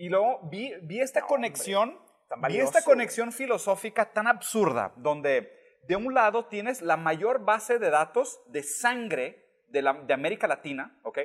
y 0.00 0.08
luego 0.08 0.40
vi, 0.50 0.72
vi 0.80 1.02
esta 1.02 1.20
conexión, 1.20 2.00
vi 2.48 2.58
esta 2.58 2.82
conexión 2.82 3.32
filosófica 3.32 4.10
tan 4.10 4.26
absurda, 4.26 4.94
donde 4.96 5.59
de 5.82 5.96
un 5.96 6.14
lado 6.14 6.46
tienes 6.46 6.82
la 6.82 6.96
mayor 6.96 7.44
base 7.44 7.78
de 7.78 7.90
datos 7.90 8.40
de 8.46 8.62
sangre 8.62 9.46
de, 9.68 9.86
América 10.12 10.46
Latina, 10.46 10.98
¿ok? 11.02 11.18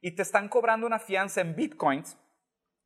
Y 0.00 0.12
te 0.12 0.22
están 0.22 0.48
cobrando 0.48 0.86
una 0.86 0.98
fianza 0.98 1.40
en 1.40 1.54
bitcoins 1.54 2.18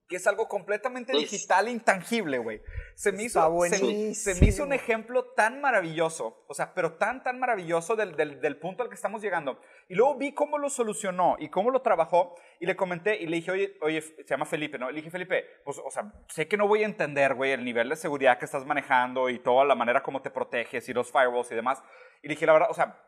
que 0.08 0.16
es 0.16 0.26
algo 0.26 0.48
completamente 0.48 1.12
digital 1.12 1.66
e 1.66 1.72
intangible, 1.72 2.38
güey. 2.38 2.62
Se, 2.94 3.10
me 3.10 3.24
hizo, 3.24 3.60
se, 3.62 4.14
se, 4.14 4.40
me 4.40 4.46
hizo 4.48 4.62
un 4.62 4.72
ejemplo 4.72 5.24
tan 5.32 5.60
maravilloso, 5.60 6.44
o 6.46 6.54
sea, 6.54 6.74
pero 6.74 6.94
tan, 6.94 7.22
tan 7.22 7.40
maravilloso 7.40 7.96
del, 7.96 8.16
del, 8.16 8.40
del, 8.40 8.56
punto 8.56 8.82
al 8.82 8.88
que 8.88 8.94
estamos 8.94 9.20
llegando. 9.20 9.60
Y 9.88 9.94
luego 9.94 10.16
vi 10.16 10.32
cómo 10.32 10.58
lo 10.58 10.70
solucionó 10.70 11.36
y 11.38 11.48
cómo 11.48 11.70
lo 11.70 11.82
trabajó 11.82 12.36
y 12.60 12.66
le 12.66 12.76
comenté 12.76 13.16
y 13.20 13.26
le 13.26 13.36
dije, 13.36 13.50
oye, 13.50 13.76
oye, 13.80 14.00
se 14.00 14.24
llama 14.24 14.46
Felipe, 14.46 14.78
¿no? 14.78 14.90
Le 14.90 14.96
dije, 14.96 15.10
Felipe, 15.10 15.44
pues, 15.64 15.80
o 15.84 15.90
sea, 15.90 16.12
sé 16.28 16.46
que 16.46 16.56
no 16.56 16.68
voy 16.68 16.82
a 16.82 16.86
entender, 16.86 17.34
güey, 17.34 17.50
el 17.52 17.64
nivel 17.64 17.88
de 17.88 17.96
seguridad 17.96 18.38
que 18.38 18.44
estás 18.44 18.64
manejando 18.64 19.28
y 19.28 19.40
toda 19.40 19.64
la 19.64 19.74
manera 19.74 20.02
como 20.02 20.22
te 20.22 20.30
proteges 20.30 20.88
y 20.88 20.92
los 20.92 21.10
firewalls 21.10 21.50
y 21.50 21.56
demás. 21.56 21.82
Y 22.22 22.28
le 22.28 22.34
dije, 22.34 22.46
la 22.46 22.52
verdad, 22.52 22.70
o 22.70 22.74
sea, 22.74 23.02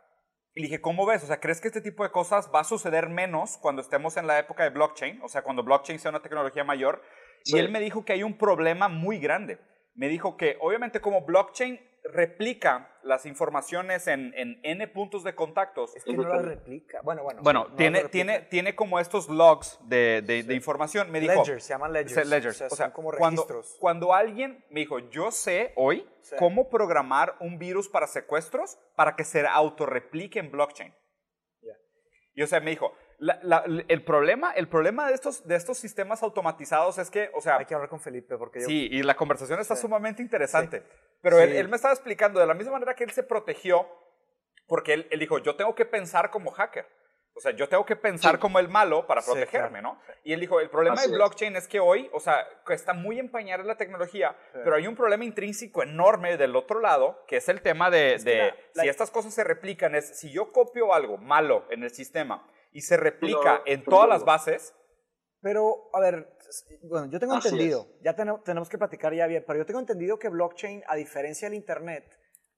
y 0.58 0.62
dije, 0.62 0.80
¿cómo 0.80 1.06
ves? 1.06 1.22
O 1.22 1.26
sea, 1.28 1.38
¿crees 1.38 1.60
que 1.60 1.68
este 1.68 1.80
tipo 1.80 2.02
de 2.02 2.10
cosas 2.10 2.50
va 2.52 2.60
a 2.60 2.64
suceder 2.64 3.08
menos 3.08 3.56
cuando 3.58 3.80
estemos 3.80 4.16
en 4.16 4.26
la 4.26 4.40
época 4.40 4.64
de 4.64 4.70
blockchain? 4.70 5.20
O 5.22 5.28
sea, 5.28 5.42
cuando 5.42 5.62
blockchain 5.62 6.00
sea 6.00 6.10
una 6.10 6.20
tecnología 6.20 6.64
mayor. 6.64 7.00
Y 7.44 7.58
él 7.58 7.70
me 7.70 7.78
dijo 7.78 8.04
que 8.04 8.12
hay 8.12 8.24
un 8.24 8.36
problema 8.36 8.88
muy 8.88 9.20
grande. 9.20 9.60
Me 9.94 10.08
dijo 10.08 10.36
que 10.36 10.56
obviamente 10.60 11.00
como 11.00 11.22
blockchain 11.22 11.80
replica 12.04 12.96
las 13.02 13.26
informaciones 13.26 14.06
en, 14.06 14.32
en, 14.36 14.60
N 14.62 14.86
puntos 14.88 15.24
de 15.24 15.34
contactos. 15.34 15.94
Es 15.96 16.04
que 16.04 16.14
no 16.14 16.22
las 16.22 16.44
replica. 16.44 17.00
Bueno, 17.02 17.22
bueno. 17.22 17.42
Bueno, 17.42 17.66
tiene, 17.76 18.08
tiene, 18.08 18.40
tiene 18.40 18.74
como 18.74 18.98
estos 18.98 19.28
logs 19.28 19.78
de, 19.82 20.22
de, 20.22 20.54
información. 20.54 21.10
Me 21.10 21.20
dijo, 21.20 21.34
ledgers, 21.34 21.64
se 21.64 21.74
llaman 21.74 21.92
ledgers. 21.92 22.28
ledgers. 22.28 22.62
O 22.62 22.76
sea, 22.76 22.92
como 22.92 23.10
registros. 23.10 23.76
Cuando, 23.78 24.06
cuando, 24.08 24.14
alguien 24.14 24.64
me 24.70 24.80
dijo, 24.80 24.98
yo 25.10 25.30
sé 25.30 25.72
hoy 25.76 26.08
cómo 26.38 26.68
programar 26.68 27.36
un 27.40 27.58
virus 27.58 27.88
para 27.88 28.06
secuestros 28.06 28.78
para 28.96 29.16
que 29.16 29.24
se 29.24 29.46
autorreplique 29.46 30.38
en 30.38 30.50
blockchain. 30.50 30.94
Y 32.34 32.42
o 32.42 32.46
sea, 32.46 32.60
me 32.60 32.70
dijo, 32.70 32.92
el, 33.20 34.04
problema, 34.04 34.52
el 34.52 34.68
problema 34.68 35.08
de 35.08 35.14
estos, 35.14 35.46
de 35.46 35.56
estos 35.56 35.78
sistemas 35.78 36.22
automatizados 36.22 36.98
es 36.98 37.10
que, 37.10 37.30
o 37.34 37.40
sea... 37.40 37.56
Hay 37.56 37.66
que 37.66 37.74
hablar 37.74 37.88
con 37.88 38.00
Felipe 38.00 38.36
porque 38.36 38.60
yo... 38.60 38.66
Sí, 38.66 38.88
y 38.90 39.02
la 39.02 39.16
conversación 39.16 39.58
está 39.58 39.74
sumamente 39.74 40.22
interesante. 40.22 40.84
Pero 41.20 41.38
él, 41.38 41.52
él, 41.52 41.68
me 41.68 41.76
estaba 41.76 41.92
explicando 41.92 42.38
de 42.38 42.46
la 42.46 42.54
misma 42.54 42.72
manera 42.72 42.94
que 42.94 43.04
él 43.04 43.10
se 43.10 43.24
protegió, 43.24 43.88
porque 44.66 44.94
él, 44.94 45.08
él, 45.10 45.18
dijo, 45.18 45.38
yo 45.38 45.56
tengo 45.56 45.74
que 45.74 45.84
pensar 45.84 46.30
como 46.30 46.50
hacker. 46.52 46.86
O 47.34 47.40
sea, 47.40 47.52
yo 47.52 47.68
tengo 47.68 47.86
que 47.86 47.94
pensar 47.94 48.40
como 48.40 48.58
el 48.58 48.68
malo 48.68 49.06
para 49.06 49.22
protegerme, 49.22 49.80
¿no? 49.80 50.00
Y 50.24 50.32
él 50.32 50.40
dijo, 50.40 50.58
el 50.58 50.68
problema 50.70 51.00
del 51.02 51.12
blockchain 51.12 51.54
es. 51.54 51.68
que 51.68 51.78
hoy, 51.78 52.10
o 52.12 52.18
sea, 52.18 52.44
está 52.68 52.94
muy 52.94 53.20
empañada 53.20 53.62
la 53.62 53.76
tecnología, 53.76 54.36
pero 54.52 54.74
hay 54.74 54.88
un 54.88 54.96
problema 54.96 55.24
intrínseco 55.24 55.84
enorme 55.84 56.36
del 56.36 56.56
otro 56.56 56.80
lado, 56.80 57.22
que 57.28 57.36
es 57.36 57.48
el 57.48 57.62
tema 57.62 57.90
de, 57.90 58.18
de 58.18 58.54
si 58.74 58.88
estas 58.88 59.12
cosas 59.12 59.32
se 59.34 59.44
replican, 59.44 59.94
es 59.94 60.18
si 60.18 60.32
yo 60.32 60.50
copio 60.50 60.92
algo 60.92 61.16
malo 61.16 61.64
en 61.70 61.84
el 61.84 61.90
sistema 61.90 62.44
y 62.72 62.82
se 62.82 62.96
replica 62.96 63.62
en 63.66 63.84
todas 63.84 64.08
las 64.08 64.24
bases. 64.24 64.74
Pero, 65.40 65.90
a 65.92 66.00
ver, 66.00 66.36
bueno, 66.82 67.06
yo 67.10 67.20
tengo 67.20 67.34
entendido, 67.34 67.86
ya 68.02 68.14
tenemos 68.14 68.68
que 68.68 68.78
platicar 68.78 69.14
ya 69.14 69.26
bien, 69.26 69.44
pero 69.46 69.58
yo 69.58 69.66
tengo 69.66 69.78
entendido 69.78 70.18
que 70.18 70.28
blockchain, 70.28 70.82
a 70.88 70.96
diferencia 70.96 71.48
del 71.48 71.56
Internet, 71.56 72.04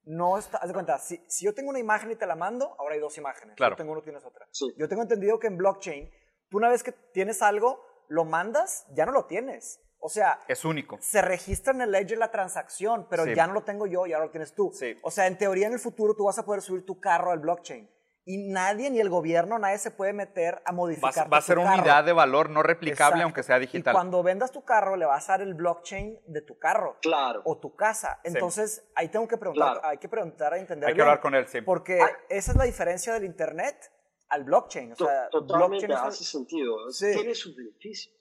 no 0.05 0.39
está, 0.39 0.59
haz 0.59 0.69
de 0.69 0.73
cuenta, 0.73 0.99
si, 0.99 1.23
si, 1.29 1.45
yo 1.45 1.53
tengo 1.53 1.69
una 1.69 1.79
imagen 1.79 2.11
y 2.11 2.17
te 2.17 2.27
la 2.27 2.37
mando, 2.37 2.75
ahora 2.79 2.95
hay 2.95 3.01
dos 3.01 3.19
imágenes. 3.19 3.55
Claro. 3.57 3.75
Yo 3.75 3.77
tengo 3.77 3.93
uno, 3.93 4.03
tienes 4.03 4.25
otra. 4.25 4.47
Yo 4.79 4.89
tengo 4.89 5.03
entendido 5.03 5.39
que 5.39 5.49
en 5.49 5.59
blockchain, 5.59 6.11
tú 6.49 6.57
una 6.57 6.71
vez 6.71 6.83
que 6.83 6.93
tienes 6.93 7.43
algo, 7.43 7.85
lo 8.09 8.25
mandas, 8.25 8.87
ya 8.95 9.05
no 9.05 9.13
lo 9.13 9.27
tienes. 9.27 9.79
O 9.99 10.09
sea, 10.09 10.41
es 10.49 10.65
único. 10.65 10.97
Se 11.03 11.21
registra 11.21 11.75
en 11.75 11.83
el 11.83 11.91
ledger 11.91 12.17
la 12.17 12.31
transacción, 12.31 13.07
pero 13.11 13.27
ya 13.27 13.47
no 13.47 13.53
lo 13.53 13.63
tengo 13.63 13.87
yo 13.87 14.07
y 14.07 14.15
ahora 14.15 14.25
lo 14.25 14.31
tienes 14.31 14.55
tú. 14.55 14.71
Sí. 14.73 14.97
O 15.03 15.11
sea, 15.11 15.27
en 15.27 15.37
teoría 15.37 15.67
en 15.67 15.75
el 15.75 15.79
futuro 15.79 16.15
tú 16.15 16.25
vas 16.25 16.39
a 16.39 16.47
poder 16.47 16.63
subir 16.63 16.87
tu 16.87 16.99
carro 16.99 17.31
al 17.31 17.41
blockchain 17.41 17.87
y 18.25 18.49
nadie, 18.49 18.91
ni 18.91 19.01
el 19.01 19.09
gobierno, 19.09 19.59
nadie 19.59 19.79
se 19.79 19.91
puede 19.91 20.13
meter 20.13 20.63
a 20.67 20.73
modificar. 20.73 21.27
Va, 21.27 21.31
va 21.31 21.37
a 21.39 21.43
ser 21.43 21.59
una 21.59 21.75
unidad 21.75 22.05
de 22.05 22.13
valor 22.13 22.51
no 22.51 22.63
replicable, 22.63 23.23
aunque 23.23 23.43
sea 23.43 23.59
digital. 23.59 23.93
Y 23.93 23.95
cuando 23.95 24.23
vendas 24.23 24.53
tu 24.53 24.65
carro, 24.65 24.97
le 24.97 25.07
vas 25.07 25.29
a 25.29 25.33
dar 25.33 25.43
el 25.43 25.55
blockchain 25.55 26.21
de 26.27 26.43
tu 26.43 26.59
carro. 26.59 26.99
Claro. 27.01 27.43
O 27.45 27.59
tu 27.59 27.75
casa. 27.75 28.21
Entonces, 28.25 28.89
ahí 28.95 29.09
tengo 29.09 29.27
que 29.27 29.39
preguntar, 29.39 29.81
hay 29.83 29.99
que 29.99 30.09
preguntar 30.09 30.53
a 30.53 30.59
entender. 30.59 30.91
Hay 30.91 30.95
que 30.95 31.01
hablar 31.01 31.21
con 31.21 31.35
él, 31.35 31.47
sí. 31.47 31.63
Porque 31.63 31.99
esa 32.29 32.53
es 32.53 32.57
la 32.57 32.65
diferencia 32.65 33.15
del 33.15 33.25
Internet 33.25 33.91
al 34.29 34.45
blockchain. 34.45 34.93
O 34.93 34.97
sea, 34.97 35.29
Totalmente 35.31 35.87
blockchain 35.87 36.09
hace 36.09 36.25
sentido. 36.25 36.77
Tiene 36.99 37.35
sus 37.35 37.57
beneficios. 37.57 38.15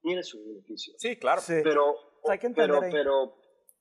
Tiene 0.00 0.22
sus 0.22 0.44
beneficios. 0.44 0.96
Sí, 0.98 1.16
claro. 1.16 1.42
Pero, 1.46 1.94
hay 2.28 2.38
que 2.38 2.50
pero, 2.50 2.80
pero 2.80 3.36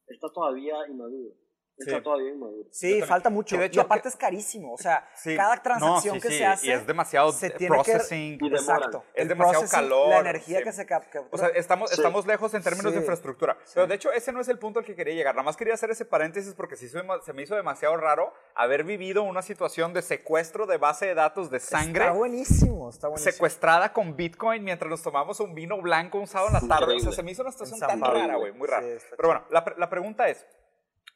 está 0.08 0.28
todavía 0.34 0.76
inmaduro. 0.90 1.36
Está 1.78 1.98
sí. 1.98 2.04
todavía 2.04 2.30
inmaduro. 2.30 2.70
Sí, 2.72 3.02
falta 3.02 3.30
mucho. 3.30 3.58
y 3.64 3.80
aparte 3.80 4.10
es 4.10 4.16
carísimo. 4.16 4.74
O 4.74 4.78
sea, 4.78 5.08
cada 5.36 5.62
transacción 5.62 6.20
que 6.20 6.30
se 6.30 6.46
hace. 6.46 6.68
Y 6.68 6.72
es 6.72 6.86
demasiado 6.86 7.32
se 7.32 7.50
processing. 7.52 8.38
Que, 8.38 8.48
exacto. 8.48 9.04
Es 9.14 9.28
demasiado 9.28 9.66
calor. 9.70 10.10
La 10.10 10.20
energía 10.20 10.62
que 10.64 10.72
se 10.72 10.86
captura. 10.86 11.26
O 11.32 11.38
sea, 11.38 11.48
estamos, 11.50 11.92
estamos 11.92 12.26
lejos 12.26 12.54
en 12.54 12.64
términos 12.64 12.94
de 12.94 13.00
infraestructura. 13.00 13.58
Pero 13.74 13.88
de 13.88 13.96
hecho, 13.96 14.12
ese 14.12 14.32
no 14.32 14.40
es 14.42 14.48
el 14.48 14.60
punto 14.60 14.80
al 14.80 14.86
que 14.86 14.96
quería 14.96 15.14
llegar. 15.16 15.36
Nada 15.36 15.44
más 15.44 15.58
quería 15.58 15.74
hacer 15.74 15.90
ese 15.90 16.06
paréntesis 16.06 16.54
porque 16.54 16.76
sí 16.76 16.88
se 16.88 17.34
me 17.34 17.42
hizo 17.42 17.56
demasiado 17.56 17.98
raro 17.98 18.34
haber 18.56 18.84
vivido 18.84 19.24
una 19.24 19.42
situación 19.42 19.94
de 19.94 20.02
secuestro 20.02 20.66
de 20.68 20.78
base 20.78 21.08
de 21.08 21.16
datos 21.16 21.50
de 21.50 21.60
sangre. 21.60 22.06
Está 22.06 22.14
buenísimo, 22.16 22.90
está 22.90 23.08
buenísimo. 23.08 23.32
Secuestrada 23.32 23.94
con 23.94 24.16
Bitcoin 24.16 24.64
mientras 24.64 24.90
nos 24.90 25.02
tomamos 25.02 25.40
un 25.40 25.56
vino 25.56 25.82
blanco 25.82 26.20
un 26.20 26.28
sábado 26.28 26.50
en 26.56 26.68
la 26.68 26.76
tarde. 26.76 26.96
O 26.96 27.00
sea, 27.00 27.12
se 27.12 27.24
me 27.24 27.32
hizo 27.32 27.42
una 27.42 27.52
situación 27.52 27.80
tan 27.80 28.02
rara, 28.02 28.36
güey. 28.36 28.52
Muy 28.52 28.68
rara. 28.68 28.86
Pero 29.16 29.30
bueno, 29.30 29.46
la, 29.50 29.66
la 29.78 29.90
pregunta 29.90 30.30
es. 30.30 30.46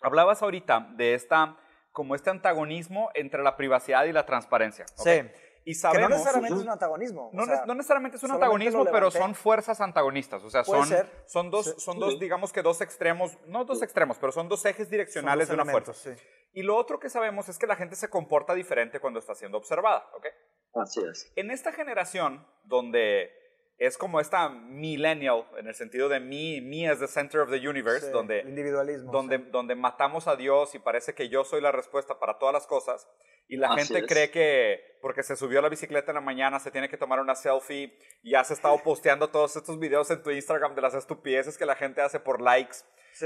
Hablabas 0.02 0.42
ahorita 0.42 0.90
de 0.96 1.14
esta, 1.14 1.58
como 1.92 2.16
este 2.16 2.30
antagonismo 2.30 3.10
entre 3.14 3.44
la 3.44 3.56
privacidad 3.58 4.06
y 4.06 4.12
la 4.12 4.26
transparencia. 4.26 4.86
Sí. 4.96 5.22
Y 5.66 5.74
sabemos, 5.74 6.08
que 6.08 6.10
no 6.10 6.18
necesariamente 6.18 6.56
es 6.56 6.62
un 6.62 6.70
antagonismo. 6.70 7.30
No, 7.34 7.46
no 7.46 7.76
necesariamente 7.76 8.16
es 8.16 8.24
un 8.24 8.32
antagonismo, 8.32 8.86
pero 8.86 9.12
son 9.12 9.36
fuerzas 9.36 9.82
antagonistas. 9.82 10.42
O 10.44 10.50
sea, 10.50 10.64
son, 10.64 10.88
son 11.26 11.52
dos, 11.52 11.76
son 11.78 12.00
dos 12.00 12.18
digamos 12.20 12.54
que 12.54 12.62
dos 12.62 12.80
extremos, 12.80 13.38
no 13.48 13.66
dos 13.66 13.82
extremos, 13.82 14.18
pero 14.18 14.32
son 14.32 14.48
dos 14.48 14.64
ejes 14.66 14.90
direccionales 14.90 15.50
de 15.50 15.56
una 15.56 15.66
fuerza. 15.66 15.94
Sí. 15.94 16.12
Y 16.54 16.64
lo 16.64 16.78
otro 16.78 17.02
que 17.02 17.10
sabemos 17.10 17.50
es 17.50 17.60
que 17.60 17.68
la 17.68 17.76
gente 17.76 17.98
se 17.98 18.10
comporta 18.10 18.54
diferente 18.54 19.02
cuando 19.02 19.20
está 19.20 19.36
siendo 19.36 19.58
observada. 19.58 20.10
¿ok? 20.16 20.28
Así 20.76 21.02
es. 21.02 21.34
En 21.36 21.52
esta 21.52 21.74
generación, 21.74 22.48
donde 22.64 23.30
es 23.78 23.98
como 23.98 24.20
esta 24.20 24.50
millennial, 24.50 25.46
en 25.58 25.68
el 25.68 25.76
sentido 25.76 26.10
de 26.10 26.20
me, 26.20 26.62
me 26.62 26.90
as 26.90 27.00
the 27.00 27.08
center 27.08 27.42
of 27.42 27.52
the 27.52 27.68
universe, 27.68 28.10
donde, 28.10 28.42
individualismo, 28.42 29.12
donde, 29.12 29.38
donde 29.38 29.76
matamos 29.76 30.28
a 30.28 30.36
Dios 30.36 30.74
y 30.74 30.80
parece 30.80 31.14
que 31.14 31.30
yo 31.30 31.44
soy 31.44 31.62
la 31.62 31.72
respuesta 31.72 32.20
para 32.20 32.40
todas 32.40 32.54
las 32.54 32.66
cosas. 32.66 33.08
Y 33.48 33.56
la 33.58 33.76
gente 33.76 34.06
cree 34.06 34.32
que 34.32 34.98
porque 35.02 35.24
se 35.24 35.36
subió 35.36 35.60
a 35.60 35.62
la 35.62 35.70
bicicleta 35.70 36.12
en 36.12 36.16
la 36.16 36.22
mañana 36.22 36.60
se 36.60 36.72
tiene 36.72 36.90
que 36.90 36.98
tomar 36.98 37.20
una 37.20 37.36
selfie 37.36 37.98
y 38.24 38.36
has 38.36 38.52
estado 38.52 38.82
posteando 38.84 39.30
todos 39.30 39.56
estos 39.56 39.80
videos 39.80 40.10
en 40.12 40.22
tu 40.22 40.32
Instagram 40.32 40.76
de 40.76 40.82
las 40.82 40.96
estupideces 40.96 41.58
que 41.58 41.66
la 41.66 41.76
gente 41.76 42.02
hace 42.02 42.20
por 42.20 42.42
likes. 42.42 42.78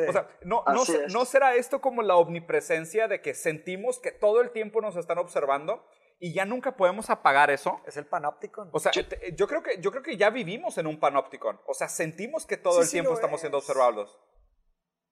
O 0.08 0.12
sea, 0.12 0.28
no, 0.44 0.64
no, 0.68 0.84
no 1.10 1.26
será 1.26 1.56
esto 1.56 1.82
como 1.82 2.02
la 2.02 2.16
omnipresencia 2.16 3.08
de 3.08 3.22
que 3.22 3.34
sentimos 3.34 4.00
que 4.00 4.12
todo 4.12 4.42
el 4.42 4.52
tiempo 4.52 4.80
nos 4.80 4.96
están 4.96 5.18
observando 5.18 5.86
y 6.24 6.34
ya 6.34 6.46
nunca 6.46 6.78
podemos 6.78 7.10
apagar 7.10 7.50
eso. 7.50 7.82
Es 7.88 7.98
el 7.98 8.06
panopticon. 8.06 8.70
O 8.72 8.80
sea, 8.80 8.92
yo, 8.92 9.48
creo 9.48 9.64
que, 9.64 9.82
yo 9.82 9.90
creo 9.90 10.04
que 10.04 10.18
ya 10.18 10.30
vivimos 10.30 10.78
en 10.78 10.86
un 10.86 11.00
panopticon. 11.00 11.60
O 11.66 11.74
sea, 11.74 11.90
sentimos 11.90 12.46
que 12.46 12.58
todo 12.58 12.80
el 12.80 12.90
tiempo 12.90 13.14
estamos 13.14 13.40
siendo 13.40 13.58
observados. 13.58 14.16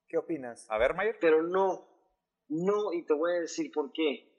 ¿Qué 0.07 0.17
opinas? 0.17 0.67
A 0.69 0.77
ver, 0.77 0.93
Mayer. 0.93 1.17
Pero 1.19 1.41
no, 1.41 1.87
no, 2.49 2.93
y 2.93 3.03
te 3.07 3.15
voy 3.15 3.31
a 3.31 3.39
decir 3.41 3.71
por 3.71 3.91
qué. 3.91 4.29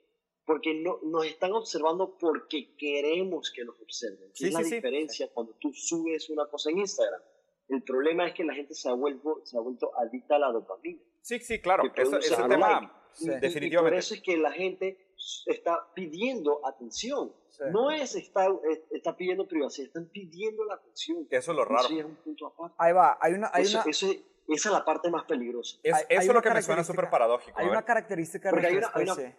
Porque 0.45 0.73
no, 0.73 0.99
nos 1.03 1.25
están 1.25 1.51
observando 1.51 2.17
porque 2.17 2.73
queremos 2.77 3.51
que 3.53 3.65
nos 3.65 3.79
observen. 3.81 4.31
Sí, 4.33 4.47
es 4.47 4.53
la 4.53 4.61
diferencia 4.61 5.29
cuando 5.33 5.53
tú 5.59 5.73
subes 5.73 6.29
una 6.29 6.47
cosa 6.47 6.69
en 6.69 6.79
Instagram. 6.79 7.21
El 7.67 7.83
problema 7.83 8.27
es 8.27 8.33
que 8.33 8.45
la 8.45 8.53
gente 8.53 8.73
se 8.75 8.89
ha 8.89 8.93
vuelto, 8.93 9.41
se 9.43 9.57
ha 9.57 9.59
vuelto 9.59 9.91
adicta 9.97 10.37
a 10.37 10.39
la 10.39 10.51
dopamina. 10.53 11.01
Sí, 11.21 11.39
sí, 11.39 11.61
claro. 11.61 11.83
Eso, 11.93 12.17
ese 12.17 12.35
tema, 12.35 13.09
definitivamente. 13.41 13.91
por 13.91 13.93
eso 13.93 14.13
es 14.13 14.21
que 14.21 14.37
la 14.37 14.53
gente 14.53 15.10
está 15.45 15.93
pidiendo 15.93 16.65
atención. 16.65 17.33
No 17.71 17.91
es 17.91 18.15
está, 18.15 18.47
está 18.89 19.15
pidiendo 19.15 19.47
privacidad, 19.47 19.87
están 19.87 20.07
pidiendo 20.07 20.65
la 20.65 20.75
atención. 20.75 21.27
Eso 21.29 21.51
es 21.51 21.57
lo 21.57 21.65
raro. 21.65 21.87
es 21.87 22.05
un 22.05 22.15
punto 22.15 22.47
aparte. 22.47 22.75
Ahí 22.79 22.93
va, 22.93 23.17
hay 23.21 23.33
una... 23.33 23.51
Hay 23.53 23.65
una... 23.67 23.83
esa 23.87 24.07
es 24.47 24.65
la 24.65 24.83
parte 24.83 25.09
más 25.11 25.25
peligrosa. 25.25 25.77
eso 25.83 26.05
es 26.09 26.27
lo 26.27 26.41
que 26.41 26.49
me 26.49 26.61
suena 26.61 26.83
súper 26.83 27.09
paradójico. 27.09 27.57
Hay 27.59 27.67
una 27.67 27.83
característica 27.83 28.51
de 28.51 28.61
nuestra 28.61 29.01
especie. 29.03 29.35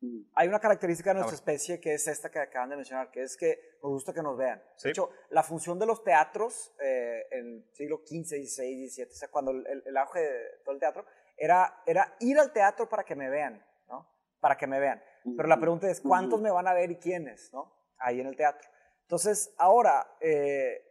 Mm. 0.00 0.20
Hay 0.34 0.48
una, 0.48 0.60
característica 0.60 1.10
de 1.10 1.20
nuestra 1.20 1.36
especie 1.36 1.80
que 1.80 1.94
es 1.94 2.06
esta 2.06 2.30
que 2.30 2.38
acaban 2.38 2.68
de 2.68 2.76
mencionar, 2.76 3.10
que 3.10 3.22
es 3.22 3.36
que 3.36 3.78
nos 3.82 3.92
gusta 3.92 4.12
que 4.12 4.22
nos 4.22 4.36
vean. 4.36 4.62
De 4.82 4.90
hecho, 4.90 5.10
la 5.30 5.42
función 5.42 5.78
de 5.78 5.86
los 5.86 6.04
teatros 6.04 6.74
eh, 6.80 7.26
en 7.30 7.46
el 7.46 7.64
siglo 7.72 8.02
XV, 8.04 8.46
XVI, 8.46 8.88
XVII, 8.88 9.04
o 9.04 9.14
sea, 9.14 9.28
cuando 9.28 9.52
el, 9.52 9.82
el, 9.86 9.96
auge 9.96 10.20
de 10.20 10.58
todo 10.64 10.74
el 10.74 10.80
teatro, 10.80 11.06
era, 11.36 11.82
era 11.86 12.14
ir 12.20 12.38
al 12.38 12.52
teatro 12.52 12.88
para 12.88 13.04
que 13.04 13.14
me 13.14 13.30
vean, 13.30 13.64
¿no? 13.88 14.06
Para 14.40 14.56
que 14.56 14.66
me 14.66 14.78
vean. 14.78 15.02
Pero 15.36 15.48
la 15.48 15.58
pregunta 15.58 15.90
es, 15.90 16.00
¿cuántos 16.00 16.40
me 16.40 16.50
van 16.50 16.68
a 16.68 16.74
ver 16.74 16.90
y 16.90 16.96
quiénes, 16.96 17.50
¿no? 17.52 17.72
Ahí 17.98 18.20
en 18.20 18.26
el 18.26 18.36
teatro. 18.36 18.68
Entonces, 19.02 19.54
ahora, 19.58 20.06
eh, 20.20 20.82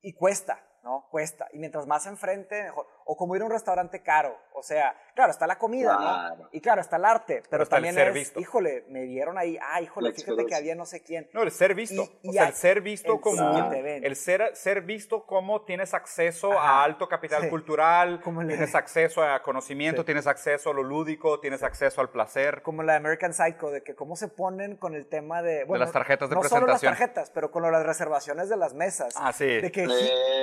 y 0.00 0.14
cuesta, 0.14 0.64
¿no? 0.82 1.08
Cuesta. 1.10 1.48
Y 1.52 1.58
mientras 1.58 1.86
más 1.86 2.06
enfrente, 2.06 2.62
mejor. 2.62 2.86
O 3.04 3.16
como 3.16 3.36
ir 3.36 3.42
a 3.42 3.44
un 3.44 3.50
restaurante 3.50 4.02
caro. 4.02 4.36
O 4.54 4.62
sea, 4.62 4.94
claro, 5.14 5.32
está 5.32 5.46
la 5.46 5.58
comida, 5.58 6.34
¿no? 6.38 6.48
Y 6.52 6.60
claro, 6.60 6.80
está 6.80 6.96
el 6.96 7.04
arte, 7.04 7.42
pero, 7.48 7.66
también 7.66 7.96
el 7.98 8.04
ser 8.04 8.12
visto. 8.12 8.40
híjole, 8.40 8.84
me 8.88 9.04
vieron 9.04 9.38
ahí, 9.38 9.58
ah, 9.60 9.80
híjole, 9.80 10.12
fíjate 10.12 10.44
que 10.46 10.54
había 10.54 10.74
no 10.74 10.84
sé 10.84 11.02
quién. 11.02 11.28
No, 11.32 11.42
el 11.42 11.50
ser 11.50 11.74
visto. 11.74 12.02
o 12.24 12.32
sea, 12.32 12.48
el 12.48 12.54
ser 12.54 12.80
visto 12.80 13.20
como... 13.20 13.72
El 13.72 14.16
ser, 14.16 14.54
ser 14.54 14.82
visto 14.82 15.24
como 15.26 15.62
tienes 15.62 15.94
acceso 15.94 16.52
a 16.52 16.84
alto 16.84 17.08
capital 17.08 17.48
cultural, 17.48 18.20
tienes 18.46 18.74
acceso 18.74 19.22
a 19.22 19.42
conocimiento, 19.42 20.04
tienes 20.04 20.26
acceso 20.26 20.70
a 20.70 20.74
lo 20.74 20.82
lúdico, 20.82 21.40
tienes 21.40 21.62
acceso 21.62 22.00
al 22.00 22.10
placer. 22.10 22.62
Como 22.62 22.82
la 22.82 22.96
American 22.96 23.32
Psycho, 23.32 23.70
de 23.70 23.82
que 23.82 23.94
cómo 23.94 24.16
se 24.16 24.28
ponen 24.28 24.76
con 24.76 24.94
el 24.94 25.06
tema 25.06 25.42
de... 25.42 25.64
Bueno, 25.64 25.80
de 25.80 25.86
las 25.86 25.92
tarjetas 25.92 26.28
de 26.28 26.34
no 26.34 26.40
presentación. 26.40 26.70
No 26.70 26.78
solo 26.78 26.88
las 26.88 26.98
tarjetas, 26.98 27.30
pero 27.30 27.50
con 27.50 27.62
las 27.70 27.84
reservaciones 27.84 28.48
de 28.48 28.56
las 28.56 28.74
mesas. 28.74 29.14
Ah, 29.16 29.32
sí. 29.32 29.46
De 29.46 29.72
que, 29.72 29.86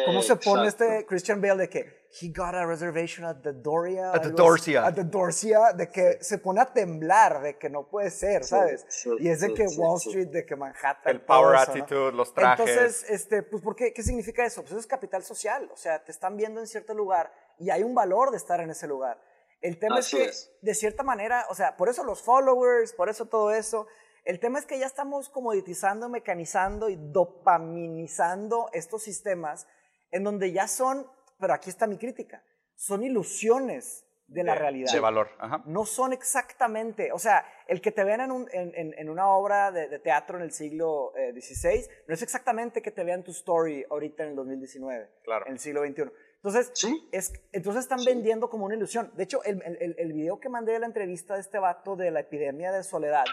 cómo 0.05 0.21
se 0.21 0.35
pone 0.35 0.67
este 0.67 1.05
Christian 1.05 1.41
Bale 1.41 1.57
de 1.57 1.69
que 1.69 2.08
he 2.09 2.29
got 2.29 2.55
a 2.55 2.65
reservation 2.65 3.23
at 3.23 3.43
the 3.43 3.53
Doria. 3.53 4.11
At 4.13 4.23
the 4.23 4.31
Dorsia. 4.31 4.83
At 4.85 4.95
the 4.95 5.03
Dorsia, 5.03 5.73
de 5.73 5.89
que 5.89 6.17
se 6.21 6.39
pone 6.39 6.59
a 6.59 6.65
temblar, 6.65 7.41
de 7.41 7.57
que 7.57 7.69
no 7.69 7.87
puede 7.87 8.09
ser, 8.09 8.43
¿sabes? 8.43 8.85
y 9.19 9.29
es 9.29 9.41
de 9.41 9.53
que 9.53 9.67
Wall 9.77 9.97
Street, 9.97 10.27
de 10.29 10.45
que 10.45 10.55
Manhattan. 10.55 11.13
El 11.13 11.21
power 11.21 11.55
attitude, 11.55 12.11
los 12.13 12.33
trajes. 12.33 12.67
Entonces, 12.67 13.09
este, 13.09 13.43
pues, 13.43 13.61
¿por 13.61 13.75
qué? 13.75 13.93
¿qué 13.93 14.01
significa 14.01 14.43
eso? 14.43 14.61
Pues 14.61 14.71
eso 14.71 14.79
es 14.79 14.87
capital 14.87 15.23
social. 15.23 15.69
O 15.71 15.77
sea, 15.77 16.03
te 16.03 16.11
están 16.11 16.35
viendo 16.35 16.59
en 16.59 16.67
cierto 16.67 16.93
lugar 16.93 17.31
y 17.59 17.69
hay 17.69 17.83
un 17.83 17.93
valor 17.93 18.31
de 18.31 18.37
estar 18.37 18.59
en 18.59 18.71
ese 18.71 18.87
lugar. 18.87 19.21
El 19.61 19.77
tema 19.77 19.99
es 19.99 20.09
que, 20.09 20.31
de 20.61 20.73
cierta 20.73 21.03
manera, 21.03 21.45
o 21.49 21.55
sea, 21.55 21.75
por 21.75 21.89
eso 21.89 22.03
los 22.03 22.21
followers, 22.21 22.93
por 22.93 23.09
eso 23.09 23.27
todo 23.27 23.51
eso. 23.51 23.87
El 24.25 24.39
tema 24.39 24.57
es 24.57 24.65
que 24.65 24.79
ya 24.79 24.85
estamos 24.85 25.29
comoditizando, 25.29 26.09
mecanizando 26.09 26.89
y 26.89 26.95
dopaminizando 26.95 28.69
estos 28.73 29.03
sistemas 29.03 29.67
en 30.11 30.23
donde 30.23 30.51
ya 30.51 30.67
son 30.67 31.07
pero 31.39 31.53
aquí 31.53 31.69
está 31.69 31.87
mi 31.87 31.97
crítica, 31.97 32.43
son 32.75 33.03
ilusiones 33.03 34.05
de 34.29 34.43
la 34.43 34.55
realidad. 34.55 34.91
De 34.91 34.99
valor. 34.99 35.29
No 35.65 35.85
son 35.85 36.13
exactamente, 36.13 37.11
o 37.11 37.19
sea, 37.19 37.45
el 37.67 37.81
que 37.81 37.91
te 37.91 38.03
vean 38.03 38.47
en, 38.51 38.93
en, 38.95 39.09
una 39.09 39.27
obra 39.29 39.71
de, 39.71 39.99
teatro 39.99 40.37
en 40.37 40.43
el 40.43 40.51
siglo 40.51 41.13
XVI, 41.33 41.69
eh, 41.69 41.89
no 42.07 42.13
es 42.13 42.21
exactamente 42.21 42.81
que 42.81 42.91
te 42.91 43.03
vean 43.03 43.23
tu 43.23 43.31
story 43.31 43.85
ahorita 43.89 44.23
en 44.23 44.29
el 44.29 44.35
2019, 44.35 45.09
claro. 45.23 45.47
en 45.47 45.53
el 45.53 45.59
siglo 45.59 45.83
XXI. 45.83 46.03
Entonces, 46.35 46.71
¿Sí? 46.73 47.09
es, 47.11 47.33
entonces 47.51 47.83
están 47.83 48.03
vendiendo 48.05 48.49
como 48.49 48.65
una 48.65 48.75
ilusión. 48.75 49.11
De 49.15 49.23
hecho, 49.23 49.43
el, 49.43 49.61
el, 49.63 49.95
el, 49.97 50.13
video 50.13 50.39
que 50.39 50.47
mandé 50.47 50.73
de 50.73 50.79
la 50.79 50.85
entrevista 50.85 51.33
de 51.33 51.41
este 51.41 51.59
vato 51.59 51.95
de 51.95 52.11
la 52.11 52.21
epidemia 52.21 52.71
de 52.71 52.83
soledad, 52.83 53.25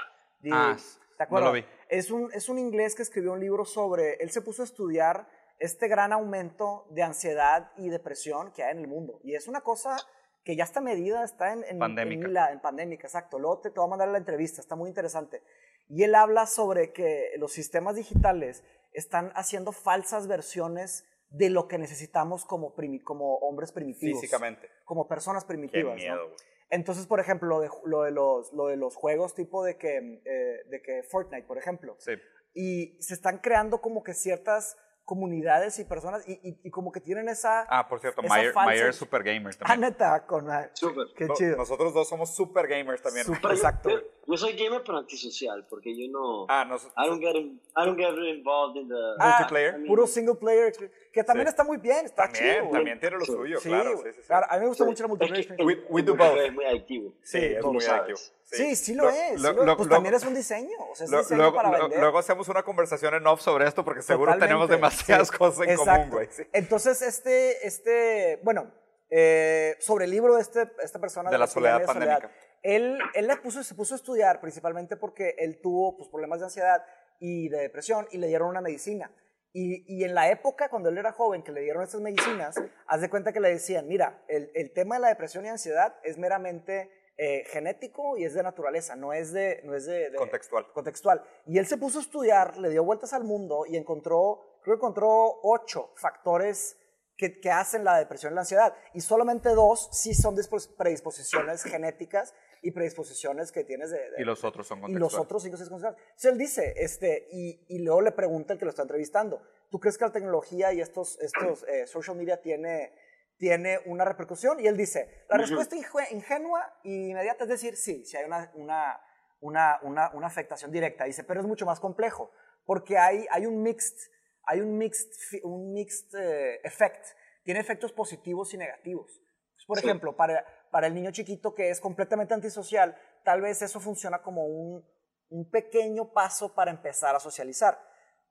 ah, 0.51 0.77
¿te 1.16 1.23
acuerdas? 1.23 1.49
lo 1.49 1.53
vi. 1.55 1.65
Es, 1.89 2.11
un, 2.11 2.33
es 2.33 2.49
un 2.49 2.59
inglés 2.59 2.95
que 2.97 3.03
escribió 3.03 3.33
un 3.33 3.41
libro 3.41 3.65
sobre, 3.65 4.15
él 4.15 4.31
se 4.31 4.41
puso 4.41 4.62
a 4.62 4.65
estudiar 4.65 5.28
este 5.59 5.89
gran 5.89 6.12
aumento 6.12 6.87
de 6.91 7.03
ansiedad 7.03 7.73
y 7.77 7.89
depresión 7.89 8.53
que 8.53 8.62
hay 8.62 8.73
en 8.73 8.78
el 8.78 8.89
mundo. 8.89 9.20
Y 9.23 9.35
es 9.35 9.49
una 9.49 9.62
cosa 9.62 9.97
que 10.45 10.55
ya 10.55 10.65
está 10.65 10.81
medida, 10.81 11.24
está 11.24 11.53
en, 11.53 11.65
en 11.65 11.78
pandémica. 11.78 12.53
En, 12.53 12.61
pandémica, 12.61 13.07
exacto. 13.07 13.39
Luego 13.39 13.61
te, 13.61 13.70
te, 13.70 13.81
voy 13.81 13.89
a 13.89 13.91
mandar 13.91 14.09
la 14.09 14.19
entrevista, 14.19 14.61
está 14.61 14.77
muy 14.77 14.89
interesante. 14.89 15.43
Y 15.89 16.05
él 16.05 16.15
habla 16.15 16.47
sobre 16.47 16.93
que 16.93 17.33
los 17.39 17.53
sistemas 17.53 17.97
digitales 17.97 18.65
están 18.93 19.33
haciendo 19.35 19.73
falsas 19.73 20.28
versiones 20.28 21.05
de 21.31 21.51
lo 21.51 21.69
que 21.69 21.78
necesitamos 21.78 22.45
como, 22.45 22.74
como 23.05 23.37
hombres 23.39 23.73
primitivos. 23.73 24.20
Físicamente. 24.20 24.69
Como 24.85 25.09
personas 25.09 25.45
primitivas. 25.45 25.97
Qué 25.97 26.09
miedo, 26.09 26.35
Entonces, 26.70 27.07
por 27.07 27.20
ejemplo, 27.20 27.49
lo 27.49 27.61
de, 27.61 27.70
lo 27.85 28.03
de, 28.03 28.11
los, 28.11 28.53
lo 28.53 28.66
de 28.69 28.77
los 28.77 28.95
juegos 28.95 29.35
tipo 29.35 29.65
de 29.65 29.77
que, 29.77 29.97
eh, 29.97 30.69
de 30.70 30.83
que 30.83 31.03
Fortnite, 31.03 31.47
por 31.47 31.59
ejemplo. 31.59 31.97
Sí. 31.99 32.12
Y 32.55 32.97
se 33.03 33.15
están 33.15 33.39
creando 33.39 33.81
como 33.81 34.03
que 34.03 34.15
ciertas 34.15 34.77
comunidades 35.07 35.78
y 35.78 35.85
personas 35.85 36.28
y, 36.28 36.59
y, 36.65 36.70
como 36.70 36.91
que 36.91 37.01
tienen 37.01 37.28
esa... 37.28 37.65
Ah, 37.70 37.89
por 37.89 38.01
cierto, 38.01 38.23
Mayer, 38.23 38.89
es 38.89 38.97
super 38.97 39.23
gamers 39.23 39.57
también. 39.57 39.85
Ah, 39.85 39.89
neta, 39.89 40.27
con... 40.27 40.47
Super. 40.74 41.07
Qué 41.16 41.28
chido. 41.35 41.57
nosotros 41.57 41.95
dos 41.95 42.09
somos 42.09 42.35
super 42.35 42.66
gamers 42.66 43.01
también. 43.01 43.24
Super, 43.24 43.53
exacto. 43.53 43.89
Yo, 44.27 44.37
soy 44.37 44.55
gamer 44.55 44.83
pero 44.85 44.99
antisocial, 44.99 45.65
porque 45.70 45.97
yo 45.97 46.11
no... 46.11 46.47
Ah, 46.49 46.65
no. 46.65 46.74
I 46.74 47.09
don't 47.09 47.23
get, 47.23 47.37
in, 47.37 47.61
I 47.77 47.87
don't 47.87 47.97
get 47.97 48.12
involved 48.19 48.77
in 48.77 48.89
the... 48.89 49.15
Ah, 49.20 49.39
multiplayer. 49.39 49.87
puro 49.87 50.09
single 50.09 50.35
player 50.35 50.73
que 51.12 51.24
también 51.24 51.49
está 51.49 51.62
muy 51.62 51.78
bien, 51.78 52.05
está 52.05 52.24
también, 52.24 52.57
chido. 52.57 52.73
También 52.73 53.01
tiene 53.01 53.16
lo 53.16 53.24
suyo, 53.24 53.59
claro. 53.62 53.97
Sí, 53.99 54.12
sí, 54.12 54.20
claro. 54.27 54.47
A 54.51 54.55
mí 54.57 54.61
me 54.62 54.66
gusta 54.66 54.85
mucho 54.85 55.05
la 55.05 55.09
multiplayer. 55.09 55.57
we, 55.89 56.03
do 56.03 56.16
both. 56.16 56.37
Es 56.37 56.53
muy 56.53 56.65
adictivo. 56.65 57.15
Sí, 57.23 57.39
es 57.39 57.65
muy 57.65 57.85
adictivo. 57.85 58.19
Sí, 58.47 58.77
sí 58.77 58.94
lo 58.94 59.10
es. 59.10 59.43
pues 59.77 59.89
también 59.89 60.14
es 60.14 60.24
un 60.24 60.35
diseño. 60.35 60.77
O 60.90 60.94
sea, 60.94 61.05
es 61.05 61.10
diseño 61.10 61.39
luego, 61.39 61.56
para 61.56 61.70
vender. 61.70 61.98
luego 61.98 62.18
hacemos 62.18 62.48
una 62.48 62.62
conversación 62.62 63.14
en 63.14 63.27
off 63.27 63.40
sobre 63.40 63.66
esto 63.66 63.85
porque 63.85 64.02
seguro 64.02 64.39
tenemos 64.39 64.68
demasiadas 64.68 65.31
cosas 65.31 65.66
en 65.66 65.77
común, 65.77 66.10
güey. 66.10 66.28
Entonces, 66.52 67.02
este, 67.02 67.66
este, 67.66 68.40
bueno, 68.44 68.73
eh, 69.10 69.77
sobre 69.81 70.05
el 70.05 70.10
libro 70.12 70.36
de 70.36 70.43
este, 70.43 70.70
esta 70.82 71.01
persona. 71.01 71.31
De 71.31 71.39
la 71.39 71.47
soledad 71.47 71.85
pandémica. 71.85 72.31
él, 72.62 72.98
él 73.14 73.27
le 73.27 73.36
puso, 73.36 73.62
se 73.62 73.74
puso 73.74 73.94
a 73.94 73.97
estudiar 73.97 74.40
principalmente 74.40 74.97
porque 74.97 75.35
él 75.39 75.60
tuvo 75.60 75.97
pues, 75.97 76.09
problemas 76.09 76.39
de 76.39 76.47
ansiedad 76.47 76.82
y 77.18 77.48
de 77.48 77.59
depresión 77.59 78.06
y 78.12 78.18
le 78.18 78.28
dieron 78.28 78.48
una 78.48 78.60
medicina. 78.60 79.10
Y, 79.52 79.85
y, 79.89 80.05
en 80.05 80.14
la 80.14 80.31
época, 80.31 80.68
cuando 80.68 80.90
él 80.90 80.98
era 80.98 81.12
joven, 81.12 81.43
que 81.43 81.51
le 81.51 81.62
dieron 81.62 81.82
estas 81.82 82.02
medicinas, 82.02 82.56
haz 82.86 83.01
de 83.01 83.09
cuenta 83.09 83.32
que 83.32 83.40
le 83.40 83.48
decían, 83.48 83.89
mira, 83.89 84.23
el, 84.28 84.51
el 84.55 84.70
tema 84.74 84.97
de 84.97 85.01
la 85.01 85.09
depresión 85.09 85.47
y 85.47 85.48
ansiedad 85.48 85.94
es 86.02 86.18
meramente 86.18 86.90
eh, 87.18 87.44
genético 87.47 88.16
y 88.16 88.24
es 88.24 88.34
de 88.34 88.43
naturaleza, 88.43 88.94
no 88.97 89.12
es 89.12 89.32
de, 89.32 89.62
no 89.64 89.74
es 89.74 89.86
de, 89.86 90.12
contextual. 90.16 90.66
contextual. 90.72 91.22
Y 91.47 91.59
él 91.59 91.66
se 91.66 91.78
puso 91.78 91.98
a 91.98 92.02
estudiar, 92.02 92.59
le 92.59 92.70
dio 92.70 92.84
vueltas 92.84 93.12
al 93.12 93.24
mundo 93.24 93.64
y 93.66 93.76
encontró, 93.76 94.60
creo 94.62 94.76
que 94.76 94.80
encontró 94.80 95.40
ocho 95.43 95.93
factores 95.97 96.76
que, 97.16 97.40
que 97.40 97.51
hacen 97.51 97.84
la 97.84 97.98
depresión 97.98 98.32
y 98.32 98.34
la 98.34 98.43
ansiedad. 98.43 98.74
Y 98.93 99.01
solamente 99.01 99.51
dos 99.51 99.88
sí 99.93 100.14
son 100.14 100.36
predisposiciones 100.76 101.62
genéticas 101.62 102.34
y 102.62 102.72
predisposiciones 102.72 103.52
que 103.52 103.64
tienes 103.64 103.90
de, 103.90 104.01
y 104.18 104.24
los 104.24 104.44
otros 104.44 104.66
son 104.66 104.82
Y 104.88 104.94
los 104.94 105.14
otros 105.14 105.43
cinco 105.43 105.56
son 105.56 105.68
contextuales. 105.68 106.01
Entonces 106.09 106.32
él 106.32 106.38
dice, 106.38 106.74
este, 106.76 107.28
y, 107.30 107.64
y, 107.68 107.78
luego 107.78 108.01
le 108.01 108.12
pregunta 108.12 108.52
el 108.52 108.59
que 108.59 108.64
lo 108.64 108.70
está 108.70 108.82
entrevistando, 108.82 109.40
¿tú 109.70 109.78
crees 109.78 109.97
que 109.98 110.05
la 110.05 110.12
tecnología 110.12 110.72
y 110.72 110.80
estos, 110.80 111.18
estos 111.20 111.64
eh, 111.68 111.86
social 111.86 112.16
media 112.16 112.40
tiene, 112.40 112.93
tiene 113.38 113.80
una 113.86 114.04
repercusión? 114.04 114.60
Y 114.60 114.66
él 114.66 114.76
dice, 114.76 115.24
la 115.28 115.38
respuesta 115.38 115.76
ingenua 116.10 116.78
y 116.82 117.10
inmediata 117.10 117.44
es 117.44 117.50
decir, 117.50 117.76
sí, 117.76 118.04
sí 118.04 118.16
hay 118.16 118.24
una, 118.24 118.50
una, 118.54 119.00
una, 119.40 119.78
una, 119.82 120.10
una 120.12 120.26
afectación 120.26 120.70
directa. 120.70 121.04
Dice, 121.04 121.24
pero 121.24 121.40
es 121.40 121.46
mucho 121.46 121.66
más 121.66 121.80
complejo, 121.80 122.30
porque 122.64 122.98
hay, 122.98 123.26
hay 123.30 123.46
un 123.46 123.62
mixed, 123.62 124.10
hay 124.44 124.60
un 124.60 124.76
mixed, 124.76 125.42
un 125.42 125.72
mixed 125.72 126.18
eh, 126.18 126.60
effect. 126.64 127.04
Tiene 127.44 127.60
efectos 127.60 127.92
positivos 127.92 128.52
y 128.54 128.58
negativos. 128.58 129.20
Por 129.66 129.78
ejemplo, 129.78 130.14
para, 130.14 130.44
para 130.70 130.86
el 130.86 130.94
niño 130.94 131.10
chiquito 131.10 131.54
que 131.54 131.70
es 131.70 131.80
completamente 131.80 132.34
antisocial, 132.34 132.96
tal 133.24 133.40
vez 133.40 133.62
eso 133.62 133.80
funciona 133.80 134.22
como 134.22 134.46
un, 134.46 134.84
un 135.28 135.50
pequeño 135.50 136.12
paso 136.12 136.54
para 136.54 136.70
empezar 136.70 137.14
a 137.14 137.20
socializar. 137.20 137.78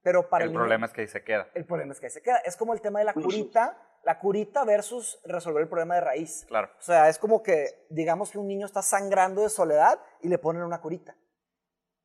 Pero 0.02 0.30
para 0.30 0.46
el, 0.46 0.54
problema 0.54 0.86
es 0.86 0.94
que 0.94 1.02
ahí 1.02 1.08
se 1.08 1.24
queda. 1.24 1.50
El 1.56 1.66
problema 1.66 1.94
es 1.94 2.00
que 2.00 2.06
ahí 2.06 2.12
se 2.12 2.22
queda. 2.22 2.38
Es 2.46 2.56
como 2.56 2.74
el 2.74 2.82
tema 2.82 3.00
de 3.00 3.06
la 3.06 3.14
curita, 3.14 3.78
la 4.06 4.20
curita 4.20 4.64
versus 4.64 5.20
resolver 5.26 5.64
el 5.64 5.68
problema 5.68 5.96
de 5.96 6.02
raíz. 6.02 6.46
Claro. 6.48 6.70
O 6.80 6.82
sea, 6.82 7.10
es 7.10 7.18
como 7.18 7.42
que, 7.42 7.88
digamos 7.90 8.30
que 8.30 8.38
un 8.38 8.48
niño 8.48 8.68
está 8.68 8.84
sangrando 8.84 9.42
de 9.42 9.50
soledad 9.50 10.00
y 10.22 10.30
le 10.30 10.38
ponen 10.38 10.62
una 10.62 10.80
curita. 10.80 11.18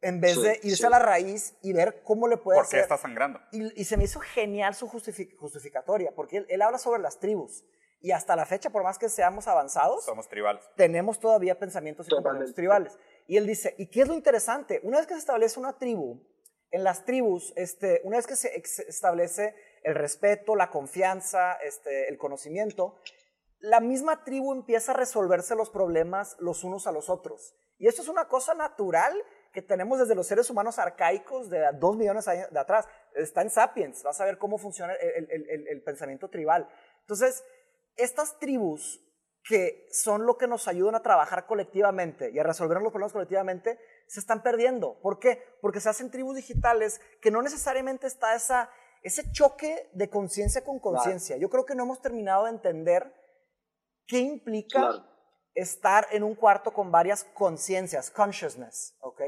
En 0.00 0.18
vez 0.18 0.40
de 0.40 0.58
irse 0.62 0.86
a 0.86 0.90
la 0.90 0.98
raíz 0.98 1.58
y 1.60 1.74
ver 1.74 2.02
cómo 2.02 2.26
le 2.26 2.38
puede 2.38 2.58
¿Por 2.58 2.68
qué 2.70 2.80
está 2.80 2.96
sangrando? 2.96 3.38
Y, 3.52 3.78
y, 3.78 3.84
se 3.84 3.98
me 3.98 4.04
hizo 4.04 4.18
genial 4.18 4.74
su 4.74 4.88
justificatoria, 4.88 6.12
porque 6.16 6.38
él, 6.38 6.46
él 6.48 6.62
habla 6.62 6.78
sobre 6.78 7.02
las 7.02 7.20
tribus. 7.20 7.66
Y 8.00 8.12
hasta 8.12 8.34
la 8.34 8.46
fecha, 8.46 8.70
por 8.70 8.82
más 8.82 8.98
que 8.98 9.10
seamos 9.10 9.46
avanzados, 9.46 10.06
somos 10.06 10.26
tribales. 10.26 10.64
Tenemos 10.74 11.20
todavía 11.20 11.58
pensamientos 11.58 12.06
y 12.06 12.10
comportamientos 12.12 12.54
tribales. 12.54 12.98
Y 13.26 13.36
él 13.36 13.46
dice, 13.46 13.74
¿y 13.76 13.90
qué 13.90 14.00
es 14.00 14.08
lo 14.08 14.14
interesante? 14.14 14.80
Una 14.84 14.96
vez 14.96 15.06
que 15.06 15.12
se 15.12 15.20
establece 15.20 15.60
una 15.60 15.76
tribu, 15.76 16.18
en 16.70 16.82
las 16.82 17.04
tribus, 17.04 17.52
este, 17.56 18.00
una 18.04 18.16
vez 18.16 18.26
que 18.26 18.36
se 18.36 18.56
establece 18.88 19.54
el 19.82 19.94
respeto, 19.94 20.56
la 20.56 20.70
confianza, 20.70 21.54
este, 21.62 22.08
el 22.08 22.18
conocimiento, 22.18 22.96
la 23.60 23.80
misma 23.80 24.24
tribu 24.24 24.52
empieza 24.52 24.92
a 24.92 24.96
resolverse 24.96 25.54
los 25.54 25.70
problemas 25.70 26.36
los 26.38 26.64
unos 26.64 26.86
a 26.86 26.92
los 26.92 27.10
otros. 27.10 27.54
Y 27.78 27.88
esto 27.88 28.02
es 28.02 28.08
una 28.08 28.28
cosa 28.28 28.54
natural 28.54 29.14
que 29.52 29.62
tenemos 29.62 29.98
desde 29.98 30.14
los 30.14 30.26
seres 30.26 30.48
humanos 30.50 30.78
arcaicos 30.78 31.50
de 31.50 31.66
dos 31.74 31.96
millones 31.96 32.24
de 32.24 32.32
años 32.32 32.56
atrás. 32.56 32.86
Está 33.14 33.42
en 33.42 33.50
Sapiens, 33.50 34.02
vas 34.02 34.20
a 34.20 34.24
ver 34.24 34.38
cómo 34.38 34.58
funciona 34.58 34.94
el, 34.94 35.30
el, 35.30 35.68
el, 35.68 35.82
pensamiento 35.82 36.28
tribal. 36.28 36.68
Entonces, 37.00 37.44
estas 37.96 38.38
tribus 38.38 39.00
que 39.42 39.88
son 39.90 40.26
lo 40.26 40.36
que 40.36 40.46
nos 40.46 40.68
ayudan 40.68 40.94
a 40.94 41.02
trabajar 41.02 41.46
colectivamente 41.46 42.30
y 42.30 42.38
a 42.38 42.42
resolver 42.42 42.80
los 42.82 42.92
problemas 42.92 43.12
colectivamente, 43.12 43.78
se 44.06 44.20
están 44.20 44.42
perdiendo. 44.42 45.00
¿Por 45.00 45.18
qué? 45.18 45.42
Porque 45.60 45.80
se 45.80 45.88
hacen 45.88 46.10
tribus 46.10 46.36
digitales 46.36 47.00
que 47.20 47.30
no 47.30 47.40
necesariamente 47.40 48.06
está 48.06 48.34
esa, 48.34 48.70
ese 49.02 49.30
choque 49.32 49.90
de 49.92 50.10
conciencia 50.10 50.64
con 50.64 50.78
conciencia. 50.78 51.36
Yo 51.36 51.48
creo 51.48 51.64
que 51.64 51.74
no 51.74 51.84
hemos 51.84 52.00
terminado 52.00 52.44
de 52.44 52.50
entender 52.50 53.14
qué 54.06 54.18
implica 54.18 55.06
estar 55.54 56.06
en 56.12 56.22
un 56.22 56.34
cuarto 56.34 56.72
con 56.72 56.90
varias 56.90 57.24
conciencias, 57.24 58.10
consciousness, 58.10 58.96
¿ok? 59.00 59.22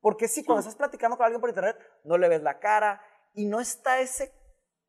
Porque 0.00 0.28
si 0.28 0.44
cuando 0.44 0.60
estás 0.60 0.76
platicando 0.76 1.16
con 1.16 1.24
alguien 1.24 1.40
por 1.40 1.50
internet, 1.50 1.76
no 2.04 2.16
le 2.16 2.28
ves 2.28 2.42
la 2.42 2.58
cara 2.58 3.02
y 3.34 3.46
no 3.46 3.60
está 3.60 4.00
ese 4.00 4.32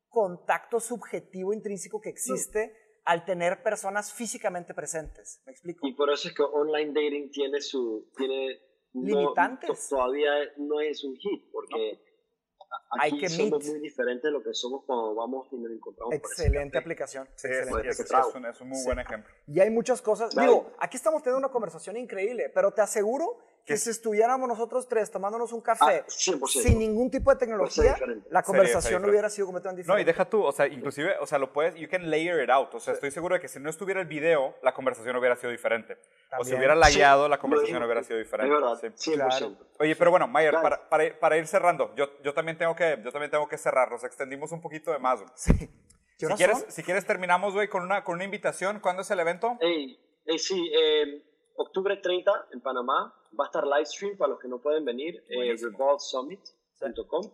contacto 0.08 0.80
subjetivo 0.80 1.52
intrínseco 1.52 2.00
que 2.00 2.10
existe 2.10 2.74
al 3.04 3.24
tener 3.24 3.62
personas 3.62 4.12
físicamente 4.12 4.74
presentes. 4.74 5.42
¿Me 5.46 5.52
explico? 5.52 5.86
Y 5.86 5.94
por 5.94 6.10
eso 6.10 6.28
es 6.28 6.34
que 6.34 6.42
online 6.42 6.92
dating 6.92 7.30
tiene 7.30 7.60
su 7.60 8.10
tiene 8.16 8.58
limitantes. 8.92 9.88
todavía 9.88 10.32
no 10.58 10.80
es 10.80 11.02
un 11.04 11.16
hit 11.16 11.50
porque 11.52 12.00
Aquí 12.90 13.14
Hay 13.14 13.18
que 13.18 13.28
somos 13.28 13.64
muy 13.66 13.80
diferentes 13.80 14.22
de 14.22 14.30
lo 14.30 14.42
que 14.42 14.54
somos 14.54 14.84
cuando 14.84 15.14
vamos 15.14 15.48
y 15.52 15.56
nos 15.56 15.72
encontramos. 15.72 16.14
Excelente 16.14 16.78
aplicación. 16.78 17.28
Sí, 17.34 17.48
es, 17.48 17.68
es, 17.68 18.60
un, 18.60 18.68
muy 18.68 18.84
buen 18.84 18.98
ejemplo. 18.98 19.32
Y 19.46 19.60
hay 19.60 19.70
muchas 19.70 20.00
cosas. 20.02 20.34
Digo, 20.34 20.72
aquí 20.78 20.96
estamos 20.96 21.22
teniendo 21.22 21.38
una 21.38 21.52
conversación 21.52 21.96
increíble, 21.96 22.50
pero 22.54 22.72
te 22.72 22.80
aseguro 22.80 23.38
que 23.64 23.76
si 23.76 23.90
estuviéramos 23.90 24.48
nosotros 24.48 24.88
tres 24.88 25.10
tomándonos 25.10 25.52
un 25.52 25.60
café 25.60 26.04
ah, 26.06 26.46
sin 26.46 26.78
ningún 26.78 27.10
tipo 27.10 27.30
de 27.30 27.36
tecnología, 27.36 27.96
la 28.30 28.42
conversación 28.42 29.04
hubiera 29.04 29.30
sido 29.30 29.46
completamente 29.46 29.82
diferente. 29.82 30.02
No, 30.02 30.02
y 30.02 30.04
deja 30.04 30.28
tú, 30.28 30.42
o 30.42 30.52
sea, 30.52 30.66
inclusive, 30.66 31.16
o 31.20 31.26
sea, 31.26 31.38
lo 31.38 31.52
puedes, 31.52 31.74
you 31.76 31.88
can 31.88 32.10
layer 32.10 32.42
it 32.42 32.50
out. 32.50 32.74
O 32.74 32.80
sea, 32.80 32.94
estoy 32.94 33.10
seguro 33.10 33.34
de 33.34 33.40
que 33.40 33.48
si 33.48 33.60
no 33.60 33.70
estuviera 33.70 34.00
el 34.00 34.06
video, 34.06 34.56
la 34.62 34.72
conversación 34.72 35.16
hubiera 35.16 35.36
sido 35.36 35.50
diferente. 35.50 35.98
O 36.38 36.44
si 36.44 36.54
hubiera 36.54 36.74
lagueado, 36.74 37.28
la 37.28 37.38
conversación 37.38 37.82
hubiera 37.82 38.02
sido 38.02 38.18
diferente. 38.18 38.54
Es 38.54 38.60
verdad, 38.60 38.92
sí. 38.96 39.12
Claro. 39.12 39.56
Oye, 39.78 39.96
pero 39.96 40.10
bueno, 40.10 40.26
Mayer, 40.28 40.54
para, 40.54 40.88
para, 40.88 41.18
para, 41.18 41.36
ir 41.36 41.46
cerrando, 41.46 41.94
yo, 41.96 42.20
yo, 42.22 42.34
también 42.34 42.58
tengo 42.58 42.74
que, 42.74 42.98
yo 43.02 43.12
también 43.12 43.30
tengo 43.30 43.48
que 43.48 43.58
cerrar. 43.58 43.90
Nos 43.90 44.04
extendimos 44.04 44.52
un 44.52 44.60
poquito 44.60 44.92
de 44.92 44.98
más. 44.98 45.20
Sí. 45.34 45.70
Si 46.16 46.26
quieres, 46.34 46.66
si 46.68 46.82
quieres, 46.82 47.06
terminamos, 47.06 47.54
güey, 47.54 47.68
con 47.68 47.82
una, 47.82 48.04
con 48.04 48.16
una 48.16 48.24
invitación. 48.24 48.80
¿Cuándo 48.80 49.00
es 49.02 49.10
el 49.10 49.20
evento? 49.20 49.56
Hey, 49.60 49.98
sí, 50.36 50.70
eh, 50.74 51.22
octubre 51.60 51.96
30 51.96 52.48
en 52.52 52.60
Panamá. 52.60 53.14
Va 53.38 53.44
a 53.44 53.46
estar 53.46 53.64
live 53.64 53.86
stream 53.86 54.16
para 54.16 54.30
los 54.30 54.40
que 54.40 54.48
no 54.48 54.60
pueden 54.60 54.84
venir. 54.84 55.22
Eh, 55.28 55.54
revolvesummit.com. 55.60 57.30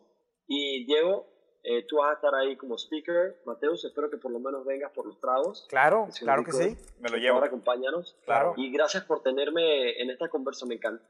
Y 0.49 0.85
Diego, 0.85 1.27
eh, 1.63 1.85
tú 1.89 1.97
vas 1.97 2.11
a 2.11 2.15
estar 2.15 2.35
ahí 2.35 2.57
como 2.57 2.77
speaker. 2.77 3.43
Mateus, 3.45 3.85
espero 3.85 4.11
que 4.11 4.19
por 4.19 4.31
lo 4.31 4.39
menos 4.39 4.65
vengas 4.65 4.93
por 4.93 5.07
los 5.07 5.19
tragos. 5.21 5.67
Claro, 5.69 6.09
claro 6.21 6.45
que 6.45 6.53
sí. 6.53 6.77
Me 7.01 7.09
lo 7.09 7.17
llevo. 7.17 7.43
acompáñanos. 7.43 8.17
Claro. 8.25 8.55
Y 8.57 8.71
gracias 8.73 9.05
por 9.05 9.23
tenerme 9.23 10.01
en 10.01 10.11
esta 10.11 10.29
conversa. 10.29 10.67
Me, 10.67 10.77
encanta. 10.77 11.05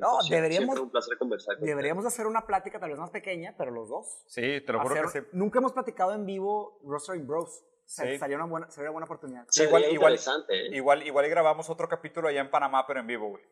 No, 0.00 0.18
deberíamos. 0.28 0.78
un 0.78 0.90
placer 0.90 1.16
conversar 1.18 1.58
Deberíamos 1.58 2.04
hacer 2.06 2.26
una 2.26 2.46
plática 2.46 2.78
tal 2.78 2.90
vez 2.90 2.98
más 2.98 3.10
pequeña, 3.10 3.54
pero 3.56 3.70
los 3.70 3.88
dos. 3.88 4.22
Sí, 4.26 4.60
te 4.60 4.72
lo 4.72 4.80
juro 4.80 4.94
que 5.02 5.08
sí. 5.08 5.26
Nunca 5.32 5.58
hemos 5.58 5.72
platicado 5.72 6.12
en 6.12 6.26
vivo 6.26 6.78
Rosary 6.84 7.20
Bros. 7.20 7.64
Sería 7.88 8.36
una 8.36 8.44
buena, 8.44 8.70
sería 8.70 8.90
una 8.90 8.92
buena 8.92 9.04
oportunidad. 9.06 9.46
Sí, 9.48 9.62
igual, 9.62 9.84
igual, 9.90 10.14
¿eh? 10.48 10.68
igual, 10.72 11.06
igual, 11.06 11.28
grabamos 11.30 11.70
otro 11.70 11.88
capítulo 11.88 12.28
allá 12.28 12.40
en 12.40 12.50
Panamá, 12.50 12.86
pero 12.86 13.00
en 13.00 13.06
vivo, 13.06 13.30
güey. 13.30 13.42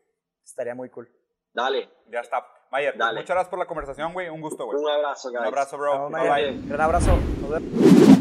Estaría 0.43 0.75
muy 0.75 0.89
cool. 0.89 1.09
Dale. 1.53 1.89
Ya 2.07 2.19
está. 2.19 2.45
Mayer, 2.71 2.95
pues, 2.95 3.13
muchas 3.13 3.29
gracias 3.29 3.49
por 3.49 3.57
la 3.57 3.65
conversación, 3.65 4.13
güey. 4.13 4.29
Un 4.29 4.41
gusto, 4.41 4.65
güey. 4.65 4.77
Un 4.77 4.89
abrazo, 4.89 5.29
guys. 5.29 5.41
Un 5.41 5.47
abrazo, 5.47 5.77
bro. 5.77 6.07
Un 6.07 6.81
abrazo. 6.81 7.17
Nos 7.41 7.49
vemos. 7.49 8.17